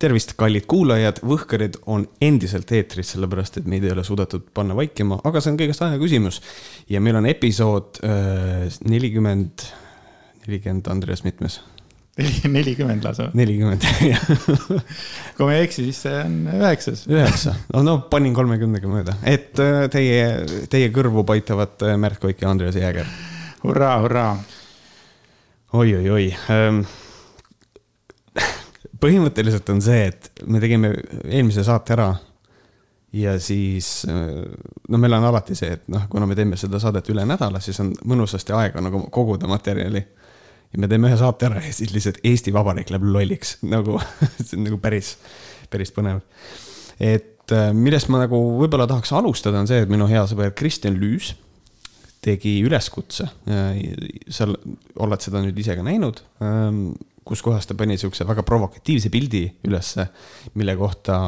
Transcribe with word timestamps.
tervist, 0.00 0.34
kallid 0.40 0.66
kuulajad, 0.70 1.20
Võhkarid 1.26 1.80
on 1.90 2.06
endiselt 2.24 2.70
eetris, 2.72 3.12
sellepärast 3.14 3.60
et 3.60 3.68
meid 3.68 3.84
ei 3.84 3.92
ole 3.94 4.04
suudetud 4.06 4.46
panna 4.56 4.76
vaikima, 4.78 5.20
aga 5.28 5.42
see 5.42 5.52
on 5.52 5.58
kõigest 5.60 5.84
aja 5.84 5.98
küsimus. 6.00 6.40
ja 6.88 7.02
meil 7.04 7.18
on 7.20 7.28
episood 7.28 8.00
äh, 8.06 8.70
nelikümmend, 8.88 9.66
nelikümmend, 10.46 10.88
Andreas, 10.92 11.24
mitmes? 11.26 11.60
nelikümmend 12.56 13.04
lausa. 13.04 13.28
nelikümmend, 13.36 13.84
jah. 14.12 14.24
kui 15.36 15.46
ma 15.46 15.56
ei 15.56 15.66
eksi, 15.66 15.84
siis 15.90 16.00
see 16.06 16.16
on 16.22 16.38
üheksas. 16.54 17.04
üheksa, 17.10 17.54
no, 17.74 17.84
no 17.86 17.98
panin 18.12 18.36
kolmekümnega 18.36 18.90
mööda, 18.90 19.18
et 19.28 19.60
äh, 19.60 19.84
teie, 19.92 20.24
teie 20.72 20.88
kõrvu 20.94 21.26
paitavad 21.28 21.76
äh, 21.86 21.98
Märt 22.00 22.22
Koik 22.22 22.40
ja 22.40 22.54
Andreas 22.54 22.80
Jääger. 22.80 23.08
hurraa, 23.66 23.98
hurraa 24.06 24.32
oi, 25.72 25.94
oi, 26.00 26.10
oi 26.10 26.26
ähm, 26.50 26.82
põhimõtteliselt 29.00 29.70
on 29.72 29.80
see, 29.84 30.08
et 30.10 30.42
me 30.46 30.60
tegime 30.62 30.92
eelmise 31.24 31.64
saate 31.66 31.96
ära. 31.96 32.10
ja 33.12 33.32
siis, 33.42 34.06
no 34.06 34.98
meil 35.02 35.16
on 35.16 35.24
alati 35.26 35.56
see, 35.58 35.72
et 35.74 35.88
noh, 35.90 36.04
kuna 36.10 36.28
me 36.30 36.36
teeme 36.38 36.58
seda 36.60 36.78
saadet 36.78 37.08
üle 37.10 37.24
nädala, 37.26 37.58
siis 37.60 37.80
on 37.82 37.90
mõnusasti 38.06 38.54
aega 38.54 38.82
nagu 38.84 39.02
koguda 39.10 39.50
materjali. 39.50 40.04
ja 40.72 40.78
me 40.78 40.88
teeme 40.88 41.10
ühe 41.10 41.18
saate 41.18 41.48
ära 41.48 41.62
ja 41.64 41.72
siis 41.74 41.92
lihtsalt 41.94 42.20
Eesti 42.24 42.52
Vabariik 42.54 42.90
läheb 42.90 43.04
lolliks 43.04 43.56
nagu 43.66 43.98
see 44.44 44.56
on 44.58 44.68
nagu 44.68 44.78
päris, 44.78 45.16
päris 45.70 45.90
põnev. 45.96 46.22
et 47.00 47.52
äh, 47.52 47.72
millest 47.74 48.08
ma 48.08 48.22
nagu 48.22 48.38
võib-olla 48.60 48.86
tahaks 48.86 49.12
alustada, 49.12 49.58
on 49.58 49.70
see, 49.70 49.82
et 49.82 49.90
minu 49.90 50.06
hea 50.10 50.22
sõber 50.30 50.54
Kristjan 50.54 50.98
Lüüs 51.00 51.34
tegi 52.20 52.58
üleskutse, 52.66 53.26
seal 54.28 54.52
oled 55.00 55.22
seda 55.24 55.40
nüüd 55.40 55.56
ise 55.60 55.72
ka 55.78 55.84
näinud 55.84 56.20
ähm, 56.44 56.90
kus 57.30 57.44
kohas 57.46 57.68
ta 57.68 57.76
pani 57.78 57.94
siukse 58.00 58.26
väga 58.26 58.42
provokatiivse 58.46 59.10
pildi 59.12 59.44
ülesse, 59.68 60.08
mille 60.58 60.74
kohta 60.78 61.20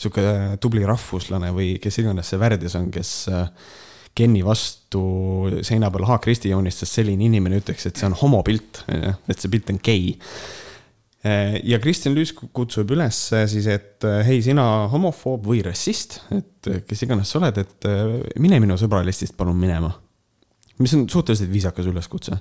sihuke 0.00 0.56
tubli 0.62 0.82
rahvuslane 0.88 1.52
või 1.54 1.76
kes 1.82 2.00
iganes 2.02 2.32
see 2.32 2.40
värdjas 2.40 2.76
on, 2.80 2.90
kes 2.94 3.12
Kenni 4.10 4.40
vastu 4.42 5.00
seina 5.62 5.86
peal 5.94 6.02
haakristi 6.08 6.50
joonistas, 6.50 6.90
selline 6.96 7.28
inimene 7.28 7.60
ütleks, 7.60 7.86
et 7.86 8.00
see 8.00 8.08
on 8.08 8.16
homopilt, 8.18 8.82
et 8.90 9.38
see 9.38 9.52
pilt 9.52 9.70
on 9.70 9.78
gei. 9.86 10.16
ja 11.22 11.78
Kristjan 11.78 12.16
Lüüs 12.16 12.32
kutsub 12.34 12.90
üles 12.90 13.20
siis, 13.52 13.70
et 13.70 14.08
hei, 14.26 14.40
sina 14.42 14.64
homofoob 14.90 15.46
või 15.52 15.62
rassist, 15.62 16.24
et 16.34 16.72
kes 16.90 17.06
iganes 17.06 17.30
sa 17.30 17.38
oled, 17.38 17.62
et 17.62 17.90
mine 18.42 18.58
minu 18.58 18.74
sõbralistist 18.80 19.38
palun 19.38 19.62
minema 19.62 19.94
mis 20.80 20.94
on 20.96 21.04
suhteliselt 21.12 21.50
viisakas 21.52 21.88
üleskutse. 21.90 22.38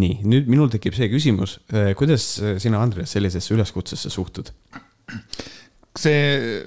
nii, 0.00 0.22
nüüd 0.26 0.48
minul 0.50 0.70
tekib 0.72 0.96
see 0.96 1.10
küsimus, 1.12 1.58
äh, 1.72 1.92
kuidas 1.98 2.26
äh, 2.40 2.56
sina, 2.62 2.80
Andres, 2.82 3.12
sellisesse 3.14 3.54
üleskutsesse 3.54 4.10
suhtud? 4.12 4.50
see, 5.98 6.64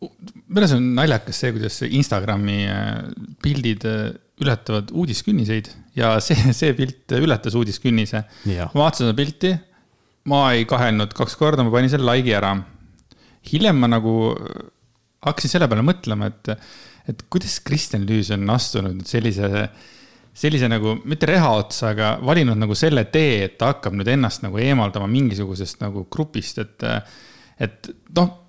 minu 0.00 0.62
arust 0.62 0.76
on 0.78 0.90
naljakas 0.96 1.42
see, 1.42 1.52
kuidas 1.54 1.80
Instagrami 1.86 2.64
äh, 2.70 3.04
pildid 3.44 3.84
ületavad 4.42 4.90
uudiskünniseid 4.90 5.70
ja 5.98 6.16
see, 6.24 6.36
see 6.60 6.74
pilt 6.76 7.14
ületas 7.20 7.56
uudiskünnise. 7.58 8.24
ma 8.48 8.70
vaatasin 8.74 9.08
seda 9.08 9.18
pilti, 9.20 9.54
ma 10.32 10.46
ei 10.56 10.64
kahelnud 10.68 11.12
kaks 11.16 11.36
korda, 11.40 11.66
ma 11.66 11.74
panin 11.74 11.92
selle 11.92 12.08
like'i 12.08 12.34
ära. 12.40 12.56
hiljem 13.52 13.78
ma 13.78 13.92
nagu 13.92 14.14
hakkasin 15.24 15.52
selle 15.52 15.68
peale 15.70 15.84
mõtlema, 15.84 16.32
et, 16.32 16.54
et 17.08 17.26
kuidas 17.32 17.60
Kristjan 17.64 18.04
Lüüs 18.08 18.32
on 18.34 18.48
astunud 18.52 19.04
sellise 19.08 19.68
sellise 20.34 20.68
nagu, 20.70 20.96
mitte 21.06 21.28
reha 21.30 21.50
otsa, 21.60 21.92
aga 21.94 22.14
valinud 22.24 22.58
nagu 22.58 22.74
selle 22.78 23.06
tee, 23.12 23.44
et 23.46 23.58
ta 23.60 23.72
hakkab 23.72 23.94
nüüd 23.98 24.08
ennast 24.16 24.42
nagu 24.42 24.58
eemaldama 24.58 25.06
mingisugusest 25.10 25.84
nagu 25.84 26.08
grupist, 26.10 26.58
et, 26.64 26.88
et 27.62 27.92
noh 28.16 28.40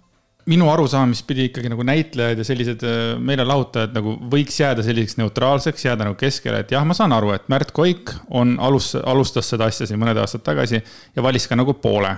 minu 0.49 0.67
arusaamist 0.69 1.25
pidi 1.25 1.47
ikkagi 1.49 1.71
nagu 1.73 1.85
näitlejad 1.85 2.37
ja 2.37 2.45
sellised 2.45 2.83
äh, 2.85 3.15
meelelahutajad 3.17 3.95
nagu 3.95 4.13
võiks 4.29 4.59
jääda 4.59 4.85
selliseks 4.85 5.17
neutraalseks, 5.17 5.87
jääda 5.87 6.05
nagu 6.05 6.17
keskele, 6.19 6.61
et 6.61 6.73
jah, 6.75 6.85
ma 6.85 6.97
saan 6.97 7.15
aru, 7.15 7.33
et 7.33 7.49
Märt 7.49 7.73
Koik 7.75 8.13
on 8.29 8.55
alus, 8.61 8.93
alustas 9.01 9.49
seda 9.49 9.69
asja 9.71 9.89
siin 9.89 10.01
mõned 10.01 10.19
aastad 10.21 10.45
tagasi 10.45 10.81
ja 10.81 11.25
valis 11.25 11.49
ka 11.49 11.57
nagu 11.57 11.73
poole 11.81 12.13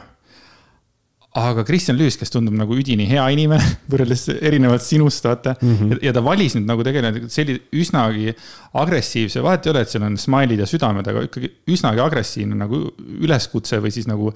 aga 1.37 1.63
Kristjan 1.67 1.97
Lüüs, 1.99 2.17
kes 2.19 2.31
tundub 2.33 2.55
nagu 2.57 2.75
üdini 2.77 3.07
hea 3.09 3.23
inimene 3.33 3.65
võrreldes 3.91 4.27
erinevalt 4.35 4.85
sinust, 4.85 5.25
vaata 5.27 5.55
mm. 5.59 5.75
-hmm. 5.75 5.99
Ja, 6.05 6.13
ta 6.15 6.23
valis 6.25 6.57
nüüd 6.57 6.69
nagu 6.69 6.85
tegelikult 6.85 7.33
sellise 7.33 7.63
üsnagi 7.77 8.33
agressiivse, 8.81 9.43
vahet 9.45 9.67
ei 9.67 9.73
ole, 9.73 9.83
et 9.85 9.93
seal 9.93 10.07
on 10.07 10.17
smile'id 10.21 10.63
ja 10.63 10.69
südamed, 10.69 11.07
aga 11.07 11.25
ikkagi 11.27 11.51
üsnagi 11.73 12.03
agressiivne 12.03 12.57
nagu 12.57 12.81
üleskutse 13.21 13.81
või 13.83 13.93
siis 13.93 14.09
nagu. 14.09 14.33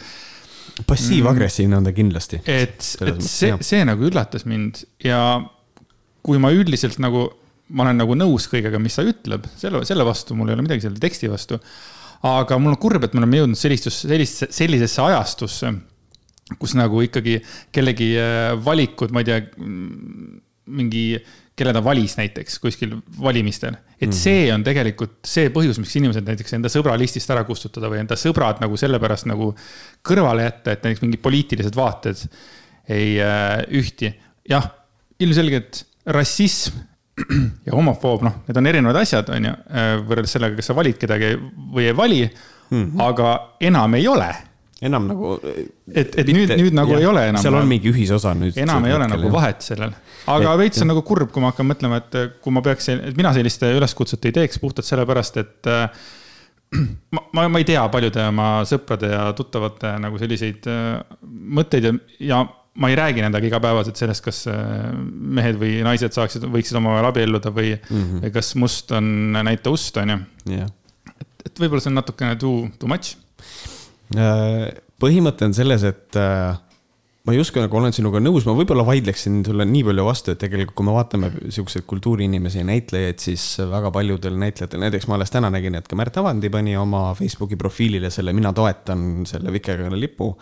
passiiv-agressiivne 0.87 1.77
on 1.77 1.83
ta 1.83 1.91
kindlasti. 1.93 2.41
et, 2.45 2.85
et 3.01 3.21
see, 3.25 3.53
see 3.61 3.85
nagu 3.85 4.05
üllatas 4.07 4.45
mind 4.45 4.83
ja 5.03 5.41
kui 6.21 6.37
ma 6.37 6.51
üldiselt 6.53 6.99
nagu, 7.01 7.27
ma 7.73 7.87
olen 7.87 7.97
nagu 7.97 8.15
nõus 8.15 8.45
kõigega, 8.49 8.79
mis 8.79 8.95
ta 8.95 9.03
ütleb, 9.05 9.47
selle, 9.57 9.83
selle 9.85 10.05
vastu 10.05 10.37
mul 10.37 10.51
ei 10.51 10.55
ole 10.55 10.65
midagi 10.67 10.85
selle 10.85 11.01
teksti 11.01 11.29
vastu. 11.31 11.59
aga 12.21 12.57
mul 12.61 12.75
on 12.75 12.81
kurb, 12.81 13.03
et 13.03 13.13
me 13.13 13.23
oleme 13.23 13.41
jõudnud 13.41 13.57
sellistus, 13.57 14.03
sellist, 14.05 14.45
sellisesse 14.53 15.01
ajastusse 15.01 15.73
kus 16.59 16.75
nagu 16.79 17.01
ikkagi 17.05 17.37
kellegi 17.73 18.11
äh, 18.19 18.51
valikud, 18.65 19.13
ma 19.13 19.23
ei 19.23 19.29
tea, 19.29 19.39
mingi, 20.71 21.05
kelle 21.57 21.73
ta 21.75 21.81
valis 21.83 22.15
näiteks 22.17 22.59
kuskil 22.63 22.95
valimistel. 23.19 23.75
et 23.99 24.07
mm 24.07 24.09
-hmm. 24.09 24.17
see 24.17 24.53
on 24.53 24.63
tegelikult 24.63 25.19
see 25.25 25.49
põhjus, 25.49 25.79
miks 25.79 25.95
inimesed 25.95 26.25
näiteks 26.25 26.53
enda 26.53 26.69
sõbralistist 26.69 27.29
ära 27.29 27.43
kustutada 27.43 27.89
või 27.89 27.99
enda 27.99 28.15
sõbrad 28.15 28.61
nagu 28.61 28.77
sellepärast 28.77 29.25
nagu 29.25 29.55
kõrvale 30.03 30.43
jätta, 30.43 30.71
et 30.71 30.83
näiteks 30.83 31.01
mingid 31.01 31.21
poliitilised 31.21 31.75
vaated 31.75 32.17
ei 32.89 33.19
äh, 33.21 33.61
ühti. 33.69 34.13
jah, 34.49 34.71
ilmselgelt 35.19 35.85
rassism 36.05 36.79
ja 37.67 37.73
homofoob, 37.75 38.23
noh, 38.23 38.41
need 38.47 38.57
on 38.57 38.67
erinevad 38.67 38.95
asjad, 38.95 39.29
on 39.29 39.45
ju, 39.45 39.51
äh, 39.51 39.97
võrreldes 40.07 40.31
sellega, 40.31 40.55
kas 40.55 40.71
sa 40.71 40.75
valid 40.75 40.97
kedagi 40.97 41.35
või 41.75 41.85
ei 41.85 41.97
vali 41.97 42.23
mm. 42.25 42.85
-hmm. 42.85 43.01
aga 43.01 43.57
enam 43.59 43.93
ei 43.99 44.07
ole 44.07 44.31
enam 44.85 45.09
nagu. 45.09 45.33
et, 45.93 46.15
et 46.17 46.29
nüüd, 46.33 46.53
nüüd 46.57 46.75
nagu 46.75 46.95
jah, 46.95 47.03
ei 47.03 47.09
ole 47.09 47.25
enam. 47.31 47.43
seal 47.43 47.57
on 47.57 47.67
mingi 47.69 47.91
ühisosa 47.91 48.33
nüüd. 48.37 48.57
enam 48.61 48.87
ei 48.89 48.95
ole 48.95 49.09
nagu 49.11 49.27
jah. 49.27 49.35
vahet 49.35 49.65
sellel. 49.65 49.93
aga 50.33 50.53
et, 50.55 50.61
veits 50.63 50.81
on 50.81 50.89
nagu 50.91 51.03
kurb, 51.05 51.29
kui 51.33 51.43
ma 51.43 51.51
hakkan 51.53 51.69
mõtlema, 51.69 52.01
et 52.01 52.39
kui 52.41 52.55
ma 52.55 52.63
peaks, 52.65 52.89
et 52.95 53.19
mina 53.19 53.33
sellist 53.35 53.67
üleskutset 53.69 54.25
ei 54.29 54.35
teeks 54.39 54.61
puhtalt 54.61 54.87
sellepärast, 54.87 55.37
et 55.43 55.69
äh, 55.69 56.01
ma, 57.15 57.25
ma, 57.37 57.45
ma 57.51 57.61
ei 57.61 57.67
tea 57.67 57.83
paljude 57.93 58.25
oma 58.31 58.49
sõprade 58.67 59.13
ja 59.13 59.27
tuttavate 59.37 59.93
nagu 60.01 60.21
selliseid 60.21 60.65
äh, 60.71 60.97
mõtteid 61.59 61.89
ja, 61.91 61.95
ja 62.31 62.43
ma 62.81 62.87
ei 62.89 62.95
räägi 62.95 63.21
nendega 63.21 63.49
igapäevaselt 63.51 63.99
sellest, 63.99 64.23
kas 64.25 64.45
äh, 64.49 64.91
mehed 64.97 65.59
või 65.61 65.81
naised 65.85 66.15
saaksid, 66.15 66.47
võiksid 66.49 66.79
omavahel 66.79 67.11
abielluda 67.11 67.53
või 67.53 67.75
mm, 67.75 67.97
-hmm. 67.97 68.21
või 68.25 68.37
kas 68.39 68.55
must 68.57 68.93
on 68.97 69.35
näita 69.43 69.73
ust, 69.73 69.99
on 70.01 70.15
ju. 70.15 70.63
et, 71.11 71.35
et 71.51 71.61
võib-olla 71.61 71.83
see 71.83 71.91
on 71.91 72.01
natukene 72.01 72.39
too, 72.39 72.71
too 72.79 72.89
much 72.89 73.19
Äh, 73.41 73.80
põhimõte 75.01 75.47
on 75.47 75.55
selles, 75.55 75.85
et 75.87 76.19
äh, 76.19 76.57
ma 77.25 77.35
ei 77.35 77.41
usu, 77.41 77.53
nagu 77.61 77.77
olen 77.77 77.93
sinuga 77.93 78.21
nõus, 78.21 78.47
ma 78.47 78.55
võib-olla 78.57 78.85
vaidleksin 78.87 79.41
sulle 79.45 79.65
nii 79.69 79.83
palju 79.85 80.05
vastu, 80.07 80.33
et 80.33 80.41
tegelikult 80.41 80.77
kui 80.77 80.87
me 80.87 80.95
vaatame 80.95 81.29
siukseid 81.53 81.85
kultuuriinimesi 81.89 82.61
ja 82.61 82.67
näitlejaid, 82.67 83.21
siis 83.21 83.45
väga 83.69 83.93
paljudel 83.93 84.37
näitlejatel, 84.41 84.81
näiteks 84.81 85.07
ma 85.09 85.19
alles 85.19 85.33
täna 85.33 85.51
nägin, 85.53 85.77
et 85.77 85.89
ka 85.89 85.99
Märt 85.99 86.17
Avandi 86.21 86.49
pani 86.53 86.75
oma 86.79 87.11
Facebooki 87.17 87.59
profiilile 87.61 88.09
selle 88.13 88.33
mina 88.33 88.53
toetan 88.57 89.25
selle 89.29 89.53
vikerkaare 89.53 89.99
lipu. 89.99 90.35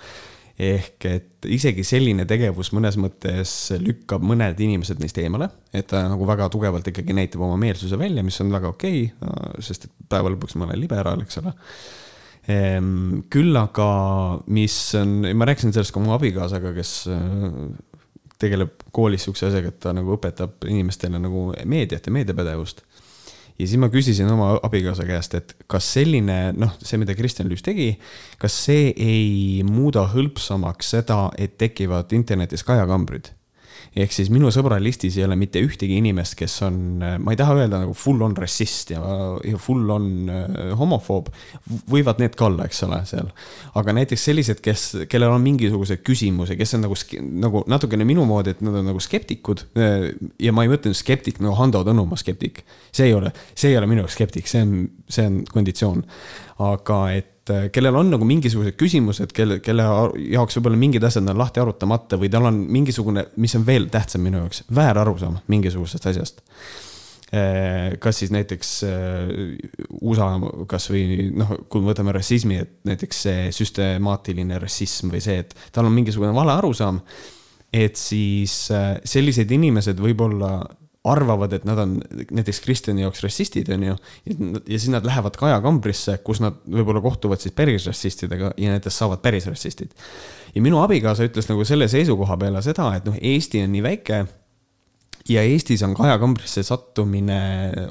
ehk 0.60 1.06
et 1.08 1.46
isegi 1.56 1.86
selline 1.88 2.26
tegevus 2.28 2.74
mõnes 2.76 2.98
mõttes 3.00 3.52
lükkab 3.80 4.26
mõned 4.28 4.60
inimesed 4.60 5.00
neist 5.00 5.16
eemale, 5.22 5.48
et 5.72 5.88
ta 5.88 6.02
nagu 6.12 6.26
väga 6.28 6.50
tugevalt 6.52 6.90
ikkagi 6.92 7.16
näitab 7.16 7.46
oma 7.48 7.56
meelsuse 7.56 7.96
välja, 7.96 8.26
mis 8.28 8.42
on 8.44 8.52
väga 8.52 8.68
okei 8.68 9.06
okay,, 9.08 9.62
sest 9.64 9.88
et 9.88 9.94
päeva 10.12 10.28
lõpuks 10.34 10.60
ma 10.60 10.68
olen 10.68 10.82
liberaal, 10.82 11.24
eks 11.24 11.40
ole 11.40 11.56
küll 12.48 13.60
aga, 13.60 13.90
mis 14.50 14.76
on, 14.98 15.22
ma 15.38 15.46
rääkisin 15.50 15.74
sellest 15.76 15.94
ka 15.94 16.02
oma 16.02 16.16
abikaasaga, 16.18 16.72
kes 16.74 16.94
äh, 17.14 17.26
tegeleb 18.40 18.86
koolis 18.96 19.26
sihukese 19.26 19.50
asjaga, 19.50 19.74
et 19.74 19.80
ta 19.84 19.94
nagu 19.96 20.16
õpetab 20.16 20.68
inimestele 20.70 21.20
nagu 21.22 21.50
meediat 21.70 22.08
ja 22.08 22.14
meediapädevust. 22.16 22.82
ja 23.60 23.68
siis 23.68 23.78
ma 23.78 23.90
küsisin 23.92 24.30
oma 24.32 24.54
abikaasa 24.64 25.06
käest, 25.06 25.36
et 25.36 25.56
kas 25.68 25.94
selline, 25.94 26.54
noh, 26.56 26.78
see, 26.82 26.98
mida 27.02 27.16
Kristjan 27.16 27.50
Lüüs 27.52 27.66
tegi, 27.66 27.92
kas 28.40 28.56
see 28.66 28.94
ei 28.96 29.66
muuda 29.68 30.08
hõlpsamaks 30.14 30.96
seda, 30.96 31.26
et 31.38 31.58
tekivad 31.60 32.16
internetis 32.16 32.64
kajakambrid 32.64 33.34
ehk 33.98 34.14
siis 34.14 34.30
minu 34.34 34.52
sõbralistis 34.54 35.18
ei 35.18 35.26
ole 35.26 35.38
mitte 35.40 35.62
ühtegi 35.64 35.98
inimest, 36.00 36.36
kes 36.40 36.60
on, 36.68 36.78
ma 37.00 37.34
ei 37.34 37.40
taha 37.40 37.56
öelda 37.58 37.82
nagu 37.84 37.96
full 37.98 38.22
on 38.26 38.36
rassist 38.38 38.94
ja, 38.94 39.02
ja 39.46 39.60
full 39.62 39.90
on 39.94 40.30
äh, 40.30 40.60
homofoob. 40.80 41.32
võivad 41.90 42.22
need 42.22 42.38
ka 42.38 42.50
olla, 42.50 42.68
eks 42.70 42.84
ole, 42.86 43.02
seal. 43.10 43.32
aga 43.80 43.96
näiteks 43.98 44.28
sellised, 44.30 44.62
kes, 44.66 44.86
kellel 45.12 45.34
on 45.34 45.44
mingisugused 45.46 46.04
küsimused, 46.06 46.58
kes 46.60 46.78
on 46.78 46.86
nagu, 46.86 47.00
nagu 47.46 47.64
natukene 47.72 48.08
minu 48.08 48.28
moodi, 48.30 48.54
et 48.56 48.64
nad 48.66 48.78
on 48.82 48.88
nagu 48.92 49.02
skeptikud. 49.04 49.66
Äh, 49.80 50.12
ja 50.42 50.54
ma 50.56 50.66
ei 50.66 50.72
mõtle 50.72 50.94
skeptik 50.98 51.42
nagu 51.44 51.58
Hando 51.58 51.84
Tõnumaa 51.88 52.20
skeptik. 52.20 52.64
see 52.92 53.10
ei 53.10 53.18
ole, 53.18 53.34
see 53.56 53.74
ei 53.74 53.78
ole 53.80 53.90
minu 53.90 54.04
jaoks 54.06 54.18
skeptik, 54.20 54.48
see 54.50 54.64
on, 54.66 54.78
see 55.10 55.26
on 55.30 55.44
konditsioon. 55.50 56.06
aga 56.60 57.04
et 57.16 57.39
et 57.50 57.56
äh, 57.56 57.70
kellel 57.74 57.96
on 57.98 58.12
nagu 58.14 58.26
mingisugused 58.28 58.78
küsimused, 58.80 59.34
kelle, 59.36 59.60
kelle 59.66 59.86
jaoks 60.34 60.60
võib-olla 60.60 60.80
mingid 60.80 61.06
asjad 61.06 61.28
on 61.30 61.40
lahti 61.40 61.62
arutamata 61.62 62.20
või 62.22 62.30
tal 62.32 62.48
on 62.50 62.62
mingisugune, 62.70 63.26
mis 63.42 63.56
on 63.58 63.66
veel 63.68 63.90
tähtsam 63.92 64.24
minu 64.26 64.44
jaoks, 64.44 64.64
väärarusaam 64.76 65.40
mingisugusest 65.52 66.10
asjast 66.12 66.44
äh, 67.34 67.98
kas 68.02 68.22
siis 68.22 68.34
näiteks 68.36 68.74
USA 70.02 70.30
kasvõi 70.70 71.32
noh, 71.40 71.56
kui 71.70 71.84
me 71.84 71.92
võtame 71.92 72.14
rassismi, 72.16 72.62
et 72.62 72.78
näiteks 72.90 73.26
see 73.28 73.50
süstemaatiline 73.56 74.62
rassism 74.62 75.14
või 75.14 75.24
see, 75.26 75.42
et 75.46 75.56
tal 75.76 75.90
on 75.90 75.96
mingisugune 75.96 76.34
vale 76.36 76.56
arusaam. 76.58 77.02
et 77.74 77.96
siis 77.98 78.72
sellised 79.06 79.52
inimesed 79.52 80.00
võib-olla 80.02 80.64
arvavad, 81.08 81.54
et 81.56 81.64
nad 81.64 81.80
on 81.80 81.94
näiteks 82.32 82.60
Kristjani 82.66 83.06
jaoks 83.06 83.22
rassistid, 83.24 83.70
on 83.72 83.84
ju. 83.84 83.96
ja 84.68 84.80
siis 84.80 84.90
nad 84.92 85.06
lähevad 85.08 85.38
Kaja 85.40 85.62
kambrisse, 85.64 86.18
kus 86.24 86.42
nad 86.44 86.58
võib-olla 86.68 87.00
kohtuvad 87.02 87.40
siis 87.40 87.56
päris 87.56 87.86
rassistidega 87.88 88.52
ja 88.58 88.74
nendest 88.74 89.00
saavad 89.00 89.22
päris 89.24 89.48
rassistid. 89.48 89.94
ja 90.56 90.62
minu 90.62 90.82
abikaasa 90.84 91.30
ütles 91.30 91.48
nagu 91.48 91.64
selle 91.66 91.88
seisukoha 91.88 92.36
peale 92.38 92.62
seda, 92.66 92.92
et 92.98 93.08
noh, 93.08 93.16
Eesti 93.16 93.64
on 93.64 93.72
nii 93.72 93.84
väike. 93.84 94.26
ja 95.30 95.44
Eestis 95.48 95.84
on 95.88 95.94
Kaja 95.96 96.18
kambrisse 96.20 96.64
sattumine 96.68 97.40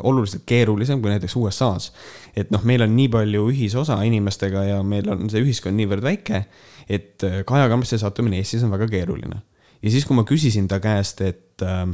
oluliselt 0.03 0.43
keerulisem 0.47 1.01
kui 1.01 1.11
näiteks 1.11 1.37
USA-s. 1.37 1.93
et 2.37 2.51
noh, 2.51 2.65
meil 2.65 2.85
on 2.85 2.93
nii 2.97 3.09
palju 3.09 3.47
ühisosa 3.55 4.03
inimestega 4.05 4.65
ja 4.65 4.83
meil 4.83 5.09
on 5.09 5.31
see 5.33 5.41
ühiskond 5.41 5.81
niivõrd 5.81 6.05
väike, 6.05 6.45
et 6.89 7.25
Kaja 7.47 7.73
kambrisse 7.73 7.97
sattumine 8.05 8.37
Eestis 8.37 8.69
on 8.69 8.77
väga 8.77 8.91
keeruline. 8.99 9.41
ja 9.81 9.91
siis, 9.91 10.05
kui 10.05 10.17
ma 10.17 10.27
küsisin 10.29 10.69
ta 10.69 10.77
käest, 10.77 11.25
et 11.25 11.65
äh, 11.65 11.89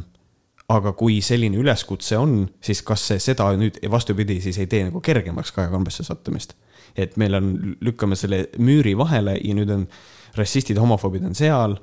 aga 0.73 0.95
kui 0.97 1.19
selline 1.25 1.59
üleskutse 1.61 2.17
on, 2.17 2.45
siis 2.65 2.81
kas 2.87 3.03
see 3.11 3.21
seda 3.21 3.51
nüüd 3.61 3.77
vastupidi 3.93 4.39
siis 4.41 4.59
ei 4.63 4.69
tee 4.71 4.87
nagu 4.87 5.03
kergemaks 5.05 5.53
Kaja 5.53 5.73
Kambesse 5.73 6.07
sattumist? 6.07 6.57
et 6.95 7.17
meil 7.19 7.35
on, 7.35 7.49
lükkame 7.83 8.15
selle 8.15 8.45
müüri 8.63 8.93
vahele 8.95 9.35
ja 9.41 9.55
nüüd 9.57 9.71
on 9.75 9.87
rassistid, 10.39 10.79
homofoobid 10.79 11.25
on 11.27 11.35
seal, 11.35 11.77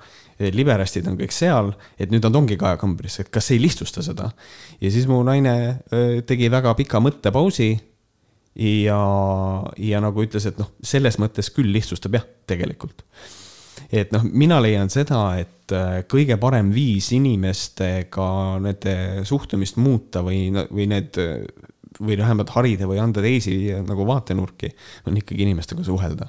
liberastid 0.56 1.08
on 1.08 1.18
kõik 1.20 1.34
seal, 1.36 1.74
et 2.00 2.12
nüüd 2.12 2.24
nad 2.24 2.36
ongi 2.40 2.56
Kaja 2.60 2.80
Kambris, 2.80 3.20
et 3.20 3.32
kas 3.34 3.52
ei 3.52 3.60
lihtsusta 3.62 4.04
seda? 4.06 4.32
ja 4.82 4.92
siis 4.92 5.08
mu 5.12 5.20
naine 5.28 5.84
tegi 6.28 6.50
väga 6.52 6.74
pika 6.80 7.04
mõttepausi 7.04 7.70
ja, 8.56 9.02
ja 9.78 10.02
nagu 10.04 10.26
ütles, 10.26 10.48
et 10.48 10.58
noh, 10.60 10.72
selles 10.84 11.20
mõttes 11.22 11.52
küll 11.54 11.72
lihtsustab 11.76 12.18
jah, 12.18 12.28
tegelikult 12.50 13.04
et 13.92 14.14
noh, 14.16 14.24
mina 14.24 14.62
leian 14.64 14.90
seda, 14.90 15.24
et 15.42 15.76
äh, 15.76 16.02
kõige 16.10 16.38
parem 16.42 16.72
viis 16.74 17.12
inimestega 17.16 18.30
nende 18.64 18.96
suhtumist 19.28 19.80
muuta 19.82 20.24
või, 20.26 20.48
või 20.72 20.88
need 20.92 21.20
või 22.02 22.18
vähemalt 22.18 22.50
harida 22.56 22.88
või 22.90 23.02
anda 23.04 23.22
teisi 23.24 23.56
nagu 23.86 24.06
vaatenurki, 24.08 24.72
on 25.08 25.18
ikkagi 25.20 25.44
inimestega 25.46 25.84
suhelda. 25.84 26.28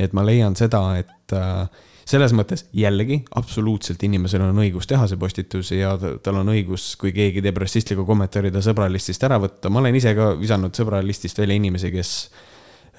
et 0.00 0.12
ma 0.16 0.22
leian 0.24 0.54
seda, 0.56 0.80
et 0.96 1.34
äh, 1.36 1.66
selles 2.08 2.32
mõttes 2.32 2.64
jällegi 2.72 3.20
absoluutselt 3.36 4.02
inimesel 4.06 4.42
on 4.46 4.62
õigus 4.62 4.88
teha 4.88 5.06
see 5.10 5.18
postitus 5.20 5.72
ja 5.74 5.92
tal 5.98 6.40
on 6.40 6.48
õigus, 6.54 6.94
kui 7.00 7.12
keegi 7.12 7.42
teeb 7.44 7.58
rassistlikku 7.60 8.06
kommentaari, 8.08 8.52
ta 8.54 8.62
sõbralistist 8.64 9.26
ära 9.28 9.38
võtta. 9.42 9.70
ma 9.70 9.82
olen 9.82 9.98
ise 10.00 10.14
ka 10.16 10.32
visanud 10.40 10.74
sõbralistist 10.76 11.38
välja 11.38 11.58
inimesi, 11.60 11.92
kes 11.92 12.14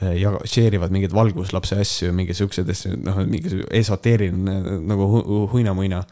ja 0.01 0.33
share 0.45 0.77
ivad 0.77 0.93
mingeid 0.93 1.13
valguslapse 1.15 1.79
asju, 1.81 2.11
mingi 2.17 2.35
siuksed 2.37 2.69
asju, 2.73 2.97
noh, 3.05 3.21
mingi 3.27 3.63
esoteeriline 3.81 4.77
nagu 4.89 5.09
hu 5.11 5.41
huina-muina. 5.53 6.03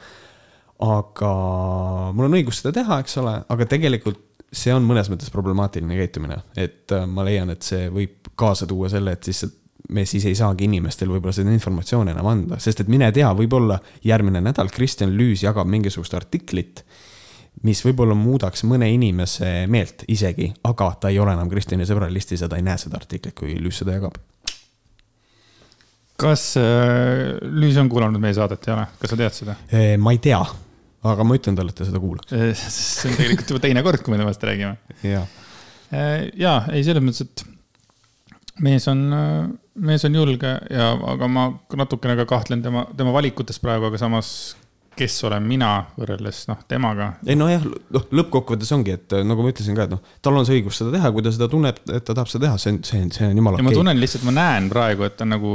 aga 0.80 1.30
mul 2.16 2.30
on 2.30 2.36
õigus 2.38 2.62
seda 2.62 2.72
teha, 2.80 3.02
eks 3.04 3.18
ole, 3.20 3.34
aga 3.52 3.66
tegelikult 3.68 4.22
see 4.50 4.74
on 4.74 4.86
mõnes 4.88 5.10
mõttes 5.12 5.32
problemaatiline 5.34 5.98
käitumine, 6.00 6.40
et 6.58 6.92
äh, 6.96 7.06
ma 7.06 7.26
leian, 7.28 7.52
et 7.54 7.66
see 7.66 7.90
võib 7.94 8.32
kaasa 8.40 8.68
tuua 8.70 8.90
selle, 8.90 9.14
et 9.14 9.28
lihtsalt 9.30 9.58
me 9.90 10.04
siis 10.06 10.26
ei 10.30 10.36
saagi 10.38 10.68
inimestel 10.68 11.10
võib-olla 11.10 11.34
seda 11.34 11.54
informatsiooni 11.54 12.14
enam 12.14 12.28
anda, 12.30 12.60
sest 12.62 12.84
et 12.84 12.90
mine 12.92 13.10
tea, 13.16 13.30
võib-olla 13.36 13.80
järgmine 14.06 14.42
nädal 14.44 14.70
Kristjan 14.74 15.14
Lüüs 15.18 15.44
jagab 15.46 15.70
mingisugust 15.72 16.14
artiklit 16.18 16.84
mis 17.68 17.82
võib-olla 17.84 18.16
muudaks 18.16 18.64
mõne 18.68 18.88
inimese 18.94 19.66
meelt 19.72 20.06
isegi, 20.12 20.50
aga 20.68 20.92
ta 21.02 21.12
ei 21.12 21.20
ole 21.20 21.36
enam 21.36 21.50
Kristjani 21.52 21.88
sõbra 21.88 22.10
listis 22.12 22.44
ja 22.44 22.50
ta 22.52 22.60
ei 22.60 22.66
näe 22.66 22.80
seda 22.80 23.00
artiklit, 23.00 23.36
kui 23.38 23.58
Lüüs 23.60 23.82
seda 23.82 23.98
jagab. 23.98 24.16
kas 26.20 26.54
äh, 26.60 27.38
Lüüs 27.44 27.78
on 27.80 27.92
kuulanud 27.92 28.22
meie 28.22 28.36
saadet, 28.36 28.68
ei 28.68 28.76
ole, 28.76 28.88
kas 29.02 29.14
sa 29.14 29.20
tead 29.20 29.36
seda? 29.36 29.58
Äh, 29.74 29.94
ma 30.00 30.16
ei 30.16 30.22
tea, 30.24 30.40
aga 31.12 31.28
ma 31.28 31.38
ütlen 31.40 31.60
talle, 31.60 31.76
et 31.76 31.80
ta 31.80 31.88
seda 31.88 32.02
kuulaks. 32.04 32.36
Äh, 32.36 32.52
see 32.56 33.12
on 33.12 33.20
tegelikult 33.20 33.56
juba 33.56 33.64
teine 33.68 33.84
kord, 33.84 34.04
kui 34.04 34.16
me 34.16 34.22
temast 34.22 34.44
räägime. 34.48 34.76
ja, 35.04 35.26
ja 36.40 36.56
ei, 36.72 36.84
selles 36.88 37.04
mõttes, 37.04 37.28
et 37.28 37.46
mees 38.64 38.88
on, 38.92 39.04
mees 39.80 40.04
on 40.08 40.16
julge 40.16 40.56
ja, 40.72 40.90
aga 41.12 41.28
ma 41.32 41.50
natukene 41.80 42.16
ka 42.20 42.28
kahtlen 42.36 42.64
tema, 42.64 42.86
tema 42.96 43.16
valikutes 43.16 43.60
praegu, 43.64 43.88
aga 43.88 44.00
samas 44.00 44.34
kes 45.00 45.16
olen 45.28 45.46
mina 45.48 45.70
võrreldes 45.98 46.42
noh, 46.50 46.60
temaga. 46.70 47.12
ei 47.28 47.38
nojah, 47.40 47.64
noh 47.96 48.08
lõppkokkuvõttes 48.20 48.72
ongi, 48.76 48.96
et 48.98 49.16
nagu 49.28 49.46
ma 49.46 49.52
ütlesin 49.54 49.78
ka, 49.78 49.88
et 49.88 49.94
noh, 49.94 50.02
tal 50.26 50.40
on 50.40 50.48
see 50.48 50.60
õigus 50.60 50.80
seda 50.82 50.94
teha, 50.96 51.12
kui 51.16 51.26
ta 51.26 51.34
seda 51.36 51.50
tunneb, 51.52 51.80
et 51.88 52.06
ta 52.06 52.16
tahab 52.16 52.32
seda 52.32 52.48
teha, 52.48 52.62
see 52.62 52.74
on, 52.74 52.82
see 52.88 53.04
on, 53.04 53.12
see 53.16 53.30
on 53.30 53.42
jumala 53.42 53.60
okei 53.60 53.70
ma 53.70 53.76
tunnen 53.76 54.02
lihtsalt, 54.02 54.26
ma 54.28 54.36
näen 54.36 54.72
praegu, 54.72 55.06
et 55.08 55.16
ta 55.20 55.28
nagu 55.28 55.54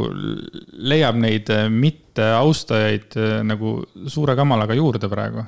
leiab 0.93 1.19
neid 1.21 1.53
äh, 1.55 1.67
mitteaustajaid 1.73 3.19
äh, 3.21 3.35
nagu 3.47 3.77
suure 4.13 4.37
kamalaga 4.39 4.77
juurde 4.79 5.11
praegu. 5.13 5.45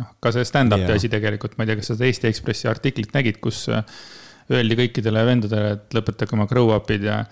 noh, 0.00 0.12
ka 0.24 0.32
see 0.34 0.44
stand-up'i 0.48 0.92
asi 0.94 1.10
tegelikult, 1.12 1.56
ma 1.56 1.64
ei 1.66 1.72
tea, 1.72 1.80
kas 1.80 1.92
sa 1.92 1.96
seda 1.98 2.08
Eesti 2.08 2.30
Ekspressi 2.30 2.68
artiklit 2.70 3.16
nägid, 3.16 3.40
kus 3.44 3.64
äh, 3.72 3.84
öeldi 4.52 4.78
kõikidele 4.84 5.24
vendadele, 5.28 5.76
et 5.78 5.96
lõpetage 5.96 6.36
oma 6.36 6.48
grow 6.50 6.74
up'id 6.76 7.08
ja 7.08 7.24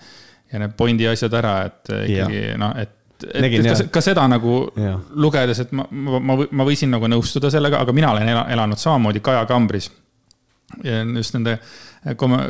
ja 0.51 0.59
need 0.59 0.73
Bondi 0.75 1.05
asjad 1.07 1.31
ära, 1.39 1.53
et 1.69 1.87
ikkagi 1.95 2.41
noh, 2.59 2.73
et 2.75 2.97
et, 3.27 3.45
et 3.45 3.67
ka, 3.67 3.87
ka 3.97 4.03
seda 4.03 4.25
nagu 4.31 4.55
ja. 4.79 4.95
lugedes, 5.13 5.63
et 5.63 5.71
ma, 5.75 5.85
ma, 5.91 6.19
ma, 6.19 6.37
ma 6.51 6.67
võisin 6.67 6.91
nagu 6.93 7.09
nõustuda 7.11 7.51
sellega, 7.53 7.81
aga 7.85 7.95
mina 7.95 8.11
olen 8.15 8.31
elanud 8.31 8.81
samamoodi 8.81 9.23
Kaja 9.25 9.45
kambris. 9.49 9.91
just 11.15 11.35
nende 11.35 11.59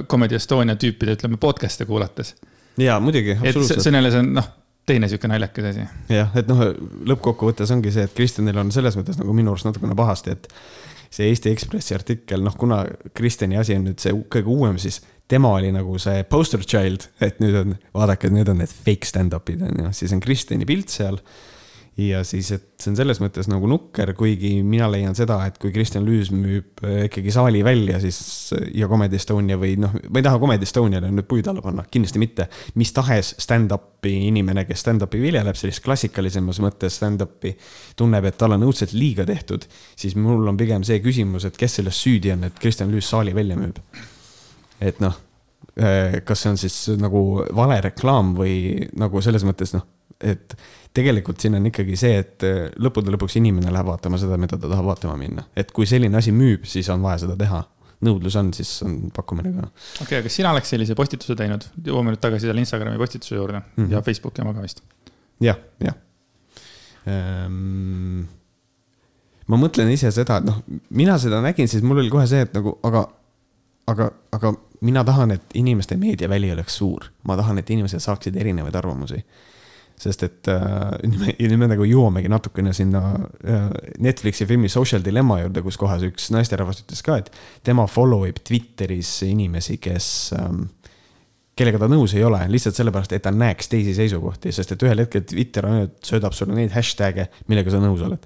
Comedy 0.08 0.36
Estonia 0.36 0.76
tüüpide, 0.76 1.18
ütleme, 1.18 1.38
podcast'e 1.38 1.86
kuulates. 1.86 2.36
jaa, 2.78 3.00
muidugi, 3.00 3.38
absoluutselt. 3.40 3.82
see 3.82 3.92
on 3.92 3.96
jälle, 3.96 4.12
see 4.12 4.20
on 4.24 4.34
noh, 4.34 4.48
teine 4.86 5.10
sihuke 5.10 5.28
naljakas 5.28 5.72
asi. 5.72 5.88
jah, 6.10 6.32
et 6.40 6.48
noh, 6.48 6.64
lõppkokkuvõttes 7.12 7.74
ongi 7.76 7.92
see, 7.94 8.06
et 8.08 8.16
Kristjanil 8.16 8.62
on 8.62 8.72
selles 8.72 8.98
mõttes 9.00 9.20
nagu 9.20 9.36
minu 9.36 9.54
arust 9.54 9.68
natukene 9.68 9.98
pahasti, 9.98 10.38
et 10.38 10.48
see 11.12 11.28
Eesti 11.28 11.52
Ekspressi 11.52 11.96
artikkel, 11.98 12.44
noh, 12.46 12.56
kuna 12.58 12.84
Kristjani 13.18 13.60
asi 13.60 13.76
on 13.76 13.90
nüüd 13.90 14.00
see 14.04 14.16
kõige 14.32 14.54
uuem, 14.54 14.80
siis 14.82 15.02
tema 15.32 15.54
oli 15.60 15.72
nagu 15.74 15.96
see 16.02 16.26
poster 16.30 16.66
child, 16.66 17.08
et 17.24 17.40
nüüd 17.44 17.56
on, 17.62 17.80
vaadake, 17.96 18.32
nüüd 18.34 18.52
on 18.52 18.62
need 18.64 18.74
fake 18.74 19.08
stand-up'id 19.08 19.64
on 19.70 19.86
ju, 19.86 19.96
siis 20.02 20.14
on 20.16 20.22
Kristjani 20.24 20.68
pilt 20.70 20.92
seal. 20.94 21.22
ja 22.02 22.22
siis, 22.26 22.48
et 22.56 22.64
see 22.80 22.90
on 22.90 22.96
selles 22.98 23.20
mõttes 23.22 23.50
nagu 23.52 23.68
nukker, 23.68 24.14
kuigi 24.18 24.54
mina 24.66 24.88
leian 24.90 25.14
seda, 25.14 25.42
et 25.46 25.58
kui 25.62 25.74
Kristjan 25.76 26.06
Lüüs 26.08 26.32
müüb 26.34 26.80
äh, 26.88 27.02
ikkagi 27.10 27.34
saali 27.36 27.60
välja, 27.68 28.00
siis 28.02 28.18
ja 28.74 28.88
Comedy 28.90 29.20
Estonia 29.20 29.58
või 29.60 29.76
noh, 29.80 29.98
ma 30.08 30.22
ei 30.22 30.26
taha 30.26 30.40
Comedy 30.42 30.66
Estoniale 30.66 31.12
nüüd 31.12 31.28
puid 31.30 31.50
alla 31.52 31.62
panna, 31.62 31.84
kindlasti 31.92 32.22
mitte. 32.24 32.48
mis 32.80 32.96
tahes 32.96 33.34
stand-up'i 33.44 34.16
inimene, 34.30 34.64
kes 34.70 34.86
stand-up'i 34.88 35.20
viljeleb, 35.22 35.60
sellist 35.60 35.84
klassikalisemas 35.86 36.64
mõttes 36.64 36.98
stand-up'i, 37.02 37.54
tunneb, 38.00 38.32
et 38.32 38.40
talle 38.40 38.58
on 38.58 38.66
õudselt 38.72 38.96
liiga 38.96 39.28
tehtud, 39.28 39.68
siis 39.96 40.16
mul 40.16 40.48
on 40.48 40.58
pigem 40.58 40.88
see 40.88 41.04
küsimus, 41.04 41.46
et 41.46 41.60
kes 41.60 41.80
selles 41.82 42.02
süüdi 42.08 42.34
on, 42.34 42.48
et 42.48 42.64
Kristjan 42.64 42.92
Lüüs 42.92 43.12
saali 43.12 43.36
välja 43.36 43.60
müüb 43.60 43.84
et 44.82 45.02
noh, 45.04 45.18
äh, 45.78 46.20
kas 46.26 46.44
see 46.44 46.54
on 46.54 46.62
siis 46.62 46.78
nagu 47.00 47.46
vale 47.56 47.80
reklaam 47.88 48.36
või 48.38 48.88
nagu 48.98 49.22
selles 49.24 49.46
mõttes 49.48 49.76
noh, 49.78 49.86
et 50.22 50.56
tegelikult 50.94 51.42
siin 51.42 51.56
on 51.58 51.68
ikkagi 51.70 51.98
see, 52.00 52.22
et 52.24 52.48
äh, 52.48 52.64
lõppude 52.82 53.14
lõpuks 53.14 53.38
inimene 53.40 53.74
läheb 53.74 53.88
vaatama 53.90 54.20
seda, 54.22 54.40
mida 54.42 54.58
ta 54.58 54.70
tahab 54.70 54.92
vaatama 54.92 55.16
minna, 55.20 55.46
et 55.56 55.72
kui 55.76 55.88
selline 55.90 56.18
asi 56.20 56.34
müüb, 56.36 56.68
siis 56.70 56.90
on 56.94 57.04
vaja 57.06 57.24
seda 57.26 57.38
teha 57.40 57.64
nõudlus 58.06 58.36
on, 58.40 58.50
siis 58.56 58.70
on 58.86 58.98
pakkumine 59.14 59.52
ka. 59.54 59.68
okei 59.70 60.06
okay,, 60.06 60.22
aga 60.24 60.34
sina 60.34 60.54
oleks 60.56 60.74
sellise 60.74 60.98
postituse 60.98 61.38
teinud, 61.38 61.68
jõuame 61.86 62.16
nüüd 62.16 62.22
tagasi 62.24 62.50
selle 62.50 62.64
Instagrami 62.64 63.00
postituse 63.02 63.36
juurde 63.38 63.60
mm 63.60 63.66
-hmm. 63.78 63.92
ja 63.94 64.02
Facebooki 64.06 64.42
oma 64.42 64.56
ka 64.58 64.66
vist 64.66 64.82
ja,. 65.42 65.54
jah, 65.54 65.60
jah 65.86 67.16
ehm,. 67.46 68.26
ma 69.48 69.62
mõtlen 69.62 69.92
ise 69.94 70.12
seda, 70.12 70.40
et 70.42 70.50
noh, 70.50 70.62
mina 70.90 71.18
seda 71.22 71.42
nägin, 71.46 71.68
siis 71.68 71.84
mul 71.84 72.02
oli 72.02 72.10
kohe 72.10 72.28
see, 72.28 72.42
et 72.48 72.54
nagu, 72.58 72.78
aga, 72.88 73.06
aga, 73.88 74.12
aga 74.32 74.54
mina 74.82 75.04
tahan, 75.06 75.32
et 75.32 75.56
inimeste 75.58 75.98
meediaväli 75.98 76.52
oleks 76.52 76.78
suur, 76.82 77.06
ma 77.28 77.38
tahan, 77.38 77.62
et 77.62 77.70
inimesed 77.70 78.02
saaksid 78.02 78.38
erinevaid 78.38 78.76
arvamusi. 78.76 79.24
sest 80.02 80.24
et 80.26 80.48
äh, 80.50 80.96
nüüd 81.06 81.60
me 81.62 81.68
nagu 81.70 81.86
jõuamegi 81.86 82.30
natukene 82.32 82.72
sinna 82.74 83.02
äh, 83.46 83.68
Netflixi 84.02 84.48
filmi 84.50 84.70
Social 84.70 85.04
Dilemma 85.06 85.38
juurde, 85.44 85.62
kus 85.62 85.78
kohas 85.78 86.02
üks 86.08 86.32
naisterahvas 86.34 86.82
ütles 86.82 87.04
ka, 87.06 87.20
et 87.22 87.30
tema 87.64 87.86
follow 87.86 88.26
ib 88.26 88.40
Twitteris 88.42 89.20
inimesi, 89.28 89.78
kes 89.78 90.08
ähm,, 90.40 90.64
kellega 91.62 91.82
ta 91.82 91.90
nõus 91.92 92.16
ei 92.18 92.24
ole, 92.26 92.40
lihtsalt 92.52 92.78
sellepärast, 92.78 93.14
et 93.16 93.24
ta 93.26 93.34
näeks 93.36 93.70
teisi 93.72 93.94
seisukohti, 93.98 94.54
sest 94.56 94.74
et 94.76 94.86
ühel 94.88 95.04
hetkel 95.04 95.24
Twitter 95.30 95.68
ainult 95.70 96.00
söödab 96.08 96.36
sulle 96.38 96.58
neid 96.58 96.74
hashtag'e, 96.74 97.28
millega 97.52 97.74
sa 97.74 97.82
nõus 97.84 98.04
oled. 98.08 98.26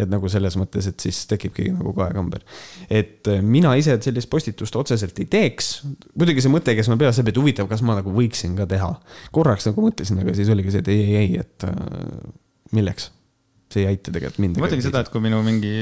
et 0.00 0.08
nagu 0.08 0.28
selles 0.32 0.54
mõttes, 0.56 0.86
et 0.88 1.02
siis 1.02 1.18
tekibki 1.28 1.66
nagu 1.74 1.92
kaekamber. 1.96 2.40
et 2.88 3.28
äh, 3.28 3.42
mina 3.44 3.74
ise 3.76 3.98
sellist 4.00 4.30
postitust 4.32 4.76
otseselt 4.76 5.18
ei 5.20 5.28
teeks. 5.30 5.70
muidugi 6.14 6.40
see 6.40 6.52
mõte 6.52 6.74
käis 6.74 6.88
mul 6.88 7.00
peas, 7.00 7.20
et 7.20 7.36
huvitav, 7.36 7.68
kas 7.68 7.84
ma 7.84 7.98
nagu 8.00 8.14
võiksin 8.16 8.56
ka 8.56 8.66
teha. 8.70 8.94
korraks 9.30 9.68
nagu 9.70 9.88
mõtlesin, 9.88 10.24
aga 10.24 10.34
siis 10.34 10.48
oligi 10.48 10.74
see, 10.74 10.84
et 10.84 10.92
ei, 10.92 11.00
ei, 11.04 11.16
ei, 11.24 11.40
et 11.44 11.68
äh, 11.68 12.30
milleks 12.72 13.10
see 13.70 13.84
ei 13.84 13.92
aita 13.92 14.12
tegelikult 14.12 14.40
mind. 14.42 14.58
ma 14.58 14.66
mõtlengi 14.66 14.84
seda, 14.84 15.02
et 15.04 15.10
kui 15.12 15.22
minu 15.22 15.40
mingi, 15.46 15.72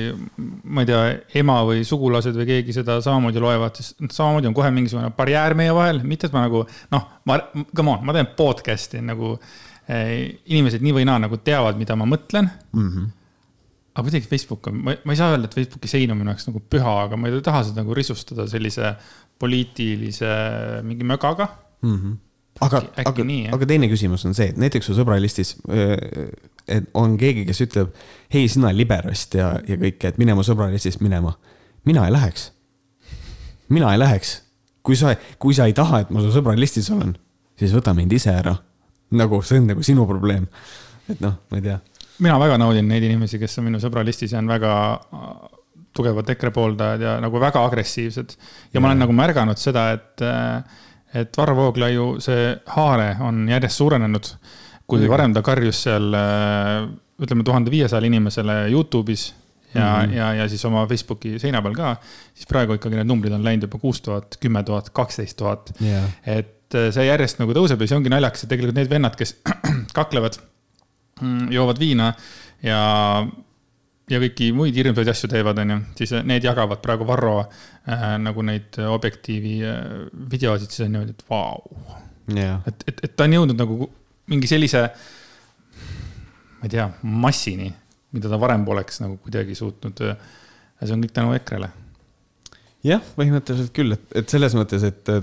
ma 0.68 0.84
ei 0.84 0.88
tea, 0.90 1.02
ema 1.40 1.58
või 1.66 1.84
sugulased 1.88 2.36
või 2.36 2.48
keegi 2.50 2.74
seda 2.76 2.98
samamoodi 3.04 3.42
loevad, 3.42 3.78
siis 3.78 3.94
samamoodi 4.14 4.50
on 4.50 4.56
kohe 4.56 4.70
mingisugune 4.74 5.10
barjäär 5.16 5.56
meie 5.58 5.74
vahel, 5.76 6.02
mitte 6.08 6.28
et 6.28 6.36
ma 6.36 6.44
nagu 6.44 6.64
noh, 6.94 7.06
ma, 7.28 7.38
come 7.72 7.94
on, 7.94 8.04
ma 8.08 8.16
teen 8.16 8.28
podcast'i 8.38 9.00
nagu 9.04 9.34
eh, 9.36 10.40
inimesed 10.52 10.84
nii 10.84 10.98
või 11.00 11.08
naa 11.08 11.22
nagu 11.24 11.40
teavad, 11.44 11.80
mida 11.80 11.96
ma 11.98 12.08
mõtlen 12.08 12.50
mm. 12.50 12.90
-hmm. 12.90 13.10
aga 13.94 14.06
kuidagi 14.10 14.32
Facebook 14.34 14.70
on, 14.70 14.84
ma, 14.84 14.98
ei 15.00 15.20
saa 15.20 15.32
öelda, 15.32 15.48
et 15.48 15.58
Facebooki 15.60 15.90
sein 15.90 16.12
on 16.12 16.20
minu 16.20 16.34
jaoks 16.34 16.50
nagu 16.50 16.64
püha, 16.76 16.94
aga 17.08 17.16
ma 17.16 17.32
ei 17.32 17.42
taha 17.44 17.64
seda 17.70 17.84
nagu 17.84 17.96
risustada 17.96 18.48
sellise 18.50 18.94
poliitilise 19.38 20.32
mingi 20.84 21.08
mögaga 21.08 21.48
mm. 21.82 21.98
-hmm 21.98 22.16
aga, 22.58 22.82
aga, 22.98 23.24
aga 23.54 23.66
teine 23.70 23.86
küsimus 23.86 24.24
on 24.26 24.34
see, 24.34 24.48
et 24.50 24.56
näiteks 24.58 24.88
su 24.90 24.94
sõbralistis 24.96 25.54
et 26.68 26.88
on 26.98 27.16
keegi, 27.18 27.44
kes 27.48 27.62
ütleb, 27.64 27.92
hei, 28.32 28.48
sina 28.50 28.72
liberast 28.74 29.36
ja, 29.38 29.52
ja 29.68 29.78
kõike, 29.80 30.12
et 30.12 30.20
mine 30.20 30.36
mu 30.36 30.44
sõbralistist 30.46 31.02
minema. 31.04 31.34
mina 31.84 32.06
ei 32.06 32.12
läheks. 32.12 32.52
mina 33.68 33.92
ei 33.92 33.98
läheks. 33.98 34.42
kui 34.82 34.96
sa, 34.96 35.14
kui 35.38 35.54
sa 35.54 35.66
ei 35.66 35.72
taha, 35.72 36.00
et 36.00 36.10
ma 36.10 36.20
su 36.20 36.32
sõbralistis 36.32 36.90
olen, 36.94 37.16
siis 37.58 37.74
võta 37.74 37.94
mind 37.94 38.12
ise 38.12 38.30
ära. 38.30 38.56
nagu 39.10 39.42
see 39.42 39.60
on 39.60 39.70
nagu 39.72 39.82
sinu 39.82 40.06
probleem. 40.06 40.48
et 41.08 41.20
noh, 41.20 41.38
ma 41.50 41.60
ei 41.60 41.62
tea. 41.62 41.78
mina 42.18 42.38
väga 42.38 42.58
naudin 42.58 42.88
neid 42.88 43.02
inimesi, 43.02 43.38
kes 43.38 43.58
on 43.58 43.70
minu 43.70 43.80
sõbralistis 43.80 44.32
ja 44.32 44.38
on 44.38 44.48
väga 44.48 44.74
äh, 44.94 45.32
tugevad 45.96 46.28
EKRE 46.30 46.50
pooldajad 46.50 47.00
ja 47.00 47.16
nagu 47.20 47.40
väga 47.40 47.64
agressiivsed. 47.64 48.36
ja, 48.38 48.70
ja 48.74 48.80
ma 48.80 48.92
olen 48.92 49.04
nagu 49.06 49.12
märganud 49.12 49.58
seda, 49.58 49.90
et, 49.96 50.22
äh, 50.22 50.62
et 51.14 51.36
Varro 51.36 51.56
Vooglaiu 51.56 52.16
see 52.20 52.54
haare 52.76 53.16
on 53.24 53.46
järjest 53.48 53.80
suurenenud 53.80 54.32
kui 54.88 55.10
varem 55.10 55.34
ta 55.36 55.42
karjus 55.44 55.82
seal 55.86 56.14
äh, 56.16 56.86
ütleme 57.22 57.44
tuhande 57.44 57.72
viiesajale 57.72 58.08
inimesele 58.08 58.56
Youtube'is 58.72 59.28
ja 59.74 59.88
mm, 59.96 60.10
-hmm. 60.10 60.16
ja, 60.16 60.34
ja 60.34 60.48
siis 60.48 60.64
oma 60.64 60.86
Facebooki 60.86 61.38
seina 61.38 61.62
peal 61.62 61.74
ka, 61.74 61.96
siis 62.34 62.46
praegu 62.48 62.78
ikkagi 62.78 62.96
need 62.96 63.08
numbrid 63.08 63.32
on 63.32 63.44
läinud 63.44 63.68
juba 63.68 63.78
kuus 63.78 64.00
tuhat, 64.00 64.38
kümme 64.40 64.62
tuhat, 64.62 64.90
kaksteist 64.90 65.36
tuhat. 65.36 65.72
et 66.26 66.74
äh, 66.74 66.88
see 66.94 67.04
järjest 67.04 67.38
nagu 67.38 67.52
tõuseb 67.52 67.80
ja 67.80 67.88
see 67.88 67.96
ongi 67.96 68.12
naljakas, 68.12 68.44
et 68.44 68.48
tegelikult 68.54 68.80
need 68.80 68.90
vennad, 68.90 69.16
kes 69.16 69.36
kaklevad, 69.98 70.40
mm, 71.20 71.52
joovad 71.52 71.78
viina 71.78 72.12
ja, 72.62 72.80
ja 74.10 74.20
kõiki 74.24 74.52
muid 74.56 74.74
hirmsaid 74.74 75.08
asju 75.08 75.28
teevad, 75.28 75.58
onju, 75.58 75.78
siis 76.00 76.16
need 76.24 76.44
jagavad 76.44 76.80
praegu 76.80 77.06
Varro 77.08 77.38
äh, 77.44 78.16
nagu 78.24 78.42
neid 78.42 78.80
Objektiivi 78.88 79.60
äh, 79.68 79.86
videosid, 80.32 80.72
siis 80.72 80.86
on 80.86 80.96
niimoodi, 80.96 81.16
et 81.18 81.24
vau 81.28 81.60
wow.. 82.32 82.60
et, 82.66 82.84
et, 82.86 83.04
et 83.04 83.16
ta 83.16 83.28
on 83.28 83.40
jõudnud 83.40 83.66
nagu 83.66 83.92
mingi 84.28 84.50
sellise, 84.50 84.84
ma 86.58 86.66
ei 86.66 86.72
tea, 86.72 86.88
massini, 87.02 87.68
mida 88.16 88.30
ta 88.30 88.40
varem 88.40 88.64
poleks 88.66 89.02
nagu 89.04 89.18
kuidagi 89.22 89.56
suutnud. 89.58 90.00
ja 90.04 90.86
see 90.86 90.94
on 90.94 91.04
kõik 91.04 91.14
tänu 91.16 91.34
EKRE-le. 91.36 91.70
jah, 92.86 93.04
põhimõtteliselt 93.16 93.74
küll, 93.76 93.96
et, 93.96 94.08
et 94.22 94.28
selles 94.36 94.54
mõttes, 94.58 94.84
et 94.86 95.14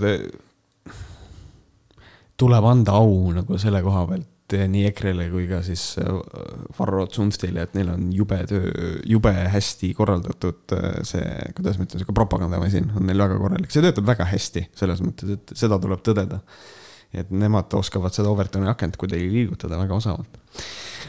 tuleb 2.36 2.64
anda 2.68 2.96
au 3.00 3.30
nagu 3.34 3.58
selle 3.60 3.82
koha 3.84 4.06
pealt 4.10 4.32
nii 4.54 4.84
EKRE-le 4.92 5.26
kui 5.32 5.48
ka 5.50 5.58
siis 5.66 5.96
äh, 5.98 6.10
Varro 6.78 7.06
Zunftile, 7.10 7.64
et 7.66 7.74
neil 7.74 7.88
on 7.90 8.10
jube 8.14 8.38
töö, 8.46 8.70
jube 9.08 9.32
hästi 9.50 9.90
korraldatud 9.98 10.74
äh, 10.76 11.00
see, 11.08 11.24
kuidas 11.56 11.80
ma 11.80 11.86
ütlen, 11.88 12.02
sihuke 12.02 12.14
propagandamasin 12.14 12.92
on 12.94 13.08
neil 13.08 13.24
väga 13.24 13.40
korralik, 13.42 13.72
see 13.74 13.82
töötab 13.82 14.06
väga 14.06 14.28
hästi 14.30 14.68
selles 14.78 15.02
mõttes, 15.02 15.34
et 15.34 15.56
seda 15.58 15.80
tuleb 15.82 16.04
tõdeda 16.06 16.38
et 17.14 17.30
nemad 17.30 17.72
oskavad 17.78 18.14
seda 18.14 18.30
Overtoni 18.32 18.68
akent 18.70 18.96
kuidagi 19.00 19.28
liigutada 19.30 19.78
väga 19.78 19.96
osavalt. 19.96 20.38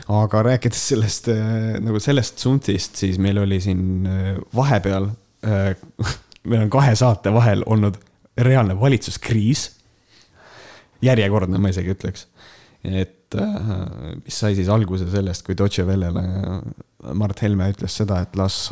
aga 0.07 0.43
rääkides 0.51 0.83
sellest 0.93 1.29
äh, 1.33 1.77
nagu 1.83 1.99
sellest 1.99 2.37
tsuntist, 2.39 2.95
siis 2.95 3.17
meil 3.19 3.41
oli 3.41 3.59
siin 3.63 4.05
äh, 4.07 4.29
vahepeal, 4.55 5.09
äh, 5.45 5.73
meil 6.49 6.67
on 6.67 6.71
kahe 6.73 6.95
saate 6.95 7.33
vahel 7.33 7.63
olnud 7.65 7.97
reaalne 8.37 8.79
valitsuskriis. 8.79 9.71
järjekordne, 11.01 11.57
ma 11.57 11.69
isegi 11.69 11.93
ütleks. 11.93 12.27
et 12.83 13.13
mis 14.23 14.37
sai 14.39 14.55
siis 14.55 14.69
alguse 14.71 15.09
sellest, 15.11 15.43
kui 15.43 15.57
Deutsche 15.57 15.83
Wellele 15.83 16.21
Mart 17.13 17.41
Helme 17.43 17.67
ütles 17.73 17.97
seda, 17.99 18.21
et 18.23 18.37
las, 18.39 18.69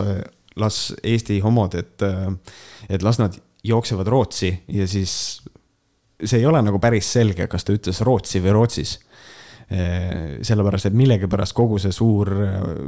las 0.56 0.78
Eesti 1.04 1.42
homod, 1.44 1.76
et, 1.76 2.06
et 2.88 3.04
las 3.04 3.20
nad 3.20 3.36
jooksevad 3.68 4.08
Rootsi 4.08 4.54
ja 4.72 4.88
siis 4.88 5.42
see 6.24 6.40
ei 6.40 6.46
ole 6.48 6.62
nagu 6.64 6.80
päris 6.80 7.10
selge, 7.18 7.48
kas 7.52 7.68
ta 7.68 7.76
ütles 7.76 8.02
Rootsi 8.06 8.42
või 8.44 8.56
Rootsis 8.56 9.00
sellepärast, 9.66 10.92
et 10.92 10.98
millegipärast 10.98 11.56
kogu 11.58 11.80
see 11.82 11.94
suur, 11.96 12.30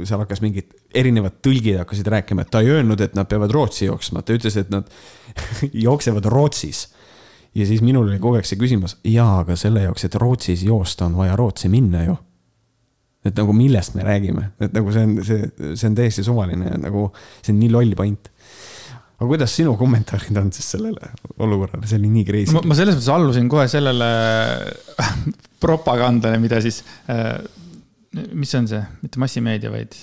seal 0.06 0.20
hakkas 0.22 0.38
mingid 0.44 0.70
erinevad 0.94 1.40
tõlgid 1.42 1.80
hakkasid 1.80 2.06
rääkima, 2.14 2.44
et 2.44 2.52
ta 2.54 2.62
ei 2.62 2.70
öelnud, 2.76 3.00
et 3.02 3.16
nad 3.18 3.26
peavad 3.30 3.50
Rootsi 3.54 3.88
jooksma, 3.88 4.22
ta 4.22 4.36
ütles, 4.36 4.54
et 4.60 4.70
nad 4.70 4.86
jooksevad 5.86 6.28
Rootsis. 6.30 6.86
ja 7.54 7.66
siis 7.66 7.82
minul 7.82 8.06
oli 8.06 8.20
kogu 8.22 8.38
aeg 8.38 8.46
see 8.46 8.60
küsimus, 8.60 8.94
jaa, 9.02 9.40
aga 9.42 9.56
selle 9.58 9.82
jaoks, 9.88 10.06
et 10.06 10.14
Rootsis 10.14 10.62
joosta, 10.62 11.08
on 11.08 11.18
vaja 11.18 11.36
Rootsi 11.36 11.68
minna 11.68 12.04
ju. 12.04 12.16
et 13.26 13.34
nagu 13.34 13.52
millest 13.52 13.98
me 13.98 14.06
räägime, 14.06 14.52
et 14.62 14.72
nagu 14.72 14.94
see 14.94 15.02
on, 15.02 15.18
see, 15.26 15.50
see 15.74 15.88
on 15.88 15.98
täiesti 15.98 16.22
suvaline 16.22 16.78
nagu 16.78 17.08
see 17.42 17.50
on 17.52 17.58
nii 17.58 17.72
loll 17.74 17.98
point 17.98 18.30
aga 19.18 19.26
kuidas 19.26 19.54
sinu 19.58 19.74
kommentaarid 19.78 20.36
on 20.38 20.50
siis 20.54 20.68
sellele 20.76 21.10
olukorrale, 21.42 21.86
see 21.90 21.98
oli 21.98 22.10
nii 22.12 22.26
crazy. 22.26 22.54
ma 22.54 22.76
selles 22.78 22.94
mõttes 22.94 23.10
allusin 23.10 23.48
kohe 23.50 23.66
sellele 23.70 24.10
propagandale, 25.64 26.38
mida 26.42 26.60
siis, 26.62 26.84
äh, 27.10 27.34
mis 28.30 28.54
on 28.54 28.68
see, 28.70 28.82
mitte 29.02 29.22
massimeedia, 29.22 29.72
vaid. 29.74 29.96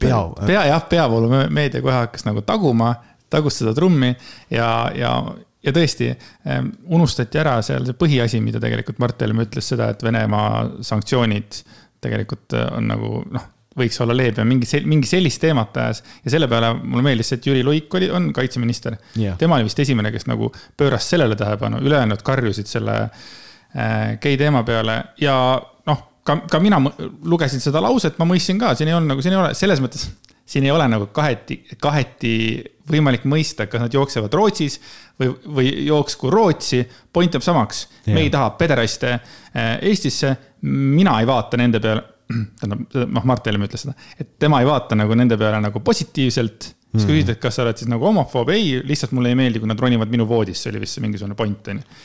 pea. 0.00 0.22
pea 0.46 0.62
jah, 0.70 0.86
peavoolumeedia 0.88 1.84
kohe 1.84 1.98
hakkas 1.98 2.24
nagu 2.28 2.44
taguma, 2.48 2.94
tagus 3.32 3.60
seda 3.60 3.74
trummi 3.76 4.14
ja, 4.54 4.70
ja, 4.96 5.12
ja 5.60 5.74
tõesti 5.76 6.08
ähm, 6.48 6.70
unustati 6.96 7.42
ära 7.42 7.58
seal 7.66 7.84
see 7.84 7.98
põhiasi, 7.98 8.40
mida 8.40 8.62
tegelikult 8.62 9.02
Mart 9.02 9.20
Helme 9.20 9.44
ütles 9.44 9.68
seda, 9.68 9.90
et 9.92 10.06
Venemaa 10.06 10.64
sanktsioonid 10.86 11.60
tegelikult 12.00 12.56
äh, 12.56 12.70
on 12.78 12.88
nagu 12.88 13.20
noh 13.36 13.52
võiks 13.76 13.98
olla 14.00 14.16
leebem, 14.16 14.48
mingi, 14.48 14.68
mingi 14.88 15.08
sellist 15.08 15.40
teemat 15.42 15.76
ajas. 15.82 16.02
ja 16.24 16.32
selle 16.36 16.48
peale 16.48 16.72
mulle 16.80 17.04
meeldis 17.04 17.32
see, 17.32 17.40
et 17.40 17.48
Jüri 17.50 17.64
Luik 17.66 17.94
oli, 17.94 18.10
on 18.10 18.30
kaitseminister. 18.36 18.96
Yeah.. 19.18 19.36
tema 19.38 19.58
oli 19.58 19.68
vist 19.68 19.80
esimene, 19.84 20.12
kes 20.14 20.28
nagu 20.30 20.50
pööras 20.76 21.08
sellele 21.10 21.36
tähelepanu, 21.36 21.82
ülejäänud 21.84 22.24
karjusid 22.26 22.70
selle 22.70 22.96
äh, 23.06 24.16
gei 24.22 24.38
teema 24.40 24.64
peale. 24.66 25.02
Ja 25.20 25.36
noh, 25.86 26.06
ka, 26.26 26.38
ka 26.50 26.62
mina 26.62 26.80
lugesin 27.24 27.62
seda 27.62 27.82
lauset, 27.84 28.16
ma 28.20 28.28
mõistsin 28.28 28.60
ka, 28.60 28.72
siin 28.78 28.92
ei 28.92 28.96
olnud 28.96 29.14
nagu, 29.14 29.24
siin 29.24 29.36
ei 29.36 29.42
ole, 29.42 29.52
selles 29.58 29.84
mõttes 29.84 30.08
siin 30.50 30.64
ei 30.64 30.72
ole 30.72 30.88
nagu 30.88 31.10
kaheti, 31.12 31.60
kaheti 31.82 32.32
võimalik 32.88 33.24
mõista, 33.28 33.66
kas 33.68 33.82
nad 33.82 33.94
jooksevad 33.94 34.32
Rootsis 34.38 34.78
või, 35.20 35.32
või 35.58 35.70
jooksku 35.88 36.30
Rootsi. 36.32 36.84
point 37.12 37.34
jääb 37.34 37.44
samaks, 37.44 37.86
me 38.06 38.22
ei 38.22 38.30
taha 38.30 38.52
pederaste 38.56 39.16
äh, 39.18 39.72
Eestisse, 39.82 40.36
mina 40.62 41.18
ei 41.20 41.26
vaata 41.28 41.58
nende 41.60 41.82
peale 41.82 42.15
tähendab, 42.26 42.84
noh, 43.06 43.26
Mart 43.28 43.46
Helme 43.46 43.68
ütles 43.68 43.86
seda, 43.86 43.94
et 44.18 44.34
tema 44.42 44.60
ei 44.62 44.68
vaata 44.68 44.98
nagu 44.98 45.16
nende 45.18 45.38
peale 45.40 45.60
nagu 45.62 45.82
positiivselt. 45.84 46.72
siis 46.96 47.04
kui 47.04 47.18
küsida, 47.18 47.36
et 47.36 47.42
kas 47.42 47.58
sa 47.58 47.64
oled 47.66 47.76
siis 47.76 47.90
nagu 47.92 48.06
homofoob, 48.08 48.50
ei, 48.54 48.78
lihtsalt 48.86 49.12
mulle 49.16 49.34
ei 49.34 49.38
meeldi, 49.38 49.60
kui 49.60 49.68
nad 49.68 49.80
ronivad 49.80 50.10
minu 50.12 50.26
voodisse, 50.28 50.64
see 50.64 50.72
oli 50.72 50.80
vist 50.84 50.96
see 50.96 51.04
mingisugune 51.04 51.36
point, 51.38 51.68
on 51.72 51.82
ju. 51.82 52.00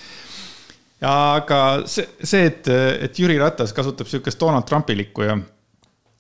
aga 1.07 1.61
see, 1.89 2.05
see, 2.19 2.43
et, 2.49 2.69
et 3.07 3.23
Jüri 3.23 3.39
Ratas 3.39 3.73
kasutab 3.77 4.09
sihukest 4.11 4.39
Donald 4.41 4.67
Trumpilikku 4.69 5.25
ja 5.25 5.39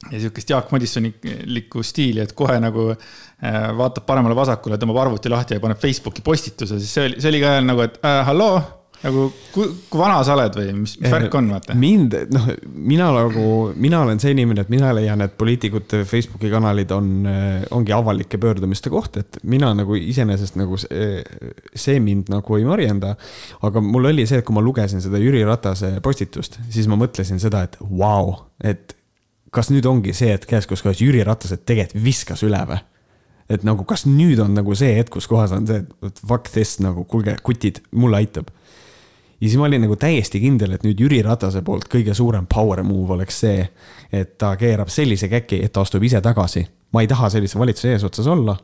ja 0.09 0.17
sihukest 0.17 0.49
Jaak 0.49 0.71
Madisonilikku 0.73 1.83
stiili, 1.85 2.23
et 2.23 2.31
kohe 2.33 2.55
nagu 2.63 2.87
äh, 2.89 3.67
vaatab 3.77 4.07
paremale-vasakule, 4.07 4.79
tõmbab 4.81 5.03
arvuti 5.03 5.29
lahti 5.29 5.57
ja 5.57 5.61
paneb 5.61 5.77
Facebooki 5.81 6.23
postituse, 6.25 6.79
siis 6.81 6.95
see 6.95 7.09
oli, 7.09 7.19
see 7.21 7.29
oli 7.29 7.41
ka 7.43 7.51
nagu, 7.61 7.83
et 7.85 7.99
äh, 8.01 8.21
halloo 8.25 8.55
nagu 9.01 9.23
kui, 9.53 9.65
kui 9.89 9.99
vana 9.99 10.19
sa 10.25 10.35
oled 10.35 10.55
või 10.59 10.73
mis, 10.83 10.93
mis 11.01 11.11
värk 11.11 11.33
on, 11.39 11.49
vaata? 11.55 11.75
mind, 11.77 12.15
noh, 12.33 12.47
mina 12.75 13.09
nagu, 13.15 13.45
mina 13.81 14.03
olen 14.05 14.21
see 14.21 14.35
inimene, 14.35 14.65
et 14.65 14.71
mina 14.73 14.91
leian, 14.95 15.23
et 15.25 15.33
poliitikute 15.39 16.03
Facebooki 16.07 16.51
kanalid 16.53 16.93
on, 16.95 17.09
ongi 17.77 17.95
avalike 17.95 18.39
pöördumiste 18.41 18.93
koht, 18.93 19.17
et 19.21 19.41
mina 19.41 19.71
nagu 19.77 19.97
iseenesest 19.97 20.59
nagu 20.61 20.77
see, 20.81 21.23
see 21.73 21.97
mind 22.03 22.29
nagu 22.33 22.59
ei 22.59 22.67
marjenda. 22.67 23.15
aga 23.65 23.83
mul 23.83 24.11
oli 24.11 24.27
see, 24.29 24.41
et 24.41 24.47
kui 24.47 24.57
ma 24.57 24.63
lugesin 24.65 25.03
seda 25.03 25.21
Jüri 25.21 25.43
Ratase 25.47 25.95
postitust, 26.03 26.59
siis 26.69 26.89
ma 26.91 26.99
mõtlesin 27.01 27.41
seda, 27.41 27.65
et 27.65 27.77
vau 27.81 27.97
wow,, 28.01 28.33
et 28.63 28.95
kas 29.51 29.71
nüüd 29.73 29.85
ongi 29.89 30.13
see 30.15 30.31
hetk 30.31 30.49
käes, 30.49 30.69
kus 30.69 30.83
kohas 30.85 31.01
Jüri 31.01 31.25
Ratas 31.27 31.53
tegelikult 31.57 32.05
viskas 32.05 32.45
üle 32.47 32.61
või? 32.69 32.79
et 33.51 33.65
nagu, 33.67 33.83
kas 33.83 34.05
nüüd 34.07 34.39
on 34.39 34.53
nagu 34.55 34.71
see 34.79 34.93
hetk, 34.95 35.11
kus 35.17 35.25
kohas 35.27 35.51
on 35.51 35.65
see, 35.67 35.81
et 36.07 36.19
fuck 36.23 36.47
this 36.53 36.77
nagu, 36.79 37.03
kuulge, 37.09 37.33
kutid, 37.43 37.81
mulle 37.91 38.21
aitab 38.21 38.53
ja 39.41 39.47
siis 39.47 39.57
ma 39.57 39.65
olin 39.65 39.81
nagu 39.81 39.95
täiesti 39.95 40.39
kindel, 40.39 40.75
et 40.75 40.83
nüüd 40.85 40.99
Jüri 41.01 41.21
Ratase 41.25 41.63
poolt 41.65 41.87
kõige 41.91 42.13
suurem 42.17 42.45
power 42.49 42.83
move 42.85 43.15
oleks 43.17 43.39
see, 43.43 43.63
et 44.13 44.37
ta 44.37 44.53
keerab 44.59 44.91
sellise 44.93 45.29
käki, 45.31 45.63
et 45.65 45.73
ta 45.73 45.81
astub 45.81 46.03
ise 46.03 46.21
tagasi. 46.21 46.67
ma 46.93 47.01
ei 47.01 47.07
taha 47.07 47.29
sellise 47.29 47.59
valitsuse 47.59 47.91
eesotsas 47.91 48.27
olla. 48.27 48.57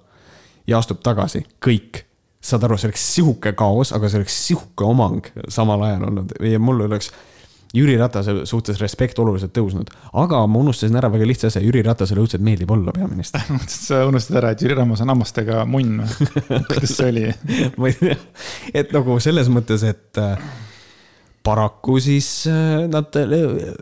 ja 0.68 0.78
astub 0.78 1.02
tagasi, 1.04 1.46
kõik. 1.66 2.04
saad 2.42 2.64
aru, 2.64 2.78
see 2.78 2.88
oleks 2.88 3.08
sihuke 3.16 3.54
kaos, 3.54 3.92
aga 3.94 4.10
see 4.10 4.20
oleks 4.22 4.38
sihuke 4.48 4.86
omang 4.86 5.26
samal 5.50 5.82
ajal 5.82 6.04
olnud 6.12 6.38
ja 6.46 6.60
mul 6.60 6.86
oleks 6.86 7.12
Jüri 7.76 7.98
Ratase 8.00 8.46
suhtes 8.48 8.80
respekt 8.80 9.20
oluliselt 9.20 9.52
tõusnud, 9.56 9.90
aga 10.22 10.44
ma 10.48 10.62
unustasin 10.62 10.96
ära 11.00 11.10
väga 11.12 11.28
lihtsa 11.28 11.52
asja, 11.52 11.64
Jüri 11.64 11.84
Ratasele 11.86 12.24
õudselt 12.24 12.46
meeldib 12.46 12.72
olla 12.72 12.94
peaminister. 12.96 13.44
Sa 13.72 14.06
unustasid 14.08 14.40
ära, 14.40 14.54
et 14.56 14.64
Jüri 14.64 14.78
Ratas 14.78 15.04
on 15.04 15.14
hammastega 15.16 15.66
munn 15.70 16.06
või? 16.06 16.62
kuidas 16.70 16.96
see 16.96 17.12
oli? 17.12 17.28
Ma 17.80 17.92
ei 17.92 18.00
tea, 18.00 18.18
et 18.84 18.96
nagu 18.96 19.20
selles 19.24 19.52
mõttes, 19.52 19.84
et 19.88 20.22
äh, 20.22 20.40
paraku 21.48 21.98
siis 22.04 22.30
äh, 22.52 22.88
nad 22.92 23.16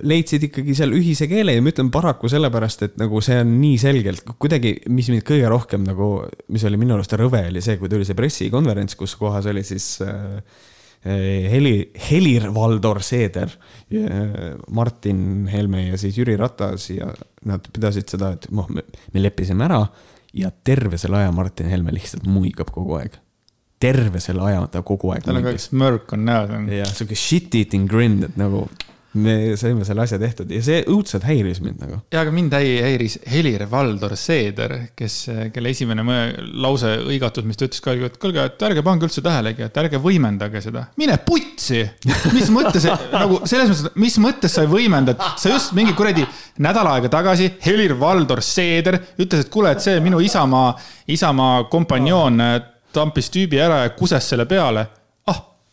leidsid 0.06 0.50
ikkagi 0.50 0.76
seal 0.78 0.94
ühise 0.98 1.30
keele 1.30 1.56
ja 1.56 1.64
ma 1.64 1.74
ütlen 1.74 1.90
paraku 1.94 2.30
sellepärast, 2.32 2.86
et 2.90 3.02
nagu 3.02 3.22
see 3.26 3.40
on 3.42 3.58
nii 3.62 3.80
selgelt 3.82 4.26
kuidagi, 4.42 4.78
mis 4.94 5.10
mind 5.14 5.26
kõige 5.28 5.50
rohkem 5.52 5.86
nagu, 5.86 6.10
mis 6.54 6.66
oli 6.66 6.80
minu 6.82 6.98
arust 6.98 7.14
rõve, 7.20 7.46
oli 7.50 7.64
see, 7.66 7.78
kui 7.82 7.92
tuli 7.92 8.08
see 8.08 8.18
pressikonverents, 8.18 8.98
kus 9.00 9.18
kohas 9.20 9.50
oli 9.52 9.66
siis 9.66 10.00
äh, 10.06 10.42
Heli, 11.06 11.92
Helir-Valdor 12.10 12.98
Seeder, 13.06 13.52
Martin 14.74 15.46
Helme 15.52 15.84
ja 15.92 16.00
siis 16.02 16.18
Jüri 16.18 16.34
Ratas 16.40 16.90
ja 16.90 17.12
nad 17.46 17.68
pidasid 17.70 18.10
seda, 18.10 18.32
et 18.34 18.48
noh, 18.50 18.66
me 18.74 19.22
leppisime 19.22 19.68
ära 19.68 19.84
ja 20.36 20.52
terve 20.64 20.98
selle 20.98 21.22
aja 21.22 21.32
Martin 21.32 21.70
Helme 21.72 21.94
lihtsalt 21.96 22.26
muigab 22.28 22.72
kogu 22.76 22.98
aeg. 23.00 23.22
terve 23.80 24.20
selle 24.24 24.42
aja 24.48 24.66
ta 24.72 24.82
kogu 24.88 25.12
aeg. 25.14 25.24
tal 25.26 25.38
on 25.38 25.46
ka 25.46 25.54
üks 25.56 25.70
mörk 25.76 26.14
on 26.16 26.26
näos. 26.26 26.52
jah, 26.72 26.92
sihuke 26.96 27.16
shit 27.20 27.56
eating 27.56 27.90
grin, 27.92 28.22
et 28.24 28.38
nagu 28.40 28.66
me 29.16 29.56
saime 29.60 29.86
selle 29.88 30.04
asja 30.06 30.20
tehtud 30.22 30.52
ja 30.52 30.62
see 30.64 30.82
õudselt 30.92 31.26
häiris 31.28 31.62
mind 31.64 31.82
nagu. 31.84 32.00
ja, 32.14 32.22
aga 32.22 32.34
mind 32.36 32.56
häiris 32.56 33.18
Helir-Valdor 33.32 34.16
Seeder, 34.20 34.76
kes, 34.98 35.18
kelle 35.56 35.72
esimene 35.72 36.04
lause 36.62 36.96
õigatus, 37.06 37.48
mis 37.48 37.60
ta 37.60 37.68
ütles 37.70 37.84
ka, 37.84 37.96
et 38.10 38.20
kuulge, 38.22 38.46
et 38.52 38.66
ärge 38.68 38.84
pange 38.86 39.08
üldse 39.08 39.24
tähelegi, 39.26 39.66
et 39.68 39.80
ärge 39.84 40.02
võimendage 40.04 40.62
seda. 40.66 40.88
mine 41.00 41.18
putsi, 41.26 41.84
mis 42.36 42.52
mõttes 42.54 42.88
nagu 43.14 43.42
selles 43.44 43.72
mõttes, 43.72 43.96
mis 44.02 44.20
mõttes 44.24 44.58
sa 44.60 44.68
võimendad, 44.70 45.22
sa 45.42 45.54
just 45.54 45.76
mingi 45.78 45.96
kuradi 45.98 46.26
nädal 46.64 46.92
aega 46.94 47.12
tagasi 47.18 47.54
Helir-Valdor 47.66 48.44
Seeder 48.46 49.00
ütles, 49.18 49.46
et 49.46 49.54
kuule, 49.54 49.76
et 49.76 49.84
see 49.84 50.00
minu 50.04 50.22
Isamaa, 50.24 50.74
Isamaa 51.16 51.66
kompanjoon 51.72 52.42
tampis 52.96 53.32
tüübi 53.34 53.60
ära 53.60 53.84
ja 53.84 53.96
kuses 53.98 54.30
selle 54.32 54.48
peale 54.50 54.86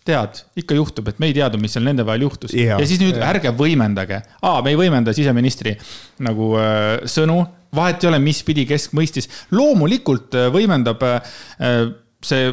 tead, 0.06 0.42
ikka 0.58 0.76
juhtub, 0.76 1.08
et 1.12 1.20
me 1.22 1.30
ei 1.30 1.36
teadnud, 1.36 1.62
mis 1.62 1.76
seal 1.76 1.86
nende 1.86 2.06
vahel 2.06 2.26
juhtus. 2.26 2.54
ja 2.56 2.80
siis 2.82 3.00
nüüd 3.02 3.18
ja. 3.18 3.28
ärge 3.30 3.52
võimendage. 3.56 4.22
aa, 4.42 4.62
me 4.64 4.74
ei 4.74 4.80
võimenda 4.80 5.14
siseministri 5.16 5.76
nagu 6.26 6.52
äh, 6.58 7.06
sõnu, 7.10 7.40
vahet 7.74 8.04
ei 8.04 8.10
ole, 8.10 8.20
mis 8.22 8.42
pidi 8.46 8.66
kesk 8.68 8.96
mõistis. 8.98 9.30
loomulikult 9.54 10.34
äh, 10.38 10.50
võimendab 10.54 11.06
äh, 11.08 11.40
see 12.24 12.52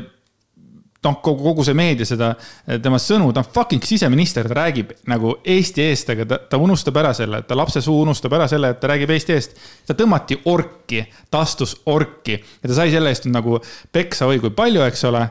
noh, 1.05 1.17
kogu, 1.23 1.43
kogu 1.43 1.65
see 1.67 1.77
meedia 1.77 2.07
seda, 2.07 2.33
äh, 2.67 2.79
tema 2.83 2.99
sõnu, 3.01 3.31
ta 3.33 3.43
on 3.43 3.49
fucking 3.55 3.85
siseminister, 3.87 4.47
ta 4.49 4.59
räägib 4.61 4.93
nagu 5.09 5.35
Eesti 5.43 5.85
eest, 5.85 6.13
aga 6.13 6.27
ta, 6.29 6.39
ta 6.51 6.61
unustab 6.61 6.97
ära 7.01 7.13
selle, 7.17 7.41
ta 7.47 7.57
lapse 7.57 7.83
suu 7.85 8.01
unustab 8.03 8.35
ära 8.37 8.49
selle, 8.51 8.73
et 8.73 8.81
ta 8.81 8.91
räägib 8.91 9.13
Eesti 9.15 9.35
eest. 9.35 9.59
ta 9.87 9.95
tõmmati 9.97 10.41
orki, 10.51 11.05
ta 11.31 11.43
astus 11.45 11.77
orki 11.89 12.39
ja 12.39 12.67
ta 12.67 12.81
sai 12.81 12.93
selle 12.93 13.13
eest 13.13 13.29
nagu 13.31 13.59
peksa 13.95 14.27
oi 14.29 14.41
kui 14.43 14.53
palju, 14.55 14.83
eks 14.87 15.05
ole 15.09 15.25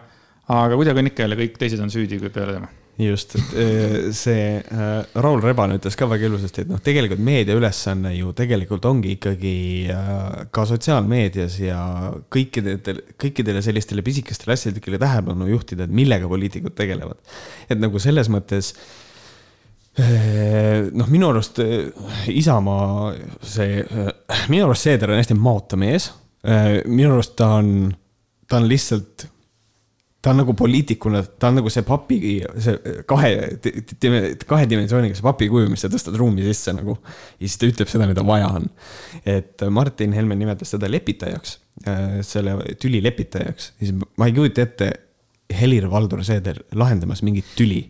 aga 0.48 0.76
kuidagi 0.76 1.02
on 1.02 1.10
ikka 1.12 1.26
jälle 1.26 1.40
kõik 1.42 1.58
teised 1.60 1.80
on 1.84 1.92
süüdi 1.92 2.20
kui 2.20 2.32
peale 2.32 2.58
tema 2.58 2.70
just, 2.98 3.36
et 3.38 3.52
äh, 3.54 3.96
see 4.16 4.58
äh, 4.58 5.06
Raul 5.22 5.42
Rebane 5.42 5.76
ütles 5.78 5.94
ka 5.98 6.08
väga 6.10 6.26
ilusasti, 6.26 6.64
et 6.64 6.70
noh, 6.72 6.80
tegelikult 6.82 7.22
meedia 7.22 7.54
ülesanne 7.58 8.10
ju 8.16 8.32
tegelikult 8.36 8.88
ongi 8.90 9.14
ikkagi 9.14 9.58
äh, 9.94 10.24
ka 10.54 10.64
sotsiaalmeedias 10.66 11.60
ja 11.62 11.80
kõikidele, 12.34 12.96
kõikidele 13.20 13.62
sellistele 13.64 14.02
pisikestele 14.06 14.56
asjadele 14.56 14.98
tähelepanu 14.98 15.46
juhtida, 15.52 15.86
et 15.86 15.94
millega 15.94 16.30
poliitikud 16.30 16.74
tegelevad. 16.78 17.20
et 17.70 17.78
nagu 17.78 18.02
selles 18.02 18.30
mõttes 18.32 18.74
noh, 19.98 21.08
minu 21.10 21.30
arust 21.32 21.58
Isamaa 22.30 23.14
see, 23.42 23.80
minu 24.50 24.68
arust 24.68 24.86
Seeder 24.86 25.10
on 25.10 25.18
hästi 25.18 25.34
maota 25.34 25.78
mees. 25.78 26.12
minu 26.86 27.16
arust 27.16 27.34
ta 27.38 27.48
on, 27.58 27.90
ta 28.46 28.60
on 28.60 28.68
lihtsalt 28.70 29.26
ta 30.22 30.32
on 30.32 30.40
nagu 30.42 30.54
poliitikuna, 30.58 31.22
ta 31.38 31.52
on 31.52 31.60
nagu 31.60 31.70
see 31.70 31.84
papi, 31.86 32.18
see 32.58 33.02
kahe, 33.08 33.30
kahe 34.50 34.66
dimensiooniga 34.70 35.14
see 35.14 35.26
papi 35.26 35.46
kuju, 35.52 35.68
mis 35.70 35.84
sa 35.84 35.90
tõstad 35.92 36.16
ruumi 36.18 36.46
sisse 36.46 36.74
nagu. 36.74 36.96
ja 37.38 37.44
siis 37.44 37.58
ta 37.60 37.70
ütleb 37.70 37.90
seda, 37.90 38.08
mida 38.10 38.24
vaja 38.26 38.50
on. 38.58 38.66
et 39.22 39.62
Martin 39.70 40.16
Helme 40.16 40.38
nimetas 40.38 40.74
seda 40.74 40.90
lepitajaks, 40.90 41.58
äh, 41.86 42.18
selle 42.26 42.56
tüli 42.82 43.02
lepitajaks, 43.04 43.72
siis 43.78 43.94
ma 43.94 44.26
ei 44.26 44.34
kujuta 44.36 44.66
ette 44.66 44.90
Helir-Valdor 45.54 46.24
Seeder 46.26 46.60
lahendamas 46.76 47.22
mingit 47.24 47.54
tüli 47.56 47.86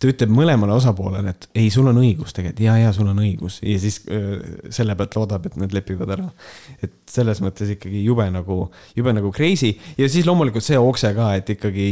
ta 0.00 0.08
ütleb 0.08 0.32
mõlemale 0.32 0.72
osapoolele, 0.72 1.34
et 1.34 1.46
ei, 1.60 1.68
sul 1.72 1.90
on 1.90 1.98
õigus 2.00 2.32
tegelikult. 2.32 2.62
Ja, 2.64 2.78
ja 2.80 2.92
sul 2.96 3.10
on 3.10 3.20
õigus. 3.20 3.58
Ja 3.60 3.76
siis 3.82 4.00
öö, 4.08 4.38
selle 4.72 4.96
pealt 4.96 5.16
loodab, 5.18 5.50
et 5.50 5.58
nad 5.60 5.74
lepivad 5.76 6.14
ära. 6.16 6.30
et 6.80 6.94
selles 7.10 7.42
mõttes 7.44 7.74
ikkagi 7.76 8.00
jube 8.06 8.24
nagu, 8.32 8.62
jube 8.96 9.12
nagu 9.12 9.32
crazy. 9.36 9.74
Ja 10.00 10.08
siis 10.08 10.28
loomulikult 10.28 10.64
see 10.64 10.78
okse 10.80 11.12
ka, 11.16 11.34
et 11.36 11.52
ikkagi 11.52 11.90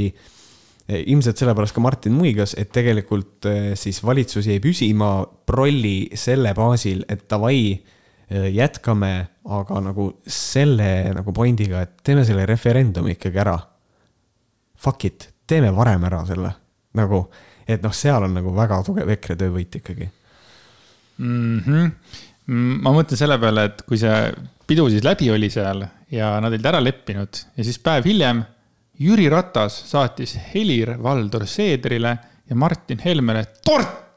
ilmselt 0.88 1.36
sellepärast 1.36 1.76
ka 1.76 1.82
Martin 1.84 2.14
muigas, 2.16 2.54
et 2.56 2.70
tegelikult 2.72 3.44
siis 3.76 4.00
valitsus 4.00 4.48
jäi 4.48 4.56
püsima 4.64 5.10
prolli 5.46 6.08
selle 6.16 6.54
baasil, 6.56 7.02
et 7.12 7.26
davai, 7.28 7.76
jätkame, 8.28 9.12
aga 9.58 9.82
nagu 9.84 10.06
selle 10.24 11.12
nagu 11.16 11.32
pointiga, 11.36 11.84
et 11.84 12.00
teeme 12.04 12.24
selle 12.28 12.48
referendumi 12.48 13.18
ikkagi 13.18 13.44
ära. 13.44 13.58
Fuck 14.80 15.04
it, 15.04 15.28
teeme 15.48 15.74
varem 15.76 16.08
ära 16.08 16.22
selle, 16.28 16.54
nagu 16.96 17.20
et 17.68 17.82
noh, 17.84 17.94
seal 17.94 18.24
on 18.24 18.38
nagu 18.38 18.54
väga 18.56 18.80
tugev 18.86 19.10
EKRE 19.16 19.36
töövõit 19.42 19.80
ikkagi 19.80 20.08
mm. 21.18 21.58
-hmm. 21.66 21.90
ma 22.84 22.94
mõtlen 22.96 23.20
selle 23.20 23.38
peale, 23.38 23.68
et 23.70 23.82
kui 23.88 24.00
see 24.00 24.18
pidu 24.68 24.88
siis 24.92 25.04
läbi 25.04 25.30
oli 25.30 25.50
seal 25.52 25.84
ja 26.12 26.34
nad 26.40 26.52
olid 26.52 26.66
ära 26.72 26.80
leppinud 26.82 27.44
ja 27.56 27.64
siis 27.64 27.78
päev 27.78 28.08
hiljem 28.08 28.42
Jüri 28.98 29.28
Ratas 29.30 29.76
saatis 29.92 30.34
Helir-Valdor 30.52 31.46
Seedrile 31.46 32.16
ja 32.48 32.56
Martin 32.56 32.98
Helmele 32.98 33.44
torti. 33.64 34.07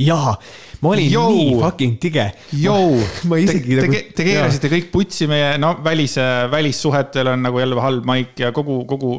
Jaa, 0.00 0.32
ma 0.80 0.92
olin 0.94 1.10
Jou. 1.12 1.34
nii 1.34 1.58
fucking 1.60 1.98
tige. 2.02 2.26
Jou, 2.62 2.96
te, 3.20 3.58
te, 3.60 3.76
nagu, 3.82 4.00
te 4.16 4.26
keerasite 4.26 4.72
kõik 4.72 4.90
putsi 4.94 5.28
meie, 5.30 5.52
no 5.60 5.74
välis, 5.84 6.16
välissuhetel 6.52 7.34
on 7.34 7.44
nagu 7.48 7.60
jälle 7.60 7.84
halb 7.84 8.08
maik 8.08 8.40
ja 8.40 8.52
kogu, 8.56 8.82
kogu 8.88 9.18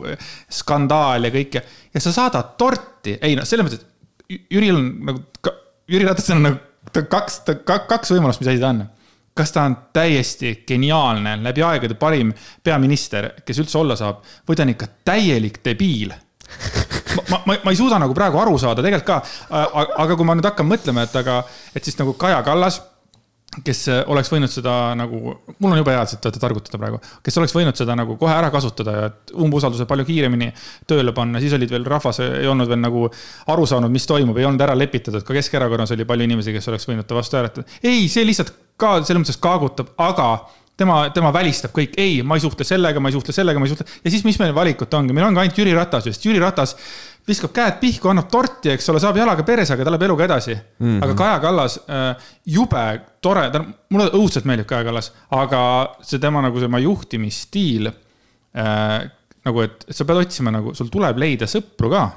skandaal 0.51 1.29
ja 1.29 1.33
kõik 1.33 1.59
ja, 1.59 1.65
ja 1.93 2.03
sa 2.03 2.15
saadad 2.15 2.55
torti, 2.59 3.17
ei 3.21 3.37
noh, 3.37 3.47
selles 3.47 3.67
mõttes, 3.67 3.83
et 3.83 3.89
Jüril 4.51 4.77
on 4.77 4.89
nagu, 5.11 5.23
Jüri 5.91 6.07
Ratasel 6.07 6.39
on 6.39 6.47
nagu 6.47 7.05
kaks, 7.11 7.41
kaks 7.67 8.13
võimalust, 8.13 8.41
mis 8.41 8.51
asi 8.53 8.61
ta 8.61 8.71
on. 8.71 8.83
Kas 9.37 9.53
ta 9.55 9.63
on 9.67 9.77
täiesti 9.95 10.57
geniaalne, 10.67 11.37
läbi 11.43 11.63
aegade 11.63 11.95
parim 11.99 12.33
peaminister, 12.63 13.29
kes 13.47 13.61
üldse 13.63 13.79
olla 13.79 13.95
saab, 13.99 14.19
või 14.47 14.59
ta 14.59 14.65
on 14.65 14.73
ikka 14.73 14.89
täielik 15.07 15.61
debiil 15.63 16.11
ma, 17.29 17.41
ma, 17.45 17.57
ma 17.65 17.73
ei 17.73 17.79
suuda 17.79 17.99
nagu 18.01 18.15
praegu 18.17 18.39
aru 18.41 18.57
saada 18.61 18.85
tegelikult 18.85 19.07
ka, 19.07 19.19
aga 20.03 20.15
kui 20.15 20.27
ma 20.27 20.37
nüüd 20.37 20.47
hakkan 20.47 20.69
mõtlema, 20.69 21.07
et 21.07 21.19
aga, 21.21 21.41
et 21.75 21.83
siis 21.85 21.99
nagu 21.99 22.15
Kaja 22.19 22.41
Kallas 22.45 22.81
kes 23.65 23.81
oleks 24.07 24.29
võinud 24.31 24.51
seda 24.51 24.73
nagu, 24.95 25.33
mul 25.59 25.73
on 25.73 25.79
jube 25.81 25.91
hea 25.91 26.03
tsitaate 26.07 26.39
targutada 26.39 26.79
praegu, 26.79 27.01
kes 27.25 27.37
oleks 27.41 27.55
võinud 27.55 27.75
seda 27.75 27.97
nagu 27.99 28.15
kohe 28.19 28.31
ära 28.31 28.47
kasutada 28.53 28.93
ja 28.95 29.09
umbusalduse 29.43 29.83
palju 29.89 30.05
kiiremini 30.07 30.47
tööle 30.87 31.11
panna, 31.15 31.41
siis 31.43 31.57
olid 31.57 31.73
veel 31.73 31.87
rahvas 31.91 32.21
ei 32.23 32.47
olnud 32.47 32.71
veel 32.71 32.79
nagu 32.79 33.03
aru 33.51 33.67
saanud, 33.67 33.91
mis 33.91 34.07
toimub, 34.07 34.39
ei 34.39 34.47
olnud 34.47 34.63
ära 34.63 34.77
lepitatud, 34.79 35.25
ka 35.27 35.35
Keskerakonnas 35.35 35.91
oli 35.97 36.07
palju 36.07 36.29
inimesi, 36.29 36.55
kes 36.55 36.71
oleks 36.71 36.87
võinud 36.87 37.09
ta 37.09 37.19
vastu 37.19 37.41
hääletada. 37.41 37.67
ei, 37.83 38.07
see 38.11 38.23
lihtsalt 38.29 38.55
ka 38.79 39.01
selles 39.03 39.25
mõttes 39.25 39.41
kaagutab, 39.43 39.91
aga 39.99 40.31
tema, 40.77 40.97
tema 41.13 41.31
välistab 41.33 41.73
kõik, 41.75 41.95
ei, 42.01 42.21
ma 42.23 42.37
ei 42.37 42.43
suhtle 42.43 42.65
sellega, 42.67 42.99
ma 42.99 43.11
ei 43.11 43.15
suhtle 43.15 43.35
sellega, 43.35 43.59
ma 43.59 43.67
ei 43.67 43.73
suhtle. 43.73 43.87
ja 44.03 44.13
siis, 44.13 44.23
mis 44.27 44.39
meil 44.41 44.53
valikut 44.55 44.93
ongi, 44.93 45.13
meil 45.13 45.27
ongi 45.27 45.43
ainult 45.43 45.57
Jüri 45.57 45.75
Ratas, 45.77 46.07
sest 46.07 46.25
Jüri 46.25 46.41
Ratas 46.41 46.75
viskab 47.27 47.53
käed 47.53 47.77
pihku, 47.81 48.09
annab 48.11 48.29
torti, 48.31 48.71
eks 48.73 48.89
ole, 48.91 49.01
saab 49.01 49.19
jalaga 49.19 49.45
peres, 49.45 49.69
aga 49.73 49.85
ta 49.85 49.93
läheb 49.93 50.05
eluga 50.07 50.25
edasi 50.25 50.55
mm. 50.55 50.85
-hmm. 50.85 51.03
aga 51.05 51.15
Kaja 51.15 51.39
Kallas 51.39 51.77
äh,, 51.77 52.31
jube 52.45 52.85
tore, 53.21 53.49
ta, 53.53 53.63
mulle 53.89 54.09
õudselt 54.17 54.47
meeldib 54.49 54.69
Kaja 54.69 54.87
Kallas, 54.87 55.11
aga 55.37 55.61
see 56.01 56.19
tema 56.19 56.41
nagu 56.41 56.59
tema 56.59 56.79
juhtimisstiil 56.79 57.87
äh,. 57.87 59.11
nagu, 59.45 59.61
et, 59.61 59.85
et 59.89 59.95
sa 59.95 60.05
pead 60.05 60.25
otsima 60.25 60.51
nagu, 60.51 60.73
sul 60.77 60.89
tuleb 60.93 61.17
leida 61.17 61.45
sõpru 61.49 61.89
ka. 61.89 62.09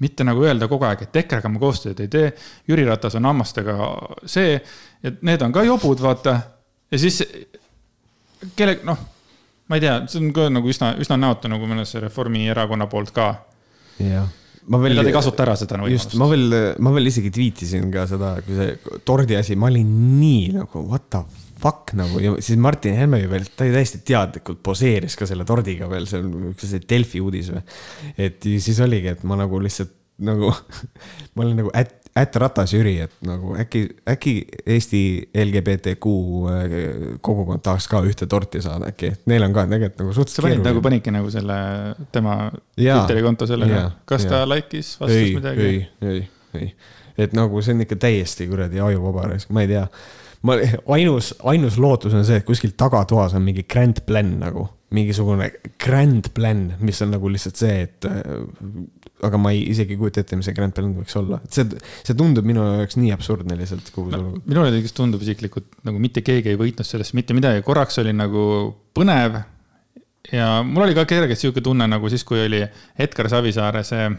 mitte 0.00 0.24
nagu 0.24 0.44
öelda 0.44 0.68
kogu 0.68 0.84
aeg, 0.88 1.02
et 1.02 1.16
EKRE-ga 1.16 1.48
ma 1.48 1.58
koostööd 1.60 2.00
ei 2.00 2.08
tee, 2.08 2.32
Jüri 2.68 2.86
Ratas 2.88 3.14
on 3.14 3.24
hammastega 3.24 3.76
see, 4.24 4.56
et 5.04 5.22
need 5.22 5.42
on 5.42 5.52
ka 5.52 5.62
jobud, 5.62 6.00
vaata. 6.00 6.40
Ja 6.90 7.00
siis 7.00 7.22
kelle, 8.58 8.78
noh, 8.86 8.98
ma 9.70 9.78
ei 9.78 9.84
tea, 9.84 9.96
see 10.10 10.22
on 10.22 10.34
ka 10.36 10.48
nagu 10.52 10.70
üsna, 10.70 10.94
üsna 11.02 11.18
näotu 11.20 11.50
nagu 11.52 11.68
mõnes 11.70 11.94
Reformierakonna 12.02 12.88
poolt 12.90 13.12
ka 13.16 13.30
jah, 14.00 14.28
ma 14.70 14.80
veel. 14.82 14.96
Nad 14.98 15.10
ei 15.10 15.14
kasuta 15.14 15.44
ära 15.46 15.56
seda 15.58 15.78
võimalust. 15.78 16.10
just, 16.12 16.18
ma 16.20 16.28
veel, 16.30 16.56
ma 16.82 16.94
veel 16.94 17.10
isegi 17.10 17.32
tweetisin 17.34 17.92
ka 17.94 18.06
seda, 18.10 18.34
kui 18.46 18.58
see 18.58 18.98
tordi 19.06 19.38
asi, 19.38 19.58
ma 19.58 19.70
olin 19.70 19.94
nii 20.20 20.50
nagu 20.58 20.84
what 20.88 21.08
the 21.12 21.22
fuck 21.60 21.92
nagu 21.98 22.20
ja 22.22 22.34
siis 22.40 22.58
Martin 22.60 22.96
Helme 22.96 23.20
ju 23.20 23.30
veel, 23.30 23.46
ta 23.56 23.66
ju 23.68 23.74
täiesti 23.74 24.00
teadlikult 24.08 24.62
poseeris 24.64 25.16
ka 25.18 25.28
selle 25.28 25.44
tordiga 25.48 25.88
veel, 25.90 26.08
see 26.08 26.22
on 26.22 26.52
üks 26.54 26.68
see 26.70 26.84
Delfi 26.88 27.20
uudis 27.20 27.50
või. 27.52 27.64
et 28.16 28.46
siis 28.64 28.80
oligi, 28.84 29.12
et 29.12 29.26
ma 29.28 29.36
nagu 29.40 29.60
lihtsalt 29.60 29.92
nagu 30.24 30.52
ma 31.34 31.44
olin 31.44 31.60
nagu 31.62 31.72
at, 31.76 31.99
at 32.16 32.36
ratas 32.42 32.72
Jüri, 32.74 32.96
et 33.04 33.12
nagu 33.26 33.54
äkki, 33.58 33.82
äkki 34.08 34.34
Eesti 34.66 35.02
LGBTQ 35.44 36.14
äh, 36.50 36.74
kogukond 37.22 37.62
tahaks 37.64 37.86
ka 37.90 38.02
ühte 38.06 38.26
torti 38.30 38.62
saada 38.64 38.90
äkki, 38.90 39.12
et 39.14 39.28
neil 39.30 39.46
on 39.46 39.54
ka 39.54 39.66
tegelikult 39.70 40.02
nagu 40.02 40.14
suhteliselt. 40.16 40.46
panid 40.48 40.66
nagu, 40.66 40.82
panidki 40.84 41.14
nagu 41.14 41.30
selle 41.32 41.58
tema 42.14 42.38
Twitteri 42.74 43.22
konto 43.26 43.46
sellele, 43.50 43.84
kas 44.10 44.26
ta 44.30 44.42
like'is, 44.48 44.96
vastas 45.00 45.20
ei, 45.20 45.36
midagi? 45.36 45.68
ei, 45.68 45.84
ei, 46.10 46.24
ei, 46.58 46.72
et 47.26 47.36
nagu 47.36 47.62
see 47.62 47.76
on 47.76 47.86
ikka 47.86 48.00
täiesti 48.08 48.48
kuradi 48.50 48.82
ajuvaba, 48.82 49.30
ma 49.54 49.64
ei 49.64 49.70
tea. 49.70 49.86
Ma, 50.46 50.56
ainus, 50.96 51.34
ainus 51.52 51.76
lootus 51.78 52.14
on 52.16 52.24
see, 52.24 52.40
et 52.40 52.46
kuskil 52.48 52.72
tagatoas 52.80 53.34
on 53.36 53.44
mingi 53.44 53.66
grand 53.68 54.00
plan 54.06 54.38
nagu, 54.40 54.66
mingisugune 54.94 55.46
grand 55.78 56.32
plan, 56.34 56.64
mis 56.82 56.98
on 57.04 57.12
nagu 57.14 57.30
lihtsalt 57.30 57.60
see, 57.60 57.84
et 57.86 58.06
äh, 58.08 58.40
aga 59.26 59.38
ma 59.40 59.52
ei, 59.54 59.62
isegi 59.70 59.94
ei 59.94 60.00
kujuta 60.00 60.24
ette, 60.24 60.38
mis 60.38 60.48
see 60.48 60.56
grand 60.56 60.74
plan 60.74 60.90
võiks 60.96 61.14
olla, 61.20 61.38
et 61.44 61.54
see, 61.54 61.78
see 62.06 62.16
tundub 62.18 62.46
minu 62.48 62.64
jaoks 62.64 62.98
nii 62.98 63.12
absurdne 63.14 63.58
lihtsalt 63.60 63.92
kogu 63.94 64.10
see 64.10 64.18
olukord. 64.18 64.48
minule 64.50 64.74
näiteks 64.74 64.96
tundub 64.96 65.22
isiklikult 65.26 65.80
nagu 65.86 66.02
mitte 66.02 66.24
keegi 66.26 66.52
ei 66.52 66.58
võitnud 66.60 66.88
sellest 66.88 67.14
mitte 67.18 67.36
midagi, 67.36 67.62
korraks 67.66 68.00
oli 68.02 68.14
nagu 68.16 68.42
põnev. 68.96 69.38
ja 70.34 70.50
mul 70.66 70.88
oli 70.88 70.98
ka 70.98 71.06
kergelt 71.10 71.38
sihuke 71.38 71.62
tunne 71.64 71.86
nagu 71.90 72.10
siis, 72.10 72.26
kui 72.26 72.42
oli 72.48 72.64
Edgar 72.98 73.30
Savisaare 73.30 73.84
see 73.86 74.10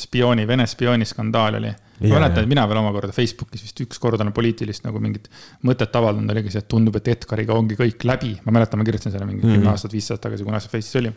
spiooni, 0.00 0.46
Vene 0.48 0.66
spiooni 0.66 1.04
skandaal 1.08 1.60
oli 1.60 1.70
ma 2.00 2.16
mäletan, 2.16 2.44
et 2.44 2.48
mina 2.48 2.64
veel 2.68 2.80
omakorda 2.80 3.12
Facebookis 3.12 3.62
vist 3.64 3.80
üks 3.84 4.00
kord 4.00 4.20
olen 4.20 4.32
poliitilist 4.36 4.86
nagu 4.86 5.00
mingit 5.02 5.28
mõtet 5.68 5.96
avaldanud, 6.00 6.32
oligi 6.32 6.54
see, 6.54 6.62
et 6.64 6.68
tundub, 6.70 6.96
et 6.96 7.10
Edgariga 7.12 7.56
ongi 7.56 7.76
kõik 7.78 8.06
läbi. 8.08 8.32
ma 8.46 8.54
mäletan, 8.56 8.80
ma 8.80 8.86
kirjutasin 8.88 9.12
selle 9.12 9.26
mingi 9.28 9.42
kümme 9.42 9.58
mm 9.58 9.62
-hmm. 9.64 9.72
aastat, 9.72 9.92
viis 9.92 10.08
aastat 10.10 10.28
tagasi, 10.28 10.44
kuna 10.44 10.60
see 10.60 10.72
Face'is 10.72 10.98
oli. 11.00 11.12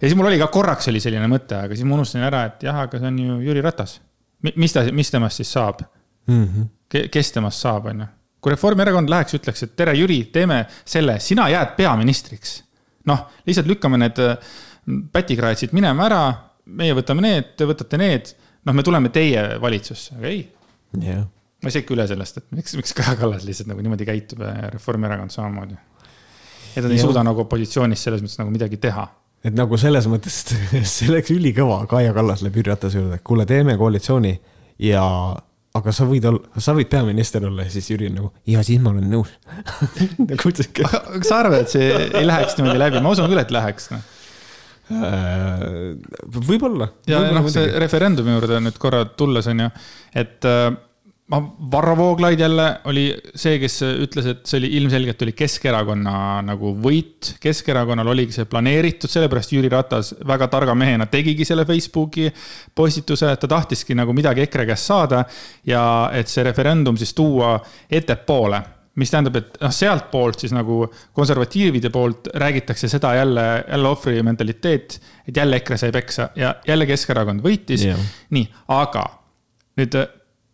ja 0.00 0.08
siis 0.08 0.16
mul 0.16 0.26
oli 0.26 0.38
ka 0.38 0.46
korraks 0.46 0.88
oli 0.88 1.00
selline 1.00 1.28
mõte, 1.28 1.58
aga 1.64 1.74
siis 1.74 1.84
ma 1.84 1.94
unustasin 1.94 2.24
ära, 2.24 2.44
et 2.44 2.62
jah, 2.62 2.80
aga 2.86 2.98
see 2.98 3.08
on 3.08 3.18
ju 3.18 3.40
Jüri 3.50 3.62
Ratas. 3.62 4.00
mis 4.56 4.72
ta, 4.72 4.84
mis 4.92 5.10
temast 5.10 5.36
siis 5.36 5.52
saab 5.52 5.80
mm? 6.26 6.44
-hmm. 6.44 7.08
kes 7.10 7.32
temast 7.32 7.60
saab, 7.60 7.86
on 7.86 8.00
ju. 8.00 8.06
kui 8.40 8.50
Reformierakond 8.50 9.08
läheks, 9.08 9.34
ütleks, 9.34 9.62
et 9.62 9.76
tere, 9.76 9.92
Jüri, 9.92 10.24
teeme 10.32 10.66
selle, 10.84 11.20
sina 11.20 11.48
jääd 11.48 11.76
peaministriks. 11.76 12.62
noh, 13.04 13.28
lihtsalt 13.46 13.66
lükkame 13.66 13.98
need 13.98 14.18
äh, 14.18 14.36
pätikraatsid 15.12 15.72
minema 15.72 16.06
ära, 16.06 16.34
meie 16.66 16.96
võtame 16.98 17.24
need, 17.24 17.54
te 17.58 17.68
võtate 17.68 17.98
need 18.00 18.34
noh, 18.66 18.74
me 18.74 18.84
tuleme 18.86 19.10
teie 19.14 19.42
valitsusse, 19.62 20.16
aga 20.18 20.30
ei. 20.30 20.42
Yeah.. 20.96 21.26
ma 21.62 21.70
ei 21.70 21.74
saa 21.74 21.82
ikka 21.82 21.94
üle 21.96 22.06
sellest, 22.08 22.40
et 22.40 22.56
miks, 22.56 22.76
miks 22.78 22.94
Kaja 22.96 23.16
Kallas 23.18 23.44
lihtsalt 23.46 23.68
nagu 23.70 23.82
niimoodi 23.84 24.06
käitub 24.08 24.42
ja 24.44 24.70
Reformierakond 24.72 25.34
samamoodi. 25.34 25.76
et 26.76 26.82
nad 26.84 26.92
ei 26.92 27.00
suuda 27.00 27.24
nagu 27.26 27.42
opositsioonis 27.44 28.04
selles 28.06 28.22
mõttes 28.24 28.38
nagu 28.40 28.52
midagi 28.54 28.78
teha. 28.82 29.06
et 29.44 29.56
nagu 29.56 29.78
selles 29.80 30.08
mõttes, 30.10 30.42
see 30.94 31.10
oleks 31.10 31.34
ülikõva, 31.34 31.82
Kaja 31.90 32.14
Kallas 32.16 32.44
läheb 32.44 32.60
Jüri 32.60 32.72
Ratase 32.72 33.02
juurde, 33.02 33.20
kuule, 33.26 33.48
teeme 33.48 33.76
koalitsiooni 33.80 34.34
ja 34.86 35.04
aga 35.76 35.92
sa 35.92 36.06
võid 36.08 36.24
olla, 36.30 36.62
sa 36.62 36.72
võid 36.76 36.88
peaminister 36.92 37.44
olla 37.44 37.66
ja 37.66 37.74
siis 37.74 37.90
Jüri 37.92 38.10
on 38.10 38.20
nagu, 38.22 38.32
ja 38.48 38.62
siis 38.64 38.80
ma 38.80 38.94
olen 38.94 39.10
nõus. 39.12 39.34
Nagu 40.30 40.52
kas 40.80 41.28
sa 41.28 41.42
arvad, 41.42 41.66
et 41.66 41.74
see 41.74 41.90
ei 42.06 42.24
läheks 42.24 42.56
niimoodi 42.56 42.80
läbi, 42.80 43.02
ma 43.04 43.12
usun 43.12 43.28
küll, 43.28 43.42
et 43.42 43.52
läheks 43.52 43.90
no 43.92 44.00
Äh, 44.00 44.15
võib-olla. 46.46 46.90
ja 47.10 47.24
noh, 47.34 47.46
see 47.50 47.70
referendumi 47.82 48.36
juurde 48.36 48.60
nüüd 48.62 48.76
korra 48.78 49.04
tulles 49.18 49.48
on 49.50 49.64
ju, 49.64 49.70
et 50.22 50.46
äh, 50.46 50.68
ma, 51.32 51.40
Varro 51.72 51.96
Vooglaid 51.98 52.40
jälle 52.40 52.66
oli 52.90 53.06
see, 53.34 53.58
kes 53.62 53.80
ütles, 53.88 54.28
et 54.30 54.44
see 54.46 54.60
oli 54.60 54.70
ilmselgelt 54.78 55.24
oli 55.26 55.34
Keskerakonna 55.36 56.14
nagu 56.46 56.70
võit. 56.82 57.32
Keskerakonnal 57.42 58.12
oligi 58.14 58.36
see 58.36 58.48
planeeritud, 58.50 59.10
sellepärast 59.10 59.56
Jüri 59.56 59.70
Ratas 59.72 60.12
väga 60.26 60.48
targa 60.52 60.76
mehena 60.78 61.08
tegigi 61.10 61.44
selle 61.48 61.66
Facebooki 61.66 62.30
postituse, 62.74 63.32
et 63.32 63.42
ta 63.42 63.50
tahtiski 63.56 63.98
nagu 63.98 64.14
midagi 64.16 64.46
EKRE 64.46 64.70
käest 64.70 64.92
saada. 64.92 65.24
ja 65.66 65.82
et 66.14 66.28
see 66.30 66.44
referendum 66.46 66.96
siis 66.96 67.14
tuua 67.14 67.56
ettepoole 67.90 68.75
mis 69.00 69.12
tähendab, 69.12 69.36
et 69.40 69.58
noh, 69.60 69.72
sealtpoolt 69.74 70.42
siis 70.42 70.54
nagu 70.56 70.84
konservatiivide 71.16 71.90
poolt 71.92 72.30
räägitakse 72.40 72.88
seda 72.88 73.12
jälle, 73.18 73.44
jälle 73.68 73.88
ohvri 73.88 74.22
mentaliteet, 74.24 75.00
et 75.28 75.36
jälle 75.36 75.60
EKRE 75.60 75.76
sai 75.80 75.92
peksa 75.92 76.30
ja 76.36 76.54
jälle 76.66 76.86
Keskerakond 76.88 77.44
võitis. 77.44 77.84
Yeah.. 77.84 78.00
nii, 78.32 78.46
aga 78.72 79.04
nüüd, 79.80 79.98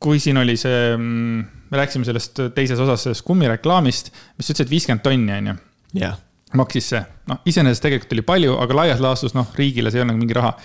kui 0.03 0.19
siin 0.23 0.41
oli 0.43 0.57
see, 0.59 0.97
mm, 0.97 1.45
me 1.71 1.83
rääkisime 1.83 2.09
sellest 2.09 2.43
teises 2.57 2.83
osas 2.83 3.07
sellest 3.07 3.27
kummireklaamist, 3.27 4.11
mis 4.39 4.51
ütles, 4.51 4.67
et 4.67 4.75
viiskümmend 4.75 5.05
tonni, 5.07 5.37
on 5.39 5.53
ju. 5.53 5.59
Yeah.. 6.03 6.19
maksis 6.59 6.91
see, 6.93 7.05
noh, 7.31 7.39
iseenesest 7.49 7.87
tegelikult 7.87 8.17
oli 8.17 8.27
palju, 8.27 8.57
aga 8.65 8.81
laias 8.83 9.05
laastus, 9.05 9.37
noh, 9.39 9.55
riigile 9.57 9.93
see 9.93 10.03
ei 10.03 10.07
ole 10.07 10.13
nagu 10.13 10.25
mingi 10.25 10.39
raha. 10.41 10.57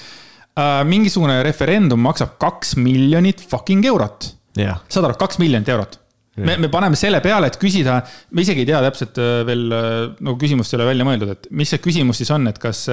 Uh,. 0.57 0.81
mingisugune 0.89 1.37
referendum 1.45 2.01
maksab 2.01 2.39
kaks 2.41 2.73
miljonit 2.81 3.45
fucking 3.53 3.85
eurot. 3.85 4.33
Yeah.. 4.57 4.81
saad 4.89 5.05
aru, 5.11 5.21
kaks 5.21 5.37
miljonit 5.37 5.69
eurot 5.69 5.99
me, 6.37 6.57
me 6.57 6.69
paneme 6.73 6.97
selle 6.99 7.21
peale, 7.23 7.49
et 7.49 7.57
küsida, 7.61 8.01
me 8.35 8.43
isegi 8.45 8.63
ei 8.63 8.69
tea 8.69 8.81
täpselt 8.85 9.17
äh, 9.21 9.39
veel, 9.47 9.65
äh, 9.73 9.95
nagu 10.19 10.37
küsimust 10.41 10.73
ei 10.73 10.79
ole 10.79 10.91
välja 10.91 11.07
mõeldud, 11.07 11.33
et 11.33 11.49
mis 11.57 11.73
see 11.73 11.81
küsimus 11.83 12.21
siis 12.21 12.31
on, 12.35 12.45
et 12.51 12.59
kas, 12.61 12.83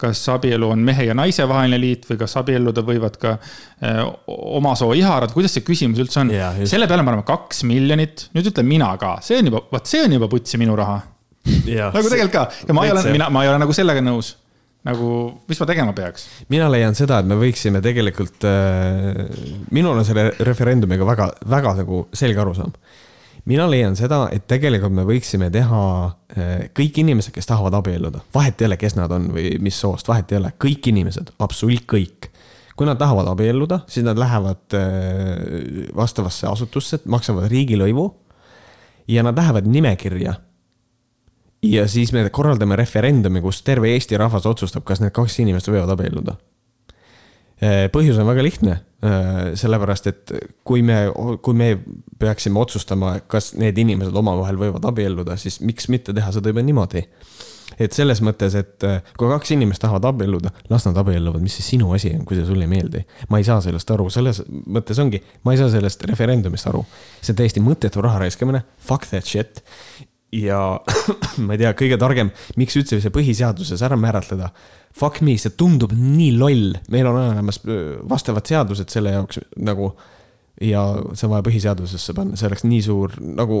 kas 0.00 0.22
abielu 0.32 0.70
on 0.72 0.82
mehe 0.86 1.08
ja 1.08 1.16
naise 1.18 1.46
vaheline 1.50 1.80
liit 1.82 2.08
või 2.08 2.20
kas 2.22 2.38
abielluda 2.40 2.84
võivad 2.86 3.20
ka 3.20 3.36
äh, 3.36 4.00
oma 4.28 4.74
soo 4.78 4.94
iharad, 4.98 5.34
kuidas 5.36 5.56
see 5.58 5.66
küsimus 5.66 6.00
üldse 6.04 6.24
on? 6.24 6.32
selle 6.64 6.88
peale 6.90 7.04
me 7.04 7.12
paneme 7.12 7.28
kaks 7.28 7.64
miljonit, 7.68 8.28
nüüd 8.36 8.52
ütlen 8.52 8.68
mina 8.68 8.90
ka, 9.00 9.18
see 9.24 9.40
on 9.42 9.52
juba, 9.52 9.64
vot 9.72 9.90
see 9.90 10.04
on 10.06 10.18
juba 10.18 10.30
putsi 10.32 10.60
minu 10.60 10.76
raha. 10.78 11.00
nagu 11.94 12.08
tegelikult 12.10 12.34
ka. 12.34 12.48
Ja 12.68 12.76
ma 12.76 12.84
ei 12.84 12.92
ole, 12.92 13.08
mina, 13.14 13.28
ma 13.32 13.44
ei 13.44 13.52
ole 13.52 13.60
nagu 13.62 13.76
sellega 13.76 14.04
nõus 14.04 14.34
nagu, 14.88 15.10
mis 15.48 15.60
ma 15.60 15.68
tegema 15.68 15.94
peaks? 15.96 16.26
mina 16.52 16.68
leian 16.72 16.96
seda, 16.98 17.20
et 17.20 17.28
me 17.28 17.38
võiksime 17.40 17.82
tegelikult 17.84 18.46
äh,, 18.48 19.26
minul 19.74 19.98
on 19.98 20.06
selle 20.08 20.30
referendumiga 20.46 21.06
väga, 21.08 21.30
väga 21.48 21.74
nagu 21.82 22.06
selge 22.16 22.42
arusaam. 22.42 22.72
mina 23.48 23.68
leian 23.70 23.96
seda, 23.98 24.26
et 24.34 24.48
tegelikult 24.50 24.96
me 24.96 25.06
võiksime 25.08 25.50
teha 25.54 25.82
äh, 26.08 26.56
kõik 26.76 27.02
inimesed, 27.04 27.34
kes 27.36 27.50
tahavad 27.50 27.76
abielluda, 27.80 28.24
vahet 28.34 28.60
ei 28.62 28.70
ole, 28.70 28.80
kes 28.80 28.98
nad 28.98 29.12
on 29.14 29.30
või 29.36 29.54
mis 29.62 29.78
soost, 29.78 30.08
vahet 30.08 30.32
ei 30.32 30.40
ole, 30.40 30.54
kõik 30.60 30.90
inimesed, 30.92 31.34
absoluut 31.38 31.86
kõik 31.88 32.32
kui 32.78 32.86
nad 32.86 32.94
tahavad 32.94 33.26
abielluda, 33.32 33.80
siis 33.90 34.04
nad 34.06 34.18
lähevad 34.20 34.76
äh, 34.78 35.88
vastavasse 35.98 36.46
asutusse, 36.46 37.00
maksavad 37.10 37.48
riigilõivu 37.50 38.04
ja 39.10 39.24
nad 39.26 39.34
lähevad 39.34 39.66
nimekirja 39.66 40.36
ja 41.62 41.88
siis 41.88 42.12
me 42.12 42.28
korraldame 42.30 42.76
referendumi, 42.78 43.42
kus 43.42 43.62
terve 43.66 43.90
Eesti 43.94 44.18
rahvas 44.20 44.46
otsustab, 44.46 44.84
kas 44.86 45.02
need 45.02 45.14
kaks 45.16 45.40
inimest 45.42 45.70
võivad 45.70 45.90
abielluda. 45.94 46.36
Äh, 47.58 47.88
põhjus 47.90 48.20
on 48.22 48.28
väga 48.28 48.42
lihtne, 48.46 48.76
äh, 49.02 49.38
sellepärast 49.58 50.06
et 50.06 50.32
kui 50.66 50.84
me, 50.86 51.08
kui 51.42 51.56
me 51.58 51.72
peaksime 52.22 52.60
otsustama, 52.60 53.16
kas 53.26 53.50
need 53.58 53.78
inimesed 53.82 54.14
omavahel 54.14 54.60
võivad 54.60 54.86
abielluda, 54.86 55.34
siis 55.40 55.58
miks 55.66 55.88
mitte 55.90 56.14
teha 56.14 56.30
seda 56.34 56.54
juba 56.54 56.62
niimoodi. 56.62 57.06
et 57.78 57.92
selles 57.92 58.18
mõttes, 58.24 58.54
et 58.58 58.84
äh, 58.86 59.02
kui 59.18 59.28
kaks 59.28 59.50
inimest 59.54 59.82
tahavad 59.82 60.06
abielluda, 60.08 60.50
las 60.70 60.86
nad 60.86 60.96
abielluvad, 60.98 61.42
mis 61.42 61.58
see 61.58 61.66
sinu 61.76 61.92
asi 61.94 62.14
on, 62.16 62.24
kui 62.26 62.38
see 62.38 62.46
sulle 62.46 62.64
ei 62.64 62.70
meeldi. 62.70 63.02
ma 63.28 63.42
ei 63.42 63.46
saa 63.46 63.60
sellest 63.60 63.90
aru, 63.90 64.06
selles 64.10 64.40
mõttes 64.48 64.98
ongi, 65.02 65.20
ma 65.44 65.52
ei 65.54 65.58
saa 65.58 65.68
sellest 65.74 66.06
referendumist 66.06 66.70
aru. 66.70 66.84
see 67.20 67.34
on 67.34 67.42
täiesti 67.42 67.62
mõttetu 67.62 68.02
raha 68.06 68.22
raiskamine, 68.22 68.62
fuck 68.78 69.10
that 69.10 69.26
shit 69.26 69.62
ja 70.32 70.60
ma 71.44 71.54
ei 71.54 71.62
tea, 71.62 71.72
kõige 71.78 71.98
targem, 72.00 72.32
miks 72.60 72.76
üldse 72.78 73.00
see 73.02 73.14
põhiseaduses 73.14 73.82
ära 73.84 73.98
määratleda. 74.00 74.50
Fuck 74.98 75.22
me, 75.24 75.36
see 75.40 75.54
tundub 75.56 75.92
nii 75.94 76.32
loll, 76.38 76.72
meil 76.92 77.08
on 77.08 77.20
olemas 77.20 77.60
vastavad 78.08 78.48
seadused 78.48 78.90
selle 78.92 79.14
jaoks 79.14 79.42
nagu. 79.56 79.92
ja 80.58 80.80
see 81.14 81.28
on 81.28 81.36
vaja 81.36 81.46
põhiseadusesse 81.46 82.16
panna, 82.16 82.36
see 82.36 82.48
oleks 82.48 82.64
nii 82.66 82.80
suur 82.82 83.12
nagu, 83.22 83.60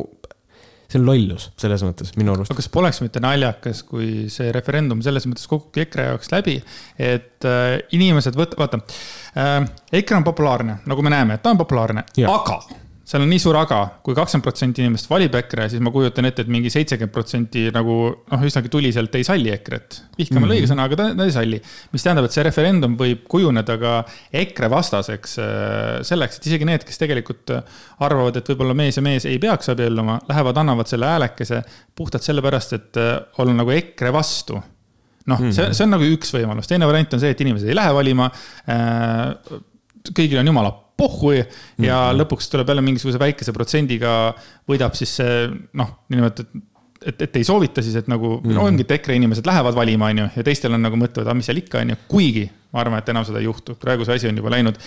see 0.90 0.98
on 0.98 1.04
lollus 1.06 1.44
selles 1.60 1.84
mõttes 1.86 2.10
minu 2.18 2.32
arust. 2.34 2.50
aga 2.50 2.58
kas 2.58 2.70
poleks 2.74 2.98
mitte 3.04 3.22
naljakas, 3.22 3.84
kui 3.86 4.26
see 4.32 4.50
referendum 4.56 5.04
selles 5.06 5.28
mõttes 5.30 5.46
kukubki 5.46 5.84
EKRE 5.86 6.08
jaoks 6.08 6.32
läbi, 6.34 6.56
et 6.98 7.46
äh, 7.46 7.78
inimesed 7.94 8.36
võt-, 8.38 8.58
vaata 8.58 8.82
äh,. 9.38 9.62
EKRE 10.00 10.18
on 10.18 10.26
populaarne, 10.26 10.80
nagu 10.90 11.06
me 11.06 11.14
näeme, 11.14 11.38
ta 11.38 11.54
on 11.54 11.62
populaarne, 11.62 12.02
aga 12.26 12.58
seal 13.08 13.24
on 13.24 13.30
nii 13.30 13.40
suur 13.40 13.56
aga 13.56 13.78
kui, 13.88 14.10
kui 14.10 14.16
kakskümmend 14.18 14.44
protsenti 14.44 14.82
inimest 14.84 15.08
valib 15.08 15.36
EKRE, 15.38 15.68
siis 15.72 15.82
ma 15.84 15.92
kujutan 15.94 16.28
ette, 16.28 16.44
et 16.44 16.50
mingi 16.52 16.68
seitsekümmend 16.72 17.12
protsenti 17.14 17.62
nagu 17.72 17.96
noh, 18.12 18.44
üsnagi 18.44 18.68
tuliselt 18.72 19.14
ei 19.16 19.24
salli 19.24 19.52
EKRE-t. 19.54 20.00
vihkame 20.18 20.40
mm 20.40 20.44
-hmm. 20.44 20.56
õige 20.58 20.68
sõna, 20.68 20.84
aga 20.88 20.98
ta, 21.00 21.06
ta 21.16 21.24
ei 21.24 21.32
salli. 21.32 21.60
mis 21.92 22.04
tähendab, 22.04 22.28
et 22.28 22.36
see 22.36 22.44
referendum 22.44 22.96
võib 23.00 23.22
kujuneda 23.28 23.78
ka 23.80 23.92
EKRE 24.42 24.70
vastaseks 24.70 25.38
äh, 25.38 26.02
selleks, 26.10 26.36
et 26.36 26.48
isegi 26.50 26.68
need, 26.68 26.84
kes 26.84 27.00
tegelikult 27.00 27.52
arvavad, 27.98 28.36
et 28.36 28.50
võib-olla 28.52 28.74
mees 28.74 28.96
ja 28.96 29.02
mees 29.02 29.24
ei 29.24 29.38
peaks 29.38 29.72
abielluma, 29.72 30.18
lähevad, 30.28 30.56
annavad 30.56 30.90
selle 30.90 31.06
häälekese 31.08 31.62
puhtalt 31.96 32.22
sellepärast, 32.22 32.72
et 32.76 33.00
äh, 33.00 33.14
olla 33.38 33.54
nagu 33.54 33.72
EKRE 33.72 34.12
vastu 34.12 34.60
noh 35.28 35.40
mm 35.40 35.48
-hmm., 35.48 35.52
see, 35.52 35.72
see 35.72 35.84
on 35.84 35.96
nagu 35.96 36.04
üks 36.04 36.34
võimalus, 36.34 36.68
teine 36.68 36.86
variant 36.86 37.14
on 37.14 37.20
see, 37.20 37.32
et 37.32 37.40
inimesed 37.40 37.68
ei 37.68 37.76
lähe 37.76 37.94
valima 37.94 38.28
äh,. 38.68 39.32
kõigil 40.12 40.38
on 40.40 40.46
jumala 40.46 40.87
pohhu 40.98 41.32
ja 41.32 41.44
mm 41.44 41.84
-hmm. 41.84 42.18
lõpuks 42.22 42.50
tuleb 42.50 42.68
jälle 42.68 42.82
mingisuguse 42.82 43.20
väikese 43.22 43.54
protsendiga 43.54 44.34
võidab 44.68 44.98
siis 44.98 45.16
see 45.20 45.46
noh, 45.78 45.94
niinimetatud 46.10 46.66
et, 47.06 47.22
et 47.22 47.36
ei 47.38 47.44
soovita 47.46 47.82
siis, 47.82 47.96
et 48.00 48.08
nagu 48.10 48.40
mm. 48.40 48.50
-hmm. 48.50 48.64
ongi, 48.64 48.86
et 48.86 48.90
EKRE 48.98 49.14
inimesed 49.18 49.46
lähevad 49.46 49.74
valima, 49.74 50.10
on 50.10 50.18
ju, 50.18 50.28
ja 50.36 50.44
teistel 50.44 50.74
on 50.74 50.82
nagu 50.82 50.98
mõtlevad, 50.98 51.28
aga 51.28 51.38
mis 51.38 51.46
seal 51.46 51.60
ikka 51.62 51.82
on 51.82 51.94
ju, 51.94 51.96
kuigi 52.08 52.48
ma 52.72 52.82
arvan, 52.82 52.98
et 52.98 53.08
enam 53.08 53.24
seda 53.24 53.38
ei 53.38 53.48
juhtu, 53.48 53.76
praegu 53.80 54.04
see 54.04 54.18
asi 54.18 54.28
on 54.28 54.40
juba 54.40 54.52
läinud 54.56 54.78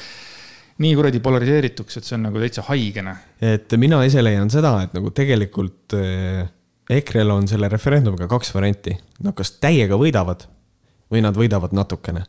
nii 0.81 0.95
kuradi 0.97 1.19
polariseerituks, 1.23 1.97
et 1.97 2.07
see 2.07 2.15
on 2.17 2.25
nagu 2.27 2.41
täitsa 2.41 2.65
haigene. 2.67 3.15
et 3.41 3.77
mina 3.77 4.01
ise 4.05 4.23
leian 4.23 4.49
seda, 4.49 4.75
et 4.85 4.95
nagu 4.97 5.11
tegelikult 5.15 5.95
äh, 5.97 6.49
EKRE-l 6.91 7.31
on 7.31 7.47
selle 7.47 7.69
referendumiga 7.71 8.27
kaks 8.27 8.53
varianti, 8.55 8.97
nad 9.23 9.37
kas 9.37 9.55
täiega 9.63 9.99
võidavad 9.99 10.47
või 11.11 11.23
nad 11.25 11.37
võidavad 11.37 11.75
natukene. 11.75 12.25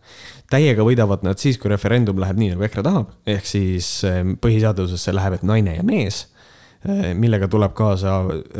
täiega 0.50 0.84
võidavad 0.84 1.22
nad 1.24 1.38
siis, 1.38 1.58
kui 1.58 1.70
referendum 1.72 2.18
läheb 2.20 2.38
nii, 2.40 2.52
nagu 2.54 2.66
EKRE 2.66 2.84
tahab, 2.86 3.14
ehk 3.26 3.46
siis 3.48 3.94
äh, 4.08 4.22
põhiseadusesse 4.42 5.14
läheb, 5.14 5.38
et 5.38 5.46
naine 5.46 5.78
ja 5.78 5.86
mees 5.86 6.26
millega 7.14 7.46
tuleb 7.48 7.74
kaasa 7.78 8.16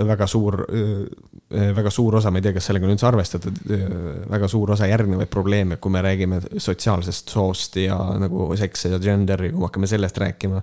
väga 0.07 0.27
suur, 0.31 0.61
äh, 0.71 1.71
väga 1.75 1.91
suur 1.91 2.17
osa, 2.21 2.31
ma 2.31 2.39
ei 2.39 2.45
tea, 2.47 2.53
kas 2.55 2.69
sellega 2.71 2.87
on 2.87 2.95
üldse 2.95 3.09
arvestatud, 3.09 3.59
äh, 3.75 3.83
väga 4.31 4.49
suur 4.49 4.71
osa 4.77 4.87
järgnevaid 4.87 5.31
probleeme, 5.31 5.77
kui 5.83 5.91
me 5.91 6.03
räägime 6.03 6.39
sotsiaalsest 6.57 7.35
soost 7.35 7.77
ja 7.83 7.99
nagu 8.23 8.47
seks 8.59 8.87
ja 8.93 9.01
gender'i, 9.03 9.51
kui 9.51 9.59
me 9.59 9.67
hakkame 9.67 9.91
sellest 9.91 10.23
rääkima. 10.23 10.63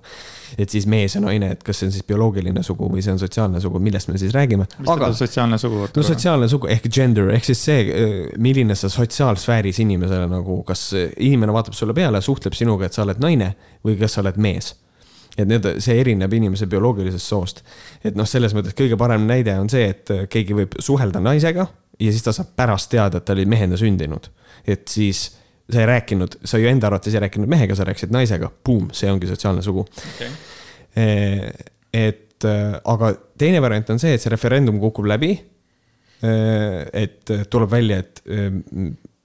et 0.58 0.70
siis 0.70 0.86
mees 0.86 1.14
ja 1.14 1.20
naine, 1.20 1.52
et 1.52 1.62
kas 1.62 1.78
see 1.78 1.86
on 1.86 1.92
siis 1.92 2.04
bioloogiline 2.04 2.62
sugu 2.62 2.88
või 2.90 3.04
see 3.04 3.12
on 3.12 3.20
sotsiaalne 3.20 3.60
sugu, 3.60 3.78
millest 3.78 4.08
me 4.08 4.18
siis 4.18 4.32
räägime. 4.34 4.66
mis 4.78 4.88
aga, 4.88 5.12
sotsiaalne 5.12 5.58
sugu? 5.58 5.86
no 5.96 6.02
sotsiaalne 6.02 6.48
sugu 6.48 6.66
ehk 6.66 6.88
gender 6.88 7.28
ehk 7.30 7.44
siis 7.44 7.64
see, 7.64 7.96
milline 8.38 8.74
sa 8.74 8.88
sotsiaalsfääris 8.88 9.78
inimesele 9.84 10.26
nagu, 10.32 10.62
kas 10.64 10.94
inimene 10.96 11.52
vaatab 11.52 11.76
sulle 11.76 11.94
peale, 11.94 12.20
suhtleb 12.24 12.56
sinuga, 12.56 12.88
et 12.88 12.96
sa 12.96 13.04
oled 13.04 13.20
naine 13.20 13.54
või 13.84 14.00
kas 14.00 14.16
sa 14.16 14.24
oled 14.24 14.40
mees 14.40 14.74
et 15.44 15.50
need, 15.50 15.66
see 15.82 15.98
erineb 16.00 16.32
inimese 16.36 16.68
bioloogilisest 16.70 17.32
soost. 17.32 17.62
et 18.04 18.16
noh, 18.18 18.28
selles 18.28 18.54
mõttes 18.56 18.76
kõige 18.76 18.98
parem 19.00 19.26
näide 19.28 19.56
on 19.60 19.70
see, 19.72 19.90
et 19.94 20.14
keegi 20.30 20.56
võib 20.56 20.78
suhelda 20.82 21.22
naisega 21.24 21.66
ja 22.00 22.12
siis 22.14 22.24
ta 22.24 22.34
saab 22.36 22.54
pärast 22.56 22.90
teada, 22.92 23.20
et 23.20 23.28
ta 23.28 23.36
oli 23.36 23.46
mehena 23.48 23.78
sündinud. 23.80 24.30
et 24.66 24.88
siis 24.88 25.28
sa 25.70 25.80
ei 25.80 25.86
rääkinud, 25.86 26.40
sa 26.44 26.58
ju 26.58 26.68
enda 26.68 26.88
arvates 26.88 27.14
ei 27.14 27.22
rääkinud 27.22 27.50
mehega, 27.50 27.74
sa 27.78 27.86
rääkisid 27.86 28.10
naisega, 28.14 28.50
buum, 28.66 28.88
see 28.96 29.10
ongi 29.10 29.28
sotsiaalne 29.30 29.62
sugu 29.62 29.84
okay.. 29.84 30.32
et 31.94 32.26
aga 32.84 33.12
teine 33.38 33.60
variant 33.62 33.94
on 33.94 34.00
see, 34.02 34.14
et 34.16 34.22
see 34.22 34.32
referendum 34.32 34.80
kukub 34.80 35.06
läbi. 35.10 35.34
et 36.20 37.30
tuleb 37.50 37.70
välja, 37.70 37.98
et 37.98 38.22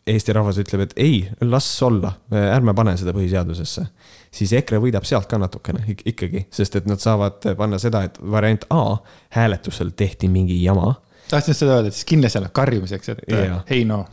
Eesti 0.06 0.34
rahvas 0.38 0.60
ütleb, 0.62 0.84
et 0.86 0.92
ei, 1.02 1.16
las 1.42 1.66
olla, 1.82 2.12
ärme 2.30 2.76
pane 2.78 2.94
seda 3.00 3.14
põhiseadusesse 3.16 3.88
siis 4.36 4.54
EKRE 4.60 4.80
võidab 4.84 5.06
sealt 5.08 5.30
ka 5.32 5.40
natukene 5.42 5.84
ikkagi, 5.96 6.46
sest 6.54 6.80
et 6.80 6.90
nad 6.90 7.02
saavad 7.02 7.46
panna 7.60 7.80
seda, 7.82 8.06
et 8.08 8.18
variant 8.20 8.66
A 8.74 8.98
hääletusel 9.38 9.94
tehti 9.98 10.30
mingi 10.32 10.58
jama. 10.64 10.96
tahtsin 11.30 11.58
seda 11.58 11.80
öelda, 11.80 11.92
et 11.92 11.98
siis 11.98 12.10
kindlasti 12.10 12.42
läheb 12.42 12.56
karjumiseks, 12.56 13.14
et 13.14 13.24
ja. 13.32 13.62
hei 13.70 13.86
no, 13.88 14.04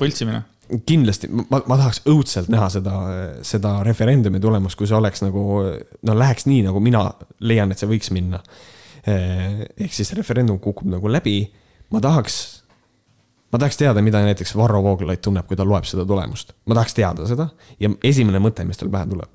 võltsimine 0.00 0.42
kindlasti, 0.88 1.28
ma, 1.28 1.60
ma 1.68 1.76
tahaks 1.76 2.00
õudselt 2.08 2.48
näha 2.48 2.70
seda, 2.72 2.94
seda 3.44 3.74
referendumi 3.84 4.40
tulemust, 4.40 4.78
kui 4.80 4.88
see 4.88 4.96
oleks 4.96 5.20
nagu, 5.20 5.42
no 6.08 6.14
läheks 6.16 6.48
nii, 6.48 6.62
nagu 6.64 6.80
mina 6.80 7.02
leian, 7.44 7.70
et 7.70 7.82
see 7.82 7.90
võiks 7.90 8.08
minna. 8.16 8.40
ehk 9.04 9.92
siis 9.92 10.14
referendum 10.16 10.56
kukub 10.64 10.88
nagu 10.88 11.10
läbi, 11.12 11.42
ma 11.92 12.00
tahaks 12.00 12.53
ma 13.54 13.60
tahaks 13.62 13.78
teada, 13.78 14.02
mida 14.02 14.18
näiteks 14.24 14.56
Varro 14.58 14.80
Vooglaid 14.82 15.22
tunneb, 15.22 15.46
kui 15.46 15.58
ta 15.58 15.66
loeb 15.66 15.86
seda 15.86 16.02
tulemust. 16.08 16.52
ma 16.66 16.74
tahaks 16.74 16.96
teada 16.96 17.26
seda 17.30 17.46
ja 17.80 17.90
esimene 18.02 18.40
mõte, 18.42 18.66
mis 18.66 18.80
tal 18.80 18.90
pähe 18.90 19.06
tuleb. 19.12 19.30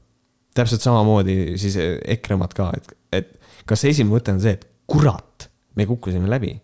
täpselt 0.55 0.83
samamoodi 0.83 1.55
siis 1.61 1.77
EKRE 1.79 2.35
omad 2.35 2.55
ka, 2.57 2.71
et, 2.75 2.91
et 3.15 3.31
kas 3.69 3.85
esimene 3.87 4.17
mõte 4.17 4.35
on 4.35 4.41
see, 4.43 4.57
et 4.57 4.67
kurat, 4.89 5.47
me 5.79 5.87
kukkusime 5.87 6.27
läbi. 6.29 6.57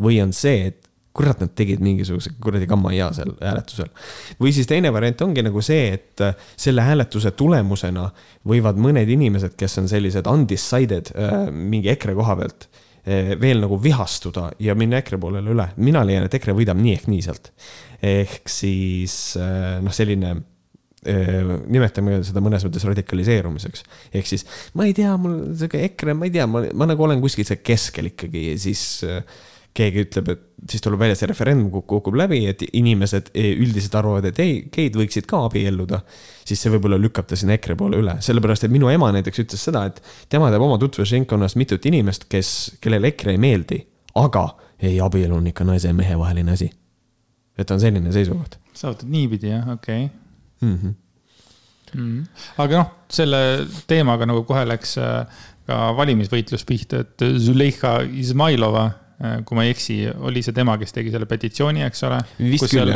või 0.00 0.22
on 0.22 0.32
see, 0.32 0.70
et 0.72 0.88
kurat, 1.14 1.38
nad 1.44 1.52
tegid 1.54 1.82
mingisuguse 1.84 2.32
kuradi 2.42 2.66
kammaia 2.66 3.10
seal 3.12 3.34
hääletusel. 3.42 3.92
või 4.40 4.54
siis 4.56 4.70
teine 4.70 4.92
variant 4.92 5.20
ongi 5.28 5.44
nagu 5.44 5.60
see, 5.62 5.92
et 5.98 6.24
selle 6.56 6.88
hääletuse 6.88 7.34
tulemusena 7.36 8.08
võivad 8.48 8.80
mõned 8.80 9.12
inimesed, 9.12 9.58
kes 9.60 9.78
on 9.82 9.92
sellised 9.92 10.30
undecided 10.30 11.12
äh, 11.12 11.52
mingi 11.52 11.92
EKRE 11.92 12.16
koha 12.16 12.40
pealt 12.40 12.68
Eh, 12.68 12.83
veel 13.04 13.60
nagu 13.60 13.76
vihastuda 13.82 14.48
ja 14.64 14.74
minna 14.78 15.00
EKRE 15.02 15.18
poolele 15.20 15.52
üle. 15.52 15.68
mina 15.76 16.04
leian, 16.06 16.24
et 16.24 16.34
EKRE 16.34 16.56
võidab 16.56 16.80
nii 16.80 16.96
ehk 16.96 17.06
nii 17.12 17.22
sealt. 17.24 17.52
ehk 18.00 18.50
siis 18.50 19.36
eh, 19.40 19.78
noh, 19.84 19.92
selline 19.92 20.34
eh, 21.04 21.40
nimetame 21.66 22.22
seda 22.24 22.40
mõnes 22.44 22.64
mõttes 22.64 22.86
radikaliseerumiseks. 22.88 23.84
ehk 24.14 24.30
siis 24.30 24.46
ma 24.74 24.88
ei 24.88 24.96
tea, 24.96 25.16
mul 25.20 25.40
sihuke 25.52 25.82
EKRE, 25.90 26.16
ma 26.16 26.28
ei 26.28 26.34
tea, 26.34 26.48
ma, 26.48 26.64
ma 26.72 26.88
nagu 26.88 27.04
olen 27.04 27.20
kuskil 27.24 27.48
seal 27.48 27.60
keskel 27.64 28.12
ikkagi 28.14 28.54
siis 28.60 28.86
äh, 29.08 29.20
keegi 29.74 30.04
ütleb, 30.04 30.28
et 30.30 30.70
siis 30.70 30.82
tuleb 30.84 31.00
välja, 31.02 31.16
see 31.18 31.28
referendum 31.28 31.82
kukub 31.84 32.14
läbi, 32.18 32.44
et 32.50 32.62
inimesed 32.66 33.32
e, 33.34 33.48
üldiselt 33.58 33.96
arvavad, 33.98 34.28
et 34.28 34.38
ei, 34.42 34.56
geid 34.72 34.96
võiksid 34.98 35.26
ka 35.30 35.44
abielluda. 35.48 36.00
siis 36.46 36.62
see 36.62 36.72
võib-olla 36.72 36.98
lükkab 37.00 37.26
ta 37.28 37.38
sinna 37.38 37.56
EKRE 37.58 37.76
poole 37.80 37.98
üle, 38.02 38.14
sellepärast 38.22 38.68
et 38.68 38.74
minu 38.74 38.90
ema 38.92 39.10
näiteks 39.16 39.42
ütles 39.44 39.66
seda, 39.66 39.86
et 39.90 40.00
tema 40.30 40.50
teab 40.54 40.62
oma 40.66 40.78
tutvusringkonnas 40.82 41.56
mitut 41.60 41.86
inimest, 41.90 42.28
kes, 42.30 42.50
kellele 42.80 43.10
EKRE 43.12 43.34
ei 43.34 43.42
meeldi, 43.42 43.80
aga 44.20 44.46
ei, 44.78 45.00
abielu 45.02 45.34
on 45.40 45.50
ikka 45.50 45.66
naise 45.66 45.90
ja 45.90 45.96
mehe 45.96 46.18
vaheline 46.18 46.54
asi. 46.54 46.70
et 47.58 47.70
on 47.70 47.80
selline 47.80 48.12
seisukoht. 48.12 48.58
sa 48.74 48.92
võtad 48.92 49.10
niipidi 49.10 49.50
jah, 49.50 49.68
okei 49.74 50.04
okay. 50.04 50.68
mm. 50.68 50.78
-hmm. 50.78 50.94
Mm 51.94 52.00
-hmm. 52.00 52.26
aga 52.58 52.78
noh, 52.78 52.90
selle 53.08 53.66
teemaga 53.86 54.26
nagu 54.26 54.42
kohe 54.44 54.64
läks 54.66 54.98
äh, 54.98 55.26
ka 55.66 55.96
valimisvõitlus 55.96 56.64
pihta, 56.64 57.00
et 57.00 57.22
Züleyxa 57.38 58.02
Izmailova 58.02 58.90
kui 59.46 59.58
ma 59.58 59.64
ei 59.66 59.74
eksi, 59.74 59.98
oli 60.26 60.42
see 60.44 60.54
tema, 60.56 60.76
kes 60.80 60.94
tegi 60.94 61.12
selle 61.14 61.28
petitsiooni, 61.30 61.84
eks 61.86 62.04
ole? 62.08 62.18
kus 62.58 62.72
seal 62.72 62.92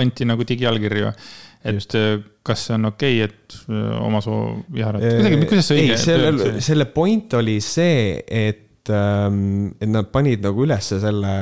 anti 0.00 0.26
nagu 0.28 0.46
digiallkirju. 0.46 1.12
et 1.60 1.76
Just. 1.76 1.94
Äh, 1.98 2.18
kas 2.46 2.66
see 2.66 2.74
on 2.76 2.88
okei 2.88 3.20
okay,, 3.20 3.28
et 3.28 3.56
äh, 3.68 4.00
oma 4.00 4.22
soo 4.24 4.64
viharat, 4.72 5.04
kuidagi, 5.04 5.40
kuidas 5.50 5.70
see 5.70 5.84
õige? 5.84 6.00
selle, 6.00 6.52
selle 6.64 6.86
point 6.92 7.36
oli 7.40 7.58
see, 7.64 8.16
et 8.24 8.92
ähm, 8.96 9.74
et 9.76 9.90
nad 9.92 10.08
panid 10.12 10.44
nagu 10.44 10.64
ülesse 10.64 11.00
selle 11.02 11.34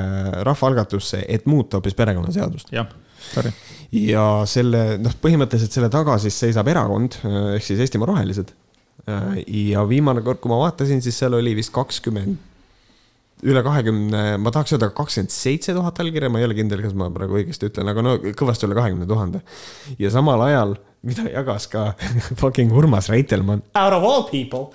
rahvaalgatusse, 0.47 1.23
et 1.29 1.47
muuta 1.51 1.79
hoopis 1.79 1.97
perekonnaseadust. 1.99 2.75
jah, 2.75 2.91
sorry. 3.31 3.55
ja 3.95 4.27
selle, 4.51 4.99
noh, 5.03 5.15
põhimõtteliselt 5.23 5.79
selle 5.79 5.91
taga 5.93 6.19
siis 6.23 6.39
seisab 6.47 6.69
erakond 6.75 7.21
ehk 7.55 7.65
siis 7.65 7.87
Eestimaa 7.87 8.11
Rohelised. 8.11 8.53
ja 9.09 9.87
viimane 9.89 10.21
kord, 10.27 10.43
kui 10.43 10.51
ma 10.51 10.59
vaatasin, 10.67 11.01
siis 11.01 11.17
seal 11.23 11.39
oli 11.39 11.55
vist 11.57 11.73
kakskümmend 11.73 12.48
üle 13.47 13.63
kahekümne, 13.63 14.23
ma 14.43 14.53
tahaks 14.55 14.75
öelda 14.75 14.91
kakskümmend 14.97 15.33
seitse 15.33 15.75
tuhat 15.77 16.01
allkirja, 16.03 16.31
ma 16.33 16.41
ei 16.41 16.47
ole 16.49 16.57
kindel, 16.59 16.83
kas 16.85 16.95
ma 16.99 17.09
praegu 17.15 17.39
õigesti 17.39 17.71
ütlen, 17.71 17.91
aga 17.93 18.05
no 18.05 18.15
kõvasti 18.19 18.67
üle 18.67 18.79
kahekümne 18.79 19.07
tuhande. 19.09 19.43
ja 19.99 20.11
samal 20.15 20.43
ajal, 20.49 20.77
mida 21.07 21.29
jagas 21.31 21.69
ka 21.71 21.93
fucking 22.41 22.75
Urmas 22.75 23.11
Reitelmann, 23.13 23.63
out 23.79 23.95
of 23.95 24.07
all 24.07 24.25
people 24.31 24.73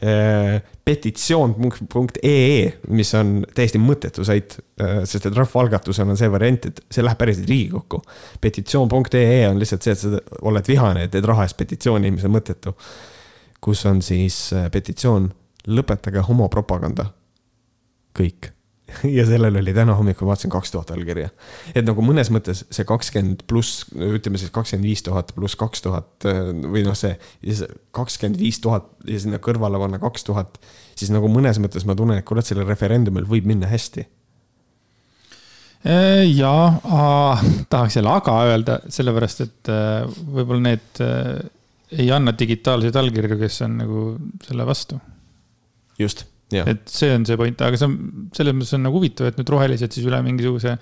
eh,, 0.00 0.62
petitsioon.ee, 0.88 2.62
mis 2.96 3.12
on 3.18 3.34
täiesti 3.54 3.80
mõttetu 3.82 4.24
sait, 4.24 4.56
eh, 4.80 5.02
sest 5.08 5.28
et 5.28 5.36
rahvaalgatusel 5.36 6.08
on 6.08 6.16
see 6.16 6.32
variant, 6.32 6.70
et 6.70 6.80
see 6.88 7.04
läheb 7.04 7.20
päriselt 7.20 7.50
Riigikokku. 7.50 8.00
petitsioon.ee 8.40 9.44
on 9.50 9.60
lihtsalt 9.60 9.84
see, 9.84 9.98
et 9.98 10.06
sa 10.06 10.40
oled 10.48 10.72
vihane, 10.72 11.04
et 11.04 11.12
teed 11.12 11.28
raha 11.28 11.44
eest 11.44 11.60
petitsiooni, 11.60 12.14
mis 12.14 12.24
on 12.24 12.36
mõttetu. 12.38 12.72
kus 13.60 13.84
on 13.90 14.00
siis 14.06 14.52
eh, 14.54 14.70
petitsioon, 14.72 15.28
lõpetage 15.68 16.22
homopropaganda 16.24 17.10
kõik 18.18 18.52
ja 19.18 19.24
sellel 19.28 19.58
oli 19.60 19.72
täna 19.76 19.94
hommikul, 19.98 20.28
vaatasin 20.28 20.52
kaks 20.52 20.72
tuhat 20.72 20.90
allkirja. 20.94 21.28
et 21.74 21.86
nagu 21.86 22.04
mõnes 22.04 22.30
mõttes 22.32 22.64
see 22.72 22.86
kakskümmend 22.88 23.44
pluss, 23.50 23.84
ütleme 23.92 24.40
siis 24.40 24.52
kakskümmend 24.54 24.88
viis 24.88 25.04
tuhat 25.04 25.34
pluss 25.36 25.58
kaks 25.60 25.84
tuhat 25.84 26.28
või 26.28 26.84
noh, 26.86 26.96
see 26.98 27.16
kakskümmend 27.94 28.40
viis 28.40 28.60
tuhat 28.64 28.88
ja 29.08 29.20
sinna 29.20 29.40
kõrvale 29.44 29.80
panna 29.80 30.00
kaks 30.02 30.24
tuhat, 30.28 30.60
siis 30.96 31.12
nagu 31.14 31.28
mõnes 31.32 31.60
mõttes 31.62 31.86
ma 31.88 31.96
tunnen, 31.98 32.20
et 32.20 32.28
kurat, 32.28 32.46
sellel 32.46 32.68
referendumil 32.68 33.28
võib 33.28 33.48
minna 33.48 33.68
hästi. 33.70 34.06
Äh, 35.86 36.24
jaa, 36.26 37.36
tahaks 37.70 38.00
jälle 38.00 38.10
aga 38.10 38.40
öelda, 38.48 38.80
sellepärast 38.90 39.44
et 39.44 39.70
äh, 39.70 40.08
võib-olla 40.08 40.64
need 40.72 41.04
äh, 41.04 41.36
ei 41.94 42.08
anna 42.12 42.34
digitaalseid 42.36 42.96
allkirju, 42.98 43.38
kes 43.38 43.62
on 43.68 43.78
nagu 43.84 44.08
selle 44.44 44.66
vastu. 44.66 44.98
just 45.98 46.26
et 46.52 46.88
see 46.88 47.12
on 47.14 47.26
see 47.28 47.36
point, 47.40 47.60
aga 47.66 47.78
see 47.78 47.88
on, 47.88 47.98
selles 48.36 48.56
mõttes 48.56 48.74
on 48.78 48.84
nagu 48.86 48.98
huvitav, 49.00 49.30
et 49.30 49.38
nüüd 49.40 49.52
rohelised 49.52 49.94
siis 49.94 50.08
üle 50.08 50.20
mingisuguse, 50.24 50.74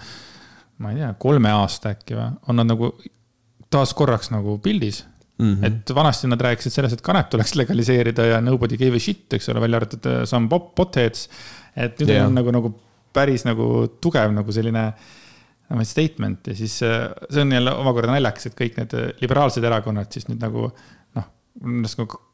ma 0.82 0.92
ei 0.92 1.00
tea, 1.00 1.10
kolme 1.22 1.52
aasta 1.56 1.94
äkki 1.96 2.16
või, 2.18 2.30
on 2.50 2.60
nad 2.60 2.70
nagu 2.70 2.92
taas 3.72 3.92
korraks 3.96 4.30
nagu 4.30 4.58
pildis 4.62 5.02
mm. 5.38 5.52
-hmm. 5.54 5.66
et 5.66 5.94
vanasti 5.94 6.30
nad 6.30 6.40
rääkisid 6.40 6.74
sellest, 6.74 6.98
et 6.98 7.04
kanep 7.04 7.30
tuleks 7.32 7.54
legaliseerida 7.58 8.26
ja 8.32 8.40
nobody 8.40 8.78
gave 8.80 8.96
a 8.96 9.02
shit, 9.02 9.26
eks 9.32 9.48
ole, 9.52 9.60
välja 9.64 9.82
arvatud 9.82 10.10
uh, 10.10 10.24
some 10.24 10.48
potheads. 10.48 11.28
et 11.76 11.98
nüüd 12.00 12.14
yeah. 12.14 12.26
on 12.26 12.34
nagu, 12.34 12.52
nagu 12.54 12.72
päris 13.12 13.44
nagu 13.44 13.86
tugev 14.00 14.32
nagu 14.32 14.52
selline 14.52 14.84
nagu 15.66 15.84
statement 15.84 16.46
ja 16.46 16.54
siis 16.54 16.78
uh, 16.86 17.10
see 17.30 17.42
on 17.42 17.52
jälle 17.52 17.72
omakorda 17.74 18.14
naljakas, 18.14 18.46
et 18.46 18.60
kõik 18.60 18.78
need 18.78 18.94
liberaalsed 19.20 19.64
erakonnad 19.64 20.12
siis 20.12 20.28
nüüd 20.30 20.40
nagu 20.40 20.70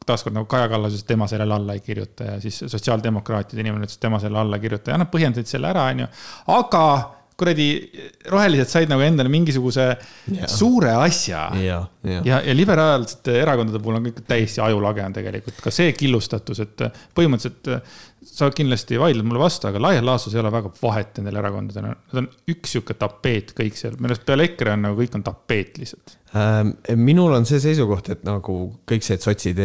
taaskord 0.07 0.37
nagu 0.37 0.49
Kaja 0.51 0.69
Kallas 0.73 0.93
ütles, 0.93 1.07
et 1.07 1.13
tema 1.15 1.29
sellele 1.31 1.57
alla 1.57 1.79
ei 1.79 1.83
kirjuta 1.85 2.33
ja 2.33 2.37
siis 2.43 2.63
sotsiaaldemokraatide 2.67 3.65
inimene 3.65 3.87
ütles, 3.87 3.99
et 3.99 4.07
tema 4.07 4.21
selle 4.23 4.41
alla 4.43 4.59
ei 4.59 4.65
kirjuta 4.65 4.95
ja 4.95 5.01
nad 5.03 5.11
põhjendasid 5.13 5.51
selle 5.55 5.71
ära, 5.73 5.89
onju. 5.95 6.09
aga 6.59 6.87
kuradi 7.43 7.67
rohelised 8.31 8.71
said 8.71 8.91
nagu 8.93 9.03
endale 9.03 9.31
mingisuguse 9.33 9.87
ja. 9.89 10.49
suure 10.51 10.93
asja. 11.03 11.47
ja, 11.59 11.81
ja, 12.07 12.21
ja, 12.29 12.41
ja 12.45 12.55
liberaalsete 12.55 13.39
erakondade 13.41 13.81
puhul 13.83 13.99
on 13.99 14.07
kõik 14.09 14.23
täiesti 14.29 14.63
ajulage 14.63 15.05
on 15.07 15.17
tegelikult 15.17 15.63
ka 15.65 15.73
see 15.75 15.95
killustatus, 15.97 16.63
et 16.67 16.87
põhimõtteliselt 17.17 17.73
sa 18.27 18.49
kindlasti 18.55 18.99
vaidled 19.01 19.27
mulle 19.27 19.41
vastu, 19.43 19.69
aga 19.69 19.81
laias 19.83 20.05
laastus 20.07 20.35
ei 20.35 20.41
ole 20.43 20.53
väga 20.55 20.71
vahet 20.79 21.19
nendel 21.19 21.39
erakondadel, 21.41 21.89
nad 21.91 22.21
on 22.23 22.29
üks 22.53 22.75
sihuke 22.75 22.97
tapeet 22.99 23.53
kõik 23.59 23.79
seal, 23.79 23.97
minu 23.99 24.13
arust 24.13 24.27
peale 24.29 24.47
EKRE 24.51 24.77
on 24.77 24.87
nagu 24.87 24.99
kõik 25.01 25.17
on 25.19 25.25
tapeet 25.27 25.81
lihtsalt. 25.83 26.15
Ähm,. 26.39 26.71
minul 26.97 27.35
on 27.37 27.49
see 27.49 27.61
seisukoht, 27.63 28.13
et 28.15 28.23
nagu 28.25 28.57
kõik 28.89 29.05
see 29.05 29.19
sotsid, 29.21 29.59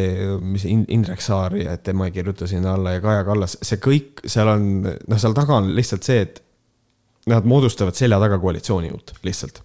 mis 0.43 0.65
Indrek 0.67 1.23
Saar 1.23 1.55
ja 1.59 1.77
tema 1.77 2.09
ei 2.09 2.15
kirjuta 2.15 2.49
sinna 2.49 2.75
alla 2.75 2.97
ja 2.97 3.03
Kaja 3.03 3.23
Kallas, 3.27 3.59
see 3.61 3.79
kõik 3.83 4.25
seal 4.27 4.51
on, 4.51 4.67
noh, 4.83 5.21
seal 5.21 5.37
taga 5.37 5.61
on 5.61 5.71
lihtsalt 5.77 6.07
see, 6.07 6.25
et 6.27 6.43
nad 7.27 7.47
moodustavad 7.47 7.95
selja 7.97 8.19
taga 8.23 8.39
koalitsiooni 8.41 8.91
uut, 8.95 9.15
lihtsalt 9.27 9.63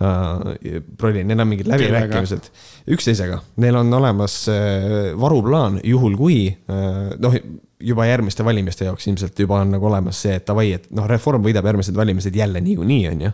uh,. 0.00 0.54
Prolli, 0.98 1.24
neil 1.26 1.42
on 1.42 1.50
mingid 1.50 1.68
läbirääkimised. 1.70 2.48
Üksteisega, 2.94 3.40
neil 3.62 3.78
on 3.80 3.92
olemas 4.00 4.40
uh, 4.50 5.12
varuplaan, 5.20 5.80
juhul 5.84 6.16
kui 6.20 6.38
uh, 6.50 7.12
noh, 7.20 7.36
juba 7.84 8.08
järgmiste 8.08 8.46
valimiste 8.46 8.88
jaoks 8.88 9.06
ilmselt 9.10 9.38
juba 9.38 9.60
on 9.62 9.76
nagu 9.76 9.86
olemas 9.90 10.24
see, 10.24 10.38
et 10.38 10.46
davai, 10.48 10.70
et 10.78 10.88
noh, 10.94 11.06
Reform 11.10 11.44
võidab 11.44 11.66
järgmised 11.68 11.96
valimised 11.96 12.36
jälle 12.36 12.62
niikuinii, 12.64 13.06
on 13.12 13.24
ju. 13.28 13.32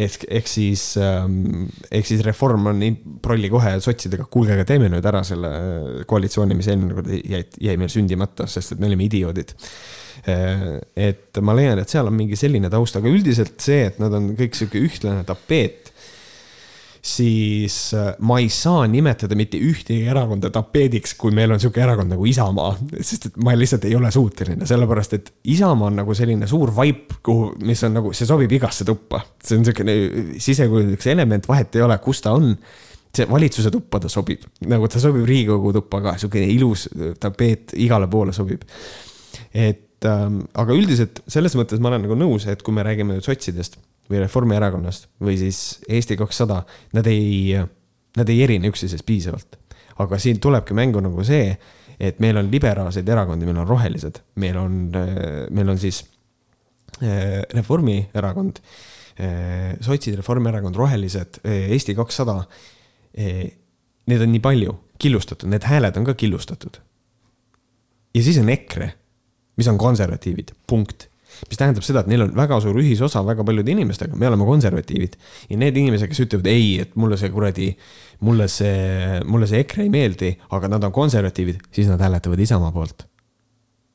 Ehk, 0.00 0.26
ehk 0.30 0.46
siis 0.46 0.82
ähm,, 1.00 1.64
ehk 1.90 2.06
siis 2.06 2.20
Reform 2.22 2.68
on 2.70 2.78
nii 2.78 2.92
prolli 3.24 3.48
kohe 3.50 3.72
sotsidega, 3.82 4.28
kuulge, 4.30 4.54
aga 4.54 4.66
teeme 4.68 4.90
nüüd 4.92 5.06
ära 5.08 5.22
selle 5.26 5.50
koalitsiooni, 6.08 6.54
mis 6.56 6.68
eelmine 6.70 6.98
kord 6.98 7.10
jäi, 7.10 7.42
jäi 7.70 7.80
meil 7.80 7.90
sündimata, 7.90 8.46
sest 8.50 8.76
et 8.76 8.82
me 8.82 8.90
olime 8.90 9.08
idioodid. 9.08 9.56
Äh, 9.56 9.99
et 10.26 11.40
ma 11.40 11.54
leian, 11.56 11.78
et 11.80 11.88
seal 11.88 12.08
on 12.10 12.16
mingi 12.16 12.36
selline 12.36 12.68
taust, 12.72 12.98
aga 12.98 13.08
üldiselt 13.08 13.56
see, 13.62 13.86
et 13.88 14.00
nad 14.02 14.12
on 14.16 14.32
kõik 14.38 14.58
sihuke 14.58 14.82
ühtlane 14.84 15.24
tapeet 15.28 15.90
siis 17.02 17.94
äh, 17.94 18.12
ma 18.18 18.38
ei 18.40 18.48
saa 18.52 18.84
nimetada 18.90 19.36
mitte 19.38 19.58
ühtegi 19.60 20.04
erakonda 20.10 20.50
tapeediks, 20.52 21.14
kui 21.18 21.32
meil 21.34 21.52
on 21.54 21.60
sihuke 21.62 21.80
erakond 21.82 22.12
nagu 22.12 22.26
Isamaa, 22.28 22.74
sest 23.00 23.30
et 23.30 23.40
ma 23.40 23.54
lihtsalt 23.56 23.86
ei 23.88 23.96
ole 23.96 24.10
suuteline, 24.12 24.68
sellepärast 24.68 25.16
et 25.16 25.32
Isamaa 25.54 25.88
on 25.88 26.00
nagu 26.02 26.16
selline 26.16 26.48
suur 26.50 26.74
vaip, 26.76 27.16
kuhu, 27.24 27.54
mis 27.66 27.82
on 27.88 27.96
nagu, 27.96 28.12
see 28.16 28.28
sobib 28.28 28.52
igasse 28.56 28.84
tuppa. 28.88 29.22
see 29.42 29.58
on 29.58 29.66
siukene 29.68 29.96
sisekujulik 30.38 31.06
element, 31.14 31.48
vahet 31.48 31.80
ei 31.80 31.86
ole, 31.86 31.98
kus 32.04 32.24
ta 32.24 32.36
on. 32.36 32.54
see 33.10 33.26
valitsuse 33.26 33.72
tuppa 33.74 33.98
ta 33.98 34.08
sobib, 34.08 34.44
nagu 34.70 34.88
ta 34.88 35.00
sobib 35.02 35.24
Riigikogu 35.26 35.72
tuppa 35.80 36.02
ka, 36.04 36.18
siukene 36.20 36.46
ilus 36.52 36.88
tapeet 37.20 37.72
igale 37.74 38.06
poole 38.12 38.32
sobib. 38.36 38.62
et 39.54 39.89
et 40.00 40.08
ähm, 40.08 40.44
aga 40.56 40.72
üldiselt 40.72 41.20
selles 41.28 41.52
mõttes 41.58 41.80
ma 41.80 41.90
olen 41.90 42.06
nagu 42.06 42.16
nõus, 42.16 42.46
et 42.48 42.62
kui 42.64 42.72
me 42.72 42.84
räägime 42.86 43.12
nüüd 43.12 43.26
sotsidest 43.26 43.76
või 44.08 44.22
Reformierakonnast 44.22 45.10
või 45.20 45.36
siis 45.38 45.80
Eesti 45.88 46.16
kakssada, 46.16 46.62
nad 46.96 47.08
ei, 47.10 47.52
nad 48.16 48.32
ei 48.32 48.40
erine 48.46 48.70
üksteisest 48.72 49.04
piisavalt. 49.06 49.58
aga 50.00 50.16
siin 50.16 50.38
tulebki 50.40 50.72
mängu 50.72 51.02
nagu 51.04 51.20
see, 51.24 51.52
et 52.00 52.20
meil 52.24 52.38
on 52.40 52.48
liberaalseid 52.48 53.08
erakondi, 53.08 53.44
meil 53.44 53.60
on 53.60 53.68
rohelised, 53.68 54.22
meil 54.40 54.56
on, 54.56 54.78
äh, 54.96 55.50
meil 55.52 55.68
on 55.68 55.78
siis 55.78 56.06
äh, 57.02 57.42
Reformierakond, 57.52 58.62
äh, 59.20 59.76
sotsid, 59.84 60.16
Reformierakond, 60.16 60.76
rohelised, 60.76 61.42
Eesti 61.44 61.94
kakssada. 61.94 62.40
Need 63.10 64.22
on 64.22 64.30
nii 64.32 64.40
palju 64.40 64.72
killustatud, 65.02 65.50
need 65.50 65.66
hääled 65.68 65.98
on 65.98 66.06
ka 66.08 66.14
killustatud. 66.14 66.80
ja 68.14 68.22
siis 68.22 68.38
on 68.38 68.48
EKRE 68.48 68.94
mis 69.60 69.68
on 69.70 69.78
konservatiivid, 69.80 70.54
punkt 70.70 71.10
mis 71.48 71.60
tähendab 71.60 71.84
seda, 71.86 72.02
et 72.02 72.10
neil 72.10 72.24
on 72.26 72.32
väga 72.36 72.58
suur 72.62 72.78
ühisosa 72.80 73.22
väga 73.26 73.44
paljude 73.46 73.72
inimestega, 73.72 74.16
me 74.18 74.28
oleme 74.28 74.46
konservatiivid. 74.48 75.16
ja 75.50 75.58
need 75.60 75.76
inimesed, 75.76 76.10
kes 76.10 76.24
ütlevad 76.26 76.48
ei, 76.50 76.72
et 76.84 76.96
mulle 77.00 77.18
see 77.20 77.30
kuradi, 77.32 77.68
mulle 78.26 78.48
see, 78.52 79.20
mulle 79.28 79.48
see 79.50 79.62
EKRE 79.64 79.86
ei 79.86 79.92
meeldi, 79.92 80.32
aga 80.56 80.72
nad 80.74 80.88
on 80.88 80.92
konservatiivid, 80.94 81.62
siis 81.74 81.88
nad 81.90 82.02
hääletavad 82.02 82.40
Isamaa 82.40 82.72
poolt. 82.74 83.06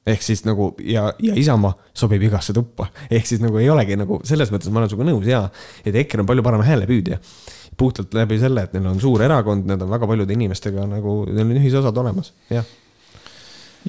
ehk 0.06 0.22
siis 0.22 0.44
nagu 0.46 0.72
ja, 0.86 1.08
ja 1.22 1.36
Isamaa 1.38 1.74
sobib 1.98 2.24
igasse 2.26 2.54
tuppa, 2.54 2.88
ehk 3.10 3.26
siis 3.26 3.44
nagu 3.44 3.58
ei 3.62 3.70
olegi 3.74 3.98
nagu 3.98 4.22
selles 4.26 4.52
mõttes 4.54 4.72
ma 4.72 4.82
olen 4.82 4.92
sinuga 4.94 5.10
nõus 5.12 5.30
ja, 5.30 5.44
et 5.86 5.96
EKRE 5.96 6.24
on 6.24 6.32
palju 6.32 6.46
parem 6.46 6.66
häälepüüdja. 6.66 7.20
puhtalt 7.78 8.14
läbi 8.16 8.40
selle, 8.40 8.64
et 8.64 8.74
neil 8.74 8.86
on 8.88 9.02
suur 9.04 9.22
erakond, 9.22 9.66
nad 9.68 9.82
on 9.82 9.90
väga 9.92 10.08
paljude 10.08 10.34
inimestega 10.34 10.88
nagu, 10.88 11.24
neil 11.28 11.50
on 11.50 11.58
ühisosad 11.60 12.04
olemas, 12.06 12.34
jah 12.50 12.66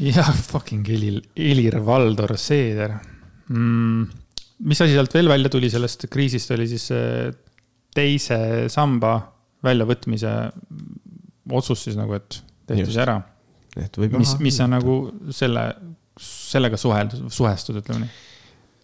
jah, 0.01 0.31
fucking 0.33 0.87
Helir, 0.89 1.21
Helir-Valdor 1.37 2.37
Seeder 2.41 2.97
mm,. 3.49 4.03
mis 4.69 4.83
asi 4.85 4.97
sealt 4.97 5.15
veel 5.17 5.31
välja 5.31 5.53
tuli 5.53 5.71
sellest 5.73 6.09
kriisist, 6.13 6.53
oli 6.57 6.69
siis 6.71 6.91
teise 7.97 8.39
samba 8.73 9.17
väljavõtmise 9.67 10.33
otsus 11.57 11.87
siis 11.87 11.97
nagu, 11.99 12.17
et 12.19 12.41
tehti 12.67 12.91
see 12.93 13.03
ära. 13.03 13.21
mis, 14.19 14.37
mis 14.43 14.61
on 14.65 14.73
nagu 14.77 14.97
selle, 15.35 15.67
sellega 16.21 16.79
suheld-, 16.81 17.19
suhestud, 17.33 17.81
ütleme 17.83 18.05
nii 18.05 18.26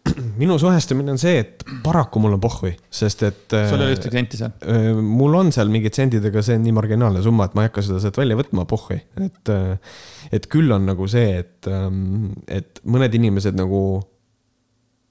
minu 0.41 0.57
suhestumine 0.59 1.13
on 1.15 1.21
see, 1.21 1.41
et 1.43 1.65
paraku 1.85 2.21
mul 2.23 2.37
on 2.37 2.43
pohhui, 2.43 2.73
sest 2.93 3.23
et. 3.29 3.43
sul 3.53 3.81
ei 3.81 3.89
ole 3.89 3.97
ühtegi 3.97 4.19
senti 4.19 4.41
seal? 4.41 4.55
Äh, 4.67 4.89
mul 4.99 5.37
on 5.39 5.53
seal 5.55 5.71
mingid 5.73 5.97
sendid, 5.97 6.25
aga 6.29 6.43
see 6.45 6.59
on 6.59 6.65
nii 6.67 6.75
marginaalne 6.77 7.23
summa, 7.25 7.47
et 7.49 7.57
ma 7.57 7.65
ei 7.65 7.71
hakka 7.71 7.85
seda 7.87 8.01
sealt 8.03 8.19
välja 8.19 8.39
võtma, 8.39 8.67
pohhui. 8.69 8.99
et, 9.23 9.53
äh, 9.53 9.95
et 10.35 10.49
küll 10.53 10.75
on 10.75 10.89
nagu 10.91 11.07
see, 11.11 11.39
et, 11.45 11.71
ähm, 11.71 12.33
et 12.51 12.83
mõned 12.83 13.15
inimesed 13.19 13.59
nagu 13.59 13.83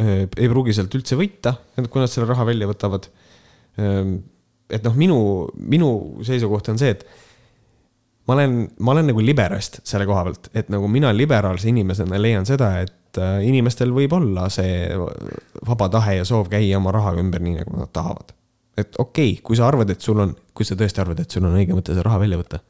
äh, 0.03 0.27
ei 0.27 0.51
pruugi 0.51 0.75
sealt 0.75 0.99
üldse 0.99 1.19
võita, 1.19 1.55
kui 1.87 2.03
nad 2.03 2.11
selle 2.11 2.29
raha 2.29 2.47
välja 2.51 2.69
võtavad. 2.69 3.07
Ähm, 3.79 4.17
et 4.71 4.83
noh, 4.87 4.95
minu, 4.95 5.19
minu 5.55 5.91
seisukoht 6.27 6.71
on 6.71 6.79
see, 6.79 6.95
et 6.95 7.05
ma 8.27 8.35
olen, 8.37 8.63
ma 8.83 8.93
olen 8.95 9.11
nagu 9.11 9.23
liberast 9.23 9.81
selle 9.87 10.07
koha 10.09 10.25
pealt, 10.27 10.49
et 10.57 10.71
nagu 10.71 10.87
mina 10.91 11.11
liberaalse 11.15 11.71
inimesena 11.71 12.19
leian 12.19 12.47
seda, 12.47 12.73
et 12.83 12.95
et 13.11 13.19
äh, 13.19 13.41
inimestel 13.47 13.91
võib 13.91 14.13
olla 14.15 14.47
see 14.53 14.87
vaba 15.67 15.89
tahe 15.91 16.17
ja 16.21 16.27
soov 16.27 16.49
käia 16.51 16.79
oma 16.79 16.93
rahaga 16.95 17.19
ümber 17.19 17.43
nii, 17.43 17.59
nagu 17.59 17.81
nad 17.83 17.91
tahavad. 17.91 18.31
et 18.77 18.95
okei 18.97 19.33
okay,, 19.33 19.41
kui 19.43 19.59
sa 19.59 19.67
arvad, 19.67 19.89
et 19.91 20.01
sul 20.01 20.19
on, 20.23 20.35
kui 20.55 20.65
sa 20.65 20.77
tõesti 20.79 21.03
arvad, 21.03 21.19
et 21.19 21.31
sul 21.31 21.45
on 21.45 21.57
õige 21.59 21.75
mõte 21.75 21.95
see 21.95 22.05
raha 22.05 22.21
välja 22.21 22.39
võtta, 22.39 22.61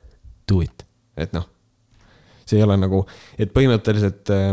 do 0.49 0.61
it, 0.65 0.85
et 1.15 1.33
noh. 1.37 1.45
see 2.45 2.57
ei 2.57 2.65
ole 2.65 2.79
nagu, 2.81 3.03
et 3.37 3.53
põhimõtteliselt 3.53 4.33
äh, 4.33 4.49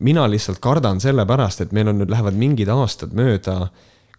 mina 0.00 0.28
lihtsalt 0.30 0.62
kardan 0.62 1.02
sellepärast, 1.02 1.66
et 1.66 1.74
meil 1.74 1.90
on 1.90 2.00
nüüd, 2.02 2.12
lähevad 2.12 2.38
mingid 2.38 2.70
aastad 2.70 3.16
mööda 3.16 3.70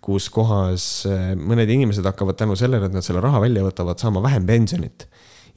kus 0.03 0.27
kohas 0.31 1.05
äh, 1.07 1.31
mõned 1.39 1.71
inimesed 1.71 2.05
hakkavad 2.05 2.37
tänu 2.39 2.59
sellele, 2.59 2.91
et 2.91 2.99
nad 2.99 3.05
selle 3.05 3.23
raha 3.23 3.39
välja 3.47 3.63
võtavad, 3.63 3.99
saama 3.99 4.23
vähem 4.23 4.45
pensionit 4.47 5.07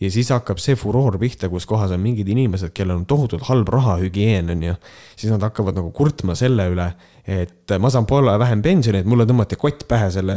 ja 0.01 0.09
siis 0.13 0.31
hakkab 0.33 0.61
see 0.63 0.77
furoor 0.79 1.19
pihta, 1.21 1.51
kus 1.53 1.67
kohas 1.69 1.93
on 1.93 2.01
mingid 2.03 2.29
inimesed, 2.33 2.73
kellel 2.77 3.03
on 3.03 3.07
tohutult 3.09 3.45
halb 3.51 3.69
rahahügieen, 3.73 4.49
on 4.55 4.63
ju. 4.71 4.75
siis 5.17 5.33
nad 5.33 5.45
hakkavad 5.45 5.77
nagu 5.77 5.91
kurtma 5.97 6.37
selle 6.39 6.71
üle, 6.73 6.87
et 7.31 7.75
ma 7.79 7.91
saan 7.93 8.07
poole 8.09 8.33
vähem 8.41 8.63
pensioni, 8.65 9.03
et 9.03 9.09
mulle 9.11 9.27
tõmmati 9.29 9.59
kott 9.61 9.85
pähe 9.89 10.09
selle 10.13 10.37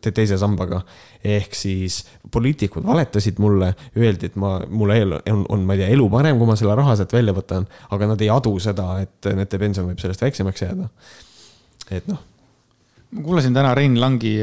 te 0.00 0.14
teise 0.14 0.38
sambaga. 0.38 0.82
ehk 1.24 1.54
siis 1.54 2.02
poliitikud 2.30 2.86
valetasid 2.86 3.42
mulle, 3.42 3.72
öeldi, 3.98 4.30
et 4.30 4.36
ma, 4.36 4.58
mul 4.68 4.94
on, 4.94 5.46
on, 5.48 5.64
ma 5.66 5.74
ei 5.74 5.82
tea, 5.82 5.92
elu 5.96 6.08
parem, 6.10 6.38
kui 6.38 6.50
ma 6.50 6.56
selle 6.58 6.76
raha 6.78 6.96
sealt 6.98 7.12
välja 7.12 7.34
võtan, 7.34 7.66
aga 7.90 8.12
nad 8.14 8.22
ei 8.22 8.30
adu 8.30 8.54
seda, 8.62 8.94
et 9.02 9.32
nende 9.34 9.58
pension 9.58 9.88
võib 9.90 10.02
sellest 10.02 10.22
väiksemaks 10.22 10.62
jääda. 10.68 10.90
et 11.90 12.06
noh 12.10 12.28
ma 13.12 13.20
kuulasin 13.26 13.52
täna 13.52 13.74
Rein 13.76 13.98
Langi 14.00 14.38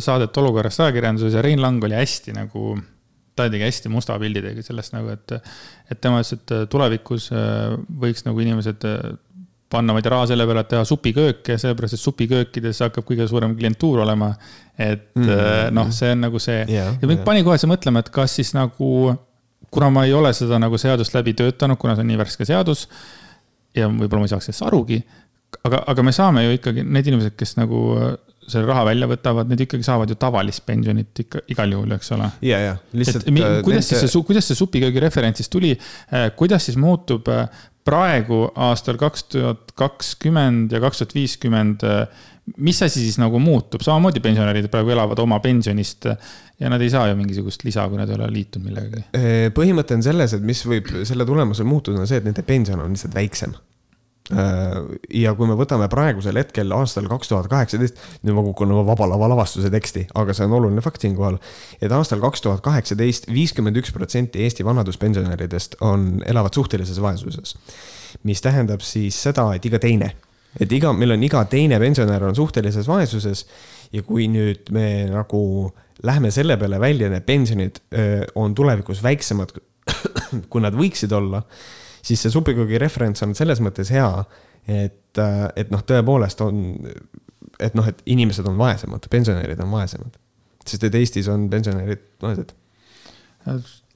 saadet 0.00 0.36
Olukorrast 0.40 0.80
ajakirjanduses 0.80 1.34
ja 1.36 1.42
Rein 1.44 1.60
Lang 1.60 1.84
oli 1.84 1.98
hästi 1.98 2.32
nagu 2.32 2.78
ta 3.40 3.54
tegi 3.56 3.66
hästi 3.66 3.92
musta 3.92 4.18
pildi 4.20 4.44
tegi 4.44 4.64
sellest 4.66 4.94
nagu, 4.96 5.10
et, 5.16 5.34
et 5.90 6.00
tema 6.00 6.20
ütles, 6.22 6.38
et 6.38 6.70
tulevikus 6.70 7.30
võiks 8.02 8.26
nagu 8.28 8.46
inimesed 8.46 8.86
panna, 9.70 9.94
ma 9.94 10.00
ei 10.00 10.04
tea, 10.04 10.12
raha 10.14 10.26
selle 10.30 10.46
peale, 10.48 10.64
et 10.64 10.70
teha 10.72 10.82
supikööke, 10.88 11.56
sellepärast 11.62 11.94
et 11.94 12.02
supiköökides 12.02 12.82
hakkab 12.86 13.06
kõige 13.06 13.26
suurem 13.30 13.54
klientuur 13.58 14.02
olema. 14.02 14.34
et 14.78 15.14
mm 15.14 15.24
-hmm. 15.24 15.70
noh, 15.76 15.90
see 15.92 16.12
on 16.12 16.20
nagu 16.24 16.38
see 16.38 16.64
yeah, 16.68 16.94
ja 17.02 17.08
mind 17.08 17.18
yeah. 17.18 17.24
pani 17.24 17.42
kohe 17.44 17.58
see 17.58 17.68
mõtlema, 17.68 18.00
et 18.00 18.08
kas 18.08 18.34
siis 18.34 18.54
nagu, 18.54 19.14
kuna 19.70 19.90
ma 19.90 20.04
ei 20.04 20.12
ole 20.12 20.32
seda 20.32 20.58
nagu 20.58 20.78
seadust 20.78 21.14
läbi 21.14 21.34
töötanud, 21.34 21.76
kuna 21.76 21.94
see 21.94 22.00
on 22.00 22.06
nii 22.06 22.18
värske 22.18 22.44
seadus. 22.44 22.88
ja 23.76 23.86
võib-olla 23.86 24.24
ma 24.24 24.26
ei 24.26 24.32
saaks 24.32 24.44
sellest 24.48 24.66
arugi, 24.66 25.04
aga, 25.64 25.84
aga 25.86 26.02
me 26.02 26.12
saame 26.12 26.44
ju 26.44 26.56
ikkagi 26.56 26.82
need 26.82 27.06
inimesed, 27.06 27.36
kes 27.36 27.56
nagu 27.56 27.82
selle 28.52 28.68
raha 28.68 28.84
välja 28.90 29.08
võtavad, 29.10 29.50
need 29.50 29.64
ikkagi 29.66 29.86
saavad 29.86 30.10
ju 30.10 30.18
tavalist 30.20 30.64
pensionit 30.68 31.22
ikka 31.24 31.44
igal 31.52 31.76
juhul, 31.76 31.94
eks 31.96 32.12
ole. 32.16 32.30
ja, 32.46 32.60
ja 32.64 32.74
lihtsalt. 32.96 33.28
Äh, 33.30 33.60
kuidas 33.66 33.90
siis 33.90 34.04
see, 34.04 34.24
kuidas 34.26 34.50
see 34.50 34.58
supiköögi 34.58 35.02
referents 35.02 35.42
siis 35.42 35.52
tuli, 35.52 35.74
äh, 36.14 36.30
kuidas 36.36 36.68
siis 36.68 36.78
muutub 36.80 37.30
äh, 37.32 37.46
praegu 37.86 38.44
aastal 38.60 38.98
kaks 39.00 39.24
tuhat 39.32 39.72
kakskümmend 39.78 40.74
ja 40.74 40.82
kaks 40.82 41.00
tuhat 41.00 41.16
viiskümmend 41.16 41.86
mis 42.60 42.82
asi 42.82 43.02
siis 43.04 43.16
nagu 43.20 43.38
muutub, 43.42 43.82
samamoodi 43.84 44.20
pensionärid 44.24 44.66
praegu 44.72 44.92
elavad 44.92 45.20
oma 45.22 45.38
pensionist 45.44 46.08
ja 46.10 46.70
nad 46.72 46.82
ei 46.82 46.90
saa 46.92 47.06
ju 47.08 47.16
mingisugust 47.16 47.64
lisa, 47.64 47.86
kui 47.88 48.00
nad 48.00 48.10
ei 48.10 48.18
ole 48.18 48.28
liitunud 48.34 48.68
millegagi. 48.68 49.04
põhimõte 49.56 49.96
on 49.96 50.04
selles, 50.04 50.34
et 50.36 50.44
mis 50.44 50.60
võib 50.66 50.90
selle 51.08 51.26
tulemusel 51.28 51.68
muutuda, 51.68 52.02
on 52.02 52.10
see, 52.10 52.20
et 52.20 52.26
nende 52.26 52.44
pension 52.46 52.82
on 52.82 52.92
lihtsalt 52.96 53.16
väiksem 53.16 53.54
ja 54.30 55.32
kui 55.34 55.48
me 55.48 55.56
võtame 55.58 55.88
praegusel 55.90 56.38
hetkel 56.38 56.70
aastal 56.76 57.08
kaks 57.10 57.30
tuhat 57.32 57.48
kaheksateist, 57.50 57.98
nüüd 58.22 58.36
ma 58.36 58.44
kukun 58.46 58.70
oma 58.74 58.84
Vaba 58.92 59.08
Lava 59.10 59.30
lavastuse 59.32 59.70
teksti, 59.72 60.06
aga 60.18 60.34
see 60.36 60.46
on 60.46 60.54
oluline 60.60 60.84
fakt 60.84 61.02
siinkohal. 61.02 61.40
et 61.82 61.92
aastal 61.92 62.22
kaks 62.22 62.44
tuhat 62.44 62.62
kaheksateist 62.62 63.26
viiskümmend 63.32 63.80
üks 63.80 63.92
protsenti 63.94 64.44
Eesti 64.44 64.64
vanaduspensionäridest 64.66 65.80
on, 65.86 66.22
elavad 66.26 66.54
suhtelises 66.54 67.00
vaesuses. 67.02 67.56
mis 68.22 68.40
tähendab 68.40 68.84
siis 68.86 69.18
seda, 69.18 69.48
et 69.54 69.66
iga 69.66 69.82
teine, 69.82 70.12
et 70.60 70.72
iga, 70.72 70.92
meil 70.92 71.16
on 71.16 71.26
iga 71.26 71.44
teine 71.50 71.80
pensionär 71.82 72.24
on 72.30 72.34
suhtelises 72.38 72.88
vaesuses. 72.88 73.46
ja 73.92 74.02
kui 74.06 74.28
nüüd 74.30 74.70
me 74.70 75.10
nagu 75.10 75.72
lähme 76.06 76.30
selle 76.30 76.56
peale 76.56 76.78
välja, 76.80 77.10
need 77.10 77.26
pensionid 77.26 77.82
öö, 77.92 78.24
on 78.34 78.54
tulevikus 78.54 79.02
väiksemad, 79.02 79.52
kui 80.48 80.62
nad 80.62 80.74
võiksid 80.78 81.12
olla 81.12 81.42
siis 82.02 82.22
see 82.24 82.32
supikogi 82.32 82.78
referents 82.80 83.22
on 83.26 83.34
selles 83.38 83.60
mõttes 83.64 83.90
hea, 83.94 84.08
et, 84.68 85.20
et 85.56 85.72
noh, 85.72 85.82
tõepoolest 85.86 86.42
on, 86.44 86.62
et 87.60 87.76
noh, 87.78 87.86
et 87.88 88.00
inimesed 88.12 88.46
on 88.48 88.58
vaesemad, 88.60 89.08
pensionärid 89.12 89.60
on 89.64 89.76
vaesemad. 89.76 90.16
sest 90.66 90.84
et 90.86 90.94
Eestis 90.94 91.28
on 91.32 91.48
pensionärid 91.50 92.02
vaesed. 92.22 92.52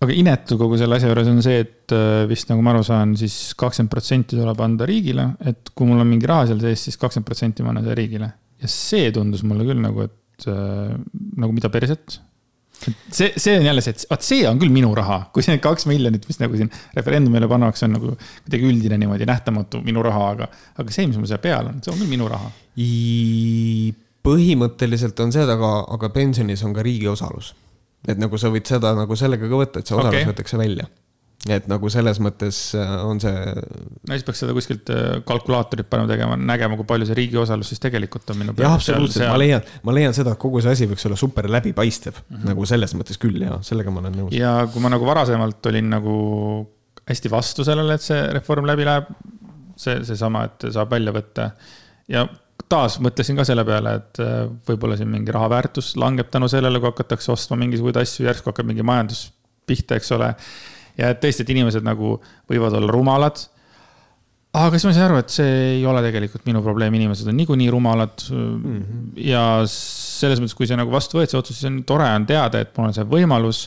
aga 0.04 0.12
inetu 0.16 0.56
kogu 0.58 0.78
selle 0.80 0.96
asja 0.96 1.10
juures 1.10 1.28
on 1.30 1.42
see, 1.44 1.60
et 1.64 1.92
äh, 1.94 2.24
vist 2.28 2.48
nagu 2.50 2.64
ma 2.64 2.72
aru 2.74 2.82
saan 2.86 3.16
siis, 3.16 3.32
siis 3.32 3.58
kakskümmend 3.60 3.92
protsenti 3.92 4.38
tuleb 4.40 4.60
anda 4.64 4.88
riigile, 4.88 5.30
et 5.44 5.72
kui 5.74 5.88
mul 5.88 6.00
on 6.00 6.08
mingi 6.08 6.28
raha 6.28 6.48
seal 6.50 6.62
sees, 6.64 6.88
siis 6.88 7.00
kakskümmend 7.00 7.28
protsenti 7.28 7.64
ma 7.64 7.72
annan 7.72 7.86
seda 7.86 7.98
riigile. 8.00 8.30
ja 8.60 8.70
see 8.70 9.10
tundus 9.12 9.42
mulle 9.44 9.66
küll 9.68 9.80
nagu, 9.84 10.08
et 10.08 10.48
äh, 10.48 10.94
nagu 11.40 11.52
mida 11.52 11.70
perset 11.72 12.20
see, 13.10 13.32
see 13.36 13.56
on 13.58 13.66
jälle 13.68 13.84
see, 13.84 13.94
et 13.94 14.06
vot 14.10 14.26
see 14.26 14.44
on 14.48 14.60
küll 14.60 14.72
minu 14.74 14.92
raha, 14.96 15.20
kui 15.34 15.44
see 15.46 15.58
kaks 15.62 15.88
miljonit, 15.90 16.26
mis 16.28 16.40
nagu 16.42 16.58
siin 16.58 16.70
referendumile 16.96 17.48
pannakse, 17.50 17.86
on 17.88 17.96
nagu 17.98 18.14
kuidagi 18.16 18.70
üldine 18.70 18.98
niimoodi 19.00 19.28
nähtamatu 19.28 19.82
minu 19.84 20.04
raha, 20.04 20.30
aga, 20.36 20.50
aga 20.80 20.96
see, 20.96 21.06
mis 21.10 21.20
mul 21.20 21.30
seal 21.30 21.42
peal 21.44 21.70
on, 21.70 21.82
see 21.84 21.94
on 21.94 22.00
küll 22.00 22.12
minu 22.12 22.30
raha. 22.30 22.50
põhimõtteliselt 24.24 25.20
on 25.20 25.34
see, 25.34 25.46
aga, 25.56 25.72
aga 25.96 26.12
pensionis 26.14 26.64
on 26.64 26.74
ka 26.76 26.84
riigi 26.86 27.08
osalus. 27.10 27.54
et 28.08 28.20
nagu 28.20 28.36
sa 28.36 28.50
võid 28.52 28.68
seda 28.68 28.92
nagu 28.96 29.16
sellega 29.16 29.48
ka 29.48 29.62
võtta, 29.62 29.80
et 29.80 29.88
see 29.88 29.96
osalus 29.96 30.20
okay. 30.20 30.28
võetakse 30.28 30.60
välja 30.60 30.88
et 31.52 31.66
nagu 31.68 31.90
selles 31.92 32.18
mõttes 32.24 32.58
äh, 32.78 32.92
on 33.04 33.20
see. 33.20 33.32
no 33.34 34.16
siis 34.16 34.24
peaks 34.26 34.40
seda 34.44 34.54
kuskilt 34.56 34.92
äh, 34.92 35.18
kalkulaatorit 35.28 35.88
panema 35.90 36.08
tegema, 36.08 36.38
nägema, 36.40 36.78
kui 36.80 36.88
palju 36.88 37.08
see 37.08 37.18
riigi 37.18 37.40
osalus 37.40 37.72
siis 37.72 37.82
tegelikult 37.84 38.30
on 38.32 38.40
minu 38.40 38.54
jah, 38.56 38.76
absoluutselt, 38.78 39.28
ma 39.28 39.40
leian, 39.40 39.66
ma 39.84 39.96
leian 39.96 40.16
seda, 40.16 40.36
et 40.36 40.40
kogu 40.40 40.62
see 40.64 40.72
asi 40.72 40.88
võiks 40.88 41.04
olla 41.08 41.18
super 41.20 41.50
läbipaistev 41.52 42.16
mm, 42.16 42.36
-hmm. 42.36 42.46
nagu 42.52 42.68
selles 42.70 42.96
mõttes 42.96 43.20
küll 43.20 43.44
ja 43.44 43.58
sellega 43.66 43.92
ma 43.92 44.04
olen 44.04 44.16
nõus. 44.22 44.36
ja 44.36 44.56
kui 44.72 44.84
ma 44.84 44.92
nagu 44.94 45.08
varasemalt 45.08 45.72
olin 45.72 45.92
nagu 45.98 46.16
hästi 47.04 47.30
vastu 47.32 47.66
sellele, 47.66 47.98
et 47.98 48.04
see 48.04 48.22
reform 48.32 48.64
läbi 48.68 48.88
läheb, 48.88 49.10
see, 49.76 50.00
seesama, 50.08 50.46
et 50.48 50.70
saab 50.72 50.96
välja 50.96 51.12
võtta 51.12 51.50
ja 52.08 52.24
taas 52.70 52.96
mõtlesin 53.04 53.36
ka 53.36 53.44
selle 53.44 53.64
peale, 53.68 53.98
et 54.00 54.20
äh, 54.24 54.36
võib-olla 54.68 54.96
siin 54.96 55.10
mingi 55.12 55.34
raha 55.34 55.50
väärtus 55.52 55.94
langeb 56.00 56.30
tänu 56.32 56.48
sellele, 56.48 56.80
kui 56.80 56.88
hakatakse 56.88 57.32
ostma 57.34 57.58
mingisuguseid 57.60 58.00
asju, 58.00 58.28
järsku 58.28 58.50
hakkab 58.50 58.70
mingi 58.70 58.86
majandus 58.86 59.26
pihta, 59.68 59.98
eks 60.00 60.12
ole 60.16 60.32
ja 61.00 61.10
et 61.12 61.20
tõesti, 61.22 61.44
et 61.44 61.52
inimesed 61.54 61.86
nagu 61.86 62.16
võivad 62.50 62.76
olla 62.78 62.92
rumalad. 62.92 63.40
aga 64.54 64.78
siis 64.78 64.86
ma 64.86 64.92
sain 64.94 65.06
aru, 65.08 65.22
et 65.22 65.32
see 65.34 65.54
ei 65.78 65.86
ole 65.90 66.02
tegelikult 66.04 66.44
minu 66.46 66.62
probleem, 66.62 66.94
inimesed 66.94 67.30
on 67.30 67.36
niikuinii 67.40 67.70
rumalad 67.74 68.28
mm. 68.30 68.60
-hmm. 68.60 69.08
ja 69.30 69.42
selles 69.70 70.42
mõttes, 70.42 70.54
kui 70.54 70.70
see 70.70 70.78
nagu 70.78 70.92
vastu 70.92 71.18
võeti, 71.18 71.34
see 71.34 71.42
otsus, 71.42 71.58
siis 71.58 71.70
on 71.70 71.82
tore 71.88 72.06
on 72.06 72.26
teada, 72.26 72.60
et 72.60 72.76
mul 72.76 72.90
on 72.90 72.94
see 72.94 73.08
võimalus 73.16 73.66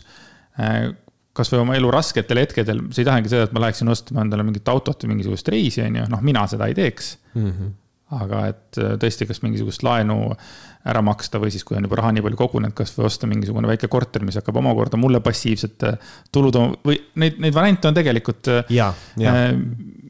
äh, 0.59 0.93
kasvõi 1.37 1.61
oma 1.61 1.75
elu 1.77 1.91
rasketel 1.93 2.41
hetkedel, 2.41 2.85
see 2.91 3.03
ei 3.03 3.09
tähenda 3.09 3.29
seda, 3.29 3.47
et 3.47 3.53
ma 3.55 3.65
läheksin 3.67 3.91
ostma 3.93 4.23
endale 4.23 4.45
mingit 4.47 4.69
autot 4.71 5.03
või 5.03 5.15
mingisugust 5.15 5.51
reisi, 5.53 5.83
on 5.85 5.99
ju, 6.01 6.07
noh, 6.13 6.23
mina 6.25 6.47
seda 6.49 6.69
ei 6.69 6.77
teeks 6.77 7.17
mm. 7.33 7.51
-hmm. 7.51 7.75
Aga 8.15 8.45
et 8.53 8.79
äh, 8.79 8.95
tõesti, 9.01 9.27
kas 9.27 9.41
mingisugust 9.43 9.83
laenu 9.83 10.31
ära 10.87 11.01
maksta 11.03 11.41
või 11.43 11.51
siis, 11.51 11.65
kui 11.67 11.75
on 11.75 11.83
juba 11.87 11.99
raha 11.99 12.13
nii 12.15 12.23
palju 12.23 12.39
kogunenud, 12.39 12.75
kasvõi 12.77 13.09
osta 13.09 13.27
mingisugune 13.27 13.67
väike 13.67 13.89
korter, 13.91 14.23
mis 14.23 14.37
hakkab 14.39 14.61
omakorda 14.61 14.99
mulle 14.99 15.19
passiivset 15.23 15.87
äh, 15.89 15.99
tulu 16.31 16.53
tooma 16.55 16.79
või 16.87 17.01
neid, 17.19 17.41
neid 17.43 17.55
variante 17.55 17.91
on 17.91 17.97
tegelikult. 17.97 18.51
ja, 18.71 18.93
ja 19.19 19.37
äh, 19.43 19.53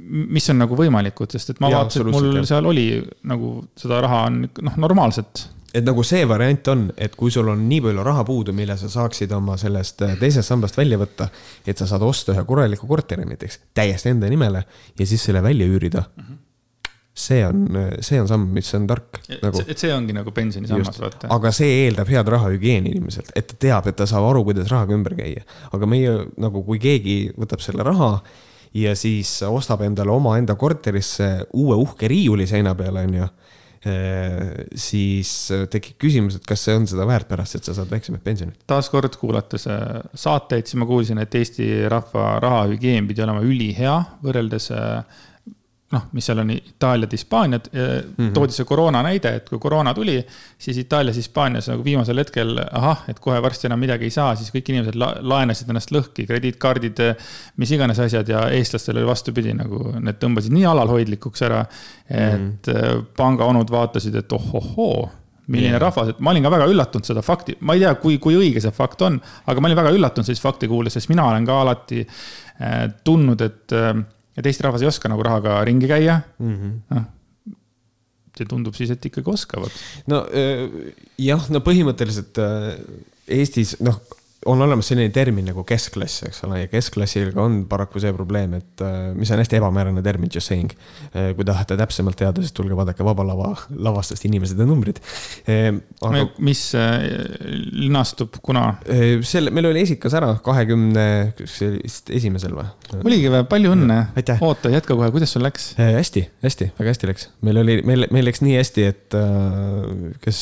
mis 0.08 0.46
on 0.54 0.62
nagu 0.62 0.78
võimalikud, 0.78 1.34
sest 1.34 1.56
et 1.56 1.62
ma 1.64 1.72
ja, 1.74 1.82
vaatasin, 1.82 2.06
et 2.06 2.16
mul 2.16 2.32
jah. 2.38 2.50
seal 2.54 2.70
oli 2.70 2.88
nagu 3.28 3.58
seda 3.78 4.00
raha 4.06 4.28
on 4.30 4.44
noh, 4.46 4.82
normaalselt 4.86 5.48
et 5.76 5.86
nagu 5.86 6.02
see 6.06 6.24
variant 6.30 6.70
on, 6.72 6.88
et 6.96 7.14
kui 7.18 7.34
sul 7.34 7.50
on 7.52 7.66
nii 7.70 7.82
palju 7.84 8.06
raha 8.06 8.24
puudu, 8.26 8.54
mille 8.56 8.78
sa 8.80 8.90
saaksid 8.90 9.34
oma 9.36 9.58
sellest 9.60 10.06
teisest 10.22 10.48
sambast 10.48 10.78
välja 10.80 10.98
võtta, 11.02 11.28
et 11.68 11.78
sa 11.78 11.90
saad 11.90 12.06
osta 12.08 12.34
ühe 12.34 12.46
korraliku 12.48 12.88
korteri 12.90 13.28
näiteks 13.28 13.60
täiesti 13.78 14.14
enda 14.14 14.30
nimele 14.32 14.64
ja 14.98 15.10
siis 15.10 15.28
selle 15.28 15.44
välja 15.44 15.68
üürida 15.68 16.06
mm. 16.08 16.24
-hmm 16.24 16.44
see 17.18 17.46
on, 17.46 17.64
see 18.06 18.20
on 18.22 18.28
samm, 18.30 18.48
mis 18.54 18.68
on 18.78 18.88
tark. 18.90 19.22
Nagu. 19.42 19.64
et 19.66 19.80
see 19.82 19.94
ongi 19.94 20.14
nagu 20.16 20.34
pensionisammas, 20.36 21.00
vaata. 21.02 21.30
aga 21.34 21.52
see 21.56 21.86
eeldab 21.86 22.12
head 22.14 22.30
rahahügieeni 22.34 22.94
inimeselt, 22.94 23.32
et 23.36 23.50
ta 23.52 23.58
teab, 23.68 23.90
et 23.90 23.98
ta 23.98 24.06
saab 24.10 24.28
aru, 24.30 24.44
kuidas 24.48 24.70
rahaga 24.72 24.94
ümber 24.98 25.18
käia. 25.18 25.46
aga 25.74 25.90
meie 25.90 26.14
nagu, 26.38 26.62
kui 26.68 26.82
keegi 26.84 27.18
võtab 27.38 27.64
selle 27.66 27.86
raha 27.88 28.12
ja 28.78 28.94
siis 29.00 29.40
ostab 29.48 29.82
endale 29.88 30.14
omaenda 30.14 30.56
korterisse 30.60 31.48
uue 31.58 31.78
uhke 31.82 32.10
riiuli 32.12 32.46
seina 32.50 32.76
peale, 32.78 33.06
onju 33.08 33.26
eh, 33.26 34.66
siis 34.78 35.32
tekib 35.74 35.98
küsimus, 36.04 36.38
et 36.38 36.46
kas 36.48 36.68
see 36.68 36.76
on 36.78 36.86
seda 36.90 37.08
väärt 37.10 37.30
pärast, 37.32 37.58
et 37.58 37.66
sa 37.66 37.74
saad 37.78 37.90
väiksemat 37.94 38.22
pensionit. 38.26 38.60
taaskord 38.70 39.18
kuulates 39.18 39.66
eh, 39.72 39.88
saateid, 40.14 40.70
siis 40.70 40.78
ma 40.78 40.90
kuulsin, 40.90 41.24
et 41.24 41.40
Eesti 41.42 41.88
rahva 41.90 42.36
rahahügieen 42.44 43.10
pidi 43.10 43.26
olema 43.26 43.42
ülihea 43.42 43.98
võrreldes 44.22 44.70
äh, 44.76 45.26
noh, 45.92 46.08
mis 46.12 46.26
seal 46.28 46.42
on 46.42 46.50
Itaaliad, 46.52 47.12
Hispaaniad 47.12 47.70
mm, 47.72 47.82
-hmm. 48.18 48.32
toodi 48.36 48.52
see 48.52 48.66
koroona 48.68 49.02
näide, 49.04 49.36
et 49.40 49.50
kui 49.50 49.60
koroona 49.60 49.94
tuli, 49.94 50.18
siis 50.60 50.78
Itaalias, 50.78 51.16
Hispaanias 51.16 51.70
nagu 51.72 51.84
viimasel 51.84 52.18
hetkel, 52.20 52.58
ahah, 52.72 53.06
et 53.08 53.20
kohe 53.24 53.42
varsti 53.42 53.70
enam 53.70 53.80
midagi 53.80 54.10
ei 54.10 54.16
saa, 54.16 54.34
siis 54.36 54.52
kõik 54.52 54.72
inimesed 54.74 54.98
la 55.00 55.14
laenasid 55.22 55.70
ennast 55.72 55.94
lõhki, 55.96 56.26
krediitkaardid, 56.28 57.00
mis 57.58 57.72
iganes 57.72 58.00
asjad 58.04 58.28
ja 58.28 58.50
eestlastel 58.50 59.00
oli 59.00 59.08
vastupidi, 59.08 59.54
nagu 59.56 59.94
need 60.00 60.20
tõmbasid 60.24 60.56
nii 60.58 60.66
alalhoidlikuks 60.74 61.46
ära, 61.48 61.62
et 62.10 62.36
mm 62.36 62.52
-hmm. 62.68 63.08
pangaonud 63.18 63.72
vaatasid, 63.72 64.16
et 64.16 64.32
ohohoo 64.32 65.10
milline 65.48 65.78
yeah. 65.78 65.82
rahvas, 65.82 66.12
et 66.12 66.20
ma 66.20 66.34
olin 66.34 66.44
ka 66.44 66.52
väga 66.52 66.68
üllatunud 66.68 67.08
seda 67.08 67.22
fakti, 67.24 67.56
ma 67.62 67.78
ei 67.78 67.80
tea, 67.80 67.94
kui, 67.96 68.18
kui 68.18 68.36
õige 68.36 68.60
see 68.60 68.72
fakt 68.76 69.02
on, 69.02 69.22
aga 69.48 69.62
ma 69.62 69.70
olin 69.70 69.80
väga 69.80 69.96
üllatunud 69.96 70.28
sellist 70.28 70.44
fakti 70.44 70.68
kuuldes, 70.68 70.94
sest 70.94 71.10
mina 71.10 71.30
olen 71.30 71.46
ka 71.48 71.62
alati 71.62 72.04
äh, 72.04 72.90
tundnud, 73.08 73.42
et 73.42 73.72
äh, 73.72 73.94
et 74.38 74.46
Eesti 74.46 74.66
rahvas 74.66 74.84
ei 74.86 74.90
oska 74.92 75.10
nagu 75.12 75.26
rahaga 75.26 75.60
ringi 75.68 75.90
käia 75.90 76.22
mm. 76.40 76.56
-hmm. 76.56 76.76
noh, 76.96 77.06
see 78.38 78.46
tundub 78.46 78.76
siis, 78.78 78.92
et 78.94 79.06
ikkagi 79.10 79.34
oskavad. 79.34 79.74
no 80.08 80.24
jah, 81.18 81.50
no 81.50 81.64
põhimõtteliselt 81.66 82.42
Eestis 83.28 83.78
noh 83.82 84.00
on 84.46 84.62
olemas 84.62 84.88
selline 84.92 85.10
termin 85.14 85.48
nagu 85.50 85.64
keskklass, 85.68 86.22
eks 86.28 86.44
ole, 86.46 86.62
ja 86.62 86.70
keskklassiga 86.70 87.42
on 87.42 87.64
paraku 87.70 88.02
see 88.02 88.14
probleem, 88.14 88.54
et 88.60 88.84
äh, 88.86 89.10
mis 89.18 89.32
on 89.34 89.42
hästi 89.42 89.58
ebamäärane 89.58 90.04
termin, 90.06 90.30
just 90.34 90.52
saying. 90.52 90.70
Äh, 91.10 91.32
kui 91.36 91.46
tahate 91.48 91.78
täpsemalt 91.80 92.20
teada, 92.20 92.44
siis 92.44 92.54
tulge 92.56 92.78
vaadake 92.78 93.06
Vaba 93.06 93.26
Lava 93.26 93.50
lavastust 93.74 94.28
Inimesed 94.30 94.60
ja 94.60 94.68
numbrid. 94.70 95.02
Äh, 95.50 95.72
aga... 96.06 96.28
mis 96.38 96.62
linastub, 97.74 98.38
kuna? 98.46 98.68
selle, 99.26 99.52
meil 99.54 99.70
oli 99.70 99.82
esikas 99.86 100.14
ära 100.18 100.34
kahekümne, 100.44 101.08
kas 101.38 101.58
see 101.60 101.72
oli 101.72 101.82
vist 101.84 102.12
esimesel 102.14 102.54
või? 102.56 102.68
oligi 103.02 103.32
või, 103.32 103.44
palju 103.50 103.74
õnne. 103.74 103.98
oota, 104.46 104.72
jätka 104.72 104.96
kohe, 104.96 105.10
kuidas 105.16 105.34
sul 105.34 105.44
läks? 105.46 105.72
hästi, 105.80 106.28
hästi, 106.46 106.70
väga 106.78 106.94
hästi 106.94 107.10
läks. 107.10 107.30
meil 107.48 107.62
oli, 107.64 107.80
meil, 107.88 108.08
meil 108.14 108.28
läks 108.30 108.44
nii 108.46 108.58
hästi, 108.60 108.88
et 108.92 109.18
kes 110.24 110.40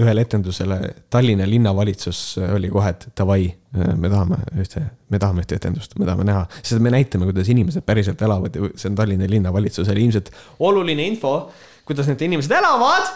ühele 0.00 0.24
etendusele 0.24 0.80
Tallinna 1.12 1.46
linnavalitsus 1.48 2.24
oli 2.48 2.70
kohe, 2.72 2.94
et 2.94 3.08
davai 3.18 3.33
oi, 3.34 3.48
me 3.98 4.10
tahame 4.10 4.38
ühte, 4.60 4.82
me 5.10 5.20
tahame 5.22 5.44
ühte 5.44 5.58
etendust, 5.58 5.96
me 5.98 6.08
tahame 6.08 6.26
näha, 6.28 6.44
sest 6.60 6.82
me 6.84 6.92
näitame, 6.94 7.28
kuidas 7.30 7.50
inimesed 7.52 7.84
päriselt 7.86 8.22
elavad 8.24 8.54
ja 8.54 8.70
see 8.74 8.90
on 8.92 8.98
Tallinna 8.98 9.28
linnavalitsusele 9.30 10.02
ilmselt 10.04 10.30
oluline 10.64 11.06
info, 11.10 11.34
kuidas 11.88 12.10
need 12.10 12.22
inimesed 12.28 12.54
elavad. 12.60 13.10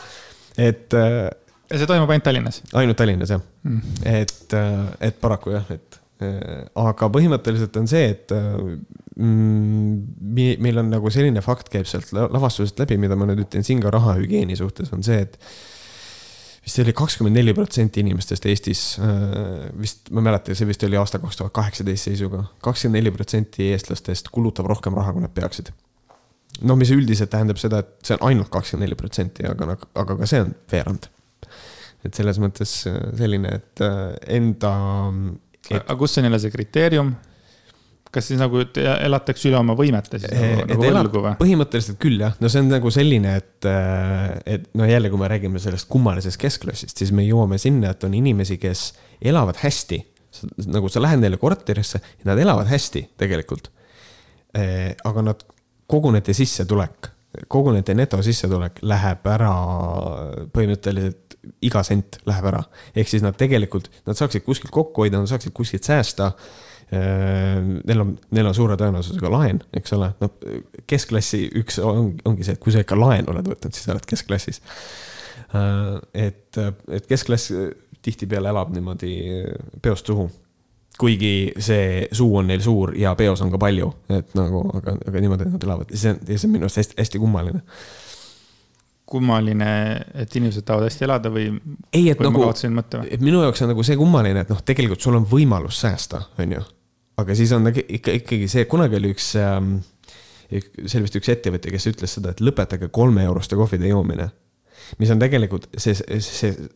et. 0.56 0.88
Äh, 0.94 1.28
ja 1.68 1.78
see 1.78 1.88
toimub 1.88 2.10
ainult 2.10 2.24
Tallinnas? 2.24 2.62
ainult 2.80 2.96
Tallinnas 2.96 3.32
jah 3.34 3.40
mm., 3.62 3.96
et, 4.08 4.52
äh, 4.56 4.84
et 5.10 5.18
paraku 5.20 5.52
jah, 5.52 5.66
et 5.74 5.98
äh, 6.24 6.62
aga 6.80 7.10
põhimõtteliselt 7.12 7.76
on 7.80 7.88
see, 7.90 8.06
et 8.14 8.32
mm, 9.18 10.54
meil 10.64 10.80
on 10.82 10.92
nagu 10.94 11.12
selline 11.12 11.42
fakt 11.44 11.68
käib 11.72 11.88
sealt 11.90 12.10
lavastusest 12.16 12.80
läbi, 12.80 12.98
mida 13.00 13.18
ma 13.18 13.28
nüüd 13.28 13.44
ütlen 13.44 13.66
siin 13.66 13.82
ka 13.84 13.92
rahahügieeni 13.94 14.56
suhtes, 14.58 14.92
on 14.96 15.04
see, 15.06 15.20
et 15.28 15.36
vist 16.68 16.82
oli 16.82 16.92
kakskümmend 16.92 17.38
neli 17.38 17.54
protsenti 17.56 18.02
inimestest 18.04 18.46
Eestis, 18.50 18.82
äh, 19.00 19.68
vist, 19.80 20.10
ma 20.12 20.20
ei 20.20 20.28
mäleta, 20.28 20.54
see 20.56 20.68
vist 20.68 20.82
oli 20.84 20.98
aasta 21.00 21.20
kaks 21.22 21.40
tuhat 21.40 21.54
kaheksateist 21.56 22.10
seisuga, 22.10 22.42
kakskümmend 22.64 23.00
neli 23.00 23.12
protsenti 23.14 23.70
eestlastest 23.72 24.28
kulutab 24.34 24.68
rohkem 24.68 24.96
raha, 24.98 25.14
kui 25.16 25.24
nad 25.24 25.32
peaksid. 25.34 25.72
noh, 26.68 26.76
mis 26.76 26.90
üldiselt 26.90 27.30
tähendab 27.30 27.60
seda, 27.60 27.80
et 27.84 28.08
see 28.08 28.16
on 28.18 28.26
ainult 28.28 28.50
kakskümmend 28.52 28.84
neli 28.84 28.98
protsenti, 28.98 29.46
aga, 29.48 29.78
aga 30.02 30.18
ka 30.20 30.28
see 30.28 30.42
on 30.44 30.52
veerand. 30.72 31.08
et 32.04 32.20
selles 32.20 32.40
mõttes 32.42 32.74
äh, 32.90 33.00
selline, 33.16 33.54
et 33.62 33.84
äh, 33.84 34.12
enda 34.36 34.74
et.... 35.70 35.80
aga 35.80 35.98
kus 36.02 36.18
on 36.20 36.28
jälle 36.28 36.42
see 36.42 36.52
kriteerium? 36.52 37.14
Kas 38.14 38.28
siis 38.30 38.40
nagu 38.40 38.60
elatakse 38.62 39.48
üle 39.50 39.58
oma 39.60 39.74
võimete 39.78 40.20
siis 40.20 40.32
nagu, 40.32 40.66
nagu 40.70 40.84
võlgu 40.84 41.22
või? 41.24 41.34
põhimõtteliselt 41.40 41.98
küll 42.02 42.22
jah, 42.22 42.36
no 42.40 42.50
see 42.52 42.62
on 42.64 42.70
nagu 42.72 42.92
selline, 42.94 43.34
et, 43.40 43.68
et 44.48 44.68
no 44.78 44.88
jälle, 44.88 45.10
kui 45.12 45.20
me 45.20 45.30
räägime 45.30 45.62
sellest 45.62 45.88
kummalisest 45.92 46.40
keskklassist, 46.40 46.96
siis 46.96 47.12
me 47.14 47.26
jõuame 47.26 47.60
sinna, 47.60 47.92
et 47.94 48.08
on 48.08 48.16
inimesi, 48.16 48.58
kes 48.60 48.90
elavad 49.20 49.60
hästi. 49.62 50.00
nagu 50.68 50.88
sa 50.92 51.02
lähed 51.02 51.22
neile 51.22 51.38
korterisse 51.40 52.00
ja 52.00 52.30
nad 52.30 52.38
elavad 52.38 52.68
hästi 52.68 53.08
tegelikult. 53.18 53.70
aga 55.04 55.22
nad 55.22 55.44
kogu 55.88 56.12
nende 56.12 56.34
sissetulek, 56.36 57.10
kogu 57.48 57.72
nende 57.72 57.94
netosissetulek 57.96 58.82
läheb 58.82 59.26
ära 59.28 59.54
põhimõtteliselt 60.52 61.28
iga 61.64 61.82
sent 61.86 62.18
läheb 62.28 62.48
ära. 62.50 62.62
ehk 62.94 63.08
siis 63.08 63.22
nad 63.24 63.36
tegelikult, 63.38 63.88
nad 64.06 64.18
saaksid 64.18 64.44
kuskilt 64.44 64.72
kokku 64.74 65.04
hoida, 65.04 65.20
nad 65.20 65.30
saaksid 65.30 65.54
kuskilt 65.56 65.86
säästa. 65.86 66.32
Neil 66.88 68.00
on, 68.00 68.14
neil 68.32 68.48
on 68.48 68.54
suure 68.56 68.78
tõenäosusega 68.80 69.28
laen, 69.32 69.58
eks 69.76 69.92
ole, 69.92 70.08
noh 70.22 70.32
keskklassi 70.88 71.42
üks 71.60 71.76
on, 71.84 72.14
ongi 72.28 72.46
see, 72.46 72.56
et 72.56 72.62
kui 72.62 72.72
sa 72.72 72.80
ikka 72.80 72.96
laenu 72.96 73.34
oled 73.34 73.50
võtnud, 73.52 73.76
siis 73.76 73.84
sa 73.84 73.92
oled 73.92 74.08
keskklassis. 74.08 74.62
et, 76.14 76.60
et 76.88 77.08
keskklass 77.08 77.52
tihtipeale 78.04 78.48
elab 78.52 78.72
niimoodi 78.72 79.12
peost 79.84 80.08
suhu 80.08 80.30
kuigi 80.98 81.52
see 81.62 82.08
suu 82.12 82.36
on 82.40 82.50
neil 82.50 82.62
suur 82.64 82.92
ja 82.98 83.14
peos 83.18 83.40
on 83.44 83.52
ka 83.54 83.60
palju, 83.62 83.88
et 84.10 84.34
nagu, 84.38 84.64
aga, 84.74 84.96
aga 85.08 85.22
niimoodi 85.22 85.46
nad 85.52 85.64
elavad 85.64 85.94
ja 85.94 86.00
see 86.00 86.14
on, 86.14 86.20
ja 86.26 86.38
see 86.38 86.48
on 86.48 86.54
minu 86.56 86.66
arust 86.66 86.80
hästi, 86.82 86.96
hästi 86.98 87.20
kummaline. 87.22 87.62
kummaline, 89.08 89.70
et 90.20 90.34
inimesed 90.36 90.66
tahavad 90.66 90.88
hästi 90.90 91.06
elada 91.06 91.30
või? 91.32 91.52
ei, 91.92 92.10
et 92.10 92.20
nagu, 92.24 92.42
et 93.06 93.22
minu 93.24 93.44
jaoks 93.44 93.62
on 93.64 93.72
nagu 93.72 93.86
see 93.86 93.96
kummaline, 94.00 94.42
et 94.42 94.50
noh, 94.52 94.64
tegelikult 94.66 95.04
sul 95.04 95.20
on 95.20 95.28
võimalus 95.28 95.78
säästa, 95.84 96.24
on 96.42 96.58
ju. 96.58 96.64
Aga 97.18 97.36
siis 97.38 97.52
on 97.56 97.70
ikka, 97.72 98.14
ikkagi 98.22 98.48
see, 98.50 98.66
kunagi 98.70 98.98
oli 99.00 99.12
üks 99.14 99.32
ähm,, 99.40 99.78
see 100.48 100.98
oli 100.98 101.06
vist 101.06 101.18
üks 101.20 101.32
ettevõtja, 101.34 101.72
kes 101.74 101.88
ütles 101.90 102.18
seda, 102.18 102.32
et 102.32 102.42
lõpetage 102.44 102.90
kolme 102.94 103.24
euroste 103.28 103.58
kohvide 103.58 103.90
joomine. 103.90 104.30
mis 104.98 105.10
on 105.12 105.20
tegelikult 105.20 105.68
see, 105.76 105.94
see, 105.98 106.20
see 106.24 106.68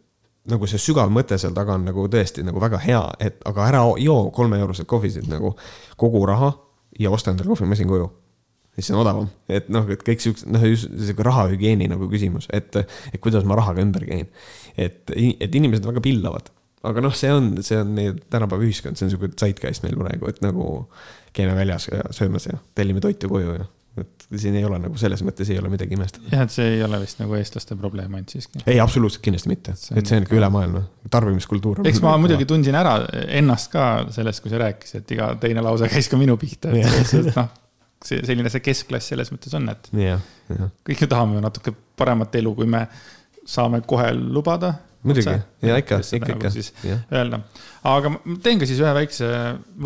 nagu 0.51 0.67
see 0.67 0.81
sügav 0.83 1.13
mõte 1.15 1.39
seal 1.39 1.55
taga 1.55 1.77
on 1.79 1.87
nagu 1.87 2.09
tõesti 2.11 2.45
nagu 2.47 2.61
väga 2.63 2.81
hea, 2.83 3.03
et 3.23 3.39
aga 3.49 3.69
ära 3.69 3.83
joo 4.03 4.27
kolmeeuroseid 4.35 4.89
kohvisid 4.91 5.29
nagu 5.31 5.55
kogu 6.01 6.25
raha 6.27 6.51
ja 6.99 7.13
osta 7.15 7.33
endale 7.33 7.53
kohvimasin 7.53 7.89
koju. 7.89 8.11
siis 8.75 8.89
see 8.89 8.97
on 8.97 9.03
odavam, 9.03 9.29
et 9.53 9.69
noh, 9.69 9.87
et 9.93 10.03
kõik 10.03 10.23
siuksed, 10.25 10.49
noh, 10.51 10.65
sihuke 10.65 11.25
rahahügieeni 11.27 11.91
nagu 11.93 12.09
küsimus, 12.11 12.49
et, 12.53 12.75
et 13.13 13.21
kuidas 13.21 13.45
ma 13.45 13.59
rahaga 13.59 13.85
ümber 13.85 14.07
käin. 14.09 14.27
et, 14.77 15.05
et 15.13 15.55
inimesed 15.55 15.87
väga 15.87 16.03
pillavad, 16.05 16.51
aga 16.89 17.05
noh, 17.05 17.15
see 17.17 17.31
on, 17.33 17.53
see 17.65 17.79
on 17.79 17.93
meie 17.97 18.17
tänapäeva 18.33 18.67
ühiskond, 18.67 18.99
see 18.99 19.07
on 19.07 19.15
sihuke 19.15 19.31
zeitgeist 19.39 19.85
meil 19.87 19.99
praegu, 20.01 20.31
et 20.31 20.43
nagu 20.45 20.67
käime 21.37 21.55
väljas 21.57 21.89
ja 21.93 22.03
söömas 22.15 22.49
ja 22.51 22.59
tellime 22.79 23.03
toitu 23.05 23.31
koju 23.33 23.55
ja 23.61 23.69
et 24.01 24.27
siin 24.41 24.55
ei 24.57 24.65
ole 24.65 24.79
nagu 24.81 24.97
selles 24.97 25.21
mõttes 25.25 25.51
ei 25.53 25.59
ole 25.61 25.69
midagi 25.73 25.97
imestada. 25.99 26.25
jah, 26.33 26.45
et 26.47 26.55
see 26.55 26.69
ei 26.79 26.83
ole 26.85 26.97
vist 27.03 27.19
nagu 27.21 27.37
eestlaste 27.37 27.77
probleem 27.77 28.15
ainult 28.17 28.33
siiski. 28.33 28.63
ei, 28.65 28.79
absoluutselt 28.81 29.25
kindlasti 29.27 29.51
mitte, 29.53 29.75
et 29.77 30.09
see 30.09 30.17
on 30.17 30.25
ikka 30.25 30.39
üle 30.39 30.49
maailma, 30.53 30.85
tarbimiskultuur. 31.13 31.83
eks 31.89 32.01
ma 32.05 32.15
muidugi 32.21 32.49
tundsin 32.49 32.79
ära 32.79 32.95
ennast 33.27 33.69
ka 33.73 33.89
sellest, 34.15 34.41
kui 34.45 34.53
sa 34.53 34.63
rääkisid, 34.65 35.05
et 35.05 35.17
iga 35.19 35.33
teine 35.43 35.65
lause 35.65 35.91
käis 35.93 36.09
ka 36.09 36.21
minu 36.21 36.39
pihta, 36.41 36.73
et 36.73 37.13
noh, 37.37 37.51
see 38.03 38.23
selline 38.25 38.53
see 38.53 38.65
keskklass 38.65 39.13
selles 39.13 39.33
mõttes 39.35 39.53
on, 39.59 39.69
et 39.75 39.93
ja, 40.01 40.17
ja. 40.49 40.71
kõik 40.89 41.05
ju 41.05 41.11
tahame 41.13 41.37
ju 41.37 41.45
natuke 41.45 41.77
paremat 42.01 42.41
elu, 42.41 42.55
kui 42.57 42.71
me 42.71 42.87
saame 43.45 43.83
kohe 43.85 44.09
lubada 44.17 44.73
muidugi, 45.03 45.35
ja 45.63 45.79
ikka, 45.81 45.99
ikka, 46.03 46.17
ikka. 46.17 46.37
Nagu 46.37 46.53
siis 46.55 46.71
ja. 46.87 46.99
öelda, 47.13 47.41
aga 47.91 48.13
ma 48.15 48.37
teen 48.43 48.61
ka 48.61 48.69
siis 48.71 48.83
ühe 48.83 48.93
väikse, 48.97 49.33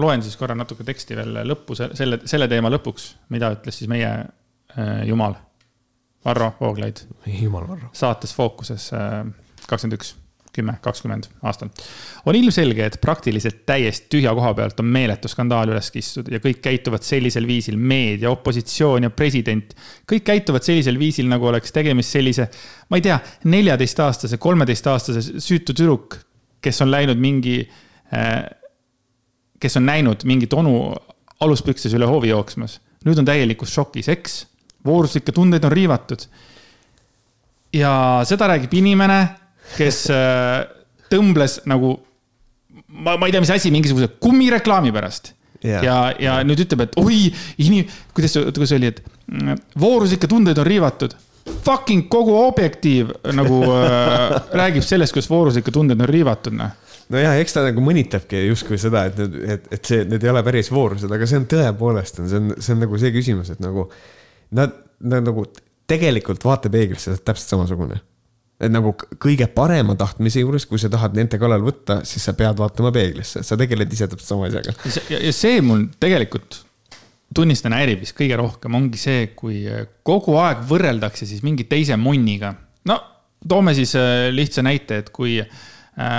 loen 0.03 0.25
siis 0.25 0.37
korra 0.41 0.57
natuke 0.59 0.87
teksti 0.87 1.19
veel 1.19 1.41
lõppu 1.53 1.79
selle, 1.79 2.21
selle 2.29 2.49
teema 2.53 2.73
lõpuks, 2.73 3.09
mida 3.35 3.53
ütles 3.57 3.81
siis 3.81 3.91
meie 3.91 4.13
äh, 4.13 5.01
jumal, 5.09 5.39
Varro 6.27 6.53
Vooglaid. 6.61 7.05
jumal 7.41 7.69
Varro. 7.69 7.91
saates 7.97 8.35
Fookuses 8.37 8.91
äh, 8.97 9.25
kakskümmend 9.67 10.01
üks 10.01 10.15
kümme, 10.57 10.77
kakskümmend 10.83 11.29
aastat. 11.47 11.83
on 12.27 12.37
ilmselge, 12.37 12.87
et 12.87 12.99
praktiliselt 13.01 13.63
täiesti 13.69 14.09
tühja 14.17 14.33
koha 14.35 14.53
pealt 14.59 14.81
on 14.83 14.89
meeletu 14.93 15.29
skandaal 15.31 15.71
üles 15.73 15.91
kistud 15.95 16.31
ja 16.33 16.41
kõik 16.43 16.63
käituvad 16.65 17.05
sellisel 17.07 17.47
viisil, 17.49 17.77
meedia, 17.77 18.31
opositsioon 18.31 19.09
ja 19.09 19.11
president. 19.11 19.75
kõik 20.13 20.27
käituvad 20.27 20.67
sellisel 20.67 20.99
viisil, 20.99 21.29
nagu 21.31 21.47
oleks 21.47 21.73
tegemist 21.73 22.17
sellise, 22.17 22.49
ma 22.91 23.01
ei 23.01 23.07
tea, 23.07 23.21
neljateistaastase, 23.45 24.41
kolmeteistaastase 24.43 25.41
süütu 25.45 25.77
tüdruk, 25.77 26.19
kes 26.65 26.83
on 26.83 26.91
läinud 26.91 27.21
mingi, 27.21 27.61
äh, 28.15 28.43
kes 29.61 29.77
on 29.77 29.87
näinud 29.87 30.25
mingit 30.25 30.53
onu 30.53 30.95
aluspükstes 31.41 31.95
üle 31.95 32.09
hoovi 32.09 32.33
jooksmas. 32.33 32.81
nüüd 33.07 33.19
on 33.21 33.25
täielikus 33.29 33.71
šokis, 33.71 34.09
eks, 34.11 34.47
vooruslikke 34.85 35.33
tundeid 35.33 35.65
on 35.65 35.73
riivatud 35.73 36.25
ja 37.77 37.93
seda 38.27 38.49
räägib 38.51 38.75
inimene, 38.79 39.21
kes 39.75 40.05
äh, 40.15 40.65
tõmbles 41.13 41.61
nagu, 41.71 41.97
ma, 42.89 43.17
ma 43.17 43.29
ei 43.29 43.35
tea, 43.35 43.43
mis 43.45 43.53
asi, 43.55 43.73
mingisuguse 43.75 44.17
kummireklaami 44.23 44.95
pärast. 44.95 45.33
Yeah.. 45.65 45.83
ja, 45.83 45.99
ja 46.21 46.33
nüüd 46.47 46.61
ütleb, 46.67 46.85
et 46.85 46.99
oi, 47.01 47.31
inim-, 47.65 47.89
kuidas, 48.15 48.37
kuidas 48.53 48.71
see 48.71 48.79
oli, 48.79 48.91
et 48.93 49.01
mm, 49.33 49.63
vooruslikke 49.81 50.29
tundeid 50.31 50.59
on 50.63 50.69
riivatud. 50.69 51.17
Fucking 51.65 52.09
kogu 52.11 52.35
objektiiv 52.43 53.13
nagu 53.35 53.63
äh, 53.73 54.35
räägib 54.61 54.85
sellest, 54.87 55.15
kuidas 55.17 55.31
vooruslikke 55.33 55.75
tundeid 55.75 56.03
on 56.03 56.11
riivatud, 56.11 56.59
noh. 56.59 56.75
Nojah, 57.15 57.37
eks 57.39 57.55
ta 57.55 57.63
nagu 57.63 57.83
mõnitabki 57.87 58.41
justkui 58.49 58.79
seda, 58.83 59.05
et 59.07 59.19
need, 59.21 59.37
et, 59.55 59.69
et 59.77 59.91
see, 59.91 60.03
need 60.11 60.25
ei 60.27 60.33
ole 60.33 60.43
päris 60.47 60.73
voorused, 60.75 61.11
aga 61.15 61.29
see 61.31 61.39
on 61.39 61.47
tõepoolest 61.53 62.19
on, 62.19 62.27
see 62.31 62.41
on, 62.41 62.49
see 62.59 62.75
on 62.75 62.83
nagu 62.83 62.99
see 62.99 63.13
küsimus, 63.15 63.53
et 63.55 63.63
nagu 63.63 63.87
nad, 64.59 64.75
nad 65.07 65.23
nagu 65.29 65.47
tegelikult 65.87 66.43
vaatepeeglisse 66.43 67.15
täpselt 67.23 67.55
samasugune 67.55 68.01
et 68.57 68.73
nagu 68.73 68.95
kõige 69.21 69.49
parema 69.53 69.97
tahtmise 69.99 70.41
juures, 70.41 70.65
kui 70.69 70.81
sa 70.81 70.89
tahad 70.93 71.17
nende 71.17 71.39
kallal 71.41 71.65
võtta, 71.65 72.01
siis 72.09 72.25
sa 72.25 72.33
pead 72.37 72.57
vaatama 72.61 72.93
peeglisse, 72.95 73.43
sa 73.45 73.59
tegeled 73.61 73.93
ise 73.93 74.09
täpselt 74.09 74.31
sama 74.31 74.49
asjaga. 74.49 74.73
ja 75.13 75.35
see 75.35 75.61
mul 75.65 75.89
tegelikult, 76.01 76.63
tunnistan, 77.37 77.77
häirib 77.77 78.01
vist 78.05 78.17
kõige 78.17 78.39
rohkem, 78.41 78.79
ongi 78.79 79.01
see, 79.01 79.29
kui 79.37 79.67
kogu 80.07 80.39
aeg 80.41 80.65
võrreldakse 80.69 81.29
siis 81.29 81.45
mingi 81.45 81.69
teise 81.69 81.99
munniga. 82.01 82.55
no 82.89 83.01
toome 83.49 83.77
siis 83.77 83.93
äh, 83.99 84.29
lihtsa 84.33 84.65
näite, 84.65 85.03
et 85.05 85.13
kui 85.15 85.39
äh, 85.43 86.17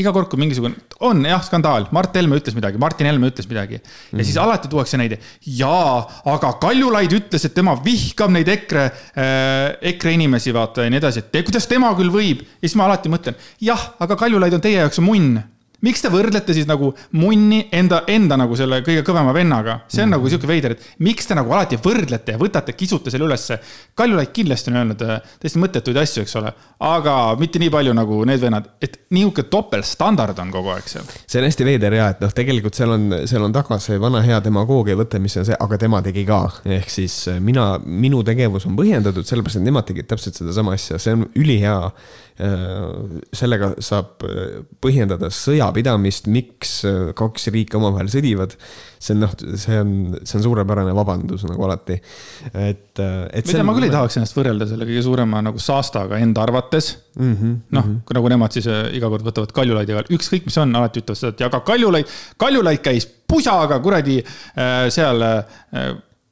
iga 0.00 0.12
kord, 0.14 0.28
kui 0.30 0.40
mingisugune, 0.40 0.78
on 1.06 1.22
jah, 1.28 1.42
skandaal, 1.46 1.88
Mart 1.94 2.16
Helme 2.18 2.38
ütles 2.40 2.56
midagi, 2.56 2.80
Martin 2.80 3.08
Helme 3.10 3.30
ütles 3.30 3.48
midagi 3.50 3.78
ja 3.78 3.82
mm 3.82 4.26
siis 4.30 4.36
alati 4.40 4.68
tuuakse 4.70 4.98
näide. 5.00 5.18
jaa, 5.58 6.02
aga 6.32 6.52
Kaljulaid 6.62 7.12
ütles, 7.16 7.44
et 7.46 7.54
tema 7.54 7.74
vihkab 7.84 8.30
neid 8.34 8.48
EKRE 8.48 8.84
äh,, 8.86 9.78
EKRE 9.92 10.16
inimesi, 10.18 10.54
vaata 10.54 10.84
ja 10.86 10.92
nii 10.92 11.00
edasi, 11.00 11.24
et 11.24 11.46
kuidas 11.46 11.66
tema 11.70 11.92
küll 11.98 12.12
võib. 12.12 12.44
ja 12.60 12.68
siis 12.68 12.76
ma 12.78 12.86
alati 12.86 13.12
mõtlen, 13.12 13.38
jah, 13.60 13.90
aga 14.00 14.18
Kaljulaid 14.20 14.54
on 14.58 14.62
teie 14.64 14.82
jaoks 14.82 15.02
munn 15.04 15.40
miks 15.86 16.02
te 16.04 16.10
võrdlete 16.12 16.54
siis 16.56 16.68
nagu 16.68 16.90
munni 17.16 17.62
enda, 17.76 18.02
enda 18.10 18.38
nagu 18.40 18.56
selle 18.58 18.80
kõige 18.86 19.04
kõvema 19.06 19.32
vennaga? 19.36 19.80
see 19.88 20.02
on 20.02 20.10
mm. 20.10 20.16
nagu 20.16 20.30
sihuke 20.30 20.48
veider, 20.50 20.74
et 20.76 21.04
miks 21.06 21.28
te 21.28 21.36
nagu 21.38 21.52
alati 21.54 21.78
võrdlete 21.80 22.36
ja 22.36 22.40
võtate, 22.40 22.74
kisute 22.76 23.12
selle 23.12 23.26
ülesse. 23.28 23.58
Kaljulaid 23.96 24.32
kindlasti 24.36 24.72
on 24.72 24.80
öelnud 24.80 25.04
äh, 25.06 25.20
täiesti 25.42 25.62
mõttetuid 25.62 26.00
asju, 26.02 26.24
eks 26.24 26.36
ole, 26.40 26.52
aga 26.86 27.16
mitte 27.40 27.62
nii 27.62 27.72
palju 27.72 27.94
nagu 27.96 28.22
need 28.28 28.42
vennad, 28.42 28.70
et 28.82 29.00
nihuke 29.16 29.46
topeltstandard 29.52 30.38
on 30.42 30.52
kogu 30.54 30.74
aeg 30.74 30.88
seal. 30.90 31.08
see 31.24 31.40
on 31.40 31.48
hästi 31.48 31.68
veider 31.68 31.96
ja, 31.96 32.10
et 32.14 32.24
noh, 32.24 32.32
tegelikult 32.36 32.78
seal 32.78 32.96
on, 32.96 33.08
seal 33.30 33.46
on 33.46 33.56
taga 33.56 33.80
see 33.82 34.00
vana 34.00 34.22
hea 34.26 34.40
demagoogia 34.44 34.98
võte, 35.00 35.20
mis 35.22 35.36
on 35.40 35.48
see, 35.48 35.58
aga 35.60 35.80
tema 35.80 36.02
tegi 36.04 36.26
ka. 36.28 36.42
ehk 36.78 36.92
siis 36.92 37.22
äh, 37.32 37.40
mina, 37.40 37.72
minu 37.84 38.24
tegevus 38.26 38.68
on 38.68 38.76
põhjendatud, 38.78 39.26
sellepärast 39.28 39.62
et 39.62 39.68
nemad 39.68 39.88
tegid 39.88 40.10
täpselt 40.10 40.38
sedasama 40.40 40.76
asja, 40.76 41.00
see 41.00 41.16
on 41.16 41.28
ülihea 41.38 41.78
Äh, 42.40 43.18
sellega 43.36 43.74
saab 43.84 44.22
põhjendada 44.80 45.28
sõjapidamist, 45.70 46.28
miks 46.30 46.80
äh, 46.88 47.12
kaks 47.16 47.48
riiki 47.54 47.78
omavahel 47.78 48.10
sõdivad. 48.10 48.56
see 49.00 49.14
on 49.14 49.22
noh, 49.24 49.32
see 49.56 49.78
on, 49.80 49.92
see 50.28 50.36
on 50.36 50.42
suurepärane 50.44 50.92
vabandus 50.96 51.46
nagu 51.48 51.64
alati, 51.64 51.96
et, 52.52 52.98
et. 52.98 53.00
ma 53.00 53.30
ei 53.38 53.42
tea, 53.46 53.64
ma 53.64 53.76
küll 53.76 53.86
ei 53.86 53.94
tahaks 53.94 54.18
ennast 54.20 54.36
võrrelda 54.36 54.68
selle 54.68 54.84
kõige 54.88 55.04
suurema 55.06 55.40
nagu 55.44 55.62
saastaga 55.62 56.18
enda 56.20 56.42
arvates 56.44 56.90
mm 57.16 57.32
-hmm,. 57.32 57.56
noh 57.70 57.86
mm 57.86 57.94
-hmm., 57.94 58.18
nagu 58.18 58.34
nemad 58.34 58.52
siis 58.52 58.68
iga 58.68 59.08
kord 59.08 59.24
võtavad 59.24 59.54
Kaljulaidiga, 59.56 60.04
ükskõik 60.10 60.50
mis 60.50 60.58
on, 60.60 60.76
alati 60.76 61.00
ütlevad 61.00 61.22
seda, 61.22 61.32
et 61.32 61.40
ja 61.40 61.48
aga 61.48 61.60
Kaljulaid, 61.64 62.12
Kaljulaid 62.36 62.84
käis 62.84 63.06
pusaga 63.06 63.80
kuradi 63.80 64.20
seal 64.90 65.24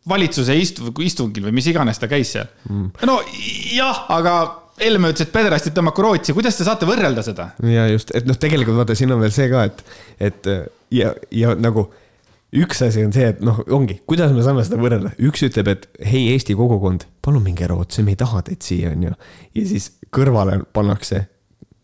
valitsuse 0.09 0.55
istu-, 0.57 0.93
istungil 1.05 1.49
või 1.49 1.59
mis 1.61 1.67
iganes 1.67 1.99
ta 1.99 2.09
käis 2.09 2.33
seal 2.37 2.49
mm.. 2.69 2.91
no 3.07 3.21
jah, 3.73 4.05
aga 4.13 4.68
Helme 4.81 5.13
ütles, 5.13 5.27
et 5.27 5.33
pederastid 5.35 5.75
tõmmaku 5.77 6.05
Rootsi, 6.05 6.35
kuidas 6.37 6.59
te 6.59 6.67
saate 6.67 6.89
võrrelda 6.89 7.25
seda? 7.27 7.51
ja 7.67 7.87
just, 7.91 8.13
et 8.17 8.29
noh, 8.29 8.39
tegelikult 8.39 8.79
vaata, 8.79 8.97
siin 8.99 9.13
on 9.15 9.23
veel 9.23 9.35
see 9.35 9.49
ka, 9.53 9.65
et, 9.69 9.83
et 10.31 10.51
ja, 10.95 11.13
ja 11.35 11.55
nagu 11.59 11.89
üks 12.59 12.81
asi 12.87 13.05
on 13.05 13.13
see, 13.13 13.29
et 13.35 13.43
noh, 13.45 13.61
ongi, 13.75 13.99
kuidas 14.09 14.33
me 14.37 14.45
saame 14.47 14.65
seda 14.67 14.81
võrrelda, 14.81 15.13
üks 15.29 15.45
ütleb, 15.49 15.73
et 15.75 15.89
hei, 16.07 16.29
Eesti 16.35 16.57
kogukond, 16.59 17.09
palun 17.25 17.45
minge 17.45 17.69
Rootsi, 17.69 18.05
me 18.07 18.15
ei 18.15 18.21
taha 18.21 18.45
teid 18.47 18.65
siia, 18.65 18.95
on 18.97 19.09
ju. 19.11 19.19
ja 19.59 19.69
siis 19.69 19.93
kõrvale 20.15 20.63
pannakse, 20.77 21.27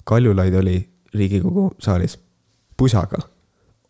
Kaljulaid 0.04 0.56
oli 0.60 0.78
Riigikogu 1.14 1.70
saalis 1.80 2.18
pusaga 2.76 3.22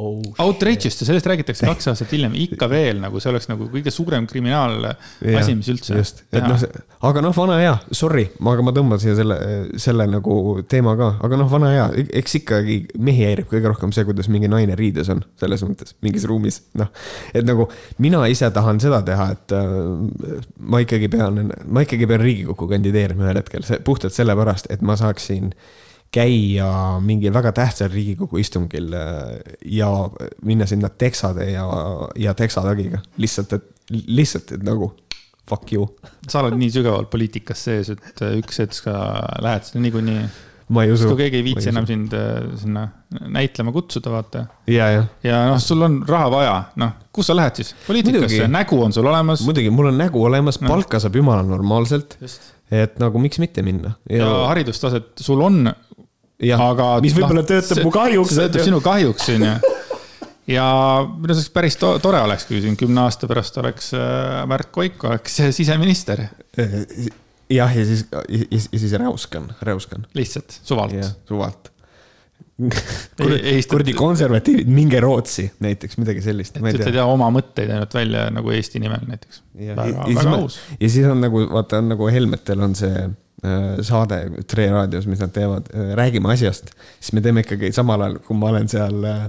oh,. 0.04 0.34
Outrage'ist 0.44 1.02
ja 1.02 1.08
sellest 1.08 1.26
räägitakse 1.30 1.66
kaks 1.68 1.90
aastat 1.92 2.12
hiljem 2.14 2.34
ikka 2.46 2.68
veel 2.70 3.00
nagu 3.02 3.20
see 3.22 3.30
oleks 3.32 3.48
nagu 3.50 3.68
kõige 3.72 3.92
suurem 3.94 4.26
kriminaalasi, 4.30 5.54
mis 5.58 5.70
üldse. 5.72 5.98
just, 5.98 6.24
et 6.32 6.44
noh, 6.44 6.60
aga 7.08 7.22
noh, 7.24 7.34
vana 7.36 7.58
hea, 7.60 7.74
sorry, 7.94 8.26
aga 8.52 8.66
ma 8.66 8.74
tõmban 8.76 9.02
siia 9.02 9.16
selle, 9.18 9.38
selle 9.80 10.06
nagu 10.10 10.38
teema 10.70 10.96
ka, 11.00 11.10
aga 11.26 11.38
noh, 11.40 11.50
vana 11.50 11.72
hea, 11.74 11.86
eks 12.20 12.38
ikkagi 12.40 12.78
mehi 13.04 13.26
häirib 13.28 13.48
kõige 13.50 13.72
rohkem 13.72 13.94
see, 13.94 14.06
kuidas 14.08 14.30
mingi 14.32 14.50
naine 14.50 14.76
riides 14.78 15.10
on, 15.14 15.24
selles 15.40 15.64
mõttes, 15.66 15.96
mingis 16.04 16.26
ruumis, 16.30 16.60
noh. 16.80 16.90
et 17.34 17.46
nagu 17.46 17.68
mina 18.02 18.24
ise 18.32 18.50
tahan 18.54 18.82
seda 18.82 19.02
teha, 19.06 19.30
et 19.36 19.56
äh, 19.56 20.42
ma 20.58 20.82
ikkagi 20.84 21.10
pean, 21.12 21.48
ma 21.64 21.84
ikkagi 21.86 22.08
pean 22.10 22.22
Riigikokku 22.24 22.68
kandideerima 22.70 23.28
ühel 23.28 23.40
hetkel, 23.42 23.66
puhtalt 23.86 24.16
sellepärast, 24.16 24.70
et 24.74 24.84
ma 24.84 24.96
saaksin 24.98 25.52
käia 26.14 26.70
mingil 27.02 27.34
väga 27.34 27.52
tähtsal 27.56 27.90
Riigikogu 27.92 28.38
istungil 28.42 28.92
äh, 28.94 29.56
ja 29.66 29.90
minna 30.46 30.66
sinna 30.70 30.88
teksade 30.88 31.50
ja, 31.50 31.66
ja 32.16 32.34
teksatagiga. 32.38 33.02
lihtsalt, 33.16 33.52
et, 33.58 33.70
lihtsalt, 33.90 34.54
et 34.56 34.66
nagu 34.66 34.92
fuck 35.48 35.72
you. 35.72 35.88
sa 36.28 36.42
oled 36.42 36.56
nii 36.60 36.72
sügavalt 36.72 37.10
poliitikas 37.12 37.66
sees, 37.68 37.92
et 37.94 38.24
äh, 38.24 38.38
üks 38.40 38.62
hetk 38.62 38.76
sa 38.78 38.96
lähed 39.44 39.66
sinna 39.68 39.84
niikuinii. 39.88 40.24
ma 40.74 40.84
ei 40.86 40.94
usu. 40.94 41.10
kui 41.10 41.24
keegi 41.24 41.40
ei 41.42 41.46
viitsi 41.46 41.70
enam 41.72 41.88
sind 41.88 42.14
äh, 42.16 42.46
sinna 42.60 42.86
näitlema 43.34 43.74
kutsuda, 43.74 44.14
vaata. 44.14 44.46
ja, 44.70 44.88
ja. 44.94 45.04
ja 45.26 45.44
noh, 45.50 45.60
sul 45.62 45.84
on 45.84 46.00
raha 46.08 46.30
vaja, 46.32 46.56
noh, 46.80 46.96
kus 47.12 47.30
sa 47.30 47.36
lähed 47.36 47.60
siis? 47.60 47.74
poliitikasse, 47.86 48.48
nägu 48.52 48.80
on 48.86 48.94
sul 48.96 49.10
olemas. 49.10 49.44
muidugi, 49.46 49.72
mul 49.74 49.92
on 49.92 50.00
nägu 50.00 50.24
olemas 50.24 50.60
no., 50.62 50.70
palka 50.72 51.02
saab 51.02 51.20
jumala 51.20 51.44
normaalselt. 51.46 52.18
et 52.72 52.96
nagu 53.02 53.20
miks 53.20 53.42
mitte 53.42 53.66
minna. 53.66 53.96
ja, 54.08 54.24
ja 54.24 54.46
haridustaset 54.52 55.12
sul 55.26 55.42
on 55.44 55.74
aga. 56.42 56.88
mis 57.04 57.14
võib-olla 57.16 57.42
no, 57.42 57.48
töötab 57.48 57.78
see, 57.78 57.86
mu 57.86 57.92
kahjuks. 57.94 58.34
see 58.34 58.46
töötab 58.46 58.68
sinu 58.68 58.80
kahjuks, 58.84 59.28
on 59.34 59.46
ju. 59.48 59.74
ja 60.54 60.68
minu 61.10 61.34
arust 61.34 61.52
päris 61.54 61.78
to 61.80 61.94
tore 62.04 62.22
oleks, 62.24 62.48
kui 62.48 62.62
siin 62.64 62.78
kümne 62.80 63.04
aasta 63.06 63.30
pärast 63.30 63.60
oleks 63.62 63.92
äh, 63.98 64.40
Märt 64.50 64.72
Koik 64.74 65.04
oleks 65.08 65.38
siseminister. 65.56 66.26
jah, 66.58 67.76
ja 67.76 67.86
siis, 67.86 68.06
ja 68.10 68.64
siis 68.72 68.98
räuskan, 69.00 69.52
räuskan. 69.62 70.08
lihtsalt, 70.14 70.58
suvalt. 70.62 70.98
suvalt 71.28 71.70
kuradi 73.70 73.96
konservatiivid, 73.98 74.68
minge 74.70 75.00
Rootsi 75.02 75.48
näiteks, 75.64 75.96
midagi 75.98 76.22
sellist. 76.22 76.60
et 76.60 76.76
ütled 76.78 76.94
ja 76.94 77.06
oma 77.10 77.26
mõtteid 77.34 77.72
ainult 77.74 77.94
välja 77.94 78.28
nagu 78.30 78.52
Eesti 78.54 78.78
nimel 78.82 79.02
näiteks. 79.10 79.42
ja 79.58 79.74
siis 80.86 81.02
on 81.10 81.18
nagu, 81.24 81.42
vaata, 81.50 81.82
on 81.82 81.90
nagu 81.96 82.06
Helmetel 82.14 82.62
on 82.62 82.78
see 82.78 82.94
Äh, 82.94 83.23
saade 83.84 84.20
Tre 84.50 84.68
raadios, 84.72 85.08
mis 85.10 85.20
nad 85.22 85.32
teevad, 85.34 85.68
äh, 85.74 85.92
räägime 85.98 86.32
asjast, 86.32 86.72
siis 87.00 87.12
me 87.16 87.22
teeme 87.24 87.44
ikkagi 87.44 87.72
samal 87.76 88.06
ajal, 88.06 88.18
kui 88.24 88.38
ma 88.38 88.50
olen 88.52 88.68
seal. 88.70 88.98
Äh, 89.10 89.22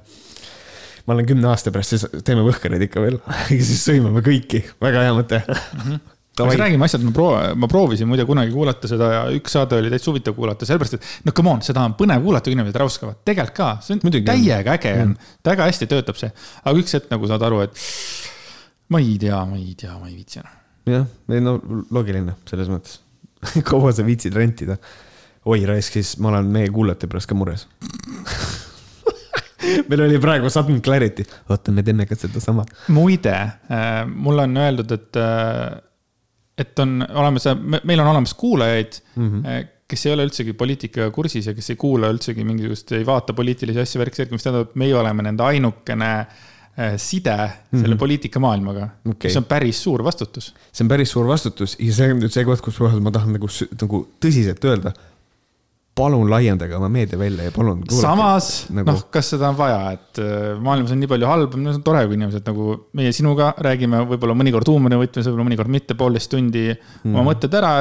ma 1.06 1.14
olen 1.14 1.28
kümne 1.30 1.52
aasta 1.52 1.74
pärast, 1.74 1.94
siis 1.94 2.24
teeme 2.26 2.42
võhkareid 2.48 2.82
ikka 2.88 3.04
veel 3.04 3.20
ja 3.54 3.62
siis 3.62 3.84
sõimame 3.86 4.24
kõiki, 4.26 4.64
väga 4.82 5.06
hea 5.06 5.16
mõte 5.16 5.42
mm. 5.46 5.82
-hmm 5.86 6.04
aga 6.44 6.56
räägime 6.60 6.84
asjad, 6.84 7.04
ma 7.06 7.14
proov-, 7.16 7.54
ma 7.56 7.68
proovisin 7.72 8.10
muide 8.10 8.26
kunagi 8.28 8.52
kuulata 8.52 8.90
seda 8.92 9.08
ja 9.14 9.22
üks 9.38 9.54
saade 9.56 9.78
oli 9.80 9.92
täitsa 9.94 10.10
huvitav 10.12 10.36
kuulata, 10.36 10.68
sellepärast 10.68 10.98
et 10.98 11.06
no 11.24 11.32
come 11.38 11.54
on, 11.54 11.62
seda 11.64 11.86
on 11.88 11.96
põnev 11.96 12.26
kuulata, 12.26 12.50
kui 12.50 12.58
inimesed 12.58 12.80
räuskavad, 12.82 13.22
tegelikult 13.28 13.56
ka, 13.56 13.70
see 13.86 13.96
on 13.96 14.04
Muidugi 14.04 14.28
täiega 14.28 14.76
äge 14.76 14.92
on 14.98 15.14
mm., 15.14 15.32
väga 15.48 15.70
hästi 15.70 15.88
töötab 15.94 16.20
see. 16.20 16.34
aga 16.64 16.76
üks 16.82 16.98
hetk 16.98 17.08
nagu 17.14 17.32
saad 17.32 17.48
aru, 17.48 17.62
et 17.70 17.80
ma 18.92 19.00
ei 19.00 19.16
tea, 19.22 19.40
ma 19.48 19.62
ei 19.62 19.72
tea, 19.80 19.96
ma 19.96 20.12
ei 20.12 20.18
viitsi 20.18 20.42
enam. 20.44 20.60
jah, 20.92 21.08
ei 21.32 21.46
no 21.46 21.56
loogiline 21.96 22.36
selles 22.52 22.74
mõttes 22.74 23.00
kaua 23.70 23.94
sa 23.96 24.06
viitsid 24.06 24.36
rentida? 24.36 24.78
oi 25.46 25.66
raisk, 25.70 26.00
siis 26.00 26.16
ma 26.24 26.32
olen 26.34 26.48
meie 26.54 26.72
kuulajate 26.74 27.10
pärast 27.12 27.30
ka 27.30 27.38
mures 27.38 27.68
meil 29.90 30.06
oli 30.08 30.22
praegu 30.22 30.50
sudden 30.54 30.82
clarity, 30.86 31.26
oota, 31.50 31.74
me 31.74 31.84
teeme 31.86 32.08
ka 32.10 32.18
sedasama. 32.18 32.66
muide 32.94 33.36
äh,, 33.36 34.02
mulle 34.10 34.48
on 34.50 34.58
öeldud, 34.64 34.96
et 34.98 35.22
äh,, 35.22 35.78
et 36.58 36.80
on 36.80 37.02
olemas, 37.04 37.48
meil 37.84 38.00
on 38.00 38.08
olemas 38.08 38.34
kuulajaid 38.40 39.00
mm, 39.16 39.30
-hmm. 39.30 39.72
kes 39.88 40.06
ei 40.06 40.14
ole 40.14 40.26
üldsegi 40.26 40.54
poliitikaga 40.54 41.12
kursis 41.12 41.48
ja 41.48 41.54
kes 41.54 41.70
ei 41.70 41.76
kuula 41.76 42.10
üldsegi 42.14 42.44
mingisugust, 42.48 42.92
ei 42.96 43.06
vaata 43.06 43.34
poliitilisi 43.34 43.80
asju, 43.80 44.02
värki, 44.02 44.28
mis 44.32 44.44
tähendab, 44.44 44.70
et 44.70 44.76
meie 44.80 44.96
oleme 44.96 45.26
nende 45.28 45.44
ainukene 45.44 46.12
äh, 46.20 46.28
Äh, 46.30 46.46
side 46.76 47.32
selle 47.32 47.88
mm 47.88 47.94
-hmm. 47.94 47.98
poliitikamaailmaga 47.98 48.88
okay., 49.10 49.30
mis 49.30 49.38
on 49.40 49.46
päris 49.48 49.84
suur 49.84 50.04
vastutus. 50.04 50.54
see 50.72 50.84
on 50.84 50.90
päris 50.92 51.12
suur 51.12 51.28
vastutus 51.28 51.78
ja 51.80 51.94
see 51.94 52.12
on 52.12 52.20
nüüd 52.20 52.34
see 52.36 52.46
koht, 52.46 52.62
kus 52.62 52.80
ma 53.00 53.12
tahan 53.12 53.38
nagu, 53.38 53.48
nagu 53.82 54.08
tõsiselt 54.20 54.66
öelda. 54.68 54.92
palun 55.96 56.28
laiendage 56.28 56.76
oma 56.76 56.90
meediavälja 56.92 57.44
ja 57.44 57.52
palun. 57.56 57.84
samas 58.02 58.66
nagu..., 58.70 58.92
noh, 58.92 59.06
kas 59.12 59.30
seda 59.32 59.50
on 59.50 59.58
vaja, 59.58 59.92
et 59.96 60.20
äh, 60.20 60.60
maailmas 60.60 60.92
on 60.92 61.00
nii 61.00 61.08
palju 61.08 61.30
halba, 61.32 61.58
no 61.58 61.72
see 61.72 61.80
on 61.80 61.86
tore, 61.88 62.02
kui 62.08 62.20
inimesed 62.20 62.52
nagu 62.52 62.76
meie 63.00 63.14
sinuga 63.16 63.54
räägime 63.68 64.04
võib-olla 64.10 64.36
mõnikord 64.36 64.68
huumorivõtmes, 64.74 65.30
võib-olla 65.30 65.48
mõnikord 65.48 65.72
mitte, 65.72 65.96
poolteist 65.96 66.32
tundi 66.36 66.68
mm. 66.74 67.16
oma 67.16 67.30
mõtted 67.32 67.56
ära 67.56 67.74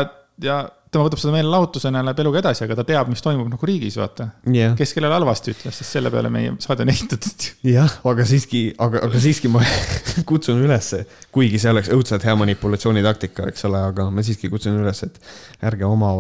ja 0.42 0.62
tema 0.94 1.06
võtab 1.08 1.20
seda 1.20 1.34
meelelahutusena 1.34 2.00
ja 2.00 2.06
läheb 2.08 2.20
eluga 2.24 2.40
edasi, 2.40 2.64
aga 2.66 2.76
ta 2.78 2.84
teab, 2.88 3.10
mis 3.12 3.22
toimub 3.24 3.48
nagu 3.50 3.68
riigis, 3.68 3.96
vaata 4.00 4.28
yeah.. 4.50 4.76
kes 4.78 4.94
kellele 4.96 5.16
halvasti 5.16 5.54
ütles, 5.54 5.78
sest 5.80 5.96
selle 5.96 6.12
peale 6.14 6.30
meie 6.32 6.54
saade 6.62 6.86
on 6.86 6.92
ehitatud. 6.92 7.48
jah, 7.68 7.98
aga 8.10 8.26
siiski, 8.28 8.62
aga, 8.86 9.02
aga 9.08 9.22
siiski 9.24 9.50
ma 9.52 9.64
kutsun 10.30 10.62
ülesse, 10.64 11.04
kuigi 11.34 11.60
see 11.62 11.72
oleks 11.74 11.90
õudselt 11.94 12.26
hea 12.26 12.36
manipulatsioonitaktika, 12.44 13.50
eks 13.52 13.66
ole, 13.70 13.82
aga 13.90 14.08
ma 14.14 14.24
siiski 14.26 14.50
kutsun 14.52 14.78
üles, 14.82 15.02
et 15.06 15.66
ärge 15.66 15.88
oma, 15.88 16.12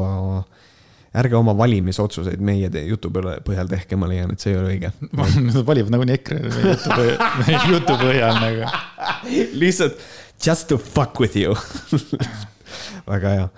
ärge 1.22 1.38
oma 1.38 1.54
valimisotsuseid 1.58 2.42
meie 2.44 2.70
jutu 2.88 3.12
põhjal 3.14 3.70
tehke, 3.70 3.98
ma 4.00 4.10
leian, 4.10 4.34
et 4.34 4.42
see 4.42 4.52
ei 4.54 4.60
ole 4.60 4.74
õige. 4.74 4.92
Nad 5.46 5.62
valivad 5.66 5.94
nagunii 5.94 6.18
EKRE 6.18 6.42
meie 7.44 7.64
jutu, 7.70 7.96
põhjal 8.02 8.42
nagu. 8.42 8.68
lihtsalt 9.62 10.02
just 10.44 10.68
to 10.68 10.78
fuck 10.78 11.20
with 11.20 11.36
you 11.38 11.54
väga 13.06 13.34
hea 13.36 13.48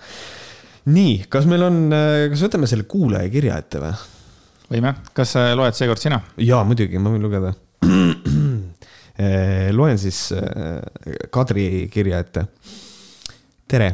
nii, 0.87 1.25
kas 1.29 1.47
meil 1.49 1.65
on, 1.67 1.79
äh, 1.91 2.27
kas 2.31 2.43
võtame 2.45 2.67
selle 2.69 2.87
kuulajakirja 2.89 3.59
ette 3.59 3.81
või? 3.83 3.93
võime, 4.71 4.93
kas 5.15 5.35
äh, 5.39 5.51
loed 5.57 5.75
seekord 5.75 6.01
sina? 6.01 6.21
jaa, 6.39 6.63
muidugi, 6.67 6.99
ma 7.01 7.11
võin 7.13 7.25
lugeda 7.27 7.53
äh, 9.21 9.69
loen 9.75 9.99
siis 9.99 10.29
Kadri 11.33 11.87
kirja 11.91 12.21
ette. 12.23 12.45
tere, 13.67 13.89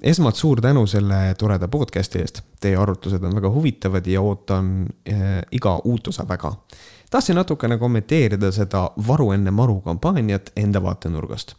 esmalt 0.00 0.38
suur 0.38 0.62
tänu 0.62 0.86
selle 0.90 1.34
toreda 1.38 1.68
podcast'i 1.72 2.22
eest. 2.22 2.42
Teie 2.60 2.78
arutlused 2.78 3.22
on 3.26 3.34
väga 3.36 3.50
huvitavad 3.50 4.06
ja 4.06 4.22
ootan 4.22 4.86
iga 5.52 5.76
uut 5.84 6.08
osa 6.08 6.28
väga. 6.28 6.52
tahtsin 7.10 7.36
natukene 7.36 7.78
kommenteerida 7.78 8.52
seda 8.52 8.90
varu 9.08 9.32
enne 9.34 9.50
maru 9.50 9.80
kampaaniat 9.84 10.52
enda 10.56 10.82
vaatenurgast 10.82 11.56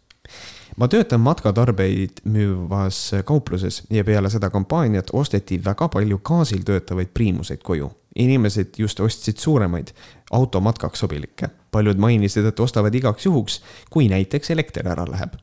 ma 0.78 0.88
töötan 0.88 1.22
matkatarbeid 1.26 2.22
müüvas 2.24 3.12
kaupluses 3.26 3.82
ja 3.90 4.04
peale 4.06 4.30
seda 4.30 4.50
kampaaniat 4.54 5.10
osteti 5.14 5.58
väga 5.66 5.88
palju 5.90 6.20
gaasil 6.24 6.62
töötavaid 6.66 7.14
priimuseid 7.14 7.64
koju. 7.64 7.92
inimesed 8.18 8.68
just 8.78 9.00
ostsid 9.00 9.38
suuremaid, 9.38 9.88
automatkaks 10.32 11.00
sobilikke. 11.00 11.50
paljud 11.72 11.98
mainisid, 11.98 12.46
et 12.46 12.60
ostavad 12.60 12.96
igaks 12.96 13.26
juhuks, 13.26 13.62
kui 13.90 14.10
näiteks 14.10 14.50
elekter 14.50 14.88
ära 14.88 15.06
läheb. 15.10 15.34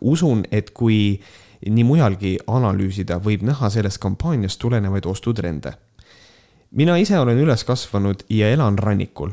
usun, 0.00 0.44
et 0.50 0.70
kui 0.70 1.20
nii 1.68 1.84
mujalgi 1.84 2.38
analüüsida, 2.46 3.20
võib 3.20 3.42
näha 3.42 3.70
sellest 3.70 3.98
kampaaniast 3.98 4.58
tulenevaid 4.58 5.06
ostutrende. 5.06 5.72
mina 6.70 6.96
ise 6.96 7.18
olen 7.18 7.38
üles 7.38 7.64
kasvanud 7.64 8.24
ja 8.28 8.50
elan 8.50 8.78
rannikul 8.78 9.30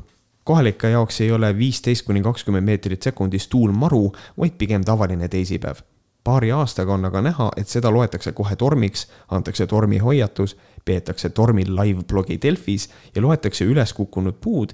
kohalike 0.48 0.90
jaoks 0.90 1.22
ei 1.22 1.32
ole 1.32 1.52
viisteist 1.58 2.06
kuni 2.08 2.22
kakskümmend 2.24 2.66
meetrit 2.66 3.04
sekundis 3.04 3.50
tuul 3.52 3.74
maru, 3.76 4.12
vaid 4.40 4.56
pigem 4.58 4.86
tavaline 4.88 5.28
teisipäev. 5.28 5.84
paari 6.24 6.52
aastaga 6.52 6.94
on 6.94 7.06
aga 7.08 7.22
näha, 7.22 7.46
et 7.58 7.72
seda 7.72 7.92
loetakse 7.92 8.32
kohe 8.36 8.56
tormiks, 8.56 9.06
antakse 9.32 9.68
tormihoiatus, 9.68 10.58
peetakse 10.86 11.30
tormil 11.30 11.72
live-blogi 11.76 12.40
Delfis 12.42 12.90
ja 13.16 13.22
loetakse 13.22 13.66
üles 13.66 13.94
kukkunud 13.94 14.40
puud 14.44 14.74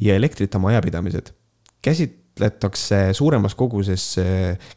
ja 0.00 0.16
elektrita 0.16 0.58
majapidamised. 0.58 1.32
käsit-, 1.88 2.21
käsitletakse 2.32 3.12
suuremas 3.12 3.54
koguses, 3.54 4.16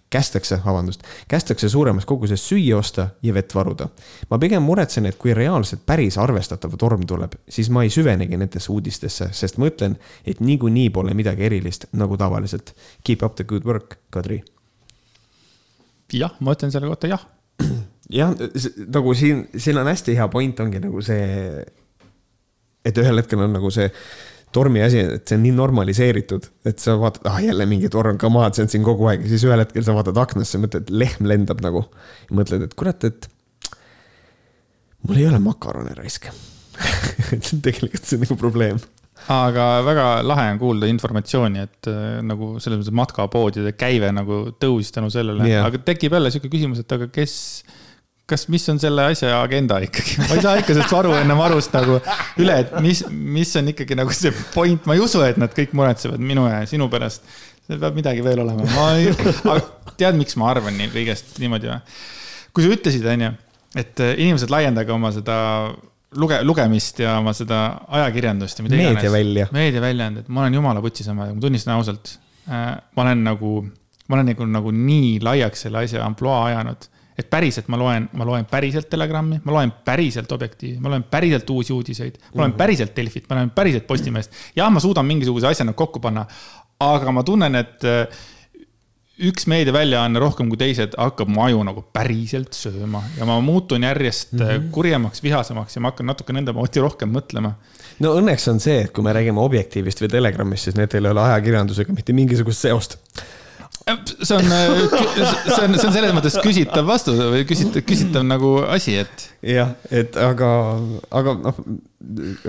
kästakse, 0.09 0.59
vabandust, 0.65 1.03
kästakse 1.27 1.69
suuremas 1.69 2.05
koguses 2.05 2.49
süüa 2.49 2.77
osta 2.77 3.09
ja 3.23 3.33
vett 3.33 3.55
varuda. 3.55 3.87
ma 4.29 4.39
pigem 4.39 4.63
muretsen, 4.63 5.05
et 5.05 5.15
kui 5.15 5.33
reaalselt 5.33 5.85
päris 5.85 6.17
arvestatav 6.17 6.75
torm 6.77 7.05
tuleb, 7.07 7.35
siis 7.49 7.69
ma 7.69 7.83
ei 7.83 7.89
süvenegi 7.89 8.37
nendesse 8.37 8.71
uudistesse, 8.71 9.29
sest 9.31 9.57
ma 9.57 9.67
ütlen, 9.67 9.95
et 10.25 10.39
niikuinii 10.39 10.89
pole 10.89 11.13
midagi 11.13 11.43
erilist, 11.43 11.85
nagu 11.93 12.17
tavaliselt. 12.17 12.75
Keep 13.03 13.23
up 13.23 13.35
the 13.35 13.43
good 13.43 13.65
work, 13.65 13.97
Kadri. 14.09 14.43
jah, 16.13 16.35
ma 16.39 16.51
ütlen 16.51 16.71
selle 16.71 16.87
kohta 16.87 17.07
jah. 17.07 17.25
jah, 18.09 18.35
nagu 18.87 19.13
siin, 19.13 19.47
siin 19.57 19.77
on 19.77 19.87
hästi 19.87 20.15
hea 20.15 20.27
point 20.27 20.59
ongi 20.59 20.79
nagu 20.79 21.01
see, 21.01 21.65
et 22.85 22.97
ühel 22.97 23.17
hetkel 23.17 23.39
on 23.39 23.53
nagu 23.53 23.71
see 23.71 23.89
tormi 24.55 24.81
asi, 24.85 25.03
et 25.17 25.27
see 25.27 25.37
on 25.37 25.45
nii 25.45 25.53
normaliseeritud, 25.57 26.49
et 26.71 26.81
sa 26.81 26.95
vaatad, 27.01 27.27
ah 27.29 27.39
jälle 27.43 27.67
mingi 27.69 27.91
torm, 27.91 28.19
come 28.21 28.41
on, 28.41 28.55
see 28.55 28.65
on 28.65 28.71
siin 28.71 28.85
kogu 28.87 29.09
aeg 29.11 29.25
ja 29.25 29.31
siis 29.33 29.45
ühel 29.47 29.63
hetkel 29.63 29.85
sa 29.85 29.95
vaatad 29.97 30.19
aknasse, 30.23 30.61
mõtled, 30.63 30.91
lehm 30.95 31.29
lendab 31.29 31.63
nagu. 31.65 31.85
mõtled, 32.35 32.67
et 32.67 32.75
kurat, 32.79 33.07
et 33.07 33.29
mul 35.05 35.21
ei 35.21 35.27
ole 35.29 35.39
makarone 35.43 35.93
raisk 35.97 36.29
tegelikult 37.65 38.03
see 38.03 38.17
on 38.17 38.25
nagu 38.25 38.37
probleem 38.39 38.79
aga 39.31 39.65
väga 39.85 40.05
lahe 40.25 40.49
on 40.53 40.59
kuulda 40.61 40.89
informatsiooni, 40.91 41.63
et 41.65 41.89
äh, 41.89 42.19
nagu 42.25 42.55
selles 42.61 42.81
mõttes 42.81 42.97
matkapoodide 42.99 43.73
käive 43.77 44.11
nagu 44.13 44.41
tõusis 44.61 44.93
tänu 44.93 45.09
sellele 45.13 45.47
yeah., 45.49 45.65
aga 45.65 45.81
tekib 45.87 46.13
jälle 46.17 46.31
sihuke 46.33 46.51
küsimus, 46.53 46.83
et 46.83 46.95
aga 46.95 47.07
kes 47.13 47.35
kas, 48.29 48.47
mis 48.49 48.65
on 48.71 48.79
selle 48.81 49.05
asja 49.11 49.37
agenda 49.41 49.77
ikkagi, 49.85 50.17
ma 50.23 50.37
ei 50.37 50.43
saa 50.43 50.59
ikka 50.61 50.73
sellest 50.73 50.93
aru 50.97 51.13
ennem 51.19 51.41
arust 51.45 51.73
nagu 51.75 51.99
üle, 52.41 52.57
et 52.63 52.73
mis, 52.83 53.03
mis 53.09 53.51
on 53.59 53.69
ikkagi 53.73 53.97
nagu 53.97 54.13
see 54.15 54.33
point, 54.53 54.87
ma 54.89 54.97
ei 54.97 55.03
usu, 55.03 55.21
et 55.25 55.37
nad 55.41 55.53
kõik 55.53 55.75
muretsevad 55.77 56.21
minu 56.21 56.47
ja 56.49 56.63
sinu 56.69 56.89
pärast. 56.91 57.25
seal 57.65 57.81
peab 57.81 57.97
midagi 57.97 58.25
veel 58.25 58.41
olema, 58.41 58.65
ma 58.73 58.87
ei, 58.97 59.11
aga 59.53 59.59
tead, 59.97 60.17
miks 60.17 60.37
ma 60.41 60.49
arvan 60.53 60.77
nii 60.77 60.91
kõigest 60.93 61.37
niimoodi 61.41 61.69
või? 61.69 61.97
kui 62.55 62.65
sa 62.65 62.73
ütlesid, 62.77 63.05
onju, 63.13 63.31
et 63.77 64.01
äh, 64.01 64.15
inimesed 64.25 64.53
laiendage 64.53 64.93
oma 64.95 65.11
seda 65.13 65.37
luge-, 66.17 66.41
lugemist 66.47 67.01
ja 67.03 67.17
oma 67.19 67.33
seda 67.35 67.61
ajakirjandust 67.99 68.61
ja 68.61 68.65
mida 68.65 68.79
iganes. 68.79 69.01
meediavälja. 69.03 69.47
meediaväljaanded, 69.53 70.29
ma 70.31 70.45
olen 70.45 70.57
jumala 70.61 70.81
putsisema, 70.81 71.29
ma 71.33 71.41
tunnistan 71.43 71.75
ausalt. 71.75 72.15
Äh, 72.47 72.67
ma 72.95 73.05
olen 73.05 73.25
nagu, 73.27 73.53
ma 74.07 74.17
olen 74.17 74.31
nagu, 74.31 74.49
nagu 74.49 74.73
nii 74.73 75.17
laiaks 75.25 75.67
selle 75.67 75.83
asja 75.83 76.05
ampluaa 76.07 76.45
ajanud 76.49 76.89
et 77.17 77.29
päriselt 77.31 77.69
ma 77.71 77.79
loen, 77.79 78.09
ma 78.13 78.27
loen 78.27 78.45
päriselt 78.49 78.89
Telegrammi, 78.91 79.39
ma 79.43 79.55
loen 79.55 79.71
päriselt 79.85 80.31
Objektiivi, 80.31 80.79
ma 80.83 80.91
loen 80.91 81.05
päriselt 81.09 81.49
Uusi 81.49 81.73
Uudiseid, 81.73 82.19
ma 82.33 82.41
loen 82.41 82.51
mhm. 82.51 82.59
päriselt 82.59 82.95
Delfit, 82.95 83.29
ma 83.29 83.39
loen 83.39 83.51
päriselt 83.55 83.87
Postimeest. 83.87 84.31
jah, 84.55 84.71
ma 84.71 84.83
suudan 84.83 85.07
mingisuguse 85.07 85.47
asja 85.47 85.65
nagu 85.67 85.79
kokku 85.79 86.03
panna, 86.03 86.25
aga 86.83 87.11
ma 87.15 87.23
tunnen, 87.23 87.55
et 87.55 87.85
äh, 87.87 88.23
üks 89.23 89.45
meediaväljaanne 89.47 90.19
rohkem 90.19 90.49
kui 90.51 90.59
teised 90.59 90.97
hakkab 90.99 91.29
mu 91.31 91.45
aju 91.45 91.61
nagu 91.63 91.85
päriselt 91.95 92.55
sööma 92.57 92.99
ja 93.15 93.27
ma 93.27 93.37
muutun 93.43 93.85
järjest 93.87 94.33
mm 94.33 94.41
-hmm. 94.41 94.65
kurjemaks, 94.75 95.23
vihasemaks 95.23 95.75
ja 95.75 95.81
ma 95.81 95.93
hakkan 95.93 96.11
natuke 96.11 96.33
nende 96.33 96.51
moodi 96.51 96.83
rohkem 96.83 97.15
mõtlema. 97.15 97.53
no 97.99 98.15
õnneks 98.19 98.49
on 98.51 98.59
see, 98.59 98.81
et 98.81 98.91
kui 98.91 99.03
me 99.03 99.13
räägime 99.13 99.39
Objektiivist 99.39 100.01
või 100.01 100.11
Telegrammist, 100.11 100.63
siis 100.63 100.75
need 100.75 100.93
ei 100.93 100.99
ole 100.99 101.21
ajakirjandusega 101.21 101.93
mitte 101.93 102.13
mingisugust 102.13 102.59
seost 102.59 102.97
see 103.85 104.35
on, 104.35 104.43
see 104.43 105.65
on, 105.65 105.75
see 105.77 105.87
on 105.87 105.93
selles 105.93 106.13
mõttes 106.15 106.35
küsitav 106.41 106.87
vastus 106.87 107.19
või 107.19 107.43
küsitav, 107.45 107.83
küsitav 107.85 108.23
nagu 108.25 108.55
asi, 108.65 108.95
et. 109.03 109.25
jah, 109.45 109.75
et 109.93 110.17
aga, 110.17 110.49
aga 111.13 111.35
noh, 111.43 111.59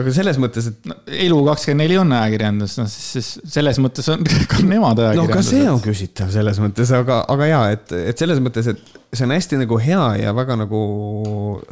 aga 0.01 0.14
selles 0.16 0.41
mõttes, 0.41 0.70
et 0.70 0.89
no,. 0.89 0.97
elu 1.26 1.41
kakskümmend 1.51 1.84
neli 1.84 1.99
on 2.01 2.14
ajakirjandus, 2.16 2.78
noh 2.80 2.89
siis 2.93 3.28
selles 3.53 3.82
mõttes 3.84 4.09
on 4.14 4.24
ka 4.53 4.62
nemad 4.64 5.05
ajakirjandus. 5.05 5.28
no 5.28 5.37
ka 5.37 5.45
see 5.45 5.68
on 5.74 5.84
küsitav 5.84 6.32
selles 6.32 6.62
mõttes, 6.62 6.95
aga, 6.97 7.20
aga 7.37 7.51
ja, 7.53 7.61
et, 7.76 7.93
et 8.14 8.24
selles 8.24 8.41
mõttes, 8.41 8.72
et 8.72 8.97
see 9.12 9.28
on 9.28 9.37
hästi 9.37 9.61
nagu 9.66 9.80
hea 9.82 10.09
ja 10.22 10.34
väga 10.37 10.57
nagu 10.64 10.82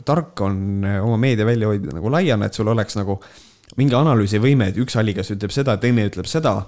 tark 0.04 0.44
on 0.44 0.84
oma 1.00 1.18
meedia 1.24 1.48
välja 1.48 1.72
hoida 1.72 1.96
nagu 1.96 2.12
laiana, 2.12 2.52
et 2.52 2.60
sul 2.60 2.68
oleks 2.68 3.00
nagu 3.00 3.16
mingi 3.80 3.96
analüüsivõime, 3.96 4.68
et 4.70 4.84
üks 4.84 5.00
allikas 5.00 5.32
ütleb 5.32 5.56
seda, 5.56 5.80
teine 5.80 6.04
ütleb 6.12 6.28
seda. 6.28 6.58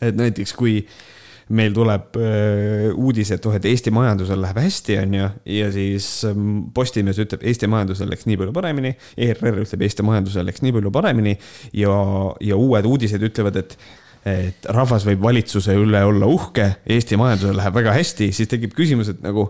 et 0.00 0.16
näiteks 0.16 0.56
kui 0.56 0.80
meil 1.52 1.74
tuleb 1.76 2.18
äh, 2.20 2.88
uudis, 2.92 3.32
et 3.34 3.46
oh, 3.48 3.54
et 3.56 3.66
Eesti 3.68 3.92
majandusel 3.94 4.40
läheb 4.42 4.60
hästi, 4.62 4.98
on 5.02 5.16
ju, 5.18 5.30
ja 5.58 5.70
siis 5.74 6.08
ähm, 6.28 6.68
Postimees 6.74 7.20
ütleb, 7.22 7.44
Eesti 7.48 7.68
majandusel 7.70 8.10
läks 8.12 8.28
nii 8.28 8.38
palju 8.40 8.54
paremini. 8.56 8.94
ERR 9.16 9.62
ütleb, 9.64 9.86
Eesti 9.86 10.06
majandusel 10.06 10.48
läks 10.48 10.64
nii 10.64 10.74
palju 10.78 10.92
paremini 10.94 11.36
ja, 11.78 11.96
ja 12.44 12.58
uued 12.60 12.88
uudised 12.88 13.30
ütlevad, 13.30 13.60
et 13.62 13.76
et 14.22 14.68
rahvas 14.70 15.02
võib 15.02 15.24
valitsuse 15.24 15.74
üle 15.74 15.98
olla 16.06 16.28
uhke, 16.30 16.68
Eesti 16.94 17.18
majandusel 17.18 17.56
läheb 17.58 17.74
väga 17.80 17.96
hästi, 17.96 18.30
siis 18.30 18.50
tekib 18.50 18.76
küsimus, 18.78 19.10
et 19.10 19.24
nagu 19.24 19.48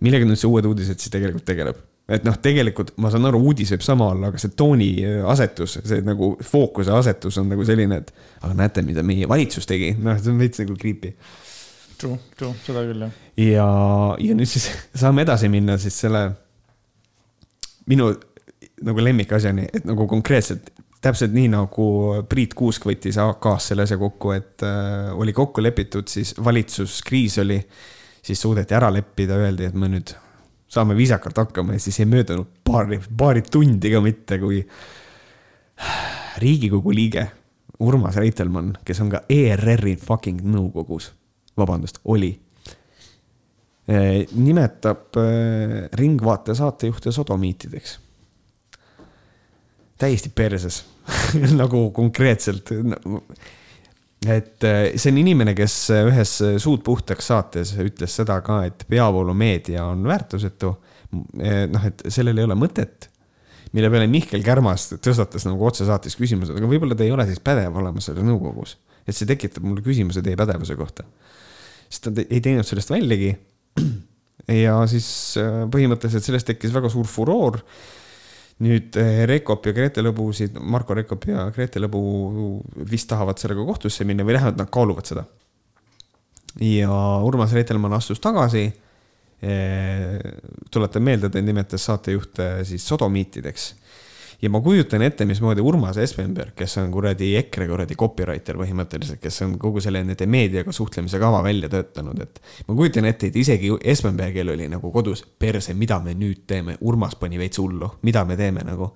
millega 0.00 0.24
nüüd 0.24 0.40
see 0.40 0.48
uued 0.48 0.64
uudised 0.70 0.96
siis 0.96 1.12
tegelikult 1.12 1.44
tegeleb 1.44 1.84
et 2.06 2.26
noh, 2.26 2.36
tegelikult 2.42 2.92
ma 3.02 3.10
saan 3.10 3.26
aru, 3.26 3.40
uudis 3.50 3.72
võib 3.74 3.82
sama 3.84 4.10
olla, 4.14 4.30
aga 4.30 4.40
see 4.40 4.54
tooni 4.58 4.90
äh, 5.02 5.18
asetus, 5.26 5.78
see 5.82 6.04
nagu 6.06 6.34
fookuse 6.44 6.94
asetus 6.94 7.40
on 7.42 7.50
nagu 7.50 7.66
selline, 7.66 7.98
et 8.02 8.12
aga 8.42 8.54
näete, 8.62 8.84
mida 8.86 9.02
meie 9.06 9.28
valitsus 9.30 9.66
tegi, 9.66 9.92
noh, 9.98 10.18
see 10.20 10.32
on 10.34 10.40
veits 10.42 10.62
nagu 10.62 10.78
creepy. 10.78 11.12
True, 11.96 12.18
true, 12.36 12.52
seda 12.66 12.82
küll 12.84 13.06
jah. 13.06 13.20
ja, 13.40 13.68
ja 14.20 14.38
nüüd 14.38 14.50
siis 14.50 14.68
saame 15.02 15.24
edasi 15.24 15.48
minna 15.52 15.78
siis 15.80 15.96
selle 16.04 16.26
minu 17.90 18.10
nagu 18.84 19.02
lemmikasjani, 19.02 19.70
et 19.72 19.86
nagu 19.88 20.04
konkreetselt 20.10 20.68
täpselt 21.02 21.34
nii 21.34 21.48
nagu 21.52 21.86
Priit 22.28 22.54
Kuusk 22.56 22.86
võttis 22.88 23.18
AK-s 23.20 23.70
selle 23.70 23.86
asja 23.86 23.98
kokku, 24.00 24.32
et 24.36 24.62
äh, 24.66 25.10
oli 25.16 25.34
kokku 25.36 25.64
lepitud, 25.64 26.06
siis 26.10 26.34
valitsuskriis 26.38 27.40
oli, 27.42 27.58
siis 28.26 28.40
suudeti 28.42 28.76
ära 28.76 28.92
leppida, 28.94 29.38
öeldi, 29.42 29.68
et 29.68 29.76
me 29.78 29.90
nüüd 29.92 30.14
saame 30.68 30.96
viisakalt 30.96 31.36
hakkama 31.36 31.76
ja 31.76 31.80
siis 31.80 32.00
ei 32.00 32.08
möödunud 32.10 32.46
paari, 32.64 33.00
paari 33.16 33.42
tundi 33.42 33.90
ka 33.92 34.00
mitte, 34.00 34.38
kui 34.38 34.62
riigikogu 36.42 36.94
liige 36.94 37.26
Urmas 37.80 38.16
Reitelmann, 38.16 38.72
kes 38.84 39.00
on 39.04 39.10
ka 39.12 39.20
ERR-i 39.28 39.96
fucking 40.00 40.40
nõukogus, 40.48 41.10
vabandust, 41.58 42.00
oli, 42.08 42.30
eh, 43.88 44.24
nimetab 44.32 45.18
eh, 45.20 45.76
Ringvaate 45.92 46.54
saatejuhte 46.54 47.12
sodomiitideks. 47.12 48.00
täiesti 49.98 50.28
perses 50.28 50.84
nagu 51.60 51.90
konkreetselt 51.90 52.70
et 54.32 54.64
äh, 54.64 54.94
see 54.98 55.12
on 55.12 55.18
inimene, 55.20 55.54
kes 55.56 55.74
äh, 55.94 56.06
ühes 56.08 56.36
äh, 56.44 56.56
Suud 56.62 56.82
puhtaks 56.86 57.28
saates 57.30 57.74
ütles 57.82 58.14
seda 58.18 58.38
ka, 58.44 58.62
et 58.68 58.86
peavoolumeedia 58.90 59.84
on 59.86 60.06
väärtusetu. 60.06 60.76
noh, 61.16 61.84
et 61.86 62.02
sellel 62.10 62.36
ei 62.40 62.44
ole 62.44 62.56
mõtet. 62.58 63.06
mille 63.72 63.90
peale 63.92 64.08
Mihkel 64.10 64.42
Kärmas 64.44 64.88
tõstatas 65.04 65.46
nagu 65.46 65.66
otsesaates 65.66 66.16
küsimuse, 66.18 66.52
aga 66.56 66.66
võib-olla 66.66 66.96
te 66.98 67.06
ei 67.06 67.12
ole 67.14 67.26
siis 67.28 67.40
pädev 67.40 67.76
olema 67.76 68.00
selles 68.00 68.26
nõukogus. 68.26 68.76
et 69.06 69.14
see 69.16 69.28
tekitab 69.28 69.64
mulle 69.64 69.84
küsimuse 69.86 70.22
teie 70.22 70.36
pädevuse 70.36 70.76
kohta. 70.76 71.04
siis 71.88 72.00
ta 72.00 72.12
ei 72.24 72.40
teinud 72.40 72.66
sellest 72.66 72.90
väljagi. 72.90 73.36
ja 74.64 74.80
siis 74.90 75.08
põhimõtteliselt 75.72 76.24
sellest 76.24 76.50
tekkis 76.50 76.74
väga 76.74 76.90
suur 76.92 77.06
furoor 77.06 77.60
nüüd 78.64 78.96
eh, 79.00 79.22
Rekop 79.28 79.66
ja 79.68 79.74
Grete 79.76 80.04
Lõbusid, 80.04 80.56
Marko 80.60 80.96
Rekop 80.96 81.26
ja 81.28 81.48
Grete 81.54 81.82
Lõbu 81.82 82.00
vist 82.88 83.08
tahavad 83.10 83.40
sellega 83.40 83.66
kohtusse 83.68 84.06
minna 84.08 84.24
või 84.24 84.38
vähemalt 84.38 84.60
nad 84.60 84.72
kaaluvad 84.72 85.08
seda. 85.08 85.26
ja 86.60 86.90
Urmas 87.26 87.52
Reitelmann 87.52 87.98
astus 87.98 88.20
tagasi. 88.20 88.70
Eh, 89.46 90.20
tuletan 90.72 91.02
meelde, 91.04 91.28
ta 91.28 91.40
nimetas 91.44 91.84
saatejuhte 91.84 92.64
siis 92.64 92.86
sodomiitideks 92.88 93.66
ja 94.42 94.50
ma 94.50 94.60
kujutan 94.60 95.02
ette, 95.02 95.24
mismoodi 95.24 95.60
Urmas 95.64 95.96
Espenberg, 96.00 96.54
kes 96.56 96.76
on 96.82 96.90
kuradi 96.92 97.32
EKRE 97.40 97.68
kuradi 97.70 97.96
copywriter 97.98 98.58
põhimõtteliselt, 98.60 99.20
kes 99.22 99.40
on 99.46 99.54
kogu 99.60 99.80
selle 99.84 100.02
nende 100.04 100.26
meediaga 100.30 100.72
suhtlemise 100.76 101.20
kava 101.22 101.42
välja 101.44 101.70
töötanud, 101.72 102.20
et. 102.22 102.40
ma 102.68 102.76
kujutan 102.76 103.08
ette, 103.08 103.30
et 103.30 103.38
isegi 103.40 103.72
Espenbergil 103.84 104.52
oli 104.52 104.68
nagu 104.72 104.90
kodus 104.92 105.24
perse, 105.38 105.74
mida 105.74 105.98
me 106.04 106.14
nüüd 106.18 106.44
teeme, 106.46 106.76
Urmas 106.80 107.16
pani 107.20 107.40
veits 107.40 107.60
hullu, 107.62 107.94
mida 108.06 108.24
me 108.24 108.36
teeme 108.36 108.64
nagu. 108.66 108.92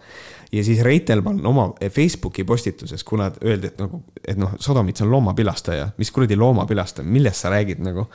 ja 0.52 0.64
siis 0.64 0.82
Reitelmann 0.82 1.46
oma 1.46 1.70
Facebooki 1.88 2.44
postituses, 2.44 3.04
kuna 3.04 3.30
öeldi, 3.44 3.72
et 3.72 3.80
nagu, 3.80 4.02
et 4.24 4.38
noh, 4.38 4.56
Sodomits 4.58 5.02
on 5.02 5.10
loomapilastaja, 5.10 5.90
mis 5.98 6.10
kuradi 6.10 6.36
loomapilastaja, 6.36 7.06
millest 7.08 7.40
sa 7.40 7.50
räägid 7.50 7.80
nagu 7.84 8.08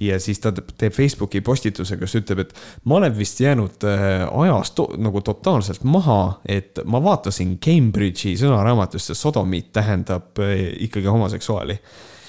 ja 0.00 0.16
siis 0.20 0.40
ta 0.40 0.52
teeb 0.52 0.94
Facebooki 0.96 1.42
postituse, 1.44 1.96
kus 2.00 2.16
ütleb, 2.18 2.44
et 2.44 2.54
ma 2.88 2.96
olen 3.00 3.14
vist 3.16 3.40
jäänud 3.40 3.84
äh, 3.88 4.24
ajast 4.42 4.74
to 4.78 4.86
nagu 5.00 5.20
totaalselt 5.24 5.84
maha, 5.84 6.40
et 6.48 6.80
ma 6.88 7.02
vaatasin 7.04 7.58
Cambridge'i 7.62 8.36
sõnaraamatust 8.40 9.12
ja 9.12 9.18
sodomiit 9.18 9.70
tähendab 9.76 10.40
äh, 10.40 10.70
ikkagi 10.88 11.10
homoseksuaali. 11.12 11.78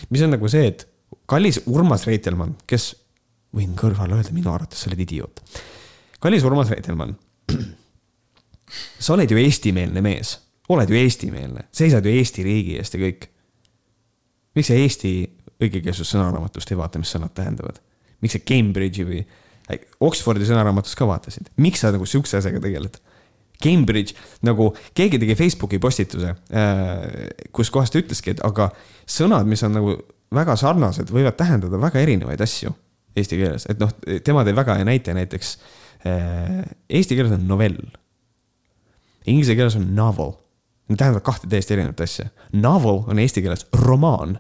mis 0.09 0.25
on 0.25 0.35
nagu 0.35 0.51
see, 0.51 0.67
et 0.67 0.87
kallis 1.25 1.61
Urmas 1.65 2.05
Reitelmann, 2.07 2.57
kes, 2.67 2.91
võin 3.55 3.75
kõrvale 3.79 4.19
öelda, 4.19 4.35
minu 4.35 4.51
arvates 4.51 4.83
sa 4.83 4.91
oled 4.91 5.03
idioot. 5.07 5.43
kallis 6.19 6.43
Urmas 6.43 6.69
Reitelmann, 6.75 7.15
sa 8.99 9.13
oled 9.15 9.31
ju 9.31 9.39
eestimeelne 9.39 10.03
mees, 10.03 10.37
oled 10.69 10.89
ju 10.89 10.99
eestimeelne, 10.99 11.69
seisad 11.71 12.05
ju 12.05 12.11
Eesti 12.11 12.43
riigi 12.43 12.79
eest 12.79 12.99
ja 12.99 13.05
kõik. 13.05 13.29
miks 14.55 14.67
sa 14.67 14.75
Eesti 14.75 15.13
õigekeelsus 15.61 16.11
sõnaraamatust 16.13 16.73
ei 16.73 16.79
vaata, 16.79 16.99
mis 17.01 17.13
sõnad 17.13 17.33
tähendavad. 17.37 17.79
miks 18.21 18.37
sa 18.37 18.43
Cambridge'i 18.45 19.05
või 19.07 19.21
Oxfordi 20.03 20.45
sõnaraamatust 20.45 20.97
ka 20.99 21.07
vaatasid, 21.07 21.47
miks 21.63 21.79
sa 21.81 21.93
nagu 21.93 22.05
sihukese 22.05 22.41
asjaga 22.41 22.59
tegeled? 22.59 22.97
Cambridge, 23.61 24.15
nagu 24.41 24.71
keegi 24.97 25.19
tegi 25.21 25.35
Facebooki 25.37 25.79
postituse, 25.79 26.33
äh, 26.49 27.03
kus 27.53 27.69
kohas 27.69 27.93
ta 27.93 28.01
ütleski, 28.01 28.33
et 28.33 28.41
aga 28.43 28.71
sõnad, 29.05 29.45
mis 29.45 29.61
on 29.63 29.77
nagu 29.77 29.95
väga 30.33 30.55
sarnased, 30.57 31.13
võivad 31.13 31.37
tähendada 31.37 31.77
väga 31.77 32.01
erinevaid 32.01 32.41
asju 32.41 32.73
eesti 33.17 33.39
keeles, 33.39 33.67
et 33.69 33.81
noh, 33.81 33.91
tema 34.25 34.45
tõi 34.47 34.55
väga 34.55 34.77
hea 34.79 34.87
näite 34.87 35.15
näiteks. 35.15 35.55
Äh, 36.07 36.61
eesti 36.89 37.17
keeles 37.17 37.33
on 37.35 37.43
novell. 37.49 37.81
Inglise 39.29 39.55
keeles 39.57 39.77
on 39.77 39.91
novel. 39.97 40.33
Need 40.89 40.99
tähendavad 40.99 41.25
kahte 41.27 41.47
täiesti 41.51 41.75
erinevat 41.75 42.01
asja. 42.03 42.29
Novel 42.57 43.03
on 43.11 43.19
eesti 43.21 43.43
keeles 43.43 43.67
romaan 43.83 44.39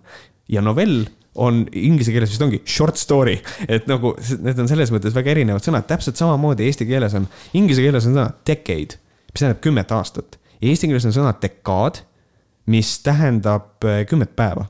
ja 0.51 0.63
novell 0.63 1.05
on 1.41 1.61
inglise 1.71 2.11
keeles 2.11 2.33
vist 2.33 2.43
ongi 2.43 2.59
short 2.67 2.99
story, 2.99 3.37
et 3.71 3.87
nagu 3.87 4.13
need 4.43 4.59
on 4.59 4.67
selles 4.67 4.91
mõttes 4.91 5.15
väga 5.15 5.31
erinevad 5.35 5.63
sõnad, 5.63 5.87
täpselt 5.87 6.19
samamoodi 6.19 6.67
eesti 6.67 6.87
keeles 6.89 7.15
on, 7.15 7.29
inglise 7.57 7.85
keeles 7.85 8.07
on 8.09 8.17
sõna 8.17 8.27
decade, 8.47 8.99
mis 9.31 9.39
tähendab 9.39 9.63
kümmet 9.63 9.95
aastat. 9.95 10.35
Eesti 10.61 10.89
keeles 10.91 11.07
on 11.07 11.15
sõna 11.15 11.31
dekaad, 11.41 12.03
mis 12.69 12.97
tähendab 13.05 13.87
äh, 13.87 14.03
kümmet 14.09 14.35
päeva 14.37 14.67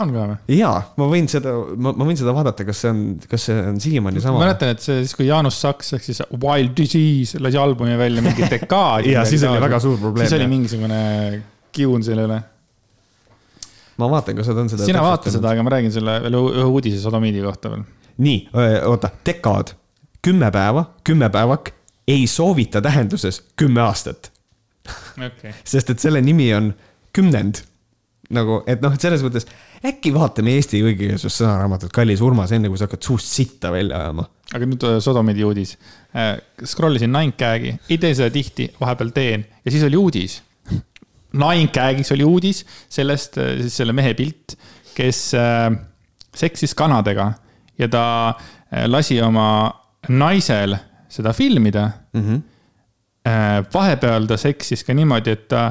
on 0.00 0.12
ka 0.14 0.26
või? 0.30 0.36
jaa, 0.56 0.76
ma 1.00 1.06
võin 1.10 1.28
seda, 1.30 1.52
ma, 1.76 1.92
ma 1.96 2.06
võin 2.08 2.18
seda 2.18 2.34
vaadata, 2.34 2.64
kas 2.68 2.82
see 2.84 2.92
on, 2.92 3.00
kas 3.30 3.46
see 3.48 3.56
on 3.72 3.80
siiamaani 3.82 4.22
sama. 4.22 4.38
ma 4.38 4.46
mäletan, 4.46 4.72
et 4.74 4.84
see 4.84 5.00
siis, 5.02 5.14
kui 5.18 5.28
Jaanus 5.28 5.60
Saks 5.62 5.94
ehk 5.96 6.06
siis 6.06 6.22
Wild 6.32 6.74
Disease 6.78 7.40
lasi 7.42 7.60
albumi 7.60 7.96
välja 8.00 8.24
mingi 8.24 8.48
dekaad 8.54 9.08
ja 9.10 9.24
siis 9.28 9.44
oli 9.48 9.62
väga 9.62 9.80
suur 9.82 9.98
probleem. 10.00 10.28
siis 10.28 10.38
oli 10.38 10.48
mingisugune 10.50 11.02
kiun 11.74 12.04
selle 12.06 12.26
üle. 12.28 12.40
Ma 14.00 14.10
vaatan, 14.10 14.38
kas 14.38 14.50
nad 14.50 14.62
on 14.64 14.72
seda. 14.72 14.88
sina 14.88 15.04
vaata 15.04 15.32
seda, 15.32 15.54
aga 15.54 15.64
ma 15.66 15.74
räägin 15.76 15.94
selle 15.94 16.16
veel 16.24 16.38
ühe 16.40 16.66
uudise 16.66 17.00
sodomiidi 17.02 17.44
kohta 17.44 17.74
veel. 17.74 17.86
nii, 18.24 18.38
oota, 18.88 19.12
dekaad, 19.26 19.74
kümme 20.24 20.50
päeva, 20.54 20.86
kümme 21.06 21.30
päevak, 21.32 21.72
ei 22.10 22.26
soovita 22.30 22.82
tähenduses 22.84 23.42
kümme 23.60 23.84
aastat 23.86 24.32
okay.. 25.16 25.52
sest 25.64 25.92
et 25.94 26.02
selle 26.02 26.22
nimi 26.24 26.48
on 26.56 26.72
kümnend 27.14 27.62
nagu, 28.34 28.60
et 28.70 28.82
noh, 28.82 28.94
et 28.94 29.02
selles 29.02 29.22
mõttes 29.24 29.46
äkki 29.86 30.12
vaatame 30.14 30.54
Eesti 30.58 30.82
õigekeelsust 30.84 31.40
sõnaraamatut 31.40 31.92
Kallis 31.94 32.22
Urmas, 32.24 32.52
enne 32.54 32.70
kui 32.70 32.78
sa 32.78 32.86
hakkad 32.86 33.06
suust 33.06 33.30
sitta 33.30 33.72
välja 33.74 34.04
ajama. 34.04 34.26
aga 34.54 34.68
nüüd 34.68 34.86
Sodomidi 35.02 35.46
uudis. 35.46 35.76
Äh, 36.14 36.36
scroll 36.68 36.98
isin 36.98 37.12
Ninecag'i, 37.14 37.74
ei 37.88 37.98
tee 38.02 38.14
seda 38.14 38.30
tihti, 38.34 38.68
vahepeal 38.80 39.12
teen 39.16 39.46
ja 39.64 39.74
siis 39.74 39.84
oli 39.86 39.98
uudis. 39.98 40.40
Ninecag'is 41.32 42.12
oli 42.14 42.26
uudis 42.26 42.64
sellest, 42.88 43.38
äh, 43.38 43.56
siis 43.62 43.80
selle 43.82 43.94
mehe 43.96 44.14
pilt, 44.18 44.56
kes 44.94 45.20
seksis 46.36 46.74
kanadega 46.76 47.30
ja 47.78 47.86
ta 47.88 48.02
lasi 48.90 49.16
oma 49.22 49.70
naisel 50.10 50.74
seda 51.08 51.32
filmida 51.32 51.86
mm. 52.12 52.20
-hmm. 52.20 52.42
vahepeal 53.72 54.26
ta 54.26 54.36
seksis 54.36 54.84
ka 54.84 54.94
niimoodi, 54.94 55.30
et 55.30 55.48
ta 55.48 55.70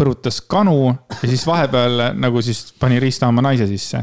põrutas 0.00 0.40
kanu 0.48 0.92
ja 1.22 1.28
siis 1.28 1.46
vahepeal 1.46 2.12
nagu 2.18 2.42
siis 2.42 2.72
pani 2.78 3.00
riista 3.00 3.28
oma 3.28 3.42
naise 3.44 3.66
sisse. 3.70 4.02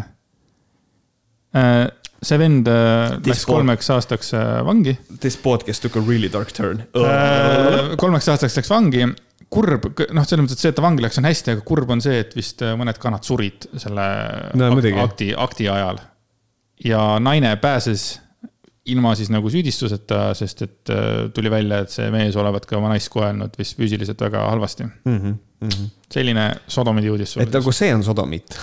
Äh, 1.57 1.87
see 2.21 2.39
vend 2.39 2.67
äh, 2.67 3.17
This 3.21 3.33
läks 3.33 3.45
kolmeks 3.49 3.89
aastaks 3.93 4.33
äh, 4.35 4.59
vangi. 4.65 4.97
This 5.21 5.37
podcast 5.37 5.85
took 5.85 5.97
a 5.97 6.03
really 6.07 6.29
dark 6.33 6.51
turn. 6.53 6.83
kolmeks 7.97 8.29
aastaks 8.33 8.57
läks 8.59 8.71
vangi 8.73 9.05
kurb, 9.53 9.89
noh, 10.13 10.27
selles 10.27 10.43
mõttes, 10.43 10.57
et 10.57 10.65
see, 10.65 10.73
et 10.73 10.77
ta 10.77 10.83
vangi 10.83 11.03
läks, 11.05 11.19
on 11.21 11.27
hästi, 11.29 11.55
aga 11.55 11.65
kurb 11.67 11.91
on 11.95 12.03
see, 12.03 12.19
et 12.25 12.35
vist 12.35 12.63
mõned 12.79 12.99
kanad 13.01 13.27
surid 13.27 13.69
selle 13.79 14.05
no, 14.59 14.71
akti, 15.03 15.31
akti 15.37 15.69
ajal. 15.71 16.01
ja 16.83 17.03
naine 17.23 17.55
pääses 17.63 18.17
ilma 18.87 19.13
siis 19.19 19.31
nagu 19.31 19.49
süüdistuseta, 19.51 20.29
sest 20.37 20.61
et 20.63 20.91
tuli 21.35 21.51
välja, 21.51 21.81
et 21.83 21.91
see 21.91 22.11
mees 22.11 22.35
olevat 22.39 22.67
ka 22.67 22.77
oma 22.79 22.91
naist 22.93 23.11
kohelnud 23.11 23.55
vist 23.59 23.75
füüsiliselt 23.79 24.21
väga 24.23 24.45
halvasti 24.49 24.87
mm. 24.87 25.17
-hmm 25.17 25.35
mm. 25.61 25.69
-hmm. 25.69 25.89
selline 26.11 26.55
sodomidi 26.67 27.09
uudis. 27.09 27.37
et 27.37 27.51
nagu 27.53 27.71
see 27.71 27.95
on 27.95 28.03
sodomit 28.03 28.57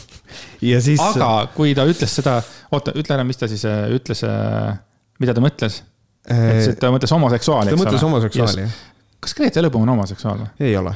ja 0.72 0.80
siis. 0.80 1.00
aga 1.00 1.48
kui 1.54 1.74
ta 1.74 1.86
ütles 1.88 2.14
seda, 2.20 2.38
oota, 2.72 2.94
ütle 2.98 3.16
ära, 3.16 3.26
mis 3.26 3.40
ta 3.40 3.48
siis 3.50 3.64
äh, 3.68 3.86
ütles, 3.94 4.24
äh, 4.26 4.76
mida 5.22 5.34
ta 5.34 5.44
mõtles? 5.44 5.82
et 6.22 6.78
ta 6.78 6.92
mõtles 6.94 7.10
homoseksuaali, 7.10 7.74
ta 7.74 7.80
mõtles 7.80 8.04
homoseksuaali, 8.06 8.66
jah. 8.66 8.80
Kas 9.22 9.36
Grete 9.38 9.62
Lõbu 9.64 9.82
on 9.82 9.92
homoseksuaal 9.94 10.42
või? 10.42 10.50
ei 10.68 10.76
ole. 10.78 10.92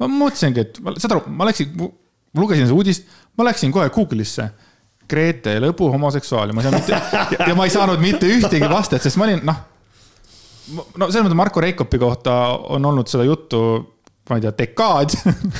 ma 0.00 0.10
mõtlesingi, 0.10 0.64
et 0.64 0.80
saad 1.00 1.16
aru, 1.16 1.24
ma 1.32 1.48
läksin, 1.48 1.72
lugesin 2.36 2.68
seda 2.68 2.76
uudist, 2.76 3.08
ma 3.38 3.48
läksin 3.48 3.72
kohe 3.74 3.90
Google'isse 3.94 4.48
Grete 5.10 5.56
Lõbu 5.62 5.88
homoseksuaal 5.92 6.52
ja 6.52 6.56
ma 6.56 6.64
ei 6.64 6.68
saanud 6.68 6.82
mitte, 6.82 7.00
ja 7.48 7.56
ma 7.56 7.68
ei 7.68 7.74
saanud 7.74 8.04
mitte 8.04 8.30
ühtegi 8.36 8.68
vastet, 8.70 9.04
sest 9.04 9.20
ma 9.20 9.28
olin, 9.28 9.42
noh. 9.48 9.64
no 11.00 11.08
selles 11.10 11.26
mõttes 11.26 11.40
Marko 11.40 11.64
Reikopi 11.64 12.00
kohta 12.02 12.38
on 12.76 12.92
olnud 12.92 13.10
seda 13.10 13.26
juttu 13.28 13.64
ma 14.30 14.38
ei 14.38 14.44
tea, 14.44 14.54
dekaad 14.56 15.16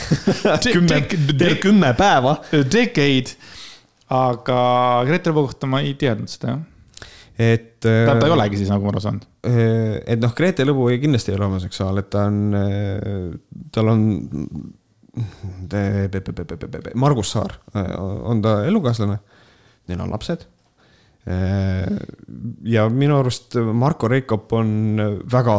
kümme, 0.75 1.03
kümme 1.61 1.91
päeva. 1.99 2.39
Decade, 2.53 3.35
aga 4.09 4.61
Grete 5.09 5.33
Lõbu 5.33 5.51
kohta 5.51 5.69
ma 5.69 5.83
ei 5.85 5.93
teadnud 6.01 6.33
seda, 6.33 6.55
jah. 6.55 6.63
Et. 7.39 7.81
ta, 7.83 8.15
ta 8.19 8.29
ei 8.29 8.35
olegi 8.35 8.61
siis, 8.61 8.71
nagu 8.73 8.87
ma 8.87 8.93
aru 8.95 9.03
saan. 9.03 9.21
Äh, 9.47 9.99
et 10.15 10.23
noh, 10.23 10.33
Grete 10.37 10.67
Lõbu 10.67 10.89
kindlasti 11.03 11.33
ei 11.33 11.39
ole 11.39 11.49
homoseksuaal, 11.49 12.01
et 12.03 12.11
ta 12.15 12.27
on, 12.31 12.41
äh, 12.61 13.61
tal 13.75 13.93
on. 13.93 14.09
Margus 16.99 17.31
Saar 17.37 17.53
äh, 17.77 17.93
on 18.01 18.43
ta 18.43 18.65
elukaaslane, 18.67 19.21
neil 19.89 20.03
on 20.03 20.11
lapsed 20.11 20.49
ja 22.69 22.85
minu 22.93 23.17
arust 23.17 23.57
Marko 23.73 24.09
Reikop 24.13 24.53
on 24.53 25.01
väga 25.33 25.55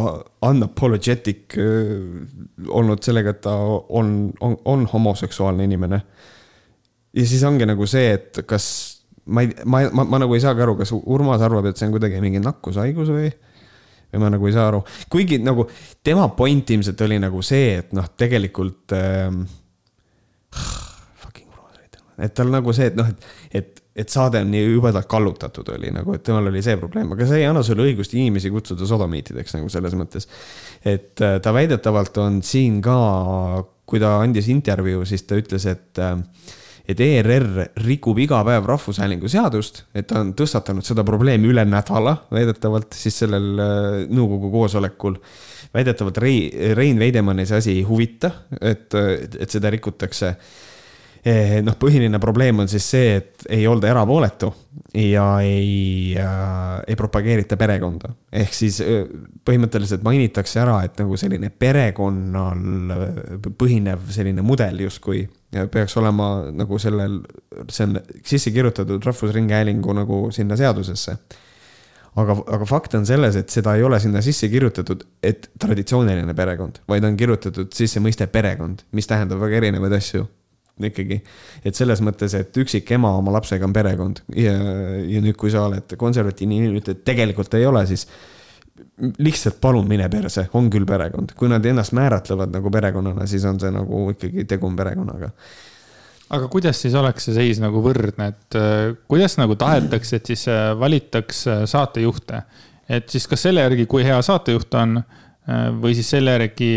unapologetic 0.46 1.56
äh, 1.58 2.68
olnud 2.68 3.02
sellega, 3.02 3.34
et 3.34 3.40
ta 3.42 3.54
on, 3.56 4.30
on, 4.40 4.56
on 4.64 4.86
homoseksuaalne 4.92 5.66
inimene. 5.66 6.00
ja 7.16 7.26
siis 7.26 7.42
ongi 7.44 7.66
nagu 7.66 7.86
see, 7.86 8.12
et 8.14 8.44
kas 8.46 8.66
ma 9.26 9.44
ei, 9.44 9.52
ma, 9.64 9.82
ma, 9.90 10.06
ma 10.14 10.22
nagu 10.22 10.36
ei 10.36 10.42
saagi 10.42 10.64
aru, 10.64 10.76
kas 10.80 10.94
Urmas 10.96 11.44
arvab, 11.44 11.68
et 11.70 11.78
see 11.78 11.88
on 11.88 11.94
kuidagi 11.96 12.22
mingi 12.22 12.42
nakkushaigus 12.42 13.12
või 13.14 13.30
või 14.06 14.22
ma 14.22 14.30
nagu 14.32 14.48
ei 14.48 14.54
saa 14.54 14.68
aru, 14.70 14.82
kuigi 15.12 15.40
nagu 15.42 15.66
tema 16.06 16.28
point 16.36 16.70
ilmselt 16.70 17.00
oli 17.06 17.18
nagu 17.22 17.42
see, 17.44 17.72
et 17.82 17.96
noh, 17.96 18.06
tegelikult 18.16 18.94
ähm,. 18.96 19.42
Fucking 21.22 21.50
Urmas 21.50 21.80
Reitelmann, 21.80 22.22
et 22.28 22.36
tal 22.38 22.54
nagu 22.54 22.76
see, 22.76 22.92
et 22.92 22.98
noh, 22.98 23.10
et, 23.10 23.26
et 23.60 23.82
et 23.96 24.12
saade 24.12 24.42
on 24.44 24.50
nii 24.52 24.66
jubedalt 24.74 25.08
kallutatud 25.08 25.70
oli 25.72 25.88
nagu, 25.94 26.12
et 26.12 26.24
temal 26.24 26.50
oli 26.50 26.60
see 26.64 26.76
probleem, 26.76 27.14
aga 27.14 27.28
see 27.28 27.40
ei 27.40 27.46
anna 27.48 27.62
sulle 27.64 27.86
õigust 27.86 28.12
inimesi 28.12 28.50
kutsuda 28.52 28.84
sodomiitideks 28.88 29.56
nagu 29.56 29.70
selles 29.72 29.96
mõttes. 29.96 30.28
et 30.84 31.22
äh, 31.24 31.38
ta 31.40 31.54
väidetavalt 31.56 32.20
on 32.20 32.42
siin 32.44 32.82
ka, 32.84 32.96
kui 33.88 34.02
ta 34.02 34.18
andis 34.20 34.50
intervjuu, 34.52 35.06
siis 35.08 35.24
ta 35.24 35.40
ütles, 35.40 35.64
et 35.72 36.02
äh, 36.04 36.18
et 36.88 37.00
ERR 37.02 37.66
rikub 37.82 38.18
iga 38.22 38.42
päev 38.46 38.68
Rahvushäälingu 38.70 39.30
seadust, 39.30 39.84
et 39.94 40.08
ta 40.10 40.20
on 40.22 40.32
tõstatanud 40.38 40.86
seda 40.86 41.04
probleemi 41.06 41.50
üle 41.50 41.64
nädala 41.68 42.16
väidetavalt 42.30 42.94
siis 42.96 43.18
sellel 43.24 43.50
äh, 43.62 43.98
nõukogu 44.10 44.52
koosolekul. 44.54 45.18
väidetavalt 45.74 46.18
Rei-, 46.18 46.72
Rein 46.74 46.98
Veidemanni 46.98 47.46
see 47.46 47.58
asi 47.58 47.74
ei 47.74 47.82
huvita, 47.82 48.30
et, 48.60 48.94
et 48.94 49.50
seda 49.50 49.70
rikutakse 49.70 50.34
Eh, 51.26 51.56
noh, 51.66 51.74
põhiline 51.74 52.20
probleem 52.22 52.60
on 52.62 52.68
siis 52.70 52.84
see, 52.86 53.14
et 53.18 53.46
ei 53.50 53.64
olda 53.66 53.88
erapooletu 53.90 54.52
ja 54.94 55.24
ei 55.42 56.12
äh,, 56.22 56.76
ei 56.86 56.94
propageerita 56.98 57.56
perekonda. 57.58 58.12
ehk 58.30 58.54
siis 58.54 58.78
äh, 58.84 59.08
põhimõtteliselt 59.42 60.04
mainitakse 60.06 60.60
ära, 60.62 60.76
et 60.86 61.00
nagu 61.02 61.18
selline 61.18 61.50
perekonnal 61.50 62.94
äh, 62.94 63.48
põhinev 63.58 64.06
selline 64.14 64.44
mudel 64.46 64.84
justkui 64.86 65.24
peaks 65.50 65.96
olema 66.00 66.50
nagu 66.52 66.78
sellel, 66.82 67.20
see 67.70 67.86
on 67.86 68.00
sisse 68.26 68.50
kirjutatud 68.54 69.04
Rahvusringhäälingu 69.06 69.94
nagu 69.96 70.26
sinna 70.34 70.58
seadusesse 70.58 71.16
aga, 72.20 72.36
aga 72.56 72.68
fakt 72.68 72.96
on 72.98 73.06
selles, 73.08 73.36
et 73.38 73.52
seda 73.52 73.76
ei 73.76 73.84
ole 73.86 73.98
sinna 74.02 74.22
sisse 74.24 74.48
kirjutatud, 74.52 75.04
et 75.24 75.50
traditsiooniline 75.60 76.34
perekond, 76.36 76.80
vaid 76.88 77.04
on 77.06 77.16
kirjutatud 77.18 77.72
sisse 77.76 78.02
mõiste 78.02 78.28
perekond, 78.32 78.82
mis 78.96 79.08
tähendab 79.10 79.42
väga 79.42 79.60
erinevaid 79.60 79.96
asju 79.98 80.26
ikkagi. 80.86 81.22
et 81.64 81.76
selles 81.76 82.02
mõttes, 82.04 82.34
et 82.36 82.56
üksik 82.60 82.90
ema 82.92 83.14
oma 83.16 83.32
lapsega 83.36 83.64
on 83.64 83.72
perekond 83.72 84.20
ja, 84.36 84.52
ja 85.08 85.22
nüüd, 85.24 85.36
kui 85.40 85.52
sa 85.52 85.66
oled 85.70 85.96
konservatiivne 85.96 86.58
inimene, 86.58 86.82
ütled, 86.82 87.00
tegelikult 87.06 87.54
ei 87.56 87.64
ole, 87.68 87.86
siis 87.88 88.04
lihtsalt 89.18 89.60
palun 89.60 89.88
mine 89.88 90.08
perse, 90.12 90.48
on 90.58 90.68
küll 90.72 90.86
perekond, 90.88 91.32
kui 91.38 91.48
nad 91.52 91.64
ennast 91.64 91.94
määratlevad 91.96 92.52
nagu 92.54 92.70
perekonnana, 92.72 93.26
siis 93.30 93.44
on 93.48 93.60
see 93.60 93.72
nagu 93.74 94.06
ikkagi 94.14 94.44
tegu 94.48 94.68
on 94.68 94.76
perekonnaga 94.78 95.32
aga 96.34 96.48
kuidas 96.50 96.80
siis 96.82 96.94
oleks 96.98 97.28
see 97.28 97.36
seis 97.36 97.60
nagu 97.62 97.80
võrdne, 97.84 98.30
et 98.32 98.58
äh, 98.58 98.94
kuidas 99.10 99.36
nagu 99.40 99.56
tahetakse, 99.58 100.20
et 100.20 100.32
siis 100.32 100.46
äh, 100.50 100.70
valitaks 100.78 101.44
äh, 101.52 101.62
saatejuhte? 101.70 102.42
et 102.86 103.08
siis 103.10 103.24
kas 103.26 103.42
selle 103.48 103.64
järgi, 103.64 103.88
kui 103.90 104.04
hea 104.06 104.18
saatejuht 104.22 104.74
on 104.78 105.00
või 105.82 105.94
siis 105.98 106.06
selle 106.14 106.36
järgi. 106.36 106.68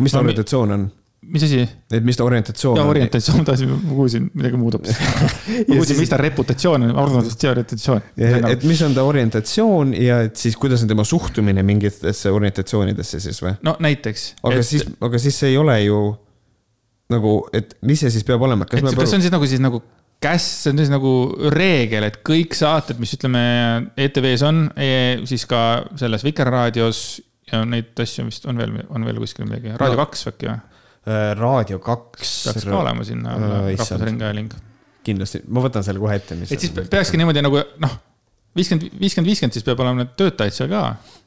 mis 0.00 0.14
ta 0.14 0.22
orientatsioon 0.22 0.70
on? 0.72 0.86
Mis 1.32 1.44
asi? 1.46 1.62
et 1.92 2.04
mis 2.04 2.18
ta 2.18 2.24
orientatsioon 2.26 2.78
on? 2.80 2.92
orientatsioon, 2.92 3.44
tahtsin, 3.46 3.72
ma 3.72 3.96
kuulsin 3.96 4.28
midagi 4.34 4.60
muud 4.60 4.78
hoopis 4.78 4.98
ma 5.68 5.74
kuulsin, 5.74 5.98
mis 6.00 6.12
ta 6.12 6.20
reputatsioon 6.20 6.88
on, 6.88 6.94
organisatsioon, 7.04 7.52
orientatsioon. 7.56 8.48
et 8.52 8.64
mis 8.68 8.82
on 8.86 8.96
ta 8.96 9.04
orientatsioon 9.08 9.92
ja 9.98 10.22
et 10.28 10.40
siis 10.40 10.56
kuidas 10.60 10.84
on 10.84 10.92
tema 10.92 11.04
suhtumine 11.08 11.64
mingitesse 11.66 12.32
orientatsioonidesse 12.34 13.20
siis 13.24 13.42
või? 13.44 13.54
no 13.66 13.76
näiteks. 13.84 14.30
aga 14.42 14.62
et... 14.62 14.70
siis, 14.70 14.88
aga 15.00 15.22
siis 15.22 15.38
see 15.44 15.52
ei 15.52 15.60
ole 15.60 15.78
ju 15.84 16.00
nagu, 17.12 17.38
et 17.56 17.78
mis 17.88 18.00
see 18.04 18.12
siis 18.12 18.26
peab 18.26 18.42
olema? 18.44 18.68
kas, 18.68 18.84
see 18.84 19.18
on 19.18 19.24
siis 19.24 19.32
nagu, 19.34 19.48
siis 19.48 19.62
nagu 19.64 19.82
käss, 20.22 20.64
see 20.64 20.74
on 20.74 20.82
siis 20.82 20.90
nagu 20.92 21.12
reegel, 21.54 22.08
et 22.08 22.20
kõik 22.26 22.56
saated, 22.58 22.98
mis 23.02 23.14
ütleme 23.14 23.42
ETV-s 23.98 24.44
on 24.48 24.64
e, 24.74 24.90
siis 25.28 25.46
ka 25.48 25.60
selles 25.98 26.26
Vikerraadios 26.26 27.02
ja 27.52 27.62
neid 27.68 27.98
asju 28.02 28.26
vist 28.26 28.48
on 28.50 28.58
veel, 28.60 28.74
on 28.92 29.06
veel 29.06 29.20
kuskil 29.22 29.46
midagi, 29.48 29.76
Raadio 29.78 29.96
no. 29.96 30.04
kaks 30.04 30.28
äkki 30.32 30.50
või? 30.50 30.58
Äh, 31.08 31.30
raadio 31.38 31.78
kaks. 31.80 32.30
peaks 32.44 32.66
ka 32.68 32.80
olema 32.82 33.04
sinna 33.06 33.32
äh, 33.32 33.52
Rahvusringhääling. 33.78 34.50
kindlasti, 35.06 35.40
ma 35.48 35.62
võtan 35.64 35.84
selle 35.86 36.02
kohe 36.02 36.18
ette. 36.18 36.36
et 36.44 36.60
siis 36.60 36.72
peakski 36.90 37.16
niimoodi 37.16 37.40
nagu 37.40 37.62
noh, 37.80 37.92
viiskümmend, 38.58 38.98
viiskümmend, 39.00 39.30
viiskümmend, 39.30 39.56
siis 39.56 39.64
peab 39.64 39.80
olema 39.80 40.02
need 40.02 40.10
töötajad 40.20 40.56
seal 40.56 40.68
ka. 40.72 40.82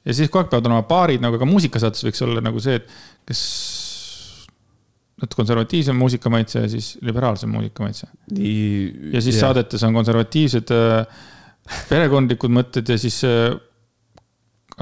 ja 0.06 0.14
siis 0.18 0.30
kogu 0.30 0.44
aeg 0.44 0.52
peavad 0.52 0.68
olema 0.70 0.84
paarid 0.90 1.24
nagu 1.24 1.40
ka 1.42 1.48
muusikasaates 1.50 2.06
võiks 2.06 2.22
olla 2.28 2.44
nagu 2.46 2.62
see, 2.62 2.78
et 2.78 2.92
kes 3.32 3.42
et 5.26 5.34
konservatiivsem 5.40 5.98
muusikamaitse 5.98 6.66
ja 6.66 6.70
siis 6.70 6.92
liberaalsem 7.08 7.50
muusikamaitse. 7.56 8.10
ja 8.36 9.24
siis 9.24 9.34
yeah. 9.34 9.40
saadetes 9.48 9.88
on 9.88 9.98
konservatiivsed 9.98 10.76
äh, 10.78 11.24
perekondlikud 11.90 12.54
mõtted 12.54 12.94
ja 12.94 13.00
siis 13.02 13.18
äh,, 13.26 13.56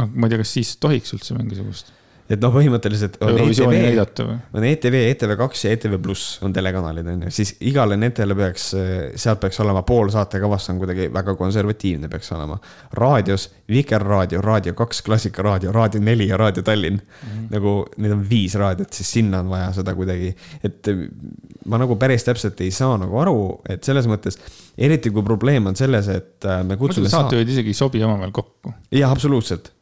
ma 0.10 0.28
ei 0.28 0.36
tea, 0.36 0.42
kas 0.44 0.58
siis 0.58 0.76
tohiks 0.82 1.16
üldse 1.16 1.40
mingisugust 1.40 1.94
et 2.30 2.42
noh, 2.44 2.52
põhimõtteliselt 2.54 3.18
on 3.24 3.32
Eurovisiooni 3.34 3.80
ETV, 3.90 4.34
on 4.54 4.66
ETV, 4.70 4.98
ETV2 5.14 5.64
ja 5.66 5.72
ETV 5.74 5.96
Pluss 6.04 6.38
on 6.46 6.54
telekanalid, 6.54 7.08
on 7.10 7.26
ju, 7.26 7.34
siis 7.34 7.56
igale 7.66 7.98
nendele 7.98 8.38
peaks, 8.38 8.68
sealt 9.20 9.42
peaks 9.42 9.60
olema 9.64 9.82
pool 9.88 10.12
saatekavast 10.14 10.70
on 10.74 10.82
kuidagi 10.82 11.10
väga 11.14 11.34
konservatiivne 11.40 12.10
peaks 12.12 12.32
olema. 12.38 12.60
raadios 12.94 13.50
Vikerraadio, 13.70 14.42
Raadio 14.42 14.74
kaks, 14.78 15.02
Klassikaraadio, 15.06 15.72
Raadio 15.72 16.02
neli 16.02 16.28
ja 16.30 16.38
Raadio 16.38 16.64
Tallinn 16.64 17.00
mm. 17.00 17.30
-hmm. 17.30 17.48
nagu 17.56 17.86
need 17.98 18.12
on 18.12 18.24
viis 18.30 18.56
raadiot, 18.56 18.94
siis 18.94 19.12
sinna 19.12 19.40
on 19.40 19.50
vaja 19.50 19.72
seda 19.74 19.96
kuidagi, 19.96 20.36
et 20.64 20.88
ma 21.66 21.78
nagu 21.82 21.96
päris 21.96 22.24
täpselt 22.24 22.62
ei 22.62 22.72
saa 22.72 22.98
nagu 22.98 23.20
aru, 23.20 23.40
et 23.70 23.84
selles 23.84 24.08
mõttes, 24.08 24.38
eriti 24.78 25.10
kui 25.10 25.24
probleem 25.24 25.66
on 25.66 25.76
selles, 25.76 26.08
et 26.08 26.46
äh, 26.46 26.64
me 26.64 26.78
kutsume. 26.78 27.10
saatejuhid 27.10 27.50
isegi 27.50 27.74
ei 27.74 27.74
sobi 27.74 28.04
omavahel 28.04 28.32
kokku. 28.32 28.74
jah, 28.92 29.12
absoluutselt 29.12 29.74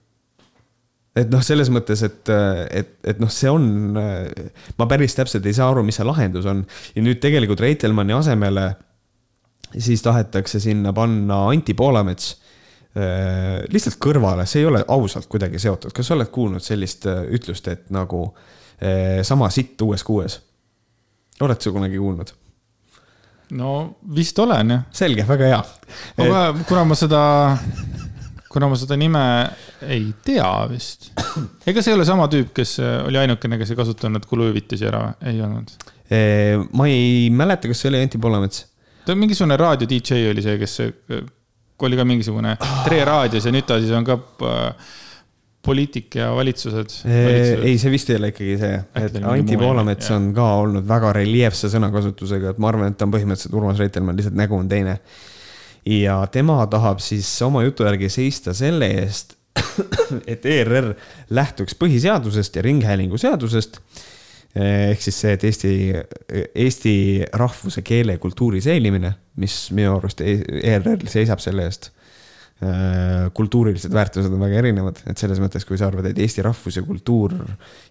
et 1.18 1.32
noh, 1.34 1.42
selles 1.42 1.72
mõttes, 1.74 2.04
et, 2.06 2.30
et, 2.30 2.92
et 3.10 3.22
noh, 3.22 3.32
see 3.34 3.50
on, 3.50 3.66
ma 3.98 4.90
päris 4.90 5.18
täpselt 5.18 5.46
ei 5.50 5.56
saa 5.58 5.72
aru, 5.72 5.82
mis 5.88 5.98
see 5.98 6.06
lahendus 6.06 6.46
on. 6.50 6.62
ja 6.96 7.06
nüüd 7.06 7.22
tegelikult 7.24 7.64
Reitelmanni 7.64 8.14
asemele 8.18 8.68
siis 9.78 10.02
tahetakse 10.02 10.60
sinna 10.60 10.94
panna 10.94 11.48
Anti 11.50 11.74
Poolamets 11.74 12.32
äh, 12.98 13.64
lihtsalt 13.70 14.00
kõrvale, 14.04 14.46
see 14.48 14.64
ei 14.64 14.70
ole 14.70 14.84
ausalt 14.88 15.28
kuidagi 15.32 15.60
seotud. 15.60 15.94
kas 15.96 16.08
sa 16.08 16.16
oled 16.16 16.32
kuulnud 16.34 16.64
sellist 16.64 17.08
äh, 17.10 17.24
ütlust, 17.36 17.68
et 17.68 17.90
nagu 17.94 18.24
äh, 18.28 19.24
sama 19.28 19.50
sitt 19.54 19.82
uues 19.82 20.04
kuues? 20.08 20.42
oled 21.42 21.62
sa 21.62 21.72
kunagi 21.72 22.00
kuulnud? 22.00 22.34
no 23.58 23.74
vist 24.16 24.40
olen 24.40 24.76
jah. 24.76 24.88
selge, 24.92 25.28
väga 25.28 25.52
hea. 25.52 25.62
kuna 26.68 26.84
ma 26.88 26.96
seda 26.96 27.22
kuna 28.58 28.72
ma 28.72 28.78
seda 28.80 28.98
nime 28.98 29.24
ei 29.86 30.08
tea 30.26 30.50
vist. 30.72 31.12
ega 31.70 31.84
see 31.84 31.94
ei 31.94 32.00
ole 32.00 32.08
sama 32.10 32.26
tüüp, 32.32 32.50
kes 32.58 32.78
äh, 32.82 33.04
oli 33.06 33.22
ainukene, 33.22 33.60
kes 33.62 33.74
ei 33.74 33.78
kasutanud 33.78 34.26
kuluhüvitisi 34.30 34.90
ära, 34.90 35.12
ei 35.30 35.42
olnud? 35.46 35.74
ma 36.08 36.86
ei 36.88 37.28
mäleta, 37.36 37.68
kas 37.70 37.84
see 37.84 37.92
oli 37.92 38.00
Anti 38.02 38.18
Poolamets. 38.24 38.64
ta 39.06 39.16
mingisugune 39.16 39.58
raadio 39.60 39.90
DJ 39.92 40.32
oli 40.32 40.46
see, 40.46 40.56
kes 40.62 40.78
äh, 40.88 41.20
oli 41.86 42.00
ka 42.00 42.06
mingisugune 42.08 42.56
Tre 42.88 43.04
raadios 43.06 43.46
ja 43.46 43.54
nüüd 43.54 43.68
ta 43.70 43.78
siis 43.84 43.94
on 43.94 44.08
ka 44.08 44.18
äh, 44.18 44.96
poliitik 45.68 46.16
ja 46.18 46.32
valitsused, 46.34 46.98
valitsused.. 47.04 47.64
ei, 47.68 47.78
see 47.78 47.94
vist 47.94 48.10
ei 48.10 48.18
ole 48.18 48.32
ikkagi 48.34 48.58
see, 48.62 48.84
et 49.04 49.22
Anti 49.22 49.60
Poolamets 49.60 50.10
on 50.16 50.32
ka 50.34 50.50
olnud 50.64 50.88
väga 50.90 51.14
reljeefse 51.20 51.70
sõnakasutusega, 51.76 52.56
et 52.56 52.62
ma 52.64 52.72
arvan, 52.72 52.94
et 52.94 52.98
ta 52.98 53.06
on 53.06 53.14
põhimõtteliselt 53.14 53.60
Urmas 53.60 53.84
Reitelmann, 53.84 54.18
lihtsalt 54.18 54.40
nägu 54.40 54.58
on 54.58 54.72
teine 54.72 54.98
ja 55.88 56.20
tema 56.32 56.60
tahab 56.68 57.00
siis 57.04 57.30
oma 57.46 57.64
jutu 57.64 57.86
järgi 57.88 58.10
seista 58.12 58.54
selle 58.58 58.90
eest, 59.02 59.36
et 60.32 60.46
ERR 60.46 60.94
lähtuks 61.30 61.78
põhiseadusest 61.80 62.60
ja 62.60 62.66
ringhäälingu 62.66 63.18
seadusest. 63.18 63.80
ehk 64.58 65.02
siis 65.02 65.20
see, 65.22 65.34
et 65.38 65.44
Eesti, 65.44 65.72
Eesti 66.56 66.96
rahvuse, 67.34 67.82
keele 67.86 68.16
ja 68.18 68.22
kultuuri 68.22 68.62
säilimine, 68.62 69.14
mis 69.38 69.68
minu 69.72 69.98
arust 69.98 70.22
ERR 70.22 71.06
seisab 71.10 71.44
selle 71.44 71.68
eest 71.70 71.92
kultuurilised 73.38 73.94
väärtused 73.94 74.34
on 74.34 74.42
väga 74.42 74.56
erinevad, 74.64 75.04
et 75.06 75.22
selles 75.22 75.38
mõttes, 75.38 75.62
kui 75.68 75.78
sa 75.78 75.92
arvad, 75.92 76.08
et 76.10 76.18
eesti 76.24 76.42
rahvus 76.42 76.80
ja 76.80 76.82
kultuur 76.82 77.36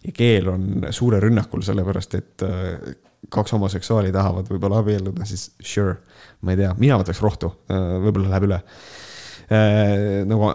ja 0.03 0.15
keel 0.17 0.49
on 0.51 0.89
suure 0.91 1.21
rünnakul, 1.23 1.63
sellepärast 1.63 2.17
et 2.19 2.47
kaks 3.33 3.55
homoseksuaali 3.57 4.13
tahavad 4.15 4.49
võib-olla 4.51 4.81
abielluda, 4.83 5.27
siis 5.29 5.49
sure, 5.61 5.97
ma 6.47 6.55
ei 6.55 6.61
tea, 6.61 6.73
mina 6.79 6.99
võtaks 7.01 7.23
rohtu, 7.25 7.53
äh, 7.73 7.97
võib-olla 8.05 8.33
läheb 8.33 8.49
üle 8.49 8.59
äh, 8.59 10.27
nagu 10.29 10.51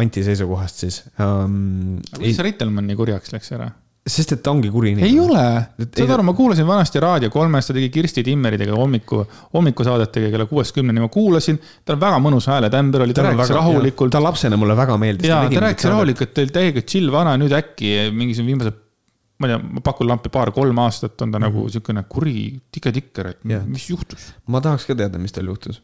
anti 0.00 0.24
seisukohast 0.26 0.84
siis 0.84 1.02
um,. 1.20 2.00
kuidas 2.16 2.42
Reitelmann 2.44 2.90
nii 2.90 2.98
kurjaks 3.00 3.34
läks 3.34 3.54
ära? 3.56 3.70
Sest 4.06 4.32
et 4.32 4.42
ta 4.42 4.52
ongi 4.54 4.70
kuri 4.72 4.94
inimene. 4.94 5.08
ei 5.10 5.18
ole, 5.20 5.86
saad 5.92 6.12
aru, 6.14 6.24
ma 6.24 6.34
kuulasin 6.36 6.66
vanasti 6.66 7.02
Raadio 7.02 7.30
kolmes, 7.32 7.68
ta 7.68 7.76
tegi 7.76 7.90
Kirsti 7.92 8.24
Timmeridega 8.24 8.74
hommiku, 8.76 9.22
hommikusaadetega 9.54 10.30
kella 10.32 10.46
kuuest 10.50 10.74
kümneni, 10.76 11.02
ma 11.04 11.10
kuulasin. 11.12 11.60
tal 11.84 11.98
on 11.98 12.04
väga 12.06 12.20
mõnus 12.24 12.48
hääletämber 12.50 13.04
oli, 13.04 13.16
ta 13.16 13.26
rääkis 13.28 13.42
väga, 13.44 13.58
rahulikult. 13.60 14.14
ta 14.16 14.22
lapsena 14.24 14.56
mulle 14.60 14.76
väga 14.76 14.96
meeldis. 15.00 15.28
ja 15.28 15.42
ta 15.52 15.66
rääkis 15.66 15.90
rahulikult, 15.92 16.32
ta 16.34 16.46
oli 16.46 16.56
täiega 16.56 16.84
chill 16.86 17.12
vana, 17.12 17.36
nüüd 17.40 17.52
äkki 17.60 18.08
mingisugune 18.16 18.54
viimased 18.54 18.80
ma 19.40 19.48
ei 19.48 19.54
tea, 19.54 19.60
ma 19.76 19.80
pakun 19.84 20.08
lampi 20.08 20.30
paar-kolm 20.32 20.82
aastat 20.82 21.22
on 21.24 21.32
ta 21.32 21.38
mm 21.38 21.42
-hmm. 21.42 21.46
nagu 21.48 21.62
mhm. 21.62 21.72
siukene 21.72 22.02
kuri 22.08 22.60
tiketikker, 22.72 23.26
et 23.26 23.38
yeah. 23.48 23.64
mis 23.66 23.88
juhtus. 23.90 24.34
ma 24.46 24.60
tahaks 24.60 24.84
ka 24.86 24.94
teada, 24.94 25.18
mis 25.18 25.32
tal 25.32 25.48
juhtus. 25.48 25.82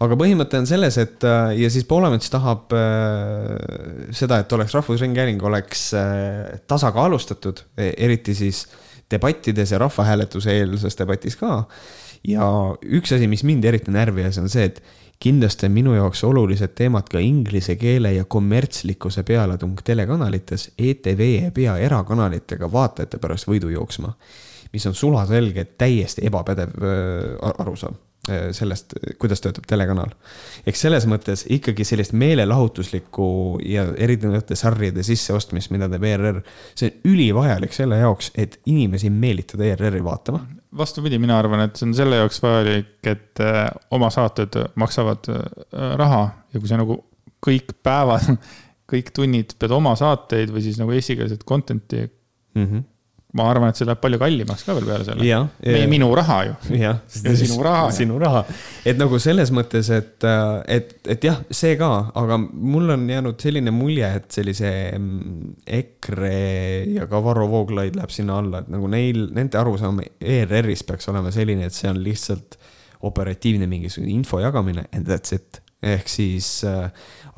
aga 0.00 0.18
põhimõte 0.18 0.58
on 0.58 0.66
selles, 0.66 0.98
et 0.98 1.24
äh, 1.24 1.54
ja 1.62 1.70
siis 1.70 1.84
Poolamets 1.84 2.30
tahab 2.30 2.72
äh, 2.72 4.10
seda, 4.10 4.38
et 4.38 4.52
oleks 4.52 4.74
Rahvusringhääling 4.74 5.42
oleks 5.42 5.94
äh, 5.94 6.60
tasakaalustatud, 6.66 7.62
e, 7.76 7.92
eriti 7.96 8.34
siis 8.34 8.66
debattides 9.10 9.72
ja 9.72 9.78
rahvahääletuse 9.78 10.52
eelses 10.52 10.98
debatis 10.98 11.36
ka. 11.36 11.64
ja 12.24 12.44
üks 12.82 13.14
asi, 13.14 13.26
mis 13.26 13.44
mind 13.44 13.64
eriti 13.64 13.90
närvi 13.94 14.22
ajas, 14.22 14.38
on 14.38 14.48
see, 14.48 14.64
et 14.64 14.82
kindlasti 15.18 15.66
on 15.66 15.72
minu 15.74 15.94
jaoks 15.94 16.24
olulised 16.24 16.74
teemad 16.78 17.08
ka 17.10 17.18
inglise 17.22 17.76
keele 17.76 18.12
ja 18.14 18.24
kommertslikkuse 18.24 19.22
pealetung 19.26 19.78
telekanalites. 19.84 20.70
ETV 20.78 21.20
ei 21.20 21.50
pea 21.54 21.76
erakanalitega 21.82 22.72
vaatajate 22.72 23.18
pärast 23.18 23.48
võidu 23.50 23.72
jooksma, 23.72 24.12
mis 24.72 24.86
on 24.86 24.94
sulaselge 24.94 25.64
täiesti 25.78 26.26
ebapädev 26.26 26.76
arusaam 27.58 27.98
sellest, 28.52 28.92
kuidas 29.18 29.40
töötab 29.40 29.64
telekanal. 29.68 30.10
eks 30.66 30.82
selles 30.84 31.06
mõttes 31.08 31.46
ikkagi 31.48 31.84
sellist 31.84 32.12
meelelahutuslikku 32.12 33.28
ja 33.64 33.86
erinevate 33.96 34.56
sarjade 34.58 35.02
sisseostmist, 35.06 35.72
mida 35.72 35.88
teeb 35.88 36.04
ERR, 36.04 36.42
see 36.76 36.90
on 36.90 37.12
ülivajalik 37.14 37.72
selle 37.72 38.02
jaoks, 38.02 38.32
et 38.36 38.58
inimesi 38.66 39.10
meelitada 39.10 39.64
ERR-i 39.70 40.04
vaatama 40.04 40.44
vastupidi, 40.76 41.18
mina 41.18 41.38
arvan, 41.38 41.64
et 41.64 41.78
see 41.78 41.88
on 41.88 41.94
selle 41.96 42.18
jaoks 42.20 42.42
vajalik, 42.44 42.96
et 43.08 43.42
äh, 43.44 43.64
oma 43.94 44.10
saated 44.12 44.58
maksavad 44.80 45.30
äh, 45.32 45.42
raha 46.00 46.22
ja 46.52 46.60
kui 46.60 46.70
sa 46.70 46.80
nagu 46.80 47.00
kõik 47.44 47.72
päevad, 47.86 48.28
kõik 48.92 49.10
tunnid 49.16 49.56
pead 49.60 49.74
oma 49.74 49.94
saateid 49.98 50.52
või 50.52 50.64
siis 50.64 50.78
nagu 50.80 50.94
eestikeelset 50.96 51.44
content'i 51.48 52.04
mm. 52.04 52.64
-hmm 52.64 52.86
ma 53.36 53.44
arvan, 53.52 53.68
et 53.68 53.76
see 53.76 53.84
läheb 53.84 54.00
palju 54.00 54.18
kallimaks 54.22 54.64
ka 54.64 54.74
veel 54.78 54.86
peale 54.88 55.04
selle. 55.04 55.24
minu 55.90 56.08
raha 56.16 56.38
ju. 56.46 56.54
jah, 56.80 57.02
sinu 57.12 57.58
raha. 57.64 57.90
sinu 57.92 58.16
raha, 58.22 58.40
et 58.88 58.96
nagu 59.00 59.20
selles 59.20 59.52
mõttes, 59.52 59.90
et, 59.92 60.24
et, 60.64 60.94
et 61.12 61.28
jah, 61.28 61.42
see 61.52 61.76
ka, 61.80 61.90
aga 62.16 62.40
mul 62.40 62.94
on 62.96 63.04
jäänud 63.12 63.44
selline 63.44 63.74
mulje, 63.74 64.08
et 64.22 64.40
sellise 64.40 64.72
mm, 64.96 65.52
EKRE 65.80 66.34
ja 66.96 67.08
ka 67.10 67.20
Varro 67.24 67.50
Vooglaid 67.52 68.00
läheb 68.00 68.14
sinna 68.14 68.40
alla, 68.40 68.64
et 68.64 68.72
nagu 68.72 68.88
neil, 68.88 69.26
nende 69.36 69.60
arusaam 69.60 70.00
ERR-is 70.06 70.86
peaks 70.88 71.12
olema 71.12 71.32
selline, 71.34 71.68
et 71.68 71.76
see 71.76 71.92
on 71.92 72.00
lihtsalt 72.00 72.56
operatiivne 73.08 73.68
mingisugune 73.70 74.10
info 74.16 74.40
jagamine 74.42 74.88
and 74.90 75.06
that's 75.06 75.36
it 75.36 75.60
ehk 75.82 76.08
siis 76.10 76.64
äh, 76.66 76.88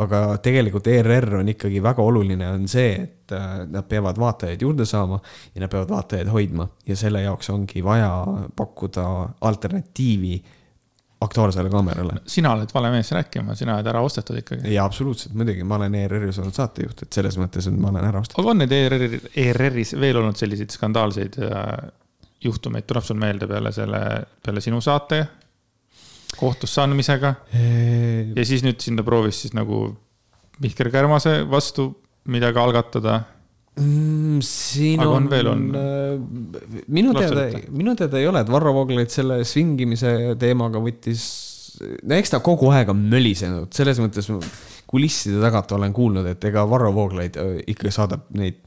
aga 0.00 0.20
tegelikult 0.42 0.86
ERR 0.90 1.40
on 1.40 1.50
ikkagi 1.52 1.82
väga 1.84 2.04
oluline, 2.04 2.46
on 2.54 2.68
see, 2.70 2.94
et 3.02 3.34
äh, 3.36 3.48
nad 3.70 3.88
peavad 3.88 4.20
vaatajaid 4.20 4.62
juurde 4.64 4.86
saama 4.88 5.20
ja 5.54 5.64
nad 5.64 5.72
peavad 5.72 5.92
vaatajaid 5.92 6.30
hoidma 6.32 6.68
ja 6.88 6.96
selle 6.96 7.24
jaoks 7.26 7.50
ongi 7.52 7.84
vaja 7.84 8.10
pakkuda 8.56 9.04
alternatiivi 9.50 10.40
Aktuaalsele 11.20 11.68
kaamerale. 11.68 12.14
sina 12.32 12.54
oled 12.54 12.70
vale 12.72 12.90
mees 12.94 13.10
rääkima, 13.12 13.52
sina 13.54 13.74
oled 13.76 13.88
ära 13.92 14.00
ostetud 14.00 14.38
ikkagi. 14.40 14.72
jaa, 14.72 14.86
absoluutselt, 14.88 15.34
muidugi, 15.36 15.66
ma 15.68 15.76
olen 15.76 15.98
ERR-is 15.98 16.38
olnud 16.40 16.56
saatejuht, 16.56 17.02
et 17.04 17.12
selles 17.12 17.36
mõttes 17.36 17.68
on, 17.68 17.76
ma 17.76 17.90
olen 17.90 18.06
ära 18.08 18.22
ostetud. 18.22 18.40
aga 18.40 18.54
on 18.54 18.62
neid 18.62 18.72
ERR-i, 18.72 19.20
ERR-is 19.42 19.92
veel 20.00 20.16
olnud 20.22 20.40
selliseid 20.40 20.72
skandaalseid 20.72 21.36
äh, 21.44 21.66
juhtumeid, 22.40 22.88
tuleb 22.88 23.04
sul 23.04 23.20
meelde 23.20 23.50
peale 23.50 23.72
selle, 23.76 24.00
peale 24.40 24.64
sinu 24.64 24.80
saate 24.80 25.20
kohtusse 26.36 26.82
andmisega. 26.82 27.34
ja 28.36 28.46
siis 28.46 28.64
nüüd 28.66 28.80
siin 28.82 28.98
ta 28.98 29.06
proovis 29.06 29.42
siis 29.44 29.56
nagu 29.56 29.88
Mihkel 30.60 30.90
Kärmase 30.92 31.40
vastu 31.48 31.88
midagi 32.28 32.60
algatada 32.60 33.22
mm,. 33.80 34.40
siin 34.44 35.00
Aga 35.00 35.10
on, 35.10 35.16
on 35.22 35.30
veel 35.30 35.50
on. 35.50 35.62
Äh, 35.74 36.82
minu 36.92 37.14
teada, 37.16 37.46
minu 37.72 37.94
teada 37.98 38.20
ei 38.20 38.28
ole, 38.30 38.44
et 38.44 38.52
Varro 38.52 38.74
Vooglaid 38.76 39.12
selle 39.12 39.40
svingimise 39.48 40.36
teemaga 40.40 40.82
võttis, 40.82 41.24
no 41.80 42.18
eks 42.18 42.34
ta 42.34 42.42
kogu 42.44 42.70
aeg 42.74 42.92
on 42.92 43.06
mölisenud, 43.12 43.70
selles 43.76 44.00
mõttes 44.02 44.30
kulisside 44.90 45.40
tagant 45.42 45.72
olen 45.76 45.94
kuulnud, 45.96 46.26
et 46.32 46.48
ega 46.50 46.66
Varro 46.68 46.92
Vooglaid 46.96 47.38
äh, 47.40 47.60
ikka 47.74 47.94
saadab 47.94 48.28
neid 48.36 48.60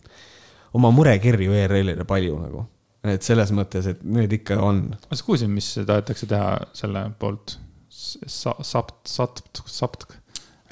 oma 0.73 0.89
murekirju 0.95 1.53
ERR-ile 1.53 2.07
palju 2.09 2.39
nagu. 2.41 2.67
Et 3.03 3.25
selles 3.25 3.51
mõttes, 3.55 3.87
et 3.91 4.03
need 4.07 4.31
ikka 4.39 4.57
on. 4.63 4.85
ma 4.95 5.15
just 5.15 5.27
kuulsin, 5.27 5.51
mis 5.51 5.69
tahetakse 5.75 6.29
teha 6.29 6.55
selle 6.77 7.07
poolt 7.19 7.57
sa,. 7.93 8.55
Sapt, 8.63 9.01
sapt, 9.09 9.63
sapt. 9.69 10.05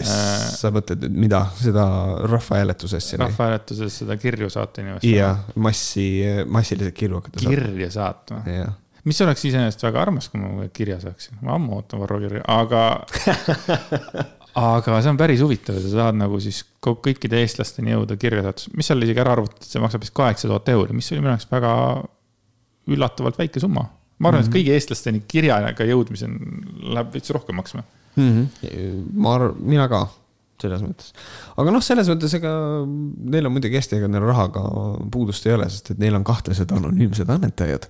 sa 0.01 0.71
mõtled 0.73 1.03
mida, 1.13 1.43
seda 1.59 1.83
rahvahääletusesse? 2.25 3.19
rahvahääletuses 3.21 3.99
seda 4.01 4.15
kirju 4.17 4.49
saata 4.49 4.81
inimestele? 4.81 5.17
jah, 5.19 5.43
massi, 5.61 6.07
massiliselt 6.49 6.95
kirju 6.97 7.19
hakata 7.19 7.43
saatma. 7.43 7.57
kirja 7.59 7.89
saatma? 7.93 8.39
mis 9.05 9.21
oleks 9.21 9.45
iseenesest 9.45 9.83
väga 9.85 10.01
armas, 10.01 10.29
kui 10.31 10.41
ma 10.41 10.65
kirja 10.73 10.97
saaksin, 11.03 11.37
ma 11.45 11.57
ammu 11.59 11.77
ootan 11.77 12.01
Varro 12.01 12.17
kirja, 12.23 12.41
aga 12.49 12.81
aga 14.71 14.97
see 15.03 15.11
on 15.11 15.19
päris 15.19 15.43
huvitav, 15.43 15.77
sa 15.83 15.93
saad 15.93 16.17
nagu 16.17 16.39
siis 16.43 16.63
kõikide 16.81 17.43
eestlasteni 17.43 17.93
jõuda 17.93 18.17
kirjasaatus, 18.21 18.71
mis 18.77 18.89
seal 18.89 19.05
isegi 19.05 19.21
ära 19.21 19.35
arvutati, 19.37 19.69
see 19.69 19.83
maksab 19.83 20.07
vist 20.07 20.15
kaheksa 20.17 20.49
tuhat 20.49 20.73
euri, 20.73 20.97
mis 20.97 21.11
oli 21.13 21.21
minu 21.21 21.35
jaoks 21.35 21.49
väga 21.51 21.75
üllatavalt 22.95 23.39
väike 23.39 23.63
summa. 23.63 23.87
ma 24.21 24.29
arvan 24.29 24.41
mm, 24.41 24.45
-hmm. 24.45 24.47
et 24.47 24.53
mhm. 24.53 24.55
kõigi 24.57 24.75
eestlasteni 24.77 25.23
kirjaga 25.27 25.85
jõudmisel 25.87 26.37
läheb 26.93 27.13
veits 27.13 27.33
rohkem 27.33 27.55
maksma 27.55 27.83
mm. 28.15 28.31
-hmm. 28.31 29.05
ma 29.13 29.35
arvan, 29.35 29.55
mina 29.59 29.87
ka 29.91 30.07
selles 30.61 30.83
mõttes. 30.85 31.11
aga 31.57 31.73
noh, 31.73 31.83
selles 31.83 32.09
mõttes, 32.11 32.35
ega 32.37 32.53
neil 32.85 33.49
on 33.49 33.55
muidugi 33.55 33.79
hästi, 33.79 33.99
ega 33.99 34.09
neil 34.11 34.25
rahaga 34.27 34.63
puudust 35.13 35.47
ei 35.47 35.55
ole, 35.57 35.69
sest 35.73 35.93
et 35.95 36.01
neil 36.01 36.17
on 36.17 36.25
kahtlased 36.27 36.73
anonüümsed 36.77 37.29
annetajad. 37.29 37.89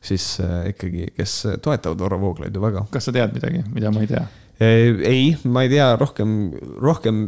siis 0.00 0.26
äh, 0.40 0.70
ikkagi, 0.72 1.10
kes 1.16 1.36
toetavad 1.62 2.00
Varro 2.00 2.20
Vooglaidu 2.20 2.62
väga. 2.62 2.86
kas 2.90 3.08
sa 3.08 3.12
tead 3.16 3.34
midagi, 3.36 3.64
mida 3.74 3.92
ma 3.94 4.04
ei 4.04 4.10
tea? 4.10 4.26
Ei, 4.60 5.30
ma 5.48 5.62
ei 5.64 5.70
tea 5.72 5.94
rohkem, 5.96 6.32
rohkem, 6.84 7.22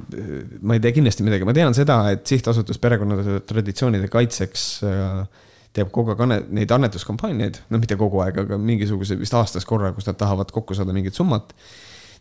ma 0.61 0.77
ei 0.77 0.83
tea 0.85 0.93
kindlasti 0.93 1.25
midagi, 1.25 1.47
ma 1.49 1.55
tean 1.57 1.73
seda, 1.73 2.03
et 2.13 2.27
sihtasutus 2.29 2.81
perekonnade 2.83 3.39
traditsioonide 3.49 4.11
kaitseks 4.13 4.67
äh, 4.85 5.23
teeb 5.77 5.93
kogu 5.95 6.13
aeg 6.13 6.21
anne, 6.27 6.39
neid 6.59 6.73
annetuskampaaniaid, 6.75 7.63
no 7.73 7.81
mitte 7.81 7.97
kogu 8.01 8.21
aeg, 8.25 8.43
aga 8.45 8.59
mingisuguse 8.61 9.17
vist 9.21 9.35
aastas 9.39 9.67
korra, 9.69 9.93
kus 9.97 10.09
nad 10.09 10.19
tahavad 10.21 10.53
kokku 10.53 10.77
saada 10.77 10.95
mingit 10.97 11.17
summat. 11.19 11.55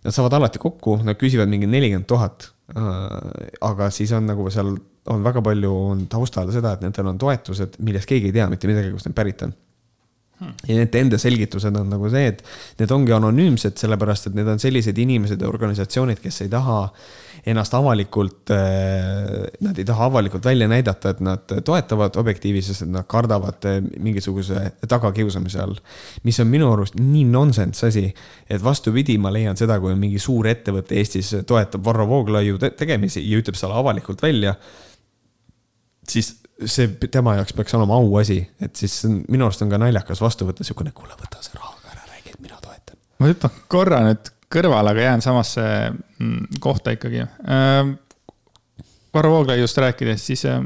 Nad 0.01 0.15
saavad 0.15 0.33
alati 0.39 0.59
kokku, 0.61 0.97
nad 1.05 1.19
küsivad 1.19 1.51
mingi 1.51 1.67
nelikümmend 1.69 2.07
tuhat. 2.09 2.47
Äh, 2.71 3.51
aga 3.67 3.91
siis 3.93 4.13
on 4.17 4.25
nagu 4.29 4.47
seal 4.53 4.71
on 5.11 5.25
väga 5.25 5.41
palju 5.45 5.73
on 5.91 6.05
taustal 6.09 6.49
seda, 6.53 6.75
et 6.75 6.85
nendel 6.85 7.09
on 7.11 7.19
toetused, 7.21 7.77
millest 7.83 8.09
keegi 8.09 8.29
ei 8.29 8.35
tea 8.35 8.47
mitte 8.49 8.69
midagi, 8.69 8.93
kust 8.93 9.09
need 9.09 9.17
pärit 9.17 9.43
on 9.45 9.53
ja 10.41 10.75
nende 10.75 11.01
enda 11.01 11.19
selgitused 11.21 11.75
on 11.77 11.89
nagu 11.91 12.09
see, 12.11 12.31
et 12.33 12.45
need 12.81 12.93
ongi 12.93 13.13
anonüümsed, 13.15 13.77
sellepärast 13.81 14.29
et 14.29 14.37
need 14.37 14.49
on 14.49 14.61
sellised 14.61 14.97
inimesed 14.97 15.41
ja 15.41 15.49
organisatsioonid, 15.49 16.21
kes 16.23 16.41
ei 16.45 16.51
taha 16.51 16.79
ennast 17.51 17.73
avalikult, 17.73 18.51
äh, 18.53 19.47
nad 19.65 19.77
ei 19.79 19.85
taha 19.87 20.07
avalikult 20.11 20.45
välja 20.45 20.67
näidata, 20.69 21.13
et 21.13 21.21
nad 21.25 21.53
toetavad 21.65 22.17
objektiivi, 22.21 22.61
sest 22.65 22.85
et 22.85 22.91
nad 22.93 23.07
kardavad 23.09 23.65
äh, 23.69 23.79
mingisuguse 23.97 24.65
tagakiusamise 24.89 25.61
all. 25.63 25.79
mis 26.23 26.39
on 26.39 26.51
minu 26.51 26.69
arust 26.73 26.99
nii 26.99 27.25
nonsense 27.29 27.87
asi, 27.87 28.05
et 28.49 28.63
vastupidi, 28.63 29.17
ma 29.21 29.33
leian 29.33 29.57
seda, 29.57 29.79
kui 29.81 29.95
mingi 29.97 30.21
suur 30.21 30.49
ettevõte 30.51 30.99
Eestis 31.01 31.33
toetab 31.47 31.85
Varro 31.85 32.07
Vooglaiu 32.09 32.61
tegemisi 32.61 33.23
ja 33.25 33.41
ütleb 33.41 33.57
selle 33.57 33.77
avalikult 33.77 34.21
välja, 34.21 34.55
siis 36.07 36.35
see 36.65 37.09
tema 37.11 37.35
jaoks 37.39 37.55
peaks 37.57 37.73
olema 37.77 37.97
auasi, 38.01 38.41
et 38.61 38.75
siis 38.75 39.01
minu 39.07 39.47
arust 39.47 39.63
on 39.65 39.71
ka 39.71 39.79
naljakas 39.81 40.21
vastu 40.21 40.47
võtta 40.49 40.65
siukene, 40.67 40.93
kuule, 40.95 41.15
võta 41.19 41.41
see 41.41 41.57
raha 41.57 41.73
ka 41.81 41.95
ära, 41.95 42.05
räägi, 42.11 42.35
et 42.35 42.43
mina 42.43 42.59
toetan. 42.61 42.99
ma 43.19 43.31
hüppan 43.31 43.57
korra 43.71 44.03
nüüd 44.05 44.31
kõrvale, 44.51 44.93
aga 44.93 45.07
jään 45.07 45.23
samasse 45.23 45.63
mm, 45.91 46.59
kohta 46.63 46.95
ikkagi. 46.95 47.23
Äh, 47.23 47.91
Varro 49.13 49.31
Vooglaiust 49.35 49.79
rääkides, 49.83 50.25
siis 50.31 50.43
äh, 50.49 50.59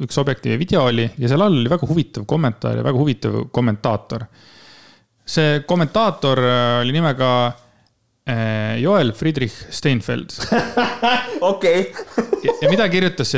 üks 0.00 0.18
Objektiivi 0.20 0.58
video 0.60 0.84
oli 0.88 1.06
ja 1.18 1.28
seal 1.28 1.44
all 1.44 1.58
oli 1.60 1.70
väga 1.70 1.88
huvitav 1.88 2.24
kommentaar 2.28 2.80
ja 2.80 2.84
väga 2.86 3.00
huvitav 3.00 3.42
kommentaator. 3.52 4.24
see 5.30 5.60
kommentaator 5.66 6.40
äh, 6.44 6.76
oli 6.84 6.96
nimega 6.98 7.32
Joel 8.78 9.08
Friedrich 9.16 9.72
Steinfeld. 9.74 10.30
okei. 11.52 11.92
ja 12.62 12.68
mida 12.70 12.86
kirjutas 12.88 13.32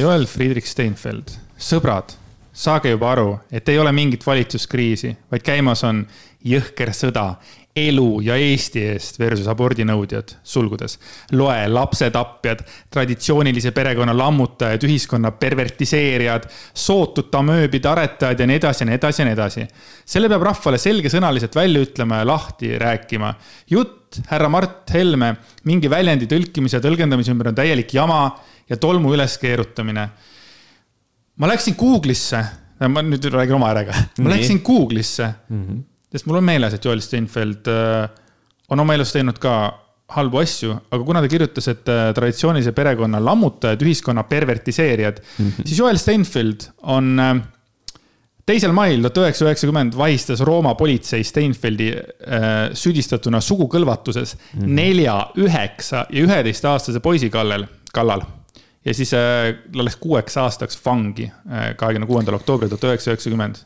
Joel 0.00 0.26
Friedrich 0.28 0.68
Steinfeld? 0.68 1.30
Sõbrad, 1.58 2.14
saage 2.52 2.90
juba 2.94 3.12
aru, 3.12 3.38
et 3.50 3.68
ei 3.68 3.78
ole 3.78 3.92
mingit 3.92 4.26
valitsuskriisi, 4.26 5.14
vaid 5.30 5.42
käimas 5.42 5.84
on 5.84 6.04
jõhker 6.44 6.92
sõda 6.94 7.34
elu 7.74 8.20
ja 8.22 8.36
Eesti 8.38 8.84
eest 8.92 9.16
versus 9.18 9.48
abordinõudjad, 9.50 10.36
sulgudes. 10.46 10.94
loe 11.34 11.56
lapsetapjad, 11.68 12.60
traditsioonilise 12.94 13.72
perekonna 13.74 14.14
lammutajad, 14.14 14.84
ühiskonna 14.86 15.32
pervertiseerijad, 15.40 16.46
sootute 16.74 17.40
amööbide 17.40 17.90
aretajad 17.90 18.40
ja 18.40 18.46
nii 18.46 18.60
edasi 18.60 18.84
ja 18.84 18.88
nii 18.90 18.98
edasi 19.00 19.22
ja 19.22 19.26
nii 19.26 19.34
edasi. 19.34 19.66
selle 20.04 20.28
peab 20.30 20.46
rahvale 20.46 20.78
selgesõnaliselt 20.78 21.54
välja 21.54 21.82
ütlema 21.82 22.22
ja 22.22 22.26
lahti 22.26 22.78
rääkima. 22.78 23.34
jutt 23.70 24.20
härra 24.30 24.48
Mart 24.48 24.94
Helme 24.94 25.34
mingi 25.64 25.90
väljendi 25.90 26.26
tõlkimise 26.30 26.78
ja 26.78 26.84
tõlgendamise 26.84 27.34
ümber 27.34 27.48
on 27.48 27.54
täielik 27.54 27.94
jama 27.94 28.36
ja 28.68 28.76
tolmu 28.76 29.14
üleskeerutamine 29.14 30.08
ma 31.40 31.50
läksin 31.50 31.76
Google'isse, 31.78 32.42
ma 32.88 33.02
nüüd 33.04 33.30
räägin 33.32 33.56
oma 33.56 33.70
äärega, 33.72 33.94
ma 34.22 34.28
Nii. 34.28 34.36
läksin 34.36 34.60
Google'isse 34.66 35.30
mm, 35.48 35.62
-hmm. 35.62 35.80
sest 36.12 36.28
mul 36.30 36.40
on 36.40 36.46
meeles, 36.50 36.74
et 36.74 36.84
Joel 36.84 37.02
Steinfeld 37.04 37.70
äh, 37.70 38.08
on 38.68 38.80
oma 38.80 38.94
elus 38.94 39.12
teinud 39.14 39.40
ka 39.42 39.56
halbu 40.14 40.38
asju, 40.42 40.74
aga 40.92 41.04
kuna 41.04 41.22
ta 41.24 41.30
kirjutas, 41.32 41.68
et 41.72 41.88
äh, 41.88 42.12
traditsioonilise 42.14 42.74
perekonna 42.76 43.22
lammutajad, 43.24 43.82
ühiskonna 43.82 44.26
pervertiseerijad 44.28 45.20
mm, 45.22 45.48
-hmm. 45.48 45.66
siis 45.66 45.78
Joel 45.78 45.98
Steinfeld 45.98 46.68
on 46.82 47.18
äh, 47.20 47.34
teisel 48.46 48.72
mail 48.76 49.00
tuhat 49.02 49.16
üheksasada 49.24 49.50
üheksakümmend 49.50 49.96
vahistas 49.96 50.40
Rooma 50.40 50.74
politsei 50.74 51.24
Steinfeldi 51.24 51.90
äh, 51.96 52.70
süüdistatuna 52.72 53.40
sugukõlvatuses 53.40 54.36
mm 54.36 54.60
-hmm. 54.60 54.68
nelja, 54.68 55.30
üheksa 55.36 56.06
ja 56.10 56.24
üheteistaastase 56.28 57.00
poisi 57.00 57.30
kallal, 57.30 57.66
kallal 57.92 58.22
ja 58.84 58.94
siis 58.94 59.14
äh, 59.14 59.54
ta 59.72 59.84
läks 59.84 59.96
kuueks 60.00 60.36
aastaks 60.40 60.78
vangi, 60.84 61.30
äh, 61.50 61.72
kahekümne 61.76 62.06
kuuendal 62.06 62.38
oktoobril 62.40 62.72
tuhat 62.72 62.90
üheksasada 62.90 63.16
üheksakümmend. 63.16 63.64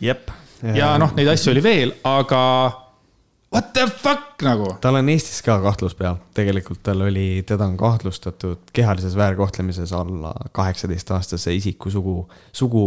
jep. 0.00 0.30
ja 0.74 0.94
noh, 0.98 1.14
neid 1.16 1.32
asju 1.32 1.52
oli 1.52 1.62
veel, 1.62 1.94
aga 2.04 2.42
what 3.52 3.72
the 3.72 3.86
fuck 3.86 4.42
nagu. 4.42 4.74
tal 4.80 4.98
on 5.00 5.08
Eestis 5.12 5.42
ka 5.44 5.58
kahtlus 5.62 5.96
peal, 5.98 6.18
tegelikult 6.34 6.82
tal 6.82 7.04
oli, 7.08 7.42
teda 7.46 7.66
on 7.68 7.76
kahtlustatud 7.76 8.70
kehalises 8.72 9.16
väärkohtlemises 9.16 9.92
alla 9.96 10.34
kaheksateistaastase 10.52 11.54
isiku 11.54 11.90
sugu, 11.90 12.16
sugu 12.52 12.86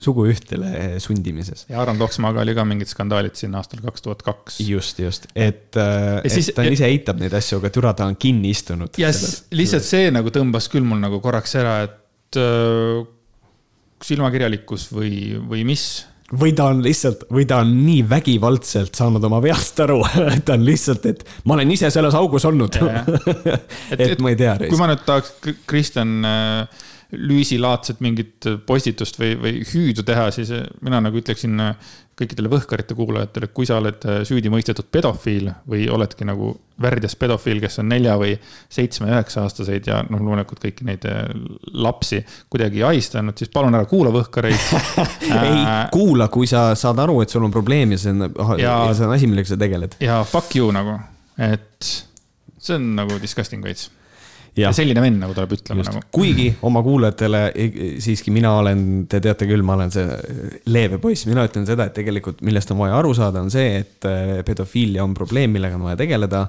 suguühtele 0.00 0.98
sundimises. 1.02 1.66
ja 1.68 1.80
Aron 1.82 1.98
Loksmaaga 2.00 2.40
oli 2.40 2.54
ka 2.56 2.64
mingid 2.64 2.88
skandaalid 2.88 3.36
siin 3.36 3.54
aastal 3.58 3.82
kaks 3.84 4.04
tuhat 4.06 4.22
kaks. 4.24 4.60
just, 4.64 4.98
just, 4.98 5.28
et, 5.34 5.76
äh, 5.76 6.20
et 6.24 6.32
siis, 6.32 6.52
ta 6.56 6.64
ise 6.64 6.88
eitab 6.88 7.20
neid 7.20 7.34
asju, 7.36 7.60
aga 7.60 7.72
türa, 7.74 7.92
ta 7.96 8.08
on 8.08 8.16
kinni 8.20 8.52
istunud. 8.54 8.96
ja 9.00 9.12
lihtsalt 9.12 9.86
see 9.86 10.12
nagu 10.14 10.32
tõmbas 10.34 10.70
küll 10.72 10.86
mul 10.88 11.02
nagu 11.02 11.20
korraks 11.24 11.56
ära, 11.60 11.80
et 11.88 12.40
äh, 12.40 13.02
silmakirjalikkus 14.00 14.88
või, 14.94 15.12
või 15.44 15.66
mis 15.68 15.90
või 16.40 16.54
ta 16.56 16.68
on 16.70 16.80
lihtsalt, 16.84 17.26
või 17.34 17.44
ta 17.50 17.58
on 17.64 17.72
nii 17.84 18.04
vägivaldselt 18.08 18.96
saanud 18.96 19.24
oma 19.26 19.40
veast 19.44 19.82
aru 19.84 19.98
ta 20.46 20.56
on 20.56 20.64
lihtsalt, 20.64 21.08
et 21.10 21.26
ma 21.44 21.58
olen 21.58 21.76
ise 21.76 21.90
selles 21.92 22.16
augus 22.16 22.46
olnud 22.48 22.80
et, 22.80 23.10
et, 23.98 24.06
et 24.14 24.22
ma 24.22 24.32
ei 24.32 24.38
tea. 24.40 24.56
kui 24.64 24.80
ma 24.80 24.88
nüüd 24.92 25.04
tahaks 25.04 25.34
Kristjan 25.68 26.22
äh, 26.24 26.86
lüüsilaadset 27.12 28.00
mingit 28.04 28.46
postitust 28.66 29.18
või, 29.20 29.34
või 29.40 29.64
hüüdu 29.66 30.04
teha, 30.06 30.28
siis 30.34 30.52
mina 30.84 31.00
nagu 31.02 31.18
ütleksin 31.20 31.58
kõikidele 32.20 32.50
Võhkarite 32.52 32.94
kuulajatele, 32.96 33.48
kui 33.54 33.68
sa 33.68 33.78
oled 33.80 34.04
süüdi 34.28 34.50
mõistetud 34.52 34.88
pedofiil 34.92 35.50
või 35.68 35.86
oledki 35.92 36.26
nagu 36.28 36.52
värdjas 36.80 37.16
pedofiil, 37.20 37.60
kes 37.62 37.80
on 37.82 37.88
nelja 37.92 38.16
või 38.20 38.34
seitsme-üheksa-aastaseid 38.72 39.88
ja 39.88 40.00
noh, 40.08 40.20
loomulikult 40.20 40.62
kõiki 40.64 40.86
neid 40.88 41.04
äh, 41.08 41.22
lapsi 41.72 42.22
kuidagi 42.52 42.84
ahistanud, 42.86 43.36
siis 43.40 43.52
palun 43.52 43.76
ära 43.76 43.88
kuula 43.88 44.12
Võhkareid. 44.14 44.66
Ei, 45.40 45.62
kuula, 45.94 46.28
kui 46.32 46.48
sa 46.50 46.70
saad 46.78 47.00
aru, 47.04 47.20
et 47.24 47.32
sul 47.32 47.46
on 47.46 47.54
probleem 47.54 47.96
ja 47.96 48.00
see 48.00 48.12
on, 48.16 48.28
ja 48.60 48.76
see 48.96 49.08
on 49.08 49.16
asi, 49.16 49.30
millega 49.30 49.52
sa 49.52 49.60
tegeled. 49.60 49.96
ja 50.04 50.20
fuck 50.28 50.56
you 50.56 50.72
nagu, 50.74 50.98
et 51.40 51.94
see 52.60 52.76
on 52.76 52.92
nagu 53.00 53.20
disgusting 53.22 53.64
veits 53.64 53.88
ja 54.58 54.72
selline 54.74 55.02
vend, 55.02 55.20
nagu 55.22 55.34
tuleb 55.36 55.54
ütlema 55.54 55.84
nagu. 55.86 56.02
kuigi 56.14 56.48
oma 56.66 56.82
kuulajatele 56.84 57.42
siiski 58.02 58.32
mina 58.34 58.52
olen, 58.58 58.84
te 59.10 59.20
teate 59.22 59.48
küll, 59.48 59.62
ma 59.66 59.76
olen 59.78 59.92
see 59.94 60.06
leebe 60.72 61.00
poiss, 61.02 61.26
mina 61.30 61.44
ütlen 61.46 61.66
seda, 61.68 61.86
et 61.86 61.96
tegelikult 61.96 62.42
millest 62.46 62.72
on 62.74 62.80
vaja 62.82 62.98
aru 62.98 63.14
saada, 63.16 63.42
on 63.44 63.50
see, 63.52 63.80
et 63.84 64.08
äh, 64.10 64.40
pedofiilia 64.46 65.04
on 65.06 65.14
probleem, 65.16 65.52
millega 65.54 65.78
on 65.78 65.86
vaja 65.90 66.00
tegeleda. 66.02 66.46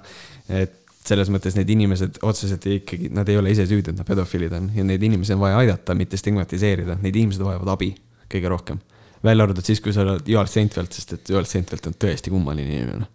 et 0.52 0.78
selles 1.06 1.32
mõttes 1.34 1.56
need 1.58 1.70
inimesed 1.74 2.20
otseselt 2.28 2.66
ikkagi, 2.70 3.10
nad 3.14 3.30
ei 3.30 3.38
ole 3.40 3.54
ise 3.54 3.66
süüdi, 3.66 3.90
et 3.90 3.98
nad 3.98 4.06
pedofiilid 4.06 4.54
on 4.54 4.68
ja 4.76 4.84
neid 4.86 5.02
inimesi 5.02 5.34
on 5.34 5.42
vaja 5.42 5.58
aidata, 5.64 5.96
mitte 5.98 6.20
stigmatiseerida, 6.20 7.00
need 7.02 7.18
inimesed 7.18 7.42
vajavad 7.46 7.72
abi 7.74 7.90
kõige 8.32 8.52
rohkem. 8.52 8.84
välja 9.24 9.48
arvatud 9.48 9.66
siis, 9.66 9.82
kui 9.82 9.94
sa 9.94 10.04
oled 10.06 10.30
Joel 10.30 10.50
Seinfeld, 10.50 10.94
sest 10.94 11.18
et 11.18 11.34
Joel 11.34 11.50
Seinfeld 11.50 11.90
on 11.90 11.98
tõesti 12.06 12.34
kummaline 12.34 12.70
inimene 12.70 13.10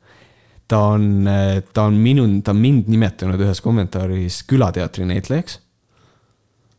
ta 0.69 0.81
on, 0.95 1.29
ta 1.73 1.87
on 1.87 2.01
minu, 2.01 2.27
ta 2.45 2.55
on 2.55 2.59
mind 2.63 2.91
nimetanud 2.91 3.41
ühes 3.47 3.63
kommentaaris 3.65 4.43
külateatri 4.51 5.07
näitlejaks. 5.09 5.61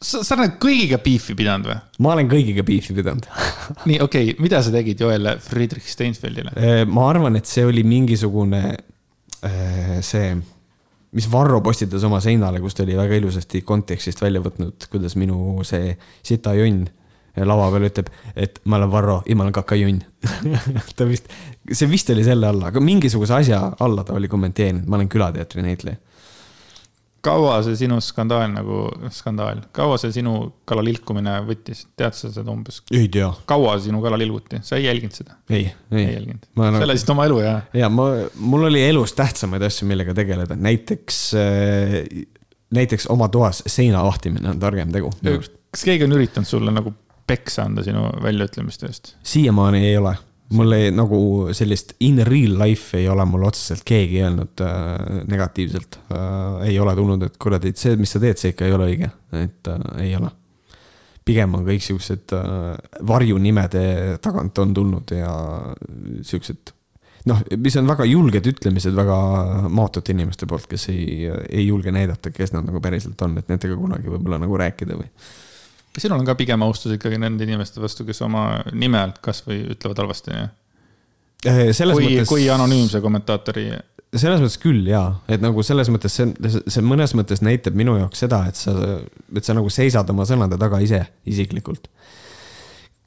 sa, 0.02 0.24
sa 0.24 0.36
oled 0.36 0.58
kõigiga 0.62 1.00
beefi 1.04 1.38
pidanud 1.38 1.72
või? 1.72 1.78
ma 2.04 2.14
olen 2.16 2.30
kõigiga 2.32 2.66
beefi 2.68 2.98
pidanud 2.98 3.30
nii, 3.90 4.02
okei 4.04 4.34
okay,, 4.34 4.36
mida 4.44 4.62
sa 4.64 4.74
tegid 4.76 5.02
Joel 5.02 5.32
Friedrich 5.44 5.88
Steinfeldile? 5.94 6.54
Äh, 6.58 6.84
ma 6.90 7.10
arvan, 7.14 7.40
et 7.40 7.50
see 7.50 7.66
oli 7.66 7.86
mingisugune 7.88 8.62
äh, 8.76 9.98
see, 10.06 10.36
mis 11.18 11.32
Varro 11.32 11.62
postitas 11.66 12.04
oma 12.08 12.20
seinale, 12.24 12.62
kus 12.64 12.78
ta 12.78 12.86
oli 12.86 12.98
väga 12.98 13.18
ilusasti 13.22 13.64
kontekstist 13.66 14.22
välja 14.22 14.44
võtnud, 14.44 14.90
kuidas 14.92 15.16
minu 15.20 15.64
see 15.68 15.96
sitajonn 17.38 17.52
lava 17.54 17.70
peal 17.74 17.88
ütleb, 17.88 18.10
et 18.36 18.60
ma 18.66 18.80
olen 18.80 18.92
Varro 18.92 19.22
ja 19.28 19.38
ma 19.38 19.46
olen 19.46 19.56
kakajunn 19.56 20.02
ta 20.98 21.08
vist, 21.08 21.30
see 21.72 21.90
vist 21.90 22.10
oli 22.14 22.26
selle 22.26 22.50
alla, 22.50 22.72
aga 22.72 22.82
mingisuguse 22.82 23.38
asja 23.38 23.62
alla 23.80 24.04
ta 24.04 24.18
oli 24.18 24.28
kommenteerinud, 24.28 24.88
ma 24.88 24.98
olen 24.98 25.10
külateatri 25.12 25.66
näitleja 25.66 26.02
kaua 27.28 27.58
see 27.66 27.76
sinu 27.76 27.98
skandaal 28.02 28.46
nagu, 28.54 28.86
skandaal, 29.12 29.60
kaua 29.76 29.98
see 30.00 30.14
sinu 30.16 30.36
kallal 30.70 30.88
ilkumine 30.88 31.34
võttis, 31.48 31.84
tead 32.00 32.16
sa 32.16 32.30
seda 32.32 32.54
umbes? 32.54 32.80
ei 32.94 33.10
tea. 33.12 33.28
kaua 33.50 33.76
sinu 33.84 34.00
kallal 34.04 34.24
ilguti, 34.24 34.62
sa 34.64 34.78
ei 34.80 34.88
jälginud 34.88 35.18
seda? 35.18 35.36
ei, 35.50 35.68
ei, 35.92 36.04
ei 36.06 36.14
jälginud. 36.16 36.48
sa 36.56 36.86
elasid 36.86 37.12
oma 37.14 37.28
elu 37.28 37.42
ja? 37.44 37.56
ja 37.76 37.90
ma, 37.92 38.08
mul 38.40 38.70
oli 38.70 38.86
elus 38.86 39.16
tähtsamaid 39.18 39.66
asju, 39.68 39.90
millega 39.90 40.16
tegeleda, 40.18 40.56
näiteks 40.56 41.20
äh,, 41.42 41.98
näiteks 42.78 43.10
oma 43.12 43.28
toas 43.34 43.64
seina 43.68 44.06
vahtimine 44.06 44.54
on 44.54 44.62
targem 44.62 44.94
tegu. 44.94 45.12
kas 45.20 45.84
keegi 45.84 46.08
on 46.08 46.16
üritanud 46.20 46.48
sulle 46.48 46.72
nagu 46.72 46.94
peksa 47.28 47.68
anda 47.68 47.84
sinu 47.86 48.08
väljaütlemiste 48.24 48.90
eest? 48.90 49.16
siiamaani 49.24 49.84
ei 49.88 49.98
ole 50.00 50.16
mul 50.56 50.76
ei, 50.78 50.92
nagu 50.96 51.20
sellist 51.56 51.96
in 52.06 52.22
real 52.26 52.56
life 52.62 52.98
ei 52.98 53.08
ole 53.12 53.26
mul 53.28 53.48
otseselt 53.50 53.84
keegi 53.88 54.22
öelnud 54.24 54.64
äh, 54.64 55.24
negatiivselt 55.28 56.00
äh,. 56.12 56.68
ei 56.70 56.80
ole 56.80 56.96
tulnud, 56.96 57.28
et 57.28 57.38
kuradi, 57.42 57.74
see, 57.76 57.98
mis 58.00 58.16
sa 58.16 58.22
teed, 58.24 58.40
see 58.40 58.54
ikka 58.54 58.68
ei 58.68 58.76
ole 58.76 58.92
õige, 58.94 59.12
et 59.36 59.72
äh, 59.74 59.88
ei 60.06 60.16
ole. 60.18 60.32
pigem 61.28 61.58
on 61.58 61.68
kõik 61.68 61.84
siuksed 61.84 62.36
äh, 62.38 62.78
varjunimede 63.08 63.84
tagant 64.24 64.64
on 64.64 64.74
tulnud 64.78 65.12
ja 65.18 65.34
siuksed 66.24 66.72
noh, 67.28 67.44
mis 67.60 67.76
on 67.76 67.90
väga 67.90 68.08
julged 68.08 68.48
ütlemised 68.54 68.96
väga 68.96 69.18
maotute 69.68 70.16
inimeste 70.16 70.48
poolt, 70.48 70.70
kes 70.72 70.88
ei, 70.94 71.28
ei 71.28 71.68
julge 71.68 71.92
näidata, 71.92 72.32
kes 72.32 72.56
nad 72.56 72.64
nagu 72.70 72.80
päriselt 72.84 73.20
on, 73.28 73.36
et 73.42 73.52
nendega 73.52 73.76
kunagi 73.76 74.08
võib-olla 74.14 74.40
nagu 74.46 74.64
rääkida 74.64 74.96
või 74.96 75.12
sinul 75.98 76.22
on 76.22 76.28
ka 76.28 76.38
pigem 76.40 76.64
austus 76.66 76.96
ikkagi 76.98 77.20
nende 77.22 77.46
inimeste 77.48 77.82
vastu, 77.84 78.06
kes 78.08 78.22
oma 78.26 78.48
nime 78.74 79.00
alt 79.02 79.20
kasvõi 79.24 79.64
ütlevad 79.76 80.04
halvasti? 80.04 80.40
Eh, 81.46 81.62
kui 81.74 81.94
mõttes..., 81.94 82.30
kui 82.30 82.50
anonüümse 82.54 83.02
kommentaatori. 83.04 83.68
selles 84.16 84.42
mõttes 84.42 84.60
küll 84.62 84.88
jaa, 84.88 85.20
et 85.30 85.44
nagu 85.44 85.64
selles 85.66 85.90
mõttes 85.94 86.14
see, 86.16 86.32
see 86.66 86.86
mõnes 86.86 87.14
mõttes 87.18 87.44
näitab 87.46 87.76
minu 87.78 87.98
jaoks 88.00 88.24
seda, 88.24 88.46
et 88.50 88.56
sa, 88.56 88.74
et 89.36 89.44
sa 89.44 89.58
nagu 89.58 89.70
seisad 89.74 90.10
oma 90.10 90.26
sõnade 90.26 90.58
taga 90.58 90.80
ise 90.82 91.04
isiklikult 91.28 91.90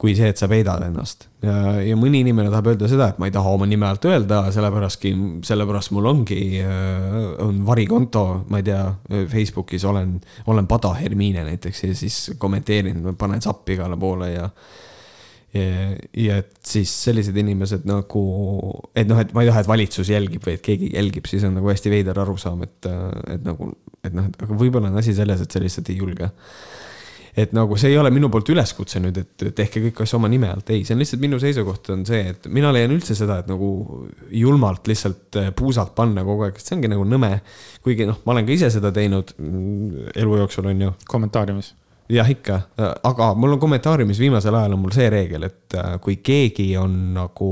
kui 0.01 0.15
see, 0.17 0.31
et 0.33 0.39
sa 0.39 0.49
peidad 0.49 0.81
ennast. 0.87 1.27
ja, 1.45 1.77
ja 1.85 1.95
mõni 1.99 2.23
inimene 2.25 2.49
tahab 2.49 2.71
öelda 2.73 2.89
seda, 2.89 3.11
et 3.11 3.19
ma 3.21 3.29
ei 3.29 3.33
taha 3.35 3.53
oma 3.53 3.67
nime 3.69 3.85
alt 3.85 4.05
öelda, 4.09 4.43
sellepäraski, 4.53 5.13
sellepärast 5.45 5.93
mul 5.93 6.09
ongi, 6.09 6.41
äh, 6.65 7.17
on 7.45 7.61
varikonto, 7.67 8.25
ma 8.49 8.61
ei 8.61 8.65
tea, 8.71 8.83
Facebookis 9.29 9.85
olen, 9.89 10.15
olen 10.49 10.69
Pada 10.69 10.95
Hermine 10.97 11.45
näiteks 11.45 11.83
ja 11.85 11.97
siis 11.97 12.21
kommenteerin, 12.41 13.11
panen 13.17 13.43
sappi 13.45 13.77
igale 13.77 13.99
poole 14.01 14.31
ja 14.33 14.49
ja, 15.53 15.63
ja 16.15 16.37
et 16.41 16.53
siis 16.65 16.91
sellised 17.05 17.37
inimesed 17.37 17.85
nagu, 17.89 18.21
et 18.95 19.09
noh, 19.09 19.19
et 19.21 19.33
ma 19.35 19.43
ei 19.43 19.51
taha, 19.51 19.65
et 19.65 19.69
valitsus 19.69 20.11
jälgib 20.13 20.45
või 20.47 20.57
et 20.57 20.65
keegi 20.65 20.93
jälgib, 20.95 21.27
siis 21.29 21.43
on 21.47 21.57
nagu 21.59 21.69
hästi 21.69 21.91
veider 21.91 22.21
arusaam, 22.23 22.63
et, 22.65 22.89
et 23.35 23.43
nagu, 23.45 23.73
et 24.01 24.15
noh, 24.15 24.29
aga 24.31 24.57
võib-olla 24.57 24.89
on 24.89 25.01
asi 25.01 25.13
selles, 25.17 25.43
et 25.43 25.51
sa 25.51 25.61
lihtsalt 25.61 25.91
ei 25.91 25.99
julge 25.99 26.31
et 27.37 27.53
nagu 27.55 27.77
see 27.79 27.93
ei 27.93 27.97
ole 27.99 28.11
minu 28.13 28.29
poolt 28.31 28.49
üleskutse 28.51 28.99
nüüd, 29.03 29.17
et 29.21 29.45
tehke 29.55 29.83
kõik 29.87 30.01
asju 30.03 30.19
oma 30.19 30.29
nime 30.31 30.49
alt, 30.51 30.71
ei, 30.73 30.83
see 30.87 30.95
on 30.95 31.03
lihtsalt 31.03 31.23
minu 31.23 31.39
seisukoht 31.41 31.91
on 31.95 32.05
see, 32.07 32.33
et 32.33 32.47
mina 32.51 32.73
leian 32.75 32.91
üldse 32.95 33.15
seda, 33.17 33.39
et 33.41 33.51
nagu 33.51 33.71
julmalt 34.35 34.89
lihtsalt 34.91 35.39
äh, 35.39 35.51
puusalt 35.55 35.95
panna 35.97 36.25
kogu 36.27 36.47
aeg, 36.47 36.59
see 36.61 36.75
ongi 36.77 36.91
nagu 36.91 37.05
nõme. 37.07 37.37
kuigi 37.85 38.09
noh, 38.09 38.19
ma 38.25 38.35
olen 38.35 38.49
ka 38.49 38.55
ise 38.55 38.71
seda 38.73 38.91
teinud 38.95 39.35
mm, 39.37 40.11
elu 40.15 40.41
jooksul 40.43 40.67
on 40.73 40.85
ju. 40.87 40.91
kommentaariumis 41.07 41.73
jah, 42.11 42.27
ikka, 42.29 42.59
aga 43.07 43.31
mul 43.39 43.55
on 43.55 43.61
kommentaariumis 43.61 44.19
viimasel 44.19 44.55
ajal 44.57 44.75
on 44.75 44.83
mul 44.83 44.95
see 44.95 45.09
reegel, 45.11 45.47
et 45.47 45.79
äh, 45.79 45.95
kui 46.03 46.19
keegi 46.23 46.73
on 46.79 46.97
nagu, 47.15 47.51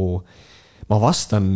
ma 0.90 1.02
vastan 1.02 1.54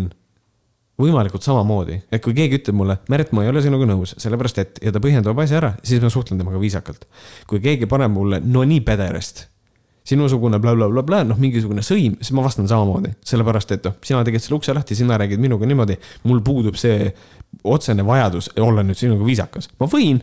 võimalikult 1.01 1.45
samamoodi, 1.45 1.97
et 2.13 2.21
kui 2.23 2.35
keegi 2.37 2.59
ütleb 2.59 2.77
mulle, 2.77 2.97
Märt, 3.09 3.31
ma 3.33 3.45
ei 3.45 3.49
ole 3.49 3.63
sinuga 3.65 3.87
nõus, 3.89 4.13
sellepärast 4.21 4.59
et 4.61 4.83
ja 4.83 4.93
ta 4.93 5.01
põhjendab 5.03 5.39
asja 5.41 5.57
ära, 5.59 5.71
siis 5.85 6.03
ma 6.03 6.11
suhtlen 6.13 6.41
temaga 6.41 6.61
viisakalt. 6.61 7.07
kui 7.49 7.61
keegi 7.63 7.89
paneb 7.89 8.13
mulle 8.13 8.39
no 8.45 8.63
nii 8.67 8.83
pederast, 8.85 9.47
sinusugune 10.05 10.59
blablabla 10.61 11.01
bla, 11.01 11.03
bla, 11.07 11.23
noh, 11.25 11.39
mingisugune 11.39 11.81
sõim, 11.81 12.19
siis 12.21 12.33
ma 12.35 12.43
vastan 12.45 12.69
samamoodi, 12.69 13.15
sellepärast 13.25 13.73
et 13.73 13.89
noh, 13.89 13.97
sina 14.05 14.21
tegid 14.27 14.43
selle 14.43 14.59
ukse 14.59 14.75
lahti, 14.75 14.95
sina 14.99 15.17
räägid 15.17 15.41
minuga 15.41 15.65
niimoodi, 15.69 15.97
mul 16.29 16.43
puudub 16.45 16.77
see 16.77 17.09
otsene 17.63 18.05
vajadus 18.05 18.51
olla 18.61 18.85
nüüd 18.85 18.99
sinuga 18.99 19.25
viisakas, 19.25 19.71
ma 19.79 19.89
võin, 19.89 20.21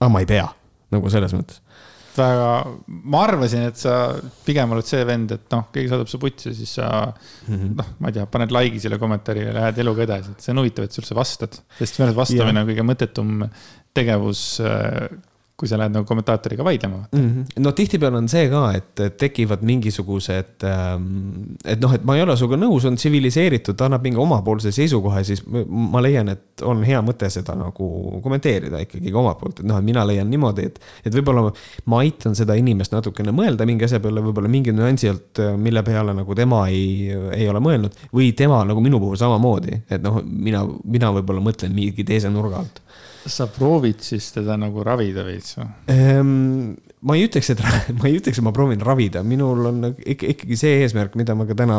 aga 0.00 0.12
ma 0.12 0.20
ei 0.20 0.28
pea, 0.28 0.48
nagu 0.92 1.12
selles 1.12 1.32
mõttes 1.36 1.62
väga, 2.16 2.50
ma 3.12 3.22
arvasin, 3.26 3.66
et 3.70 3.78
sa 3.80 3.94
pigem 4.46 4.74
oled 4.74 4.86
see 4.86 5.02
vend, 5.08 5.34
et 5.36 5.54
noh, 5.54 5.66
keegi 5.74 5.92
saadab 5.92 6.10
su 6.10 6.20
putsi, 6.22 6.54
siis 6.56 6.74
sa 6.80 6.88
mm 7.06 7.54
-hmm. 7.54 7.74
noh, 7.78 7.90
ma 7.98 8.10
ei 8.10 8.18
tea, 8.18 8.26
paned 8.26 8.54
like'i 8.56 8.82
selle 8.82 8.98
kommentaari 8.98 9.46
ja 9.46 9.56
lähed 9.56 9.78
eluga 9.84 10.06
edasi, 10.06 10.34
et 10.34 10.46
see 10.46 10.54
on 10.54 10.62
huvitav, 10.62 10.84
et 10.84 10.92
sa 10.92 11.02
üldse 11.02 11.16
vastad. 11.16 11.60
sest 11.78 11.98
minu 11.98 12.08
arust 12.08 12.22
vastamine 12.22 12.58
yeah. 12.58 12.62
on 12.62 12.70
kõige 12.70 12.86
mõttetum 12.90 13.48
tegevus 13.94 14.44
äh, 14.60 15.08
kui 15.60 15.68
sa 15.68 15.76
lähed 15.80 15.92
nagu 15.92 16.08
kommentaatoriga 16.08 16.64
vaidlema 16.64 17.02
mm. 17.12 17.20
-hmm. 17.20 17.62
no 17.64 17.72
tihtipeale 17.76 18.16
on 18.16 18.28
see 18.32 18.48
ka, 18.48 18.62
et 18.76 19.02
tekivad 19.20 19.64
mingisugused, 19.66 20.64
ähm, 20.64 21.56
et 21.64 21.80
noh, 21.82 21.92
et 21.94 22.04
ma 22.04 22.16
ei 22.16 22.24
ole 22.24 22.36
sinuga 22.36 22.56
nõus, 22.60 22.86
on 22.88 22.96
tsiviliseeritud, 22.96 23.76
ta 23.76 23.88
annab 23.90 24.06
mingi 24.06 24.20
omapoolse 24.20 24.72
seisukoha, 24.72 25.22
siis 25.24 25.44
ma 25.68 26.00
leian, 26.02 26.32
et 26.32 26.64
on 26.66 26.82
hea 26.86 27.00
mõte 27.04 27.28
seda 27.32 27.56
nagu 27.58 27.90
kommenteerida 28.24 28.80
ikkagi 28.86 29.12
ka 29.12 29.20
omalt 29.20 29.40
poolt, 29.40 29.60
et 29.60 29.68
noh, 29.68 29.78
et 29.80 29.84
mina 29.84 30.04
leian 30.08 30.30
niimoodi, 30.30 30.66
et, 30.70 30.80
et 31.04 31.14
võib-olla 31.14 31.50
ma 31.92 32.02
aitan 32.04 32.36
seda 32.38 32.56
inimest 32.58 32.96
natukene 32.96 33.34
mõelda 33.36 33.68
mingi 33.68 33.84
asja 33.88 34.00
peale, 34.00 34.24
võib-olla 34.24 34.48
mingi 34.48 34.74
nüansi 34.76 35.12
alt, 35.12 35.42
mille 35.60 35.84
peale 35.86 36.16
nagu 36.16 36.38
tema 36.38 36.66
ei, 36.72 37.10
ei 37.36 37.48
ole 37.52 37.60
mõelnud 37.60 38.00
või 38.16 38.32
tema 38.36 38.62
nagu 38.64 38.80
minu 38.84 39.00
puhul 39.02 39.20
samamoodi, 39.20 39.82
et 39.90 40.02
noh, 40.02 40.22
mina, 40.24 40.64
mina 40.84 41.12
võib-olla 41.18 41.44
mõtlen 41.44 41.74
mingi 41.76 42.06
teise 42.06 42.32
nurga 42.32 42.64
alt 42.64 42.82
sa 43.32 43.46
proovid 43.50 44.02
siis 44.04 44.30
teda 44.34 44.56
nagu 44.60 44.84
ravida 44.86 45.24
veits 45.26 45.56
või 45.58 45.68
ehm,? 45.94 46.90
ma 47.06 47.16
ei 47.16 47.24
ütleks, 47.28 47.52
et, 47.54 47.62
ma 47.98 48.08
ei 48.08 48.18
ütleks, 48.18 48.40
et 48.40 48.44
ma 48.44 48.52
proovin 48.56 48.82
ravida, 48.84 49.22
minul 49.26 49.70
on 49.70 49.86
ikka, 49.90 50.34
ikkagi 50.34 50.58
see 50.60 50.82
eesmärk, 50.82 51.16
mida 51.20 51.36
ma 51.38 51.46
ka 51.48 51.56
täna 51.58 51.78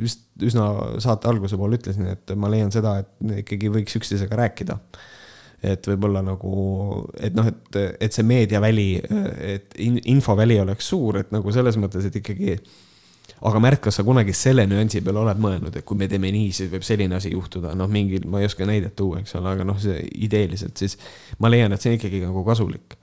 vist 0.00 0.26
üsna 0.44 0.66
saate 1.02 1.30
alguse 1.30 1.58
poole 1.60 1.78
ütlesin, 1.80 2.10
et 2.12 2.34
ma 2.36 2.50
leian 2.52 2.72
seda, 2.74 2.98
et 3.02 3.40
ikkagi 3.44 3.72
võiks 3.72 3.96
üksteisega 4.00 4.36
rääkida. 4.44 4.78
et 5.60 5.84
võib-olla 5.84 6.22
nagu, 6.24 6.52
et 7.20 7.34
noh, 7.36 7.48
et, 7.50 7.80
et 8.00 8.14
see 8.16 8.24
meediaväli, 8.24 8.86
et 9.56 9.74
infoväli 10.08 10.56
oleks 10.60 10.86
suur, 10.88 11.18
et 11.20 11.32
nagu 11.34 11.52
selles 11.52 11.76
mõttes, 11.80 12.06
et 12.08 12.16
ikkagi 12.16 12.54
aga 13.48 13.60
Märt, 13.62 13.80
kas 13.84 14.00
sa 14.00 14.04
kunagi 14.04 14.34
selle 14.36 14.66
nüansi 14.68 15.00
peale 15.04 15.22
oled 15.22 15.40
mõelnud, 15.40 15.76
et 15.76 15.86
kui 15.86 15.98
me 15.98 16.08
teeme 16.10 16.32
nii, 16.34 16.50
siis 16.56 16.70
võib 16.72 16.84
selline 16.86 17.16
asi 17.16 17.32
juhtuda, 17.32 17.72
noh, 17.78 17.88
mingil, 17.90 18.26
ma 18.30 18.42
ei 18.42 18.48
oska 18.48 18.68
näidet 18.68 18.96
tuua, 18.98 19.22
eks 19.22 19.36
ole, 19.38 19.54
aga 19.54 19.66
noh, 19.68 19.78
see 19.80 20.02
ideeliselt 20.26 20.80
siis 20.80 20.98
ma 21.40 21.50
leian, 21.52 21.72
et 21.72 21.82
see 21.82 21.94
on 21.94 22.00
ikkagi 22.00 22.24
nagu 22.26 22.44
kasulik. 22.46 22.98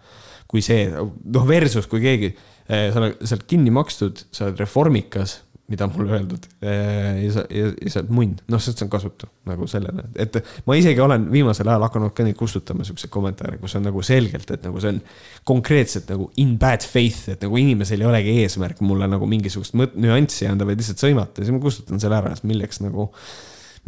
kui 0.48 0.62
see, 0.64 0.86
noh, 0.88 1.44
versus 1.44 1.90
kui 1.92 2.00
keegi, 2.00 2.30
eh, 2.72 2.86
sa 2.94 3.02
oled 3.02 3.18
sealt 3.28 3.44
kinni 3.52 3.74
makstud, 3.76 4.22
sa 4.32 4.46
oled 4.46 4.62
reformikas 4.62 5.42
mida 5.68 5.88
mulle 5.92 6.14
öeldud. 6.16 6.46
Äh, 6.64 7.24
ja 7.26 7.32
sa, 7.36 7.44
ja, 7.52 7.72
sa 7.92 8.00
oled 8.00 8.12
munn, 8.16 8.36
noh, 8.52 8.62
see 8.64 8.76
on 8.86 8.92
kasutu 8.92 9.28
nagu 9.50 9.68
sellele, 9.68 10.06
et 10.20 10.38
ma 10.68 10.78
isegi 10.80 11.02
olen 11.04 11.26
viimasel 11.32 11.68
ajal 11.68 11.84
hakanud 11.84 12.14
ka 12.16 12.24
neid 12.24 12.38
kustutama, 12.40 12.86
siukseid 12.88 13.12
kommentaare, 13.12 13.60
kus 13.60 13.76
on 13.80 13.84
nagu 13.88 14.04
selgelt, 14.06 14.48
et 14.56 14.64
nagu 14.64 14.80
see 14.84 14.94
on 14.96 15.02
konkreetselt 15.48 16.08
nagu 16.14 16.30
in 16.44 16.56
bad 16.62 16.88
faith, 16.88 17.34
et 17.34 17.44
nagu 17.44 17.60
inimesel 17.60 18.04
ei 18.04 18.08
olegi 18.08 18.38
eesmärk 18.46 18.80
mulle 18.88 19.12
nagu 19.12 19.28
mingisugust 19.28 19.76
nüanssi 19.76 20.48
anda, 20.48 20.68
vaid 20.68 20.80
lihtsalt 20.80 21.04
sõimata. 21.04 21.42
Ja 21.42 21.50
siis 21.50 21.58
ma 21.58 21.62
kustutan 21.68 22.04
selle 22.04 22.22
ära, 22.22 22.32
et 22.32 22.48
milleks 22.48 22.80
nagu, 22.86 23.10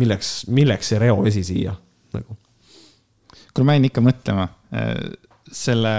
milleks, 0.03 0.35
milleks 0.51 0.91
see 0.91 0.99
reovesi 0.99 1.47
siia 1.47 1.77
nagu. 2.17 2.35
kuule, 3.53 3.69
ma 3.71 3.79
jäin 3.79 3.87
ikka 3.87 4.03
mõtlema 4.03 4.49
äh, 4.75 4.93
selle, 5.47 5.95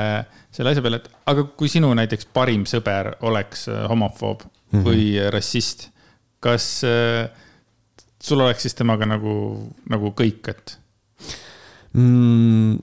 selle 0.53 0.77
asja 0.77 0.85
peale, 0.85 1.01
et 1.01 1.29
aga 1.33 1.49
kui 1.57 1.73
sinu 1.73 1.89
näiteks 1.97 2.29
parim 2.37 2.69
sõber 2.69 3.15
oleks 3.25 3.71
äh, 3.73 3.87
homofoob 3.89 4.45
mm 4.71 4.79
-hmm. 4.79 4.85
või 4.87 5.31
rassist. 5.31 5.91
kas 6.41 6.85
äh, 6.85 7.29
sul 8.23 8.41
oleks 8.41 8.63
siis 8.63 8.75
temaga 8.75 9.07
nagu, 9.07 9.73
nagu 9.89 10.15
kõik, 10.17 10.49
et 10.49 10.79
mm,? 11.93 12.79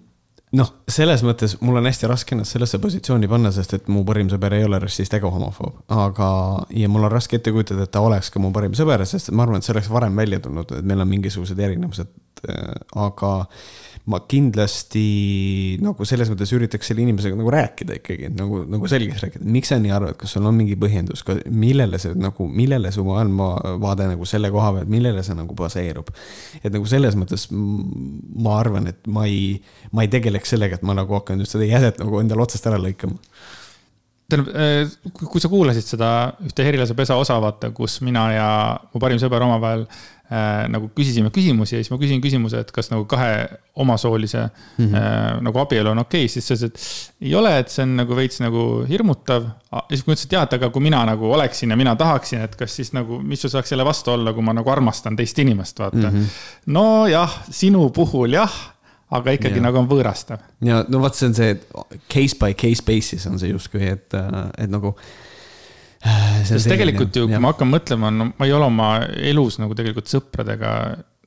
noh, 0.57 0.72
selles 0.88 1.23
mõttes 1.26 1.57
mul 1.61 1.80
on 1.80 1.89
hästi 1.89 2.07
raske 2.07 2.35
ennast 2.35 2.55
sellesse 2.55 2.80
positsiooni 2.80 3.27
panna, 3.27 3.51
sest 3.51 3.73
et 3.73 3.89
mu 3.91 4.03
parim 4.07 4.30
sõber 4.31 4.53
ei 4.57 4.65
ole 4.68 4.80
rassist 4.80 5.14
ega 5.14 5.31
homofoob, 5.31 5.84
aga, 5.88 6.30
ja 6.69 6.89
mul 6.89 7.03
on 7.03 7.11
raske 7.11 7.35
ette 7.39 7.51
kujutada, 7.51 7.84
et 7.84 7.91
ta 7.91 8.01
oleks 8.01 8.31
ka 8.34 8.39
mu 8.39 8.51
parim 8.55 8.73
sõber, 8.77 9.05
sest 9.05 9.31
ma 9.31 9.43
arvan, 9.43 9.57
et 9.57 9.68
see 9.68 9.76
oleks 9.76 9.89
varem 9.91 10.15
välja 10.15 10.39
tulnud, 10.39 10.72
et 10.80 10.88
meil 10.88 11.03
on 11.03 11.11
mingisugused 11.11 11.59
erinevused 11.59 12.14
aga 12.95 13.34
ma 14.07 14.22
kindlasti 14.23 15.77
nagu 15.84 16.05
selles 16.07 16.30
mõttes 16.31 16.53
üritaks 16.55 16.88
selle 16.88 17.03
inimesega 17.03 17.35
nagu 17.35 17.51
rääkida 17.51 17.97
ikkagi 17.99 18.30
nagu, 18.31 18.61
nagu 18.72 18.88
selgeks 18.88 19.26
rääkida, 19.26 19.47
miks 19.51 19.73
sa 19.73 19.80
nii 19.84 19.91
arvad, 19.91 20.15
kas 20.19 20.31
sul 20.35 20.47
on 20.47 20.55
mingi 20.55 20.77
põhjendus, 20.80 21.26
millele 21.51 21.99
see 21.99 22.15
nagu, 22.15 22.47
millele 22.47 22.91
su 22.95 23.03
maailmavaade 23.07 24.07
nagu 24.14 24.27
selle 24.30 24.51
koha 24.53 24.72
pealt, 24.77 24.91
millele 24.91 25.26
see 25.27 25.35
nagu 25.35 25.57
baseerub. 25.59 26.14
et 26.64 26.72
nagu 26.72 26.88
selles 26.88 27.19
mõttes 27.19 27.49
ma 27.51 28.55
arvan, 28.61 28.88
et 28.93 29.11
ma 29.11 29.27
ei, 29.27 29.57
ma 29.91 30.07
ei 30.07 30.14
tegeleks 30.14 30.55
sellega, 30.55 30.80
et 30.80 30.88
ma 30.88 30.95
nagu 30.95 31.19
hakkan 31.19 31.43
just 31.43 31.57
seda 31.57 31.68
jäset 31.68 31.99
nagu 31.99 32.23
endale 32.23 32.47
otsast 32.47 32.72
ära 32.72 32.80
lõikama 32.80 33.19
tähendab, 34.28 34.52
äh, 34.56 34.90
kui 35.32 35.41
sa 35.41 35.49
kuulasid 35.52 35.88
seda 35.88 36.12
ühte 36.44 36.66
Herilase 36.68 36.95
pesa 36.98 37.18
osa, 37.20 37.40
vaata, 37.44 37.72
kus 37.76 38.02
mina 38.06 38.28
ja 38.36 38.49
mu 38.91 39.02
parim 39.02 39.20
sõber 39.22 39.45
omavahel 39.45 39.86
äh, 39.88 40.66
nagu 40.72 40.90
küsisime 40.95 41.32
küsimusi 41.34 41.78
ja 41.78 41.82
siis 41.82 41.91
ma 41.94 41.99
küsin 42.02 42.20
küsimuse, 42.24 42.60
et 42.66 42.74
kas 42.76 42.91
nagu 42.91 43.08
kahe 43.10 43.48
omasoolise 43.80 44.44
mm 44.49 44.86
-hmm. 44.86 44.98
äh, 44.99 45.41
nagu 45.48 45.64
abielu 45.64 45.94
on 45.94 46.04
okei 46.04 46.26
okay,, 46.26 46.34
siis 46.34 46.48
sa 46.48 46.58
ütlesid, 46.58 46.76
et 46.76 47.28
ei 47.30 47.36
ole, 47.36 47.58
et 47.60 47.72
see 47.72 47.84
on 47.88 47.95
nagu 48.02 48.16
veits 48.16 48.40
nagu 48.44 48.86
hirmutav. 48.90 49.48
ja 49.72 49.84
siis 49.90 50.08
ma 50.08 50.14
ütlesin, 50.14 50.28
et 50.28 50.38
jah, 50.40 50.44
et 50.44 50.54
aga 50.60 50.70
kui 50.70 50.82
mina 50.82 51.06
nagu 51.06 51.32
oleksin 51.32 51.70
ja 51.70 51.78
mina 51.78 51.95
tahaksin, 51.95 52.41
et 52.41 52.56
kas 52.56 52.76
siis 52.76 52.94
nagu, 52.94 53.20
mis 53.20 53.41
sul 53.41 53.49
saaks 53.49 53.70
selle 53.70 53.86
vastu 53.86 54.12
olla, 54.12 54.34
kui 54.34 54.44
ma 54.44 54.54
nagu 54.54 54.70
armastan 54.70 55.16
teist 55.16 55.40
inimest, 55.40 55.80
vaata 55.80 55.98
mm. 55.98 56.16
-hmm. 56.16 56.26
nojah, 56.66 57.44
sinu 57.49 57.90
puhul 57.90 58.34
jah 58.34 58.52
aga 59.15 59.34
ikkagi 59.38 59.61
ja. 59.61 59.63
nagu 59.63 59.79
on 59.79 59.88
võõrastav. 59.89 60.43
ja 60.65 60.81
no 60.91 61.01
vot, 61.03 61.15
see 61.15 61.29
on 61.29 61.35
see 61.38 61.53
case 62.11 62.38
by 62.39 62.55
case 62.59 62.84
basis 62.85 63.27
on 63.29 63.39
see 63.39 63.53
justkui, 63.53 63.85
et, 63.95 64.15
et 64.17 64.71
nagu. 64.71 64.93
Äh, 66.07 66.41
sest 66.45 66.69
tegelikult 66.69 67.15
ju, 67.15 67.25
kui 67.29 67.39
ma 67.41 67.53
hakkan 67.53 67.71
mõtlema, 67.71 68.11
no 68.13 68.29
ma 68.29 68.47
ei 68.47 68.53
ole 68.53 68.67
oma 68.67 68.89
elus 69.31 69.57
nagu 69.61 69.75
tegelikult 69.77 70.11
sõpradega, 70.11 70.73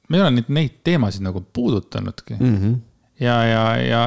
ma 0.07 0.19
ei 0.19 0.25
ole 0.25 0.35
neid, 0.37 0.53
neid 0.53 0.77
teemasid 0.87 1.25
nagu 1.27 1.43
puudutanudki 1.43 2.37
mm. 2.37 2.53
-hmm. 2.61 2.77
ja, 3.25 3.39
ja, 3.49 3.65
ja, 3.83 4.03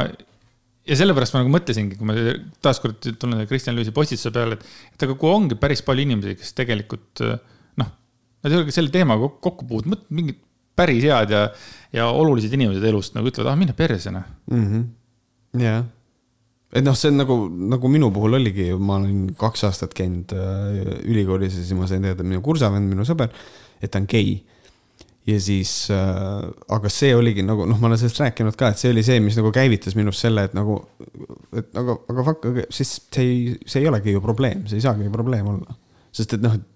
ja 0.88 1.00
sellepärast 1.02 1.36
ma 1.36 1.44
nagu 1.44 1.52
mõtlesingi, 1.58 1.98
kui 2.00 2.08
ma 2.08 2.16
taaskord 2.64 3.12
tulen 3.20 3.44
Kristjan 3.50 3.76
Lüüsi 3.76 3.96
postituse 3.96 4.32
peale, 4.32 4.56
et, 4.56 4.72
et 4.96 5.08
aga 5.08 5.18
kui 5.20 5.34
ongi 5.34 5.60
päris 5.60 5.84
palju 5.84 6.06
inimesi, 6.06 6.38
kes 6.40 6.56
tegelikult 6.62 7.26
noh, 7.82 7.92
nad 8.46 8.54
ei 8.54 8.62
ole 8.62 8.76
selle 8.76 8.94
teemaga 8.94 9.34
kokku 9.44 9.68
puutunud, 9.68 10.08
mingid 10.16 10.40
päris 10.78 11.04
head 11.06 11.34
ja, 11.34 11.48
ja 11.94 12.08
olulised 12.12 12.54
inimesed 12.54 12.86
elust 12.90 13.18
nagu 13.18 13.30
ütlevad, 13.30 13.52
ah 13.52 13.60
mine 13.60 13.76
perse 13.78 14.14
noh. 14.14 14.26
Mm 14.52 14.64
-hmm.. 14.70 14.88
jah, 15.64 15.84
et 16.74 16.86
noh, 16.86 16.96
see 16.98 17.12
on 17.14 17.22
nagu, 17.22 17.38
nagu 17.76 17.92
minu 17.92 18.10
puhul 18.14 18.40
oligi 18.40 18.72
ju, 18.72 18.80
ma 18.82 18.98
olen 19.02 19.28
kaks 19.40 19.68
aastat 19.70 19.94
käinud 19.98 20.34
äh, 20.34 20.82
ülikoolis 21.06 21.54
ja 21.54 21.62
siis 21.62 21.78
ma 21.78 21.90
sain 21.90 22.06
teada, 22.06 22.26
minu 22.26 22.42
kursavend, 22.46 22.90
minu 22.90 23.06
sõber, 23.08 23.30
et 23.82 23.94
ta 23.94 24.02
on 24.02 24.10
gei. 24.10 24.42
Ja 25.24 25.38
siis 25.40 25.88
äh,, 25.94 26.50
aga 26.76 26.90
see 26.92 27.14
oligi 27.16 27.46
nagu 27.48 27.64
noh, 27.70 27.78
ma 27.80 27.88
olen 27.88 28.00
sellest 28.02 28.20
rääkinud 28.20 28.58
ka, 28.60 28.74
et 28.74 28.82
see 28.82 28.92
oli 28.92 29.06
see, 29.08 29.22
mis 29.24 29.38
nagu 29.40 29.54
käivitas 29.56 29.96
minus 29.96 30.20
selle, 30.20 30.44
et 30.50 30.58
nagu, 30.58 30.82
et 31.56 31.70
aga, 31.80 31.96
aga 32.12 32.26
fuck, 32.28 32.50
siis 32.76 32.98
see 33.06 33.24
ei, 33.24 33.38
see 33.64 33.86
ei 33.86 33.88
olegi 33.88 34.18
ju 34.18 34.24
probleem, 34.26 34.66
see 34.68 34.82
ei 34.82 34.84
saagi 34.84 35.08
probleem 35.14 35.48
olla. 35.54 35.78
sest 36.14 36.36
et 36.36 36.44
noh, 36.44 36.58
et 36.58 36.73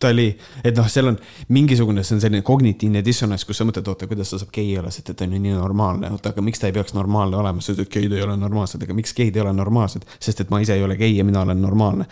ta 0.00 0.10
oli, 0.12 0.26
et 0.64 0.76
noh, 0.76 0.88
seal 0.92 1.08
on 1.08 1.18
mingisugune, 1.56 2.04
see 2.04 2.16
on 2.16 2.22
selline 2.24 2.44
kognitiivne 2.46 3.00
dissonants, 3.04 3.46
kus 3.48 3.60
sa 3.60 3.66
mõtled, 3.68 3.86
oota, 3.88 4.08
kuidas 4.10 4.32
ta 4.32 4.40
saab 4.42 4.50
gei 4.52 4.74
olla, 4.78 4.90
sest 4.92 5.12
et 5.12 5.18
ta 5.18 5.24
on 5.24 5.36
ju 5.36 5.40
nii 5.40 5.54
normaalne, 5.56 6.10
oota, 6.12 6.34
aga 6.34 6.44
miks 6.44 6.60
ta 6.60 6.68
ei 6.68 6.74
peaks 6.76 6.92
normaalne 6.96 7.38
olema, 7.40 7.64
sa 7.64 7.72
ütled, 7.72 7.88
geid 7.92 8.12
ei 8.12 8.24
ole 8.24 8.36
normaalsed, 8.40 8.82
aga 8.84 8.96
miks 8.96 9.16
geid 9.16 9.36
ei 9.36 9.44
ole 9.44 9.54
normaalsed, 9.56 10.04
sest 10.20 10.44
et 10.44 10.52
ma 10.52 10.60
ise 10.64 10.76
ei 10.76 10.84
ole 10.84 10.98
gei 11.00 11.16
ja 11.16 11.24
mina 11.24 11.46
olen 11.46 11.62
normaalne. 11.62 12.08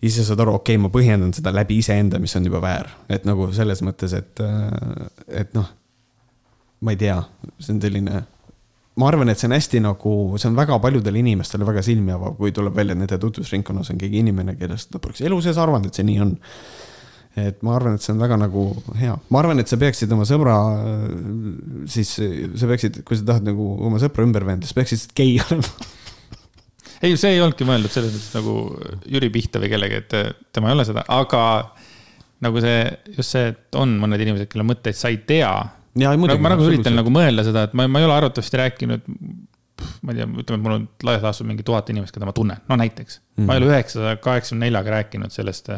ja 0.00 0.06
siis 0.06 0.16
sa 0.22 0.30
saad 0.30 0.40
aru, 0.46 0.56
okei 0.62 0.78
okay,, 0.78 0.82
ma 0.86 0.92
põhjendan 0.94 1.34
seda 1.36 1.52
läbi 1.52 1.80
iseenda, 1.82 2.20
mis 2.22 2.36
on 2.40 2.48
juba 2.48 2.62
väär, 2.64 2.88
et 3.12 3.28
nagu 3.28 3.50
selles 3.52 3.84
mõttes, 3.84 4.16
et, 4.16 4.44
et 5.28 5.52
noh, 5.58 5.68
ma 6.80 6.94
ei 6.94 7.00
tea, 7.04 7.20
see 7.58 7.74
on 7.74 7.84
selline 7.84 8.22
ma 8.98 9.08
arvan, 9.12 9.30
et 9.30 9.40
see 9.40 9.48
on 9.48 9.54
hästi 9.56 9.80
nagu, 9.84 10.12
see 10.40 10.50
on 10.50 10.58
väga 10.58 10.78
paljudele 10.82 11.20
inimestele 11.22 11.66
väga 11.68 11.84
silmi 11.86 12.14
avav, 12.14 12.36
kui 12.38 12.52
tuleb 12.54 12.76
välja, 12.76 12.96
et 12.96 13.02
nende 13.02 13.18
tutvusringkonnas 13.22 13.92
on 13.94 14.00
keegi 14.00 14.22
inimene, 14.24 14.56
kellest 14.58 14.92
nad 14.94 15.02
poleks 15.04 15.22
elu 15.26 15.40
sees 15.44 15.60
arvanud, 15.60 15.90
et 15.90 15.98
see 15.98 16.06
nii 16.08 16.22
on. 16.24 16.34
et 17.38 17.60
ma 17.62 17.76
arvan, 17.76 17.94
et 17.94 18.02
see 18.02 18.10
on 18.10 18.18
väga 18.18 18.38
nagu 18.40 18.64
hea, 18.98 19.12
ma 19.30 19.38
arvan, 19.38 19.62
et 19.62 19.70
sa 19.70 19.78
peaksid 19.78 20.10
oma 20.14 20.24
sõbra, 20.26 20.56
siis 21.86 22.16
sa 22.18 22.70
peaksid, 22.70 23.04
kui 23.06 23.20
sa 23.20 23.28
tahad 23.28 23.46
nagu 23.46 23.68
oma 23.86 24.00
sõpra 24.02 24.26
ümber 24.26 24.46
veenda, 24.48 24.66
siis 24.66 24.74
peaksid 24.74 25.14
gei 25.14 25.36
olema 25.44 25.94
ei, 27.02 27.14
see 27.14 27.36
ei 27.36 27.42
olnudki 27.42 27.66
mõeldud 27.68 27.92
selles 27.94 28.14
mõttes 28.14 28.34
nagu 28.34 28.54
Jüri 29.06 29.30
Pihta 29.30 29.62
või 29.62 29.70
kellegi, 29.70 30.00
et 30.02 30.16
tema 30.54 30.72
ei 30.72 30.78
ole 30.78 30.86
seda, 30.88 31.04
aga 31.14 31.42
nagu 32.44 32.62
see, 32.62 32.82
just 33.16 33.34
see, 33.34 33.52
et 33.52 33.78
on 33.78 33.94
mõned 34.02 34.22
inimesed, 34.22 34.50
kelle 34.50 34.66
mõtteid 34.66 34.98
sa 34.98 35.10
ei 35.12 35.20
tea 35.28 35.52
Muidugi, 35.98 36.42
ma 36.42 36.54
nagu 36.54 36.66
üritan 36.68 36.96
nagu 36.98 37.12
mõelda 37.12 37.44
seda, 37.46 37.66
et 37.68 37.76
ma, 37.76 37.88
ma 37.90 38.00
ei 38.00 38.06
ole 38.08 38.16
arvatavasti 38.16 38.60
rääkinud, 38.60 39.06
ma 40.02 40.12
ei 40.12 40.18
tea, 40.18 40.26
ütleme, 40.26 40.58
et 40.58 40.64
mul 40.64 40.74
on 40.74 40.86
laias 41.06 41.22
laastus 41.24 41.46
mingi 41.48 41.64
tuhat 41.66 41.90
inimest, 41.92 42.14
keda 42.14 42.28
ma 42.28 42.34
tunnen, 42.36 42.60
no 42.68 42.78
näiteks. 42.80 43.20
Mm.. 43.36 43.46
ma 43.46 43.54
ei 43.54 43.62
ole 43.62 43.70
üheksasaja 43.72 44.18
kaheksakümne 44.22 44.66
neljaga 44.66 44.94
rääkinud 44.96 45.34
sellest, 45.34 45.70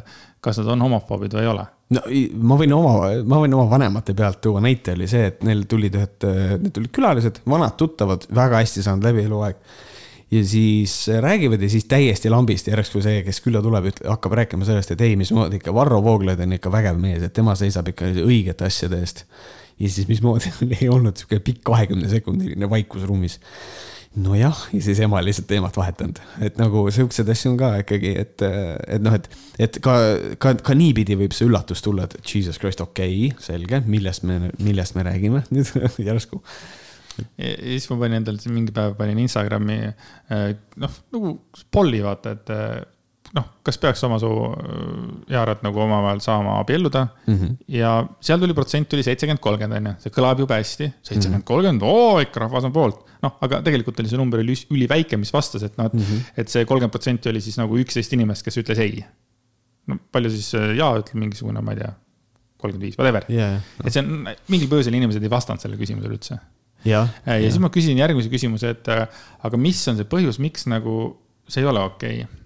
kas 0.44 0.60
nad 0.62 0.72
on 0.74 0.86
homofoobid 0.86 1.36
või 1.36 1.44
ei 1.44 1.52
ole. 1.52 1.66
no 1.97 2.05
ma 2.52 2.59
võin 2.60 2.74
oma, 2.76 2.97
ma 3.28 3.42
võin 3.44 3.59
oma 3.59 3.68
vanemate 3.70 4.16
pealt 4.16 4.40
tuua 4.44 4.62
näite, 4.64 4.97
oli 4.98 5.09
see, 5.10 5.30
et 5.32 5.44
neil 5.47 5.66
tulid 5.70 6.01
ühed, 6.01 6.26
need 6.64 6.74
tulid 6.76 6.92
külalised, 6.97 7.42
vanad 7.51 7.76
tuttavad, 7.80 8.26
väga 8.34 8.64
hästi 8.64 8.86
saanud 8.86 9.09
läbi 9.10 9.24
eluaeg. 9.28 9.62
Ja 10.30 10.40
siis 10.47 10.92
räägivad 11.10 11.59
ja 11.59 11.68
siis 11.72 11.88
täiesti 11.90 12.30
lambist 12.30 12.68
järsku 12.70 13.01
see, 13.02 13.24
kes 13.26 13.40
külla 13.42 13.59
tuleb, 13.64 13.88
hakkab 14.06 14.36
rääkima 14.38 14.68
sellest, 14.68 14.92
et 14.94 15.01
ei, 15.02 15.16
mismoodi 15.18 15.59
ikka 15.59 15.74
Varro 15.74 15.98
Vooglaid 16.05 16.38
on 16.44 16.55
ikka 16.55 16.70
vägev 16.70 17.01
mees, 17.02 17.24
et 17.26 17.34
tema 17.34 17.56
seisab 17.59 17.90
ikka 17.90 18.12
õigete 18.22 18.68
asjade 18.68 19.01
eest 19.02 19.24
ja 19.81 19.90
siis 19.90 20.09
mismoodi 20.09 20.52
ei 20.81 20.90
olnud 20.93 21.16
sihuke 21.16 21.40
pikk 21.44 21.65
kahekümne 21.70 22.11
sekundiline 22.11 22.70
vaikus 22.70 23.07
ruumis. 23.09 23.40
nojah, 24.11 24.65
ja 24.74 24.82
siis 24.82 24.98
ema 25.05 25.20
lihtsalt 25.23 25.47
teemat 25.47 25.77
vahetanud, 25.78 26.16
et 26.43 26.57
nagu 26.59 26.81
siukseid 26.90 27.28
asju 27.31 27.52
on 27.52 27.59
ka 27.61 27.69
ikkagi, 27.85 28.11
et, 28.19 28.43
et 28.43 29.05
noh, 29.05 29.15
et, 29.15 29.28
et 29.62 29.78
ka, 29.85 29.94
ka, 30.43 30.57
ka 30.66 30.74
niipidi 30.74 31.15
võib 31.15 31.36
see 31.36 31.47
üllatus 31.47 31.85
tulla, 31.86 32.09
et 32.09 32.19
jesus 32.27 32.59
christ, 32.59 32.82
okei 32.82 33.28
okay,, 33.28 33.44
selge, 33.47 33.78
millest 33.86 34.27
me, 34.27 34.51
millest 34.59 34.98
me 34.98 35.07
räägime 35.07 35.44
nüüd 35.55 36.02
järsku 36.02 36.43
ja 37.39 37.55
siis 37.61 37.86
ma 37.93 38.01
panin 38.01 38.19
endale 38.20 38.51
mingi 38.51 38.74
päev 38.74 38.97
panin 38.98 39.19
Instagrami 39.23 39.78
noh, 40.82 40.98
nagu 41.15 41.32
polli 41.70 42.02
vaata, 42.02 42.35
et 42.35 42.52
noh, 43.36 43.47
kas 43.66 43.78
peaks 43.78 44.01
sama 44.02 44.19
soo 44.23 44.48
jaarad 45.31 45.62
nagu 45.62 45.82
omavahel 45.85 46.20
saama 46.24 46.57
abielluda 46.61 47.05
mm. 47.07 47.36
-hmm. 47.36 47.52
ja 47.77 47.93
seal 48.20 48.40
tuli 48.43 48.57
protsent 48.57 48.89
tuli 48.90 49.05
seitsekümmend, 49.07 49.43
kolmkümmend 49.44 49.78
on 49.78 49.90
ju, 49.93 49.94
see 50.05 50.15
kõlab 50.16 50.43
jube 50.43 50.59
hästi, 50.59 50.90
seitsekümmend, 51.07 51.47
kolmkümmend, 51.47 51.86
oo 51.86 52.19
ikka 52.24 52.44
rahvas 52.44 52.66
on 52.66 52.74
poolt. 52.74 53.07
noh, 53.23 53.36
aga 53.47 53.61
tegelikult 53.66 54.01
oli 54.01 54.11
see 54.11 54.19
number 54.19 54.43
oli 54.43 54.57
üliväike, 54.74 55.19
mis 55.20 55.32
vastas, 55.35 55.62
et 55.66 55.77
noh, 55.78 55.90
et 55.90 55.94
mm, 55.94 56.07
-hmm. 56.07 56.39
et 56.43 56.48
see 56.48 56.65
kolmkümmend 56.65 56.94
protsenti 56.94 57.31
oli 57.31 57.43
siis 57.44 57.59
nagu 57.61 57.78
üksteist 57.78 58.16
inimest, 58.16 58.47
kes 58.47 58.59
ütles 58.65 58.81
ei. 58.82 59.05
no 59.86 59.98
palju 60.12 60.31
siis 60.31 60.52
jaa 60.78 60.94
ütleb 60.98 61.20
mingisugune, 61.20 61.62
ma 61.62 61.77
ei 61.77 61.85
tea, 61.85 61.93
kolmkümmend 62.59 62.89
viis, 62.89 62.98
whatever 62.98 63.27
yeah,. 63.31 63.61
No. 63.78 63.86
et 63.86 63.93
see 63.93 64.02
on, 64.02 64.27
mingil 64.48 64.73
põhjusel 64.73 64.97
inimesed 64.97 65.23
ei 65.23 65.31
vastanud 65.31 65.62
sellele 65.62 65.81
küsimusele 65.81 66.19
üldse. 66.19 66.40
ja, 66.85 67.07
ja, 67.27 67.39
ja 67.39 67.47
siis 67.47 67.62
ma 67.62 67.70
küsin 67.70 67.98
järgmise 67.98 68.32
küsimuse, 68.32 68.74
et 68.74 68.90
aga 68.90 69.57
mis 69.57 69.86
on 69.89 70.01
see 70.01 70.09
põhjus, 70.16 70.43
miks 70.43 70.66
nagu 70.66 70.98
see 71.47 71.62
ei 71.62 71.70
ole 71.70 71.86
okei 71.86 72.24
okay? 72.24 72.40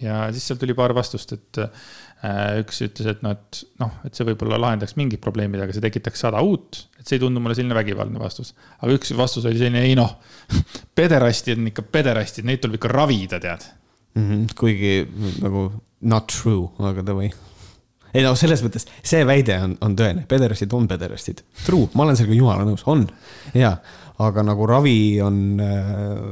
Ja 0.00 0.20
siis 0.34 0.46
seal 0.48 0.60
tuli 0.60 0.76
paar 0.76 0.94
vastust, 0.96 1.34
et 1.36 1.60
äh, 1.62 2.60
üks 2.60 2.80
ütles, 2.86 3.10
et 3.12 3.20
noh, 3.24 3.36
et 3.36 3.60
noh, 3.82 3.92
et 4.06 4.16
see 4.16 4.26
võib-olla 4.28 4.60
lahendaks 4.60 4.96
mingid 5.00 5.22
probleemid, 5.24 5.62
aga 5.64 5.76
see 5.76 5.84
tekitaks 5.84 6.24
sada 6.26 6.42
uut. 6.44 6.86
et 7.00 7.06
see 7.08 7.18
ei 7.18 7.24
tundu 7.24 7.42
mulle 7.42 7.56
selline 7.58 7.76
vägivaldne 7.76 8.22
vastus. 8.22 8.54
aga 8.80 8.96
üks 8.96 9.14
vastus 9.16 9.46
oli 9.48 9.60
selline, 9.60 9.84
ei 9.88 9.98
noh, 9.98 10.16
pederastid 11.00 11.60
on 11.60 11.70
ikka 11.72 11.86
pederastid, 11.92 12.48
neid 12.48 12.64
tuleb 12.64 12.80
ikka 12.80 12.92
ravida, 12.92 13.40
tead 13.42 13.68
mm. 14.14 14.26
-hmm, 14.26 14.58
kuigi 14.58 14.96
nagu 15.44 15.70
not 16.00 16.28
true, 16.32 16.68
aga 16.78 17.04
davai 17.06 17.30
ei 18.14 18.24
no 18.26 18.34
selles 18.38 18.62
mõttes 18.64 18.86
see 19.06 19.22
väide 19.26 19.56
on, 19.62 19.76
on 19.84 19.96
tõene, 19.98 20.24
pederastid 20.30 20.72
on 20.74 20.88
pederastid. 20.90 21.44
True, 21.64 21.90
ma 21.94 22.06
olen 22.06 22.18
sellega 22.18 22.38
jumala 22.38 22.66
nõus, 22.66 22.82
on. 22.90 23.04
ja, 23.54 23.76
aga 24.20 24.44
nagu 24.44 24.66
ravi 24.68 25.20
on 25.24 25.36
äh,, 25.64 26.24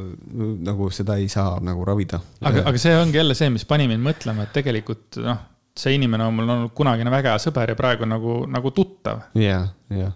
nagu 0.66 0.90
seda 0.94 1.18
ei 1.20 1.28
saa 1.32 1.58
nagu 1.64 1.84
ravida. 1.86 2.20
aga, 2.40 2.66
aga 2.70 2.80
see 2.80 2.96
ongi 2.98 3.20
jälle 3.20 3.36
see, 3.38 3.50
mis 3.54 3.66
pani 3.68 3.88
mind 3.90 4.04
mõtlema, 4.04 4.46
et 4.46 4.54
tegelikult 4.56 5.20
noh, 5.24 5.40
see 5.78 5.94
inimene 5.96 6.26
on 6.26 6.36
mul 6.36 6.54
olnud 6.54 6.74
kunagine 6.76 7.12
väga 7.12 7.34
hea 7.34 7.42
sõber 7.42 7.72
ja 7.72 7.78
praegu 7.78 8.08
nagu, 8.08 8.40
nagu 8.50 8.72
tuttav. 8.76 9.28
jah, 9.38 9.70
jah. 9.94 10.12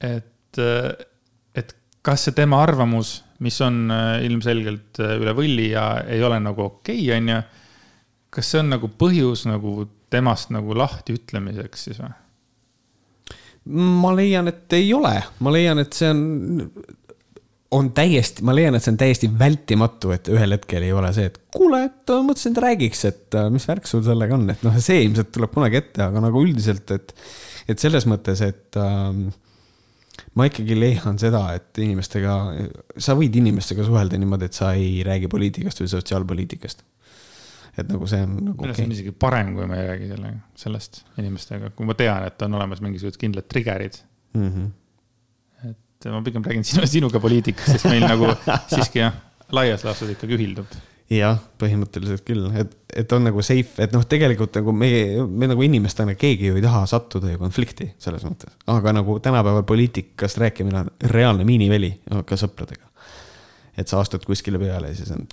et, 0.00 0.62
et 1.54 1.76
kas 2.04 2.28
see 2.28 2.36
tema 2.36 2.62
arvamus, 2.64 3.18
mis 3.44 3.58
on 3.64 3.84
äh, 3.92 4.24
ilmselgelt 4.28 5.02
äh, 5.02 5.16
üle 5.20 5.34
võlli 5.36 5.70
ja 5.72 5.88
ei 6.08 6.22
ole 6.24 6.40
nagu 6.42 6.68
okei 6.68 7.02
okay,, 7.08 7.16
on 7.18 7.32
ju. 7.34 7.40
kas 8.34 8.52
see 8.52 8.62
on 8.62 8.72
nagu 8.76 8.90
põhjus 9.00 9.44
nagu 9.50 9.84
temast 10.14 10.52
nagu 10.54 10.76
lahti 10.78 11.16
ütlemiseks 11.18 11.88
siis 11.88 12.00
või? 12.02 12.14
Ma 13.64 14.12
leian, 14.16 14.50
et 14.50 14.76
ei 14.76 14.92
ole, 14.96 15.14
ma 15.44 15.52
leian, 15.54 15.80
et 15.80 15.96
see 15.96 16.10
on, 16.12 16.24
on 17.74 17.90
täiesti, 17.96 18.44
ma 18.46 18.54
leian, 18.56 18.76
et 18.76 18.84
see 18.84 18.92
on 18.92 18.98
täiesti 19.00 19.30
vältimatu, 19.38 20.12
et 20.14 20.28
ühel 20.32 20.56
hetkel 20.56 20.84
ei 20.86 20.92
ole 20.94 21.12
see, 21.16 21.30
et 21.30 21.38
kuule, 21.54 21.84
et 21.88 22.14
mõtlesin, 22.14 22.54
et 22.54 22.62
räägiks, 22.66 23.04
et 23.10 23.38
äh, 23.40 23.48
mis 23.54 23.66
värk 23.68 23.88
sul 23.90 24.04
sellega 24.06 24.36
on, 24.36 24.46
et 24.52 24.66
noh, 24.66 24.76
see 24.84 25.00
ilmselt 25.06 25.32
tuleb 25.34 25.54
kunagi 25.54 25.80
ette, 25.80 26.04
aga 26.06 26.22
nagu 26.26 26.44
üldiselt, 26.44 26.92
et, 26.94 27.16
et 27.72 27.80
selles 27.80 28.06
mõttes, 28.10 28.44
et 28.44 28.80
ähm, 28.80 29.26
ma 30.38 30.48
ikkagi 30.50 30.76
leian 30.78 31.18
seda, 31.20 31.46
et 31.56 31.82
inimestega, 31.82 32.36
sa 33.00 33.16
võid 33.18 33.36
inimestega 33.40 33.86
suhelda 33.86 34.20
niimoodi, 34.20 34.50
et 34.50 34.60
sa 34.60 34.74
ei 34.78 35.00
räägi 35.06 35.30
poliitikast 35.32 35.82
või 35.82 35.92
sotsiaalpoliitikast. 35.96 36.84
Et 37.78 37.90
nagu 37.90 38.06
see 38.10 38.22
on 38.22 38.32
nagu. 38.36 38.54
minu 38.54 38.70
arust 38.70 38.78
okay. 38.78 38.86
on 38.86 38.96
isegi 38.96 39.12
parem, 39.26 39.52
kui 39.56 39.68
ma 39.70 39.80
ei 39.80 39.90
räägi 39.90 40.08
sellega, 40.12 40.40
sellest 40.64 41.02
inimestega, 41.20 41.74
kui 41.76 41.88
ma 41.88 41.98
tean, 41.98 42.26
et 42.28 42.46
on 42.46 42.56
olemas 42.60 42.82
mingisugused 42.84 43.20
kindlad 43.20 43.50
trigger'id 43.50 44.00
mm. 44.38 44.48
-hmm. 44.48 45.70
et 45.70 46.10
ma 46.14 46.22
pigem 46.26 46.46
räägin 46.46 46.66
sinu, 46.70 46.86
sinuga 46.86 47.20
poliitikast, 47.20 47.76
sest 47.76 47.90
meil 47.90 48.06
nagu 48.06 48.32
siiski 48.74 49.04
jah, 49.04 49.16
laias 49.52 49.86
laastus 49.86 50.14
ikkagi 50.14 50.38
ühildub 50.38 50.76
jah, 51.12 51.40
põhimõtteliselt 51.60 52.24
küll, 52.26 52.46
et, 52.56 52.72
et 53.02 53.12
on 53.12 53.26
nagu 53.26 53.42
safe, 53.44 53.76
et 53.82 53.92
noh, 53.94 54.04
tegelikult 54.08 54.56
nagu 54.60 54.72
meie, 54.76 55.24
me 55.26 55.48
nagu 55.50 55.64
inimestena 55.66 56.14
keegi 56.18 56.50
ju 56.50 56.58
ei 56.58 56.64
taha 56.64 56.84
sattuda 56.90 57.34
ju 57.34 57.40
konflikti 57.42 57.90
selles 58.00 58.24
mõttes. 58.24 58.54
aga 58.70 58.94
nagu 58.96 59.18
tänapäeval 59.22 59.66
poliitikast 59.68 60.40
rääkimine 60.40 60.84
on 60.84 60.90
reaalne 61.12 61.44
miiniväli 61.48 61.92
ka 62.24 62.38
sõpradega. 62.40 62.83
Et 63.78 63.90
sa 63.90 64.00
astud 64.00 64.24
kuskile 64.26 64.58
peale 64.58 64.92
ja 64.92 64.98
siis 64.98 65.12
on 65.14 65.26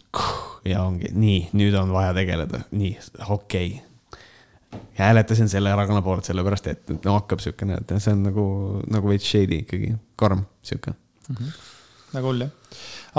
ja 0.66 0.84
ongi 0.84 1.12
nii, 1.14 1.50
nüüd 1.58 1.78
on 1.80 1.94
vaja 1.94 2.14
tegeleda, 2.18 2.64
nii, 2.72 2.94
okei 3.28 3.74
okay. 3.76 4.80
hääletasin 5.00 5.50
selle 5.50 5.74
erakonna 5.74 6.02
poolt, 6.06 6.28
sellepärast 6.30 6.72
et 6.72 6.96
no 7.06 7.18
hakkab 7.20 7.44
siukene, 7.44 7.82
et 7.82 7.94
see 7.98 8.16
on 8.16 8.26
nagu, 8.30 8.46
nagu 8.92 9.12
veits 9.12 9.30
shady 9.30 9.62
ikkagi, 9.66 9.94
karm 10.16 10.46
sihuke 10.62 10.94
mm. 10.94 11.36
-hmm. 11.36 11.62
väga 12.14 12.28
hull 12.28 12.48
jah 12.48 12.58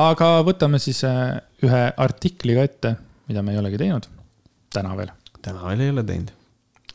aga 0.09 0.33
võtame 0.47 0.81
siis 0.81 1.03
äh, 1.05 1.39
ühe 1.65 1.83
artikli 1.97 2.57
ka 2.57 2.67
ette, 2.69 2.97
mida 3.29 3.43
me 3.43 3.53
ei 3.53 3.61
olegi 3.61 3.81
teinud 3.83 4.09
täna 4.73 4.97
veel. 4.97 5.13
täna 5.43 5.65
veel 5.69 5.85
ei 5.85 5.93
ole 5.93 6.05
teinud. 6.09 6.33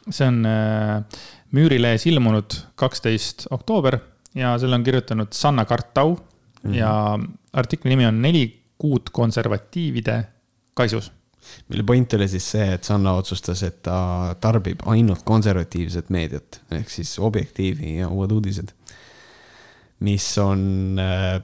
see 0.09 0.27
on 0.27 0.45
äh, 0.47 1.19
Müürilehes 1.55 2.03
ilmunud 2.09 2.57
kaksteist 2.75 3.47
oktoober 3.55 3.99
ja 4.35 4.55
selle 4.59 4.75
on 4.75 4.83
kirjutanud 4.83 5.33
Sanna 5.33 5.65
Kartau 5.65 6.15
mm 6.15 6.71
-hmm. 6.71 6.75
ja 6.75 7.19
artikli 7.57 7.91
nimi 7.93 8.05
on 8.07 8.21
Neli 8.21 8.45
kuud 8.77 9.09
konservatiivide 9.13 10.17
kaisus 10.77 11.11
mille 11.67 11.83
point 11.83 12.13
oli 12.13 12.27
siis 12.27 12.49
see, 12.51 12.65
et 12.75 12.83
Sanna 12.83 13.13
otsustas, 13.17 13.61
et 13.63 13.81
ta 13.85 14.35
tarbib 14.41 14.81
ainult 14.91 15.23
konservatiivset 15.27 16.09
meediat 16.13 16.61
ehk 16.75 16.91
siis 16.91 17.13
Objektiivi 17.23 17.97
ja 18.01 18.09
Uued 18.09 18.31
Uudised. 18.31 18.73
mis 19.99 20.37
on 20.37 20.99
äh, 20.99 21.41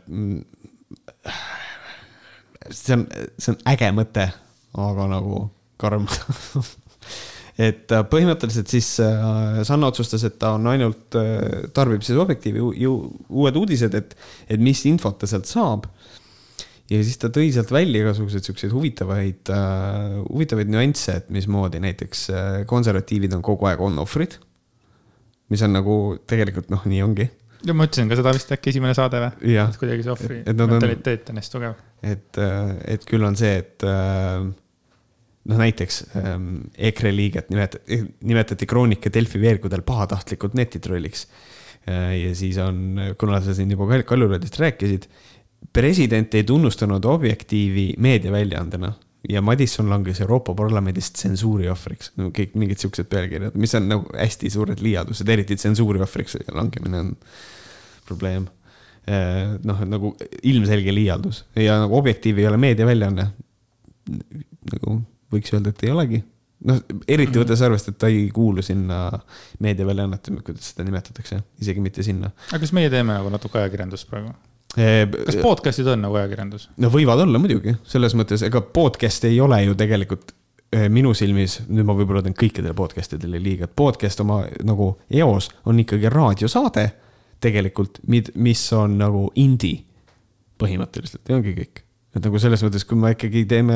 see 2.71 2.97
on, 2.97 3.07
see 3.37 3.53
on 3.53 3.59
äge 3.73 3.89
mõte, 3.95 4.27
aga 4.73 5.07
nagu 5.11 5.47
karm 5.81 6.07
et 7.67 7.91
äh, 7.93 8.03
põhimõtteliselt 8.09 8.71
siis 8.71 8.89
äh, 9.03 9.61
Sanna 9.67 9.89
otsustas, 9.91 10.23
et 10.27 10.37
ta 10.41 10.55
on 10.57 10.67
ainult, 10.71 11.17
äh, 11.19 11.67
tarbib 11.75 12.05
siis 12.05 12.19
Objektiivi 12.21 12.63
ju 12.81 12.95
uued 13.29 13.59
uudised, 13.59 13.97
et, 13.97 14.15
et 14.49 14.63
mis 14.63 14.85
infot 14.89 15.17
ta 15.19 15.29
sealt 15.29 15.49
saab. 15.49 15.89
Ja 16.91 17.03
siis 17.03 17.19
ta 17.21 17.29
tõi 17.33 17.51
sealt 17.55 17.71
välja 17.71 18.03
igasuguseid 18.03 18.49
siukseid 18.49 18.73
huvitavaid 18.75 19.53
uh,, 19.53 20.23
huvitavaid 20.27 20.71
nüansse, 20.73 21.19
et 21.21 21.29
mismoodi 21.33 21.79
näiteks 21.83 22.25
konservatiivid 22.67 23.37
on 23.37 23.45
kogu 23.45 23.69
aeg 23.69 23.81
on-off'rid. 23.83 24.39
mis 25.53 25.61
on 25.61 25.73
nagu 25.75 25.95
tegelikult 26.27 26.69
noh, 26.73 26.83
nii 26.89 27.05
ongi 27.05 27.29
ja 27.63 27.75
ma 27.75 27.87
ütlesin 27.87 28.11
ka 28.11 28.17
seda 28.19 28.33
vist 28.35 28.51
äkki 28.53 28.73
esimene 28.73 28.95
saade 28.97 29.21
või? 29.23 29.55
et 29.61 29.79
kuidagi 29.79 30.05
see 30.05 30.13
ohvri 30.13 30.41
mentaliteet 30.49 31.31
on 31.31 31.39
hästi 31.39 31.55
tugev. 31.55 31.79
et, 32.03 32.41
äh, 32.41 32.75
et 32.95 33.07
küll 33.07 33.23
on 33.27 33.37
see, 33.39 33.55
et 33.61 33.85
äh, 33.87 34.43
noh, 34.43 35.59
näiteks 35.63 36.03
ähm, 36.19 36.49
EKRE 36.91 37.13
liiget 37.15 37.51
nimetati, 37.53 38.01
nimetati 38.27 38.69
Kroonika 38.69 39.11
Delfi 39.13 39.41
veergudel 39.41 39.83
pahatahtlikult 39.85 40.55
netitrolliks. 40.59 41.27
Äh, 41.83 42.13
ja 42.21 42.35
siis 42.37 42.59
on, 42.63 42.99
kuna 43.19 43.41
sa 43.43 43.55
siin 43.55 43.71
juba 43.73 43.87
Kaljulaidist 44.07 44.59
rääkisid, 44.59 45.09
president 45.73 46.33
ei 46.33 46.43
tunnustanud 46.43 47.05
Objektiivi 47.05 47.93
meediaväljaandena 47.97 48.93
ja 49.29 49.41
Madisson 49.41 49.89
langes 49.89 50.21
Euroopa 50.21 50.53
Parlamendis 50.53 51.11
tsensuuri 51.11 51.69
ohvriks 51.71 52.11
no,. 52.17 52.29
kõik 52.35 52.57
mingid 52.59 52.81
siuksed 52.83 53.07
pealkirjad, 53.11 53.55
mis 53.59 53.75
on 53.79 53.87
nagu 53.91 54.17
hästi 54.17 54.51
suured 54.51 54.83
liialdused, 54.83 55.29
eriti 55.29 55.55
tsensuuri 55.55 56.03
ohvriks 56.03 56.37
langemine 56.51 56.99
on 56.99 57.15
probleem. 58.07 58.49
Eh, 59.07 59.55
noh, 59.67 59.79
nagu 59.87 60.13
ilmselge 60.47 60.93
liialdus 60.95 61.43
ja 61.59 61.79
nagu 61.83 61.97
Objektiiv 61.97 62.37
ei 62.39 62.47
ole 62.47 62.59
meediaväljaanne. 62.59 63.25
nagu 64.73 65.01
võiks 65.31 65.51
öelda, 65.55 65.71
et 65.71 65.83
ei 65.83 65.91
olegi. 65.91 66.23
noh, 66.67 66.79
eriti 67.07 67.39
võttes 67.39 67.63
arvesse, 67.63 67.91
et 67.91 67.99
ta 67.99 68.07
ei 68.07 68.29
kuulu 68.31 68.63
sinna 68.63 69.09
meediaväljaannet, 69.63 70.31
kuidas 70.43 70.71
seda 70.71 70.87
nimetatakse, 70.87 71.41
isegi 71.59 71.83
mitte 71.83 72.03
sinna. 72.03 72.31
aga 72.51 72.59
kas 72.63 72.71
meie 72.75 72.91
teeme 72.91 73.15
nagu 73.15 73.31
natuke 73.31 73.59
ajakirjandust 73.59 74.07
praegu? 74.11 74.31
Kas 74.73 75.37
podcast'id 75.37 75.89
on 75.93 76.01
nagu 76.07 76.17
ajakirjandus? 76.17 76.69
no 76.81 76.89
võivad 76.93 77.21
olla 77.25 77.41
muidugi, 77.41 77.75
selles 77.85 78.15
mõttes, 78.17 78.41
ega 78.47 78.61
podcast 78.73 79.27
ei 79.29 79.37
ole 79.43 79.59
ju 79.67 79.75
tegelikult 79.77 80.33
minu 80.89 81.13
silmis, 81.17 81.59
nüüd 81.69 81.85
ma 81.85 81.95
võib-olla 81.97 82.23
teen 82.25 82.35
kõikidele 82.37 82.73
podcast 82.77 83.13
idele 83.17 83.41
liiga, 83.41 83.67
et 83.67 83.75
podcast 83.77 84.23
oma 84.23 84.41
nagu 84.65 84.95
eos 85.13 85.51
on 85.69 85.79
ikkagi 85.83 86.09
raadiosaade 86.09 86.87
tegelikult, 87.43 87.99
mis 88.07 88.61
on 88.73 88.97
nagu 88.97 89.27
indie 89.39 89.83
põhimõtteliselt 90.61 91.29
ja 91.29 91.37
ongi 91.37 91.55
kõik. 91.57 91.83
et 92.13 92.21
nagu 92.21 92.39
selles 92.39 92.61
mõttes, 92.65 92.85
kui 92.85 92.97
me 92.97 93.13
ikkagi 93.15 93.45
teeme, 93.49 93.75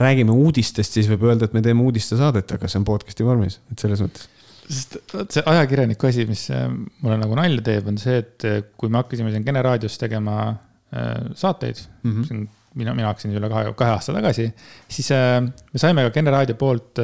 räägime 0.00 0.32
uudistest, 0.32 0.96
siis 0.96 1.08
võib 1.10 1.28
öelda, 1.28 1.48
et 1.48 1.56
me 1.56 1.62
teeme 1.64 1.84
uudistesaadet, 1.84 2.56
aga 2.56 2.68
see 2.68 2.80
on 2.80 2.88
podcast'i 2.88 3.26
vormis, 3.26 3.60
et 3.72 3.80
selles 3.84 4.00
mõttes 4.04 4.28
sest 4.68 4.98
vot 5.14 5.32
see 5.32 5.44
ajakirjaniku 5.48 6.08
asi, 6.10 6.26
mis 6.28 6.44
äh, 6.54 6.68
mulle 7.02 7.18
nagu 7.20 7.36
nalja 7.38 7.64
teeb, 7.70 7.88
on 7.90 7.98
see, 8.00 8.20
et 8.22 8.46
äh, 8.48 8.60
kui 8.78 8.92
me 8.92 9.00
hakkasime 9.00 9.32
siin 9.32 9.46
Kene 9.46 9.62
raadios 9.64 9.98
tegema 10.00 10.38
äh, 10.48 11.28
saateid 11.38 11.80
mm, 12.02 12.10
-hmm. 12.12 12.28
siin 12.28 12.44
mina, 12.78 12.94
mina 12.94 13.10
hakkasin 13.10 13.34
üle 13.34 13.50
kahe, 13.50 13.72
kahe 13.78 13.94
aasta 13.96 14.14
tagasi, 14.14 14.48
siis 14.92 15.08
me 15.10 15.80
saime 15.80 16.04
ka 16.06 16.14
Kene 16.18 16.34
raadio 16.34 16.58
poolt 16.60 17.00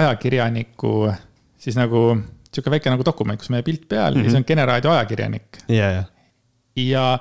ajakirjaniku 0.00 0.94
siis 1.60 1.78
nagu 1.78 2.02
sihuke 2.50 2.72
väike 2.74 2.90
nagu 2.92 3.06
dokument, 3.06 3.38
kus 3.38 3.52
meie 3.54 3.62
pilt 3.62 3.86
peal 3.88 4.14
mm 4.14 4.20
-hmm. 4.20 4.24
ja 4.24 4.28
mhm. 4.28 4.30
see 4.30 4.42
on 4.42 4.48
Kene 4.50 4.66
raadio 4.66 4.90
ajakirjanik 4.96 5.62
yeah,. 5.70 5.92
Yeah. 5.92 6.04
ja 6.76 7.18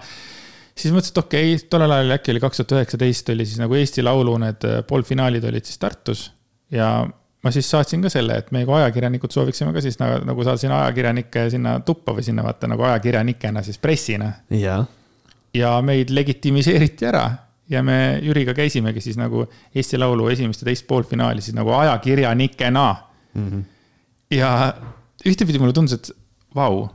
siis 0.76 0.94
mõtlesin, 0.94 1.14
et 1.14 1.24
okei 1.24 1.54
okay,, 1.54 1.70
tollel 1.70 1.91
ajal 1.91 2.18
äkki 2.18 2.34
oli 2.34 2.44
kaks 2.44 2.58
tuhat 2.58 2.76
üheksateist 2.80 3.30
oli 3.36 3.46
siis 3.46 3.62
nagu 3.62 3.76
Eesti 3.76 4.04
Laulu 4.04 4.38
need 4.38 4.68
poolfinaalid 4.88 5.44
olid 5.44 5.66
siis 5.66 5.78
Tartus. 5.78 6.32
ja 6.72 7.08
ma 7.44 7.52
siis 7.56 7.70
saatsin 7.72 8.02
ka 8.03 8.11
selle, 8.11 8.38
et 8.41 8.52
meie 8.52 8.68
kui 8.68 8.76
ajakirjanikud 8.76 9.32
sooviksime 9.32 9.74
ka 9.76 9.82
siis 9.82 9.99
nagu, 10.02 10.24
nagu 10.28 10.44
saada 10.48 10.60
sinna 10.61 10.82
ajakirjanikke 10.86 11.49
sinna 11.53 11.80
tuppa 11.86 12.16
või 12.18 12.26
sinna 12.28 12.44
vaata 12.44 12.68
nagu 12.68 12.84
ajakirjanikena 12.84 13.64
siis 13.64 13.78
pressina. 13.78 14.34
ja, 14.49 14.82
ja 15.53 15.78
meid 15.86 16.11
legitimiseeriti 16.11 17.07
ära 17.10 17.28
ja 17.70 17.84
me 17.86 18.20
Jüriga 18.26 18.53
käisimegi 18.57 19.02
siis 19.03 19.18
nagu 19.20 19.45
Eesti 19.76 19.99
Laulu 19.99 20.30
esimest 20.34 20.64
ja 20.64 20.70
teist 20.70 20.88
poolfinaali 20.90 21.41
siis 21.41 21.56
nagu 21.57 21.74
ajakirjanikena 21.78 22.86
mm. 23.34 23.49
-hmm. 23.49 23.64
ja 24.36 24.74
ühtepidi 25.26 25.60
mulle 25.60 25.74
tundus, 25.74 25.94
et 25.94 26.11
vau, 26.56 26.88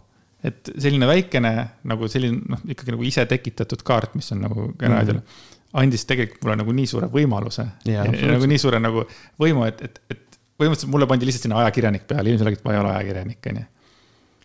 et 0.44 0.70
selline 0.78 1.06
väikene 1.06 1.54
nagu 1.84 2.08
selline 2.08 2.40
noh, 2.48 2.62
ikkagi 2.68 2.94
nagu 2.94 3.04
ise 3.06 3.26
tekitatud 3.26 3.82
kaart, 3.84 4.14
mis 4.18 4.32
on 4.32 4.40
nagu 4.44 4.70
raadiol 4.80 5.20
mm. 5.20 5.20
-hmm. 5.20 5.68
andis 5.82 6.04
tegelikult 6.04 6.44
mulle 6.44 6.56
nagu 6.62 6.72
nii 6.72 6.86
suure 6.86 7.10
võimaluse 7.12 7.66
ja, 7.84 8.04
ja 8.04 8.32
nagu 8.34 8.46
nii 8.50 8.58
suure 8.58 8.80
nagu 8.80 9.06
võimu, 9.40 9.66
et, 9.68 9.82
et, 9.82 10.00
et 10.10 10.23
põhimõtteliselt 10.60 10.92
mulle 10.92 11.08
pandi 11.10 11.28
lihtsalt 11.28 11.48
sinna 11.48 11.60
ajakirjanik 11.64 12.06
peale, 12.10 12.30
ilmselgelt 12.30 12.64
ma 12.66 12.74
ei 12.74 12.80
ole 12.80 12.92
ajakirjanik, 12.94 13.50
onju. 13.50 13.66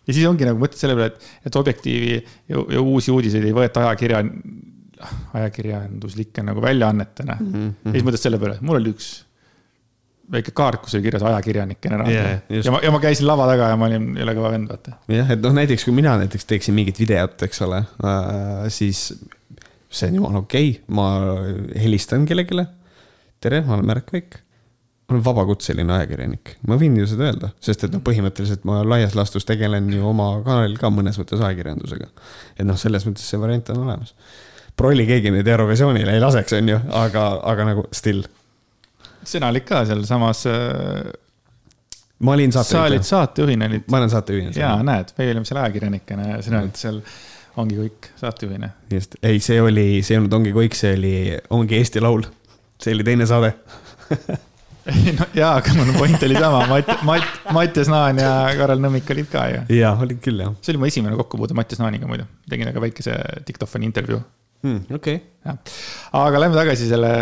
ja 0.08 0.16
siis 0.16 0.26
ongi 0.30 0.48
nagu 0.48 0.60
mõtted 0.62 0.82
selle 0.82 0.98
peale, 0.98 1.14
et, 1.14 1.30
et 1.50 1.58
Objektiivi 1.60 2.12
ja, 2.16 2.66
ja 2.76 2.82
uusi 2.82 3.14
uudiseid 3.14 3.46
ei 3.46 3.56
võeta 3.56 3.86
ajakirja, 3.86 4.22
ajakirjanduslike 5.38 6.44
nagu 6.46 6.62
väljaannetena 6.64 7.36
mm. 7.38 7.50
-hmm. 7.56 7.74
ja 7.88 7.96
siis 7.98 8.06
mõtled 8.06 8.24
selle 8.24 8.40
peale, 8.42 8.58
mul 8.60 8.80
oli 8.80 8.94
üks 8.96 9.10
väike 10.30 10.52
kaart, 10.54 10.82
kus 10.84 10.94
oli 10.94 11.06
kirjas 11.06 11.24
ajakirjanik 11.26 11.80
generaalne 11.82 12.14
yeah,. 12.14 12.42
ja 12.64 12.74
ma, 12.74 12.82
ja 12.84 12.92
ma 12.94 13.00
käisin 13.02 13.26
lava 13.26 13.48
taga 13.50 13.70
ja 13.72 13.78
ma 13.78 13.88
olin 13.88 14.12
jõle 14.20 14.34
kõva 14.38 14.52
vend, 14.54 14.70
vaata. 14.70 14.98
jah, 15.10 15.32
et 15.34 15.42
noh, 15.42 15.54
näiteks 15.56 15.86
kui 15.86 15.94
mina 15.96 16.14
näiteks 16.20 16.46
teeksin 16.52 16.76
mingit 16.76 17.00
videot, 17.02 17.38
eks 17.46 17.62
ole 17.66 17.82
äh,, 17.82 18.68
siis 18.72 19.08
see 19.90 20.10
on 20.10 20.20
jumala 20.20 20.44
okei 20.44 20.70
okay., 20.70 20.84
ma 20.94 21.08
helistan 21.82 22.26
kellelegi. 22.28 22.66
tere, 23.42 23.62
ma 23.66 23.78
olen 23.78 23.88
Märt 23.88 24.10
Kõik. 24.10 24.38
Ma 25.10 25.16
olen 25.16 25.24
vabakutseline 25.26 25.94
ajakirjanik, 25.96 26.54
ma 26.70 26.78
võin 26.78 26.94
ju 27.00 27.06
seda 27.10 27.26
öelda, 27.26 27.50
sest 27.60 27.82
et 27.86 27.94
noh, 27.94 28.02
põhimõtteliselt 28.06 28.62
ma 28.68 28.80
laias 28.86 29.16
laastus 29.18 29.48
tegelen 29.48 29.88
ju 29.90 30.04
oma 30.06 30.28
kanalil 30.46 30.76
ka 30.78 30.92
mõnes 30.94 31.18
mõttes 31.18 31.42
ajakirjandusega. 31.42 32.06
et 32.56 32.66
noh, 32.66 32.78
selles 32.78 33.06
mõttes 33.08 33.26
see 33.26 33.40
variant 33.42 33.72
on 33.74 33.82
olemas. 33.88 34.14
Prolli 34.78 35.04
keegi 35.08 35.32
nüüd 35.34 35.48
Eurovisioonile 35.50 36.14
ei 36.14 36.22
laseks, 36.22 36.54
on 36.56 36.70
ju, 36.70 36.78
aga, 37.02 37.24
aga 37.50 37.72
nagu 37.72 37.88
still 37.92 38.22
sina 39.26 39.50
olid 39.52 39.66
ka 39.68 39.82
sealsamas 39.88 40.44
äh, 40.48 41.10
ma 42.24 42.36
olin 42.36 42.52
saatejuht. 42.52 42.72
sa 42.72 42.84
olid 42.84 43.08
saatejuhina 43.08 43.66
olid. 43.66 43.82
ma 43.90 43.98
olen 43.98 44.10
saatejuhina. 44.10 44.52
ja 44.56 44.76
näed, 44.82 45.12
meie 45.18 45.34
olime 45.34 45.48
seal 45.48 45.62
ajakirjanikena 45.64 46.28
ja 46.28 46.42
sina 46.42 46.64
olid 46.64 46.80
seal 46.80 47.02
Ongi 47.58 47.74
kõik 47.76 48.06
saatejuhina. 48.16 48.68
just, 48.92 49.16
ei, 49.22 49.40
see 49.42 49.58
oli, 49.60 50.02
see 50.06 50.14
ei 50.14 50.20
olnud 50.20 50.36
Ongi 50.38 50.52
kõik, 50.54 50.76
see 50.78 50.94
oli 50.96 51.14
Ongi 51.50 51.80
Eesti 51.80 52.00
Laul. 52.00 52.22
see 52.80 52.94
oli 52.94 53.04
teine 53.04 53.26
saade 53.28 53.54
no 55.18 55.28
jaa, 55.36 55.52
aga 55.60 55.74
mul 55.78 55.92
point 55.98 56.26
oli 56.28 56.36
sama, 56.38 56.62
Matt, 56.70 57.04
Matt, 57.08 57.40
Mattias 57.56 57.90
Naan 57.92 58.20
ja 58.22 58.32
Karel 58.58 58.82
Nõmmik 58.82 59.10
olid 59.14 59.30
ka 59.32 59.46
ju. 59.52 59.64
jaa, 59.80 59.94
olid 60.04 60.20
küll 60.24 60.44
jah. 60.44 60.54
see 60.60 60.74
oli 60.74 60.82
mu 60.82 60.90
esimene 60.90 61.18
kokkupuude 61.20 61.56
Mattias 61.58 61.82
Naaniga 61.82 62.10
muidu, 62.10 62.28
tegin 62.50 62.68
temaga 62.68 62.84
väikese 62.86 63.16
diktofoni 63.48 63.90
intervjuu 63.90 64.20
hmm,. 64.20 64.86
okei 64.98 65.20
okay.. 65.20 65.74
aga 66.20 66.44
lähme 66.44 66.58
tagasi 66.58 66.88
selle 66.90 67.12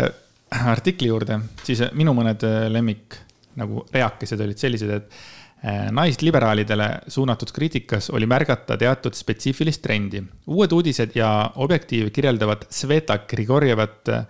artikli 0.49 1.11
juurde, 1.11 1.41
siis 1.65 1.83
minu 1.97 2.15
mõned 2.17 2.45
lemmik 2.73 3.19
nagu 3.59 3.83
reakesed 3.93 4.39
olid 4.41 4.57
sellised, 4.61 4.95
et 4.95 5.19
Äh, 5.59 5.89
naisliberaalidele 5.91 6.85
suunatud 7.07 7.49
kriitikas 7.51 8.05
oli 8.15 8.23
märgata 8.25 8.77
teatud 8.79 9.13
spetsiifilist 9.13 9.81
trendi. 9.83 10.21
uued 10.47 10.71
uudised 10.71 11.11
ja 11.15 11.51
Objektiiv 11.55 12.13
kirjeldavad 12.15 12.63
Sveta 12.69 13.17
Grigorjevat, 13.27 14.09
äh, 14.09 14.23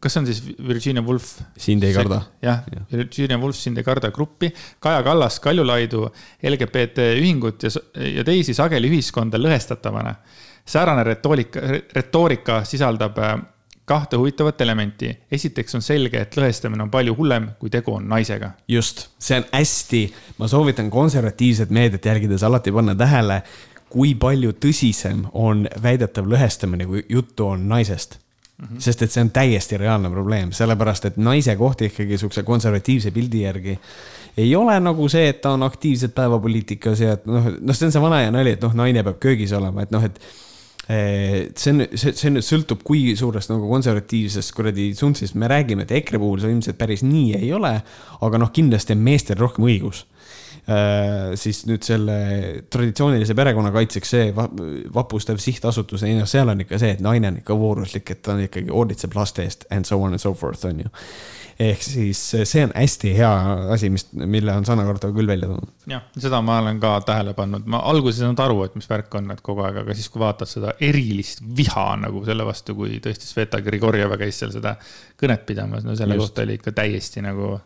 kas 0.00 0.14
see 0.14 0.20
on 0.22 0.26
siis 0.28 0.40
Virginia 0.68 1.02
Woolf? 1.02 1.40
sind 1.56 1.84
ei 1.84 1.94
karda. 1.94 2.22
jah 2.42 2.64
ja., 2.72 2.82
Virginia 2.92 3.38
Woolf 3.38 3.56
sind 3.56 3.78
ei 3.78 3.84
karda 3.84 4.10
gruppi, 4.10 4.52
Kaja 4.80 5.02
Kallas, 5.02 5.40
Kaljulaidu, 5.40 6.06
LGBT 6.42 7.10
ühingut 7.20 7.62
ja, 7.62 7.72
ja 8.16 8.24
teisi 8.24 8.54
sageli 8.56 8.90
ühiskonda 8.90 9.38
lõhestatavana. 9.40 10.14
säärane 10.66 11.04
retoorika, 11.04 11.60
retoorika 11.92 12.62
sisaldab 12.64 13.18
äh, 13.18 13.34
kahte 13.84 14.16
huvitavat 14.16 14.60
elementi. 14.60 15.18
esiteks 15.32 15.74
on 15.74 15.82
selge, 15.82 16.20
et 16.20 16.36
lõhestamine 16.36 16.82
on 16.82 16.90
palju 16.90 17.16
hullem, 17.18 17.50
kui 17.58 17.70
tegu 17.70 17.94
on 17.94 18.08
naisega. 18.08 18.52
just, 18.68 19.08
see 19.18 19.36
on 19.36 19.44
hästi, 19.52 20.06
ma 20.38 20.48
soovitan 20.48 20.90
konservatiivset 20.90 21.70
meediat 21.70 22.06
jälgides 22.06 22.42
alati 22.42 22.72
panna 22.72 22.94
tähele, 22.94 23.42
kui 23.90 24.14
palju 24.14 24.52
tõsisem 24.64 25.26
on 25.32 25.66
väidetav 25.82 26.24
lõhestamine, 26.30 26.86
kui 26.86 27.04
juttu 27.08 27.46
on 27.52 27.68
naisest 27.68 28.18
mm. 28.60 28.66
-hmm. 28.66 28.80
sest 28.80 29.02
et 29.02 29.12
see 29.12 29.24
on 29.24 29.30
täiesti 29.30 29.76
reaalne 29.76 30.10
probleem, 30.10 30.52
sellepärast 30.52 31.04
et 31.04 31.16
naise 31.16 31.56
koht 31.56 31.82
ikkagi 31.82 32.18
sihukese 32.18 32.42
konservatiivse 32.42 33.10
pildi 33.10 33.42
järgi 33.42 33.78
ei 34.36 34.56
ole 34.56 34.80
nagu 34.80 35.08
see, 35.08 35.28
et 35.28 35.40
ta 35.40 35.50
on 35.56 35.62
aktiivselt 35.62 36.14
päevapoliitikas 36.14 37.00
ja 37.00 37.16
et 37.18 37.26
noh, 37.26 37.50
noh, 37.60 37.74
see 37.74 37.88
on 37.88 37.92
see 37.92 38.02
vana 38.02 38.22
hea 38.22 38.30
nali, 38.30 38.54
et 38.56 38.62
noh, 38.62 38.74
naine 38.74 39.02
peab 39.06 39.18
köögis 39.22 39.52
olema, 39.56 39.82
et 39.82 39.90
noh, 39.90 40.04
et 40.04 40.20
see 40.90 41.72
on, 41.72 41.84
see, 41.94 42.12
see 42.16 42.32
nüüd 42.34 42.46
sõltub, 42.46 42.82
kui 42.86 43.14
suurest 43.18 43.52
nagu 43.52 43.68
konservatiivsest 43.70 44.54
kuradi 44.56 44.90
tsunftsist 44.96 45.36
me 45.38 45.50
räägime, 45.50 45.86
et 45.86 45.94
EKRE 46.00 46.18
puhul 46.22 46.40
see 46.42 46.50
ilmselt 46.54 46.78
päris 46.80 47.04
nii 47.06 47.36
ei 47.38 47.52
ole. 47.54 47.76
aga 48.20 48.40
noh, 48.40 48.50
kindlasti 48.54 48.96
on 48.96 49.04
meestel 49.06 49.38
rohkem 49.38 49.68
õigus. 49.68 50.04
Siis 51.40 51.64
nüüd 51.66 51.82
selle 51.86 52.14
traditsioonilise 52.70 53.34
perekonna 53.38 53.72
kaitseks 53.74 54.14
see 54.14 54.30
vapustav 54.94 55.40
sihtasutus, 55.42 56.04
ei 56.06 56.14
noh, 56.18 56.28
seal 56.30 56.52
on 56.52 56.62
ikka 56.64 56.78
see, 56.80 56.94
et 56.96 57.04
naine 57.04 57.32
on 57.32 57.40
ikka 57.40 57.56
vooruslik, 57.58 58.12
et 58.14 58.22
ta 58.22 58.36
on 58.36 58.44
ikkagi 58.44 58.72
hoolitseb 58.72 59.16
laste 59.16 59.46
eest 59.46 59.66
and 59.74 59.88
so 59.88 59.98
on 60.00 60.14
and 60.14 60.22
so 60.22 60.34
forth, 60.36 60.66
on 60.68 60.84
ju. 60.84 60.92
Ehk 61.60 61.82
siis 61.84 62.20
see 62.48 62.62
on 62.64 62.70
hästi 62.72 63.10
hea 63.18 63.30
asi, 63.74 63.90
mis, 63.92 64.06
mille 64.16 64.52
on 64.56 64.64
Sanna 64.64 64.86
Karto 64.88 65.10
küll 65.12 65.28
välja 65.28 65.50
toonud. 65.50 65.72
jah, 65.90 66.06
seda 66.16 66.40
ma 66.44 66.60
olen 66.62 66.78
ka 66.80 66.94
tähele 67.04 67.34
pannud, 67.36 67.66
ma 67.68 67.82
alguses 67.90 68.22
ei 68.22 68.24
saanud 68.24 68.44
aru, 68.46 68.62
et 68.64 68.78
mis 68.80 68.88
värk 68.88 69.18
on, 69.20 69.28
et 69.34 69.42
kogu 69.44 69.66
aeg, 69.66 69.82
aga 69.82 69.96
siis, 69.96 70.08
kui 70.12 70.22
vaatad 70.22 70.48
seda 70.48 70.72
erilist 70.80 71.42
viha 71.56 71.88
nagu 72.00 72.24
selle 72.28 72.46
vastu, 72.48 72.76
kui 72.78 72.96
tõesti 73.04 73.28
Sveta 73.28 73.60
Grigorjeva 73.64 74.16
käis 74.20 74.40
seal 74.40 74.54
seda 74.54 74.76
kõnet 75.20 75.44
pidamas, 75.48 75.84
no 75.84 75.98
selle 75.98 76.16
kohta 76.20 76.46
oli 76.46 76.56
ikka 76.60 76.72
täiesti 76.80 77.24
nagu 77.26 77.58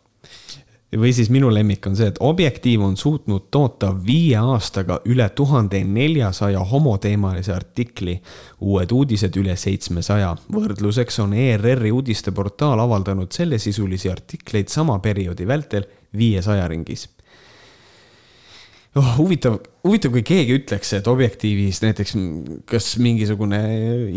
või 1.00 1.12
siis 1.16 1.30
minu 1.32 1.50
lemmik 1.52 1.86
on 1.88 1.96
see, 1.98 2.08
et 2.12 2.20
Objektiiv 2.24 2.82
on 2.84 2.96
suutnud 2.96 3.48
toota 3.54 3.90
viie 4.06 4.36
aastaga 4.38 5.00
üle 5.10 5.26
tuhande 5.36 5.80
neljasaja 5.84 6.62
homoteemalise 6.70 7.54
artikli, 7.54 8.18
uued 8.60 8.92
uudised 8.92 9.36
üle 9.40 9.56
seitsmesaja. 9.56 10.34
võrdluseks 10.54 11.20
on 11.24 11.34
ERR-i 11.34 11.92
uudisteportaal 11.92 12.80
avaldanud 12.80 13.32
sellesisulisi 13.32 14.10
artikleid 14.10 14.68
sama 14.68 14.98
perioodi 14.98 15.46
vältel 15.46 15.88
viiesaja 16.14 16.68
ringis 16.68 17.08
oh, 18.94 19.10
huvitav, 19.18 19.58
huvitav, 19.84 20.12
kui 20.14 20.22
keegi 20.26 20.58
ütleks, 20.60 20.94
et 20.98 21.08
Objektiivis 21.10 21.80
näiteks, 21.84 22.16
kas 22.70 22.94
mingisugune 23.02 23.60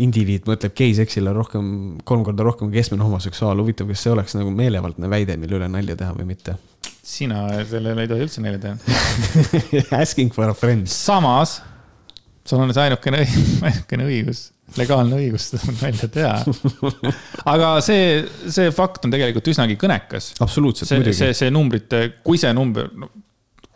indiviid 0.04 0.48
mõtleb 0.50 0.76
geiseksile 0.78 1.34
rohkem, 1.36 1.70
kolm 2.08 2.24
korda 2.26 2.46
rohkem 2.46 2.70
kui 2.70 2.78
keskmine 2.78 3.06
homoseksuaal, 3.06 3.62
huvitav, 3.62 3.90
kas 3.90 4.06
see 4.06 4.14
oleks 4.14 4.38
nagu 4.38 4.54
meelevaldne 4.54 5.10
väide, 5.10 5.38
mille 5.40 5.58
üle 5.60 5.70
nalja 5.72 5.98
teha 5.98 6.14
või 6.16 6.30
mitte? 6.34 6.58
Sina 7.08 7.46
sellele 7.68 8.04
ei 8.04 8.10
tohi 8.10 8.26
üldse 8.26 8.44
nalja 8.44 8.60
teha 8.62 9.98
Asking 10.02 10.34
for 10.34 10.50
a 10.50 10.54
friend. 10.56 10.86
samas, 10.92 11.58
sul 12.44 12.60
on 12.62 12.74
see 12.74 12.84
ainukene, 12.84 13.24
ainukene 13.70 14.08
õigus 14.08 14.48
legaalne 14.76 15.16
õigus 15.22 15.48
seda 15.52 15.72
nalja 15.78 16.08
teha. 16.12 16.34
aga 17.48 17.70
see, 17.84 18.20
see 18.52 18.68
fakt 18.74 19.06
on 19.06 19.14
tegelikult 19.14 19.48
üsnagi 19.54 19.78
kõnekas. 19.80 20.34
absoluutselt, 20.44 20.92
muidugi. 20.98 21.16
see, 21.22 21.32
see 21.36 21.54
numbrite, 21.54 22.02
kui 22.26 22.40
see 22.40 22.52
number 22.56 22.90
no,, 22.92 23.10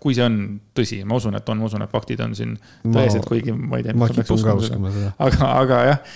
kui 0.03 0.17
see 0.19 0.27
on 0.27 0.37
tõsi, 0.75 1.01
ma 1.07 1.17
usun, 1.21 1.39
et 1.39 1.49
on, 1.49 1.61
ma 1.63 1.69
usun, 1.71 1.85
et 1.87 1.93
faktid 1.93 2.21
on 2.25 2.33
siin 2.37 2.57
tõesed, 2.83 3.25
kuigi 3.29 3.55
ma 3.55 3.79
ei 3.79 3.87
tea. 3.87 3.97
ma 3.97 4.11
kipun 4.11 4.45
ka 4.45 4.57
uskuma 4.59 4.93
seda. 4.95 5.13
aga, 5.23 5.51
aga 5.63 5.83
jah, 5.89 6.15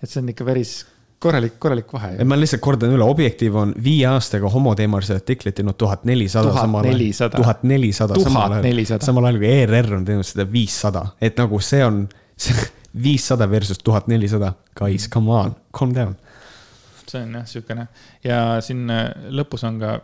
et 0.00 0.10
see 0.10 0.22
on 0.22 0.30
ikka 0.32 0.46
päris 0.46 0.76
korralik, 1.24 1.56
korralik 1.62 1.92
vahe. 1.94 2.24
ma 2.28 2.36
lihtsalt 2.38 2.62
kordan 2.64 2.92
üle, 2.94 3.06
Objektiiv 3.08 3.56
on 3.60 3.74
viie 3.84 4.06
aastaga 4.10 4.50
homoteemalisi 4.52 5.16
artikleid 5.16 5.56
teinud 5.58 5.78
tuhat 5.80 6.04
nelisada. 6.08 6.52
tuhat 6.52 6.84
nelisada. 6.86 7.36
tuhat 7.36 7.62
nelisada. 7.64 8.18
tuhat 8.18 8.58
nelisada. 8.64 9.06
samal 9.06 9.28
ajal 9.30 9.40
kui 9.42 9.52
ERR 9.52 9.92
on 9.98 10.06
teinud 10.08 10.28
seda 10.28 10.46
viissada, 10.50 11.06
et 11.20 11.40
nagu 11.40 11.60
see 11.64 11.84
on 11.84 12.04
viissada 13.06 13.48
versus 13.50 13.80
tuhat 13.82 14.08
nelisada. 14.10 14.52
Guys, 14.78 15.08
come 15.10 15.32
on, 15.32 15.56
calm 15.78 15.94
down. 15.96 16.16
see 17.08 17.22
on 17.22 17.38
jah, 17.38 17.46
sihukene 17.46 17.86
ja 18.24 18.38
siin 18.64 18.88
äh, 18.90 19.06
lõpus 19.30 19.64
on 19.68 19.78
ka 19.82 19.96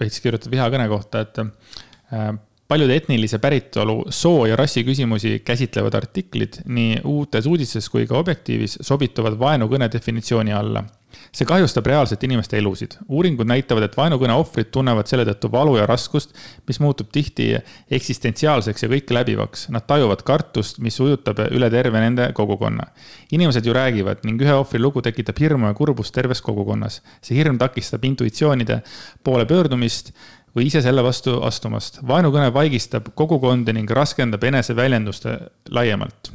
veits 0.00 0.20
kirjutatud 0.20 0.52
vihakõne 0.52 0.88
kohta, 0.90 1.24
et 1.26 1.42
äh, 1.42 2.32
paljud 2.70 2.90
etnilise 2.94 3.40
päritolu, 3.42 4.04
soo 4.14 4.44
ja 4.46 4.54
rassi 4.58 4.84
küsimusi 4.86 5.40
käsitlevad 5.42 5.96
artiklid 5.98 6.60
nii 6.70 7.00
uutes 7.08 7.48
uudistes 7.50 7.90
kui 7.90 8.06
ka 8.06 8.20
Objektiivis 8.20 8.78
sobituvad 8.86 9.38
vaenukõne 9.40 9.90
definitsiooni 9.90 10.54
alla. 10.54 10.86
see 11.34 11.46
kahjustab 11.46 11.86
reaalselt 11.86 12.22
inimeste 12.22 12.58
elusid. 12.58 12.92
uuringud 13.08 13.46
näitavad, 13.46 13.82
et 13.82 13.96
vaenukõne 13.96 14.34
ohvrid 14.38 14.70
tunnevad 14.70 15.10
selle 15.10 15.24
tõttu 15.26 15.50
valu 15.50 15.76
ja 15.76 15.86
raskust, 15.86 16.34
mis 16.68 16.78
muutub 16.80 17.08
tihti 17.12 17.48
eksistentsiaalseks 17.90 18.82
ja 18.82 18.88
kõike 18.88 19.14
läbivaks. 19.14 19.68
Nad 19.74 19.86
tajuvad 19.90 20.22
kartust, 20.22 20.78
mis 20.78 21.00
ujutab 21.00 21.42
üle 21.50 21.70
terve 21.70 22.00
nende 22.00 22.30
kogukonna. 22.32 22.86
inimesed 23.32 23.66
ju 23.66 23.72
räägivad 23.72 24.22
ning 24.24 24.42
ühe 24.42 24.54
ohvri 24.54 24.78
lugu 24.78 25.02
tekitab 25.02 25.38
hirmu 25.40 25.66
ja 25.66 25.74
kurbust 25.74 26.14
terves 26.14 26.40
kogukonnas. 26.40 27.02
see 27.22 27.36
hirm 27.36 27.58
takistab 27.58 28.04
intuitsioonide 28.04 28.82
poole 29.24 29.46
pöördumist 29.46 30.12
või 30.56 30.66
ise 30.66 30.82
selle 30.82 31.02
vastu 31.06 31.38
astumast. 31.46 32.00
vaenukõne 32.06 32.50
vaigistab 32.54 33.12
kogukondi 33.14 33.74
ning 33.76 33.90
raskendab 33.90 34.44
eneseväljendust 34.50 35.28
laiemalt. 35.70 36.32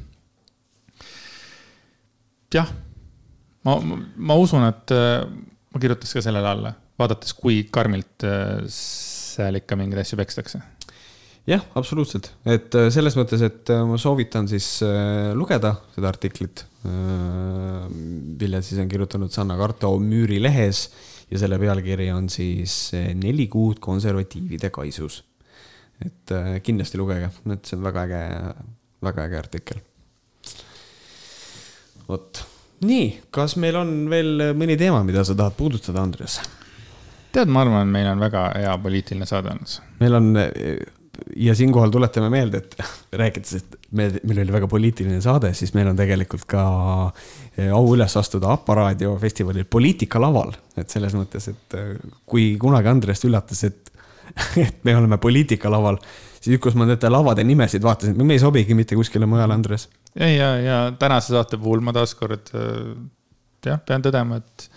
jah, 2.55 2.69
ma, 3.67 3.75
ma 4.15 4.37
usun, 4.39 4.63
et 4.69 4.93
äh, 4.95 5.25
ma 5.73 5.81
kirjutaks 5.81 6.15
ka 6.15 6.23
sellele 6.23 6.47
alla, 6.47 6.71
vaadates, 6.99 7.35
kui 7.35 7.65
karmilt 7.71 8.23
äh, 8.23 8.63
seal 8.71 9.59
ikka 9.59 9.75
mingeid 9.79 10.05
asju 10.05 10.21
pekstakse 10.21 10.61
jah, 11.49 11.65
absoluutselt, 11.75 12.31
et 12.47 12.77
äh, 12.79 12.87
selles 12.95 13.17
mõttes, 13.19 13.43
et 13.43 13.73
ma 13.89 13.99
soovitan 13.99 14.47
siis 14.47 14.69
lugeda 15.35 15.75
seda 15.97 16.13
artiklit, 16.13 16.63
mille 16.85 18.61
siis 18.63 18.79
on 18.79 18.89
kirjutanud 18.89 19.33
Sanna 19.33 19.57
Karto 19.59 19.91
Müüri 19.99 20.37
lehes 20.39 20.85
ja 21.31 21.41
selle 21.41 21.59
pealkiri 21.61 22.09
on 22.13 22.29
siis 22.29 22.75
eh, 22.97 23.13
Neli 23.17 23.47
kuud 23.51 23.79
konservatiivide 23.83 24.69
kaisus. 24.73 25.23
et 26.05 26.31
eh, 26.35 26.57
kindlasti 26.63 26.99
lugege, 26.99 27.31
et 27.53 27.65
see 27.65 27.77
on 27.77 27.85
väga 27.85 28.03
äge, 28.07 28.23
väga 29.05 29.29
äge 29.29 29.39
artikkel. 29.39 29.79
vot, 32.07 32.43
nii, 32.85 33.07
kas 33.33 33.55
meil 33.61 33.79
on 33.79 33.95
veel 34.11 34.51
mõni 34.57 34.77
teema, 34.77 35.03
mida 35.07 35.23
sa 35.25 35.37
tahad 35.37 35.57
puudutada, 35.57 36.03
Andres? 36.03 36.39
tead, 37.35 37.51
ma 37.51 37.65
arvan, 37.65 37.89
meil 37.91 38.07
on 38.07 38.21
väga 38.23 38.45
hea 38.55 38.75
poliitiline 38.83 39.27
saade 39.27 39.51
olnud. 39.51 39.79
meil 40.03 40.19
on 40.19 40.29
eh, 40.39 40.85
ja 41.35 41.55
siinkohal 41.55 41.91
tuletame 41.93 42.29
meelde, 42.29 42.61
et 42.63 42.77
rääkides, 43.21 43.55
et 43.59 43.77
me, 43.91 44.09
meil 44.23 44.43
oli 44.43 44.55
väga 44.55 44.69
poliitiline 44.71 45.21
saade, 45.23 45.53
siis 45.57 45.73
meil 45.77 45.89
on 45.91 45.99
tegelikult 45.99 46.45
ka 46.49 46.65
au 47.71 47.93
üles 47.95 48.15
astuda 48.19 48.51
Appa 48.51 48.75
raadio 48.81 49.15
festivalil 49.19 49.65
poliitikalaval. 49.69 50.53
et 50.77 50.91
selles 50.91 51.15
mõttes, 51.15 51.49
et 51.51 51.77
eh, 51.79 51.91
kui 52.27 52.55
kunagi 52.59 52.91
Andrest 52.91 53.27
üllatas, 53.27 53.63
et, 53.63 53.91
et 54.65 54.81
me 54.83 54.95
oleme 54.99 55.17
poliitikalaval, 55.21 55.99
siis 56.43 56.59
kus 56.61 56.75
ma 56.75 56.87
nende 56.89 57.11
lavade 57.11 57.45
nimesid 57.47 57.83
vaatasin, 57.85 58.17
me 58.19 58.35
ei 58.35 58.43
sobigi 58.43 58.75
mitte 58.77 58.97
kuskile 58.99 59.29
mujale, 59.29 59.55
Andres. 59.55 59.87
ei, 60.19 60.35
ja, 60.35 60.55
ja 60.59 60.79
tänase 60.99 61.35
saate 61.35 61.59
puhul 61.61 61.83
ma 61.85 61.95
taaskord 61.95 62.51
eh, 62.53 62.91
jah, 63.71 63.79
pean 63.87 64.03
tõdema, 64.03 64.43
et 64.43 64.69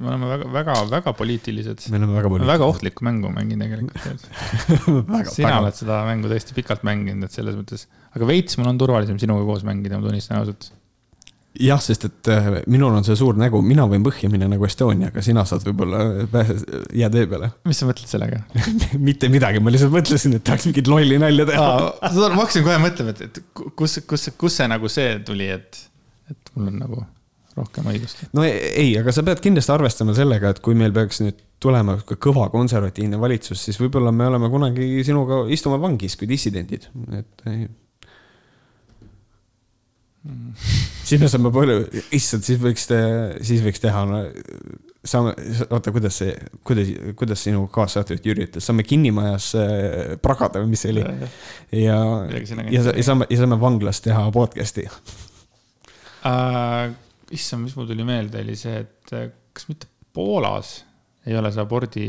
me 0.00 0.08
oleme 0.08 0.28
väga, 0.30 0.48
väga, 0.56 0.76
väga 0.88 1.12
poliitilised. 1.12 1.88
me 1.92 2.00
oleme 2.00 2.16
väga 2.16 2.30
poliitilised. 2.32 2.52
väga 2.54 2.68
ohtlikku 2.72 3.04
mängu 3.04 3.32
mängin 3.34 3.60
tegelikult 3.60 5.34
sina 5.36 5.58
oled 5.60 5.76
seda 5.76 6.00
mängu 6.08 6.32
tõesti 6.32 6.56
pikalt 6.56 6.86
mänginud, 6.88 7.28
et 7.28 7.36
selles 7.36 7.58
mõttes, 7.60 7.90
aga 8.16 8.28
veits 8.28 8.56
mul 8.56 8.72
on 8.72 8.80
turvalisem 8.80 9.20
sinuga 9.20 9.44
koos 9.44 9.66
mängida, 9.68 10.00
ma 10.00 10.08
tunnistan 10.08 10.40
ausalt. 10.40 10.72
Jah, 11.60 11.80
sest 11.82 12.06
et 12.08 12.30
äh, 12.32 12.48
minul 12.70 12.94
on 12.96 13.04
see 13.06 13.16
suur 13.18 13.36
nägu, 13.38 13.60
mina 13.64 13.84
võin 13.90 14.04
põhja 14.04 14.30
minna 14.32 14.48
nagu 14.50 14.64
Estonia, 14.66 15.10
aga 15.12 15.24
sina 15.24 15.44
saad 15.48 15.64
võib-olla 15.66 16.26
pääse, 16.32 16.58
jää 16.96 17.10
tee 17.12 17.26
peale. 17.30 17.52
mis 17.68 17.82
sa 17.82 17.88
mõtled 17.88 18.08
sellega 18.08 18.42
mitte 19.08 19.30
midagi, 19.32 19.60
ma 19.62 19.72
lihtsalt 19.74 19.92
mõtlesin, 19.94 20.36
et 20.38 20.46
tahaks 20.46 20.68
mingit 20.70 20.90
lolli 20.90 21.18
nalja 21.20 21.48
teha. 21.50 21.72
ma 22.00 22.36
hakkasin 22.40 22.66
kohe 22.66 22.78
mõtlema, 22.82 23.16
et, 23.16 23.24
et 23.28 23.42
kus, 23.76 23.98
kus, 24.08 24.30
kus 24.38 24.60
see 24.60 24.70
nagu 24.72 24.92
see 24.92 25.18
tuli, 25.26 25.50
et, 25.52 25.82
et 26.32 26.54
mul 26.56 26.72
on 26.72 26.80
nagu 26.86 27.02
rohkem 27.58 27.90
õigust. 27.92 28.24
no 28.32 28.46
ei, 28.48 28.94
aga 29.00 29.12
sa 29.12 29.24
pead 29.26 29.42
kindlasti 29.44 29.74
arvestama 29.74 30.16
sellega, 30.16 30.54
et 30.54 30.62
kui 30.64 30.78
meil 30.78 30.94
peaks 30.96 31.20
nüüd 31.24 31.36
tulema 31.62 31.98
kõva 32.00 32.48
konservatiivne 32.50 33.20
valitsus, 33.20 33.60
siis 33.68 33.76
võib-olla 33.78 34.10
me 34.14 34.26
oleme 34.32 34.48
kunagi 34.50 35.04
sinuga 35.06 35.44
istuma 35.52 35.76
vangis 35.82 36.16
kui 36.18 36.30
dissidendid, 36.30 36.88
et 37.12 37.46
ei 37.52 37.68
sinna 41.12 41.28
saame 41.30 41.52
palju, 41.54 41.84
issand, 42.16 42.44
siis 42.46 42.58
võiks, 42.62 42.88
siis 43.44 43.62
võiks 43.64 43.82
teha 43.82 44.02
no,, 44.08 44.20
saame, 45.04 45.34
oota, 45.68 45.92
kuidas 45.94 46.18
see, 46.22 46.32
kuidas, 46.66 46.92
kuidas 47.18 47.44
sinu 47.46 47.66
kaassaatejuht 47.72 48.26
Jüri 48.30 48.46
ütles, 48.48 48.66
saame 48.68 48.84
kinnimajas 48.86 49.46
äh, 49.58 49.68
pragada 50.22 50.62
või 50.62 50.72
mis 50.74 50.84
see 50.84 50.92
oli. 50.94 51.04
ja, 51.04 51.28
ja, 51.76 51.98
ja, 52.70 52.80
ja 52.88 53.06
saame, 53.06 53.28
ja 53.30 53.36
saame 53.42 53.56
vanglas 53.60 54.02
teha 54.04 54.22
podcast'i 54.34 54.84
uh,. 54.88 55.00
issand, 57.32 57.62
mis 57.66 57.76
mul 57.78 57.88
tuli 57.90 58.04
meelde, 58.06 58.42
oli 58.44 58.56
see, 58.58 58.76
et 58.84 59.14
äh, 59.16 59.30
kas 59.52 59.68
mitte 59.70 59.90
Poolas 60.12 60.82
ei 61.24 61.36
ole 61.38 61.48
see 61.54 61.62
abordi 61.62 62.06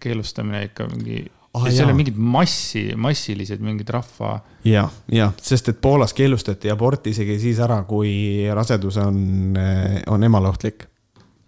keelustamine 0.00 0.62
ikka 0.68 0.86
mingi 0.88 1.18
ah,, 1.56 1.66
seal 1.70 1.90
on 1.92 1.98
mingid 1.98 2.18
massi, 2.18 2.84
massilised 2.98 3.62
mingid 3.64 3.90
rahva. 3.94 4.38
ja, 4.68 4.86
ja, 5.12 5.30
sest 5.42 5.72
et 5.72 5.80
Poolas 5.84 6.14
keelustati 6.16 6.72
abort 6.72 7.08
isegi 7.10 7.38
siis 7.42 7.60
ära, 7.64 7.80
kui 7.88 8.46
rasedus 8.54 9.00
on, 9.02 9.18
äh, 9.58 10.00
on 10.12 10.24
emalohtlik 10.28 10.88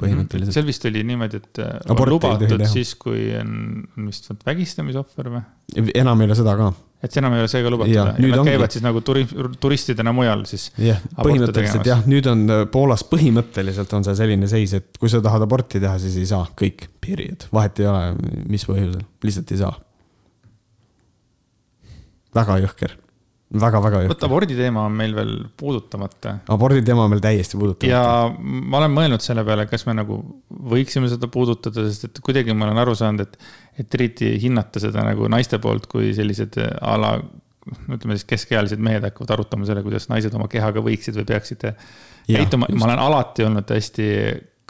põhimõtteliselt. 0.01 0.57
seal 0.57 0.69
vist 0.69 0.87
oli 0.89 1.03
niimoodi, 1.07 1.41
et 1.43 1.65
äh, 1.65 1.81
on 1.93 2.05
lubatud 2.09 2.69
siis, 2.71 2.95
kui 3.01 3.31
on, 3.39 3.83
on 3.97 4.13
vist 4.13 4.31
vagistamisohver 4.47 5.35
või? 5.35 5.43
enam 5.95 6.23
ei 6.23 6.31
ole 6.31 6.39
seda 6.39 6.57
ka 6.59 6.71
et 7.01 7.13
see 7.13 7.23
enam 7.23 7.35
ei 7.37 7.45
ole 7.45 7.49
seega 7.49 7.71
lubatud 7.73 7.95
ja, 7.95 8.07
ja 8.13 8.29
nad 8.29 8.43
ongi... 8.43 8.53
käivad 8.53 8.75
siis 8.75 8.85
nagu 8.85 9.01
turi-, 9.05 9.27
turistidena 9.61 10.13
mujal 10.17 10.45
siis. 10.49 10.69
jah, 10.81 11.01
põhimõtteliselt 11.17 11.89
jah, 11.89 12.03
nüüd 12.11 12.29
on 12.31 12.45
äh, 12.53 12.65
Poolas 12.73 13.05
põhimõtteliselt 13.09 13.93
on 13.97 14.07
see 14.07 14.17
selline 14.19 14.49
seis, 14.51 14.75
et 14.77 15.01
kui 15.01 15.13
sa 15.13 15.23
tahad 15.25 15.45
aborti 15.47 15.81
teha, 15.81 15.97
siis 16.03 16.19
ei 16.21 16.29
saa, 16.29 16.45
kõik, 16.59 16.91
period, 17.01 17.49
vahet 17.55 17.81
ei 17.81 17.89
ole, 17.91 18.35
mis 18.53 18.67
põhjusel, 18.69 19.01
lihtsalt 19.25 19.55
ei 19.57 19.63
saa. 19.63 19.73
Väga 22.37 22.59
jõhker 22.65 22.99
väga-väga 23.51 24.05
vot 24.07 24.25
abordi 24.27 24.55
teema 24.55 24.85
on 24.87 24.95
meil 24.95 25.15
veel 25.15 25.33
puudutamata. 25.59 26.37
abordi 26.55 26.85
teema 26.87 27.05
on 27.05 27.11
meil 27.15 27.23
täiesti 27.25 27.59
puudutamata. 27.59 27.91
ja 27.91 28.31
ma 28.71 28.79
olen 28.79 28.95
mõelnud 28.95 29.25
selle 29.25 29.43
peale, 29.47 29.67
kas 29.71 29.87
me 29.89 29.97
nagu 29.99 30.21
võiksime 30.71 31.11
seda 31.11 31.27
puudutada, 31.33 31.87
sest 31.89 32.07
et 32.07 32.21
kuidagi 32.25 32.55
ma 32.55 32.69
olen 32.69 32.83
aru 32.85 32.95
saanud, 32.99 33.27
et, 33.27 33.39
et 33.83 33.99
eriti 33.99 34.33
hinnata 34.43 34.83
seda 34.83 35.03
nagu 35.07 35.27
naiste 35.33 35.59
poolt 35.63 35.89
kui 35.91 36.13
sellised 36.17 36.61
a 36.63 36.95
la, 37.01 37.17
ütleme 37.91 38.19
siis 38.19 38.29
keskealised 38.31 38.83
mehed 38.83 39.09
hakkavad 39.09 39.35
arutama 39.39 39.67
selle, 39.69 39.83
kuidas 39.87 40.07
naised 40.13 40.35
oma 40.39 40.47
kehaga 40.51 40.85
võiksid 40.87 41.19
või 41.19 41.27
peaksid 41.33 41.67
käituma. 42.31 42.71
ma 42.71 42.93
olen 42.93 43.03
alati 43.09 43.49
olnud 43.49 43.75
hästi 43.75 44.07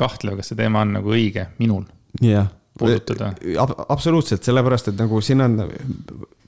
kahtlev, 0.00 0.40
kas 0.40 0.54
see 0.54 0.62
teema 0.62 0.86
on 0.86 0.96
nagu 0.96 1.12
õige 1.12 1.50
minul. 1.60 1.84
jah 2.24 2.48
puudutada 2.78 3.32
Ab. 3.58 3.72
absoluutselt, 3.88 4.44
sellepärast 4.46 4.90
et 4.92 4.98
nagu 5.00 5.20
siin 5.24 5.42
on, 5.44 5.56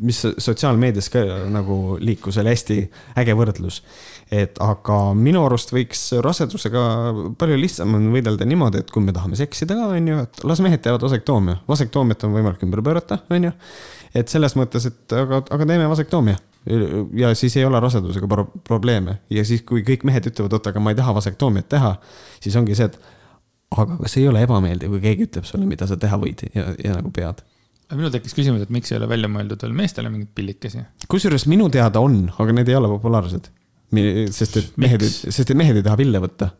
mis 0.06 0.20
sotsiaalmeedias 0.22 1.10
ka 1.12 1.22
nagu 1.52 1.96
liikus, 2.00 2.38
oli 2.42 2.52
hästi 2.52 2.78
äge 3.22 3.34
võrdlus. 3.38 3.82
et 4.32 4.56
aga 4.64 4.98
minu 5.18 5.42
arust 5.44 5.74
võiks 5.74 6.04
rasedusega 6.24 6.84
palju 7.38 7.58
lihtsam 7.60 7.98
on 7.98 8.08
võidelda 8.14 8.46
niimoodi, 8.48 8.80
et 8.80 8.90
kui 8.90 9.04
me 9.04 9.12
tahame 9.12 9.36
seksida 9.36 9.76
ka, 9.76 9.90
on 9.96 10.08
ju, 10.08 10.22
et 10.26 10.44
las 10.48 10.62
mehed 10.64 10.84
teevad 10.84 11.04
vasektoomia, 11.04 11.58
vasektoomiat 11.68 12.24
on 12.28 12.38
võimalik 12.38 12.64
ümber 12.64 12.84
pöörata, 12.86 13.20
on 13.30 13.50
ju. 13.50 13.52
et 14.14 14.32
selles 14.32 14.56
mõttes, 14.56 14.88
et 14.88 15.18
aga, 15.18 15.42
aga 15.50 15.68
teeme 15.68 15.90
vasektoomia 15.90 16.38
ja 17.18 17.34
siis 17.34 17.56
ei 17.56 17.64
ole 17.64 17.80
rasedusega 17.80 18.28
pro 18.28 18.46
probleeme 18.64 19.18
ja 19.30 19.44
siis, 19.44 19.64
kui 19.66 19.82
kõik 19.86 20.06
mehed 20.06 20.30
ütlevad, 20.30 20.54
oot, 20.54 20.70
aga 20.70 20.80
ma 20.80 20.92
ei 20.94 20.98
taha 20.98 21.14
vasektoomiat 21.18 21.68
teha, 21.74 21.96
siis 22.40 22.56
ongi 22.56 22.78
see, 22.78 22.86
et 22.86 22.98
aga 23.72 23.98
kas 24.02 24.16
ei 24.20 24.28
ole 24.30 24.44
ebameeldiv, 24.46 24.92
kui 24.94 25.02
keegi 25.02 25.28
ütleb 25.28 25.48
sulle, 25.48 25.66
mida 25.68 25.88
sa 25.88 25.98
teha 26.00 26.18
võid 26.20 26.46
ja, 26.52 26.68
ja 26.76 26.96
nagu 26.98 27.12
pead? 27.14 27.42
minul 27.92 28.12
tekkis 28.14 28.32
küsimus, 28.32 28.62
et 28.64 28.70
miks 28.72 28.88
ei 28.92 28.96
ole 28.96 29.08
välja 29.10 29.28
mõeldud 29.28 29.60
veel 29.66 29.74
meestele 29.76 30.12
mingeid 30.12 30.32
pillikesi? 30.36 30.84
kusjuures 31.12 31.44
minu 31.50 31.68
teada 31.72 32.00
on, 32.00 32.24
aga 32.40 32.56
need 32.56 32.72
ei 32.72 32.78
ole 32.78 32.88
populaarsed. 32.94 33.50
sest 34.32 34.58
et 34.60 34.76
mehed, 34.80 35.04
sest 35.04 35.44
et 35.44 35.58
mehed 35.58 35.76
ei 35.80 35.84
taha 35.84 36.00
pille 36.00 36.22
võtta 36.22 36.52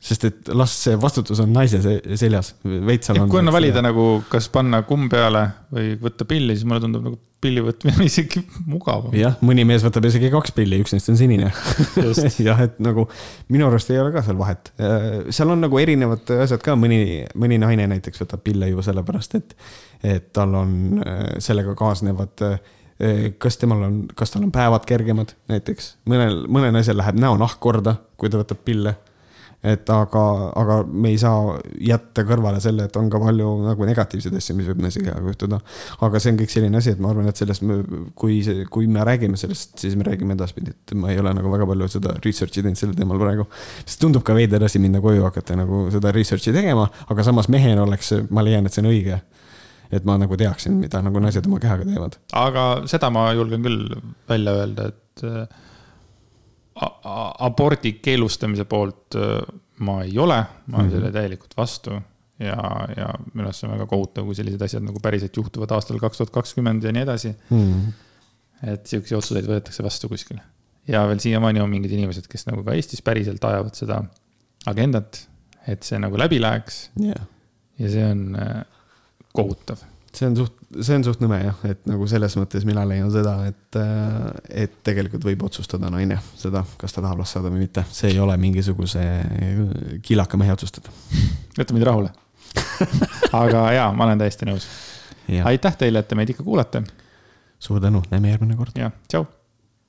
sest 0.00 0.24
et 0.24 0.50
las 0.56 0.72
see 0.86 0.96
vastutus 1.00 1.42
on 1.42 1.50
naise 1.52 1.80
seljas, 1.82 2.54
veits 2.64 3.10
seal 3.10 3.20
on. 3.20 3.28
kui 3.28 3.42
on 3.42 3.52
valida 3.52 3.82
nagu, 3.84 4.22
kas 4.32 4.48
panna 4.52 4.80
kumm 4.88 5.10
peale 5.12 5.42
või 5.74 5.92
võtta 6.00 6.24
pilli, 6.28 6.56
siis 6.56 6.64
mulle 6.68 6.80
tundub 6.84 7.04
nagu 7.04 7.18
pilli 7.40 7.60
võtmine 7.64 8.06
isegi 8.08 8.40
mugavam. 8.68 9.12
jah, 9.16 9.36
mõni 9.44 9.66
mees 9.68 9.84
võtab 9.84 10.08
isegi 10.08 10.30
kaks 10.32 10.54
pilli, 10.56 10.80
üks 10.80 10.94
neist 10.96 11.12
on 11.12 11.20
sinine 11.20 11.50
jah, 12.48 12.64
et 12.64 12.80
nagu 12.80 13.06
minu 13.52 13.68
arust 13.68 13.92
ei 13.92 14.00
ole 14.00 14.12
ka 14.14 14.24
seal 14.24 14.40
vahet. 14.40 14.72
seal 15.28 15.52
on 15.52 15.60
nagu 15.66 15.80
erinevad 15.82 16.32
asjad 16.40 16.64
ka, 16.64 16.78
mõni, 16.80 17.26
mõni 17.36 17.60
naine 17.60 17.88
näiteks 17.92 18.24
võtab 18.24 18.44
pille 18.46 18.72
ju 18.72 18.84
sellepärast, 18.84 19.36
et, 19.36 19.56
et 20.16 20.32
tal 20.36 20.56
on 20.62 20.74
sellega 21.44 21.76
kaasnevad 21.76 22.46
kas 23.40 23.56
temal 23.60 23.84
on, 23.84 24.00
kas 24.16 24.32
tal 24.32 24.48
on 24.48 24.52
päevad 24.52 24.88
kergemad 24.88 25.36
näiteks, 25.48 25.94
mõnel, 26.08 26.42
mõnel 26.52 26.72
naisel 26.76 27.00
läheb 27.00 27.20
näonahk 27.20 27.60
korda, 27.60 27.96
kui 28.20 28.32
ta 28.32 28.40
võtab 28.40 28.64
pille 28.64 28.96
et 29.60 29.90
aga, 29.92 30.22
aga 30.56 30.76
me 30.88 31.10
ei 31.12 31.18
saa 31.20 31.58
jätta 31.84 32.24
kõrvale 32.28 32.62
selle, 32.64 32.86
et 32.88 32.96
on 32.96 33.10
ka 33.12 33.20
palju 33.20 33.48
nagu 33.66 33.88
negatiivseid 33.88 34.36
asju, 34.38 34.56
mis 34.56 34.70
võib 34.70 34.80
naiskehaga 34.86 35.20
juhtuda. 35.32 35.60
aga 36.06 36.20
see 36.22 36.32
on 36.32 36.38
kõik 36.40 36.54
selline 36.54 36.80
asi, 36.80 36.94
et 36.94 37.02
ma 37.02 37.10
arvan, 37.12 37.28
et 37.28 37.42
sellest 37.42 37.66
me, 37.68 37.80
kui 38.16 38.40
see, 38.46 38.64
kui 38.72 38.88
me 38.88 39.04
räägime 39.04 39.36
sellest, 39.40 39.76
siis 39.82 39.98
me 40.00 40.08
räägime 40.08 40.36
edaspidi, 40.38 40.72
et 40.72 40.96
ma 40.96 41.12
ei 41.12 41.20
ole 41.20 41.34
nagu 41.36 41.52
väga 41.52 41.68
palju 41.68 41.90
seda 41.92 42.16
research'i 42.24 42.64
teinud 42.64 42.80
sellel 42.80 42.96
teemal 42.96 43.20
praegu. 43.20 43.46
sest 43.84 44.00
tundub 44.00 44.24
ka 44.24 44.36
veider 44.36 44.64
asi 44.64 44.80
minna 44.80 45.04
koju 45.04 45.28
hakata 45.28 45.58
nagu 45.60 45.86
seda 45.92 46.14
research'i 46.16 46.56
tegema, 46.56 46.88
aga 47.12 47.28
samas 47.28 47.52
mehena 47.52 47.84
oleks, 47.84 48.14
ma 48.30 48.46
leian, 48.46 48.64
et 48.64 48.72
see 48.72 48.84
on 48.84 48.92
õige 48.94 49.20
et 49.90 50.04
ma 50.06 50.14
nagu 50.16 50.36
teaksin, 50.38 50.76
mida 50.80 51.02
nagu 51.02 51.20
naised 51.20 51.46
oma 51.50 51.58
kehaga 51.60 51.84
teevad. 51.84 52.16
aga 52.32 52.68
seda 52.88 53.10
ma 53.12 53.28
julgen 53.36 53.66
küll 53.66 53.98
välja 54.30 54.54
öelda, 54.62 54.92
et 54.94 55.24
abordi 56.80 57.92
keelustamise 58.02 58.64
poolt 58.64 59.16
ma 59.84 60.02
ei 60.04 60.18
ole, 60.18 60.36
ma 60.36 60.78
olen 60.78 60.86
mm 60.86 60.90
-hmm. 60.90 60.94
selle 60.94 61.12
täielikult 61.12 61.56
vastu 61.56 61.96
ja, 62.40 62.56
ja 62.96 63.08
minu 63.34 63.48
arust 63.48 63.62
see 63.62 63.68
on 63.68 63.74
väga 63.76 63.86
kohutav, 63.90 64.28
kui 64.28 64.36
sellised 64.38 64.62
asjad 64.64 64.84
nagu 64.84 65.02
päriselt 65.02 65.36
juhtuvad 65.36 65.72
aastal 65.76 66.00
kaks 66.02 66.20
tuhat 66.20 66.32
kakskümmend 66.34 66.84
ja 66.84 66.92
nii 66.92 67.04
edasi 67.06 67.32
mm. 67.32 67.66
-hmm. 67.66 68.72
et 68.74 68.86
sihukeseid 68.86 69.18
otsuseid 69.18 69.50
võetakse 69.50 69.84
vastu 69.84 70.08
kuskil. 70.08 70.40
ja 70.88 71.06
veel 71.08 71.20
siiamaani 71.20 71.60
on 71.60 71.70
mingid 71.70 71.92
inimesed, 71.96 72.28
kes 72.28 72.46
nagu 72.48 72.64
ka 72.64 72.74
Eestis 72.74 73.02
päriselt 73.02 73.44
ajavad 73.44 73.76
seda 73.76 74.02
agendat, 74.66 75.28
et 75.68 75.82
see 75.82 75.98
nagu 75.98 76.18
läbi 76.18 76.40
läheks 76.40 76.90
yeah.. 77.00 77.26
ja 77.78 77.90
see 77.90 78.04
on 78.04 78.36
kohutav 79.32 79.84
see 80.14 80.26
on 80.26 80.36
suht, 80.38 80.56
see 80.80 80.96
on 80.98 81.04
suht 81.06 81.22
nõme 81.22 81.38
jah, 81.42 81.58
et 81.70 81.84
nagu 81.88 82.06
selles 82.10 82.34
mõttes 82.38 82.64
mina 82.68 82.84
leian 82.88 83.10
seda, 83.14 83.36
et, 83.50 83.78
äh, 83.78 84.64
et 84.66 84.78
tegelikult 84.86 85.26
võib 85.26 85.44
otsustada 85.46 85.90
naine 85.92 86.18
seda, 86.38 86.64
kas 86.80 86.96
ta 86.96 87.04
tahab 87.04 87.22
last 87.22 87.36
saada 87.36 87.52
või 87.52 87.64
mitte, 87.66 87.84
see 87.94 88.12
ei 88.14 88.20
ole 88.22 88.36
mingisuguse 88.40 89.04
kilaka 90.06 90.40
mehe 90.40 90.54
otsustada. 90.56 90.92
jäta 91.58 91.76
mind 91.76 91.88
rahule 91.90 92.12
aga 93.32 93.66
jaa, 93.76 93.90
ma 93.94 94.08
olen 94.08 94.22
täiesti 94.22 94.48
nõus. 94.48 94.68
aitäh 95.44 95.76
teile, 95.78 96.02
et 96.02 96.08
te 96.08 96.18
meid 96.18 96.32
ikka 96.32 96.46
kuulate. 96.46 96.82
suur 97.58 97.80
tänu, 97.80 98.02
näeme 98.10 98.34
järgmine 98.34 98.56
kord. 98.56 98.74
jah, 98.76 98.92
tšau 99.08 99.28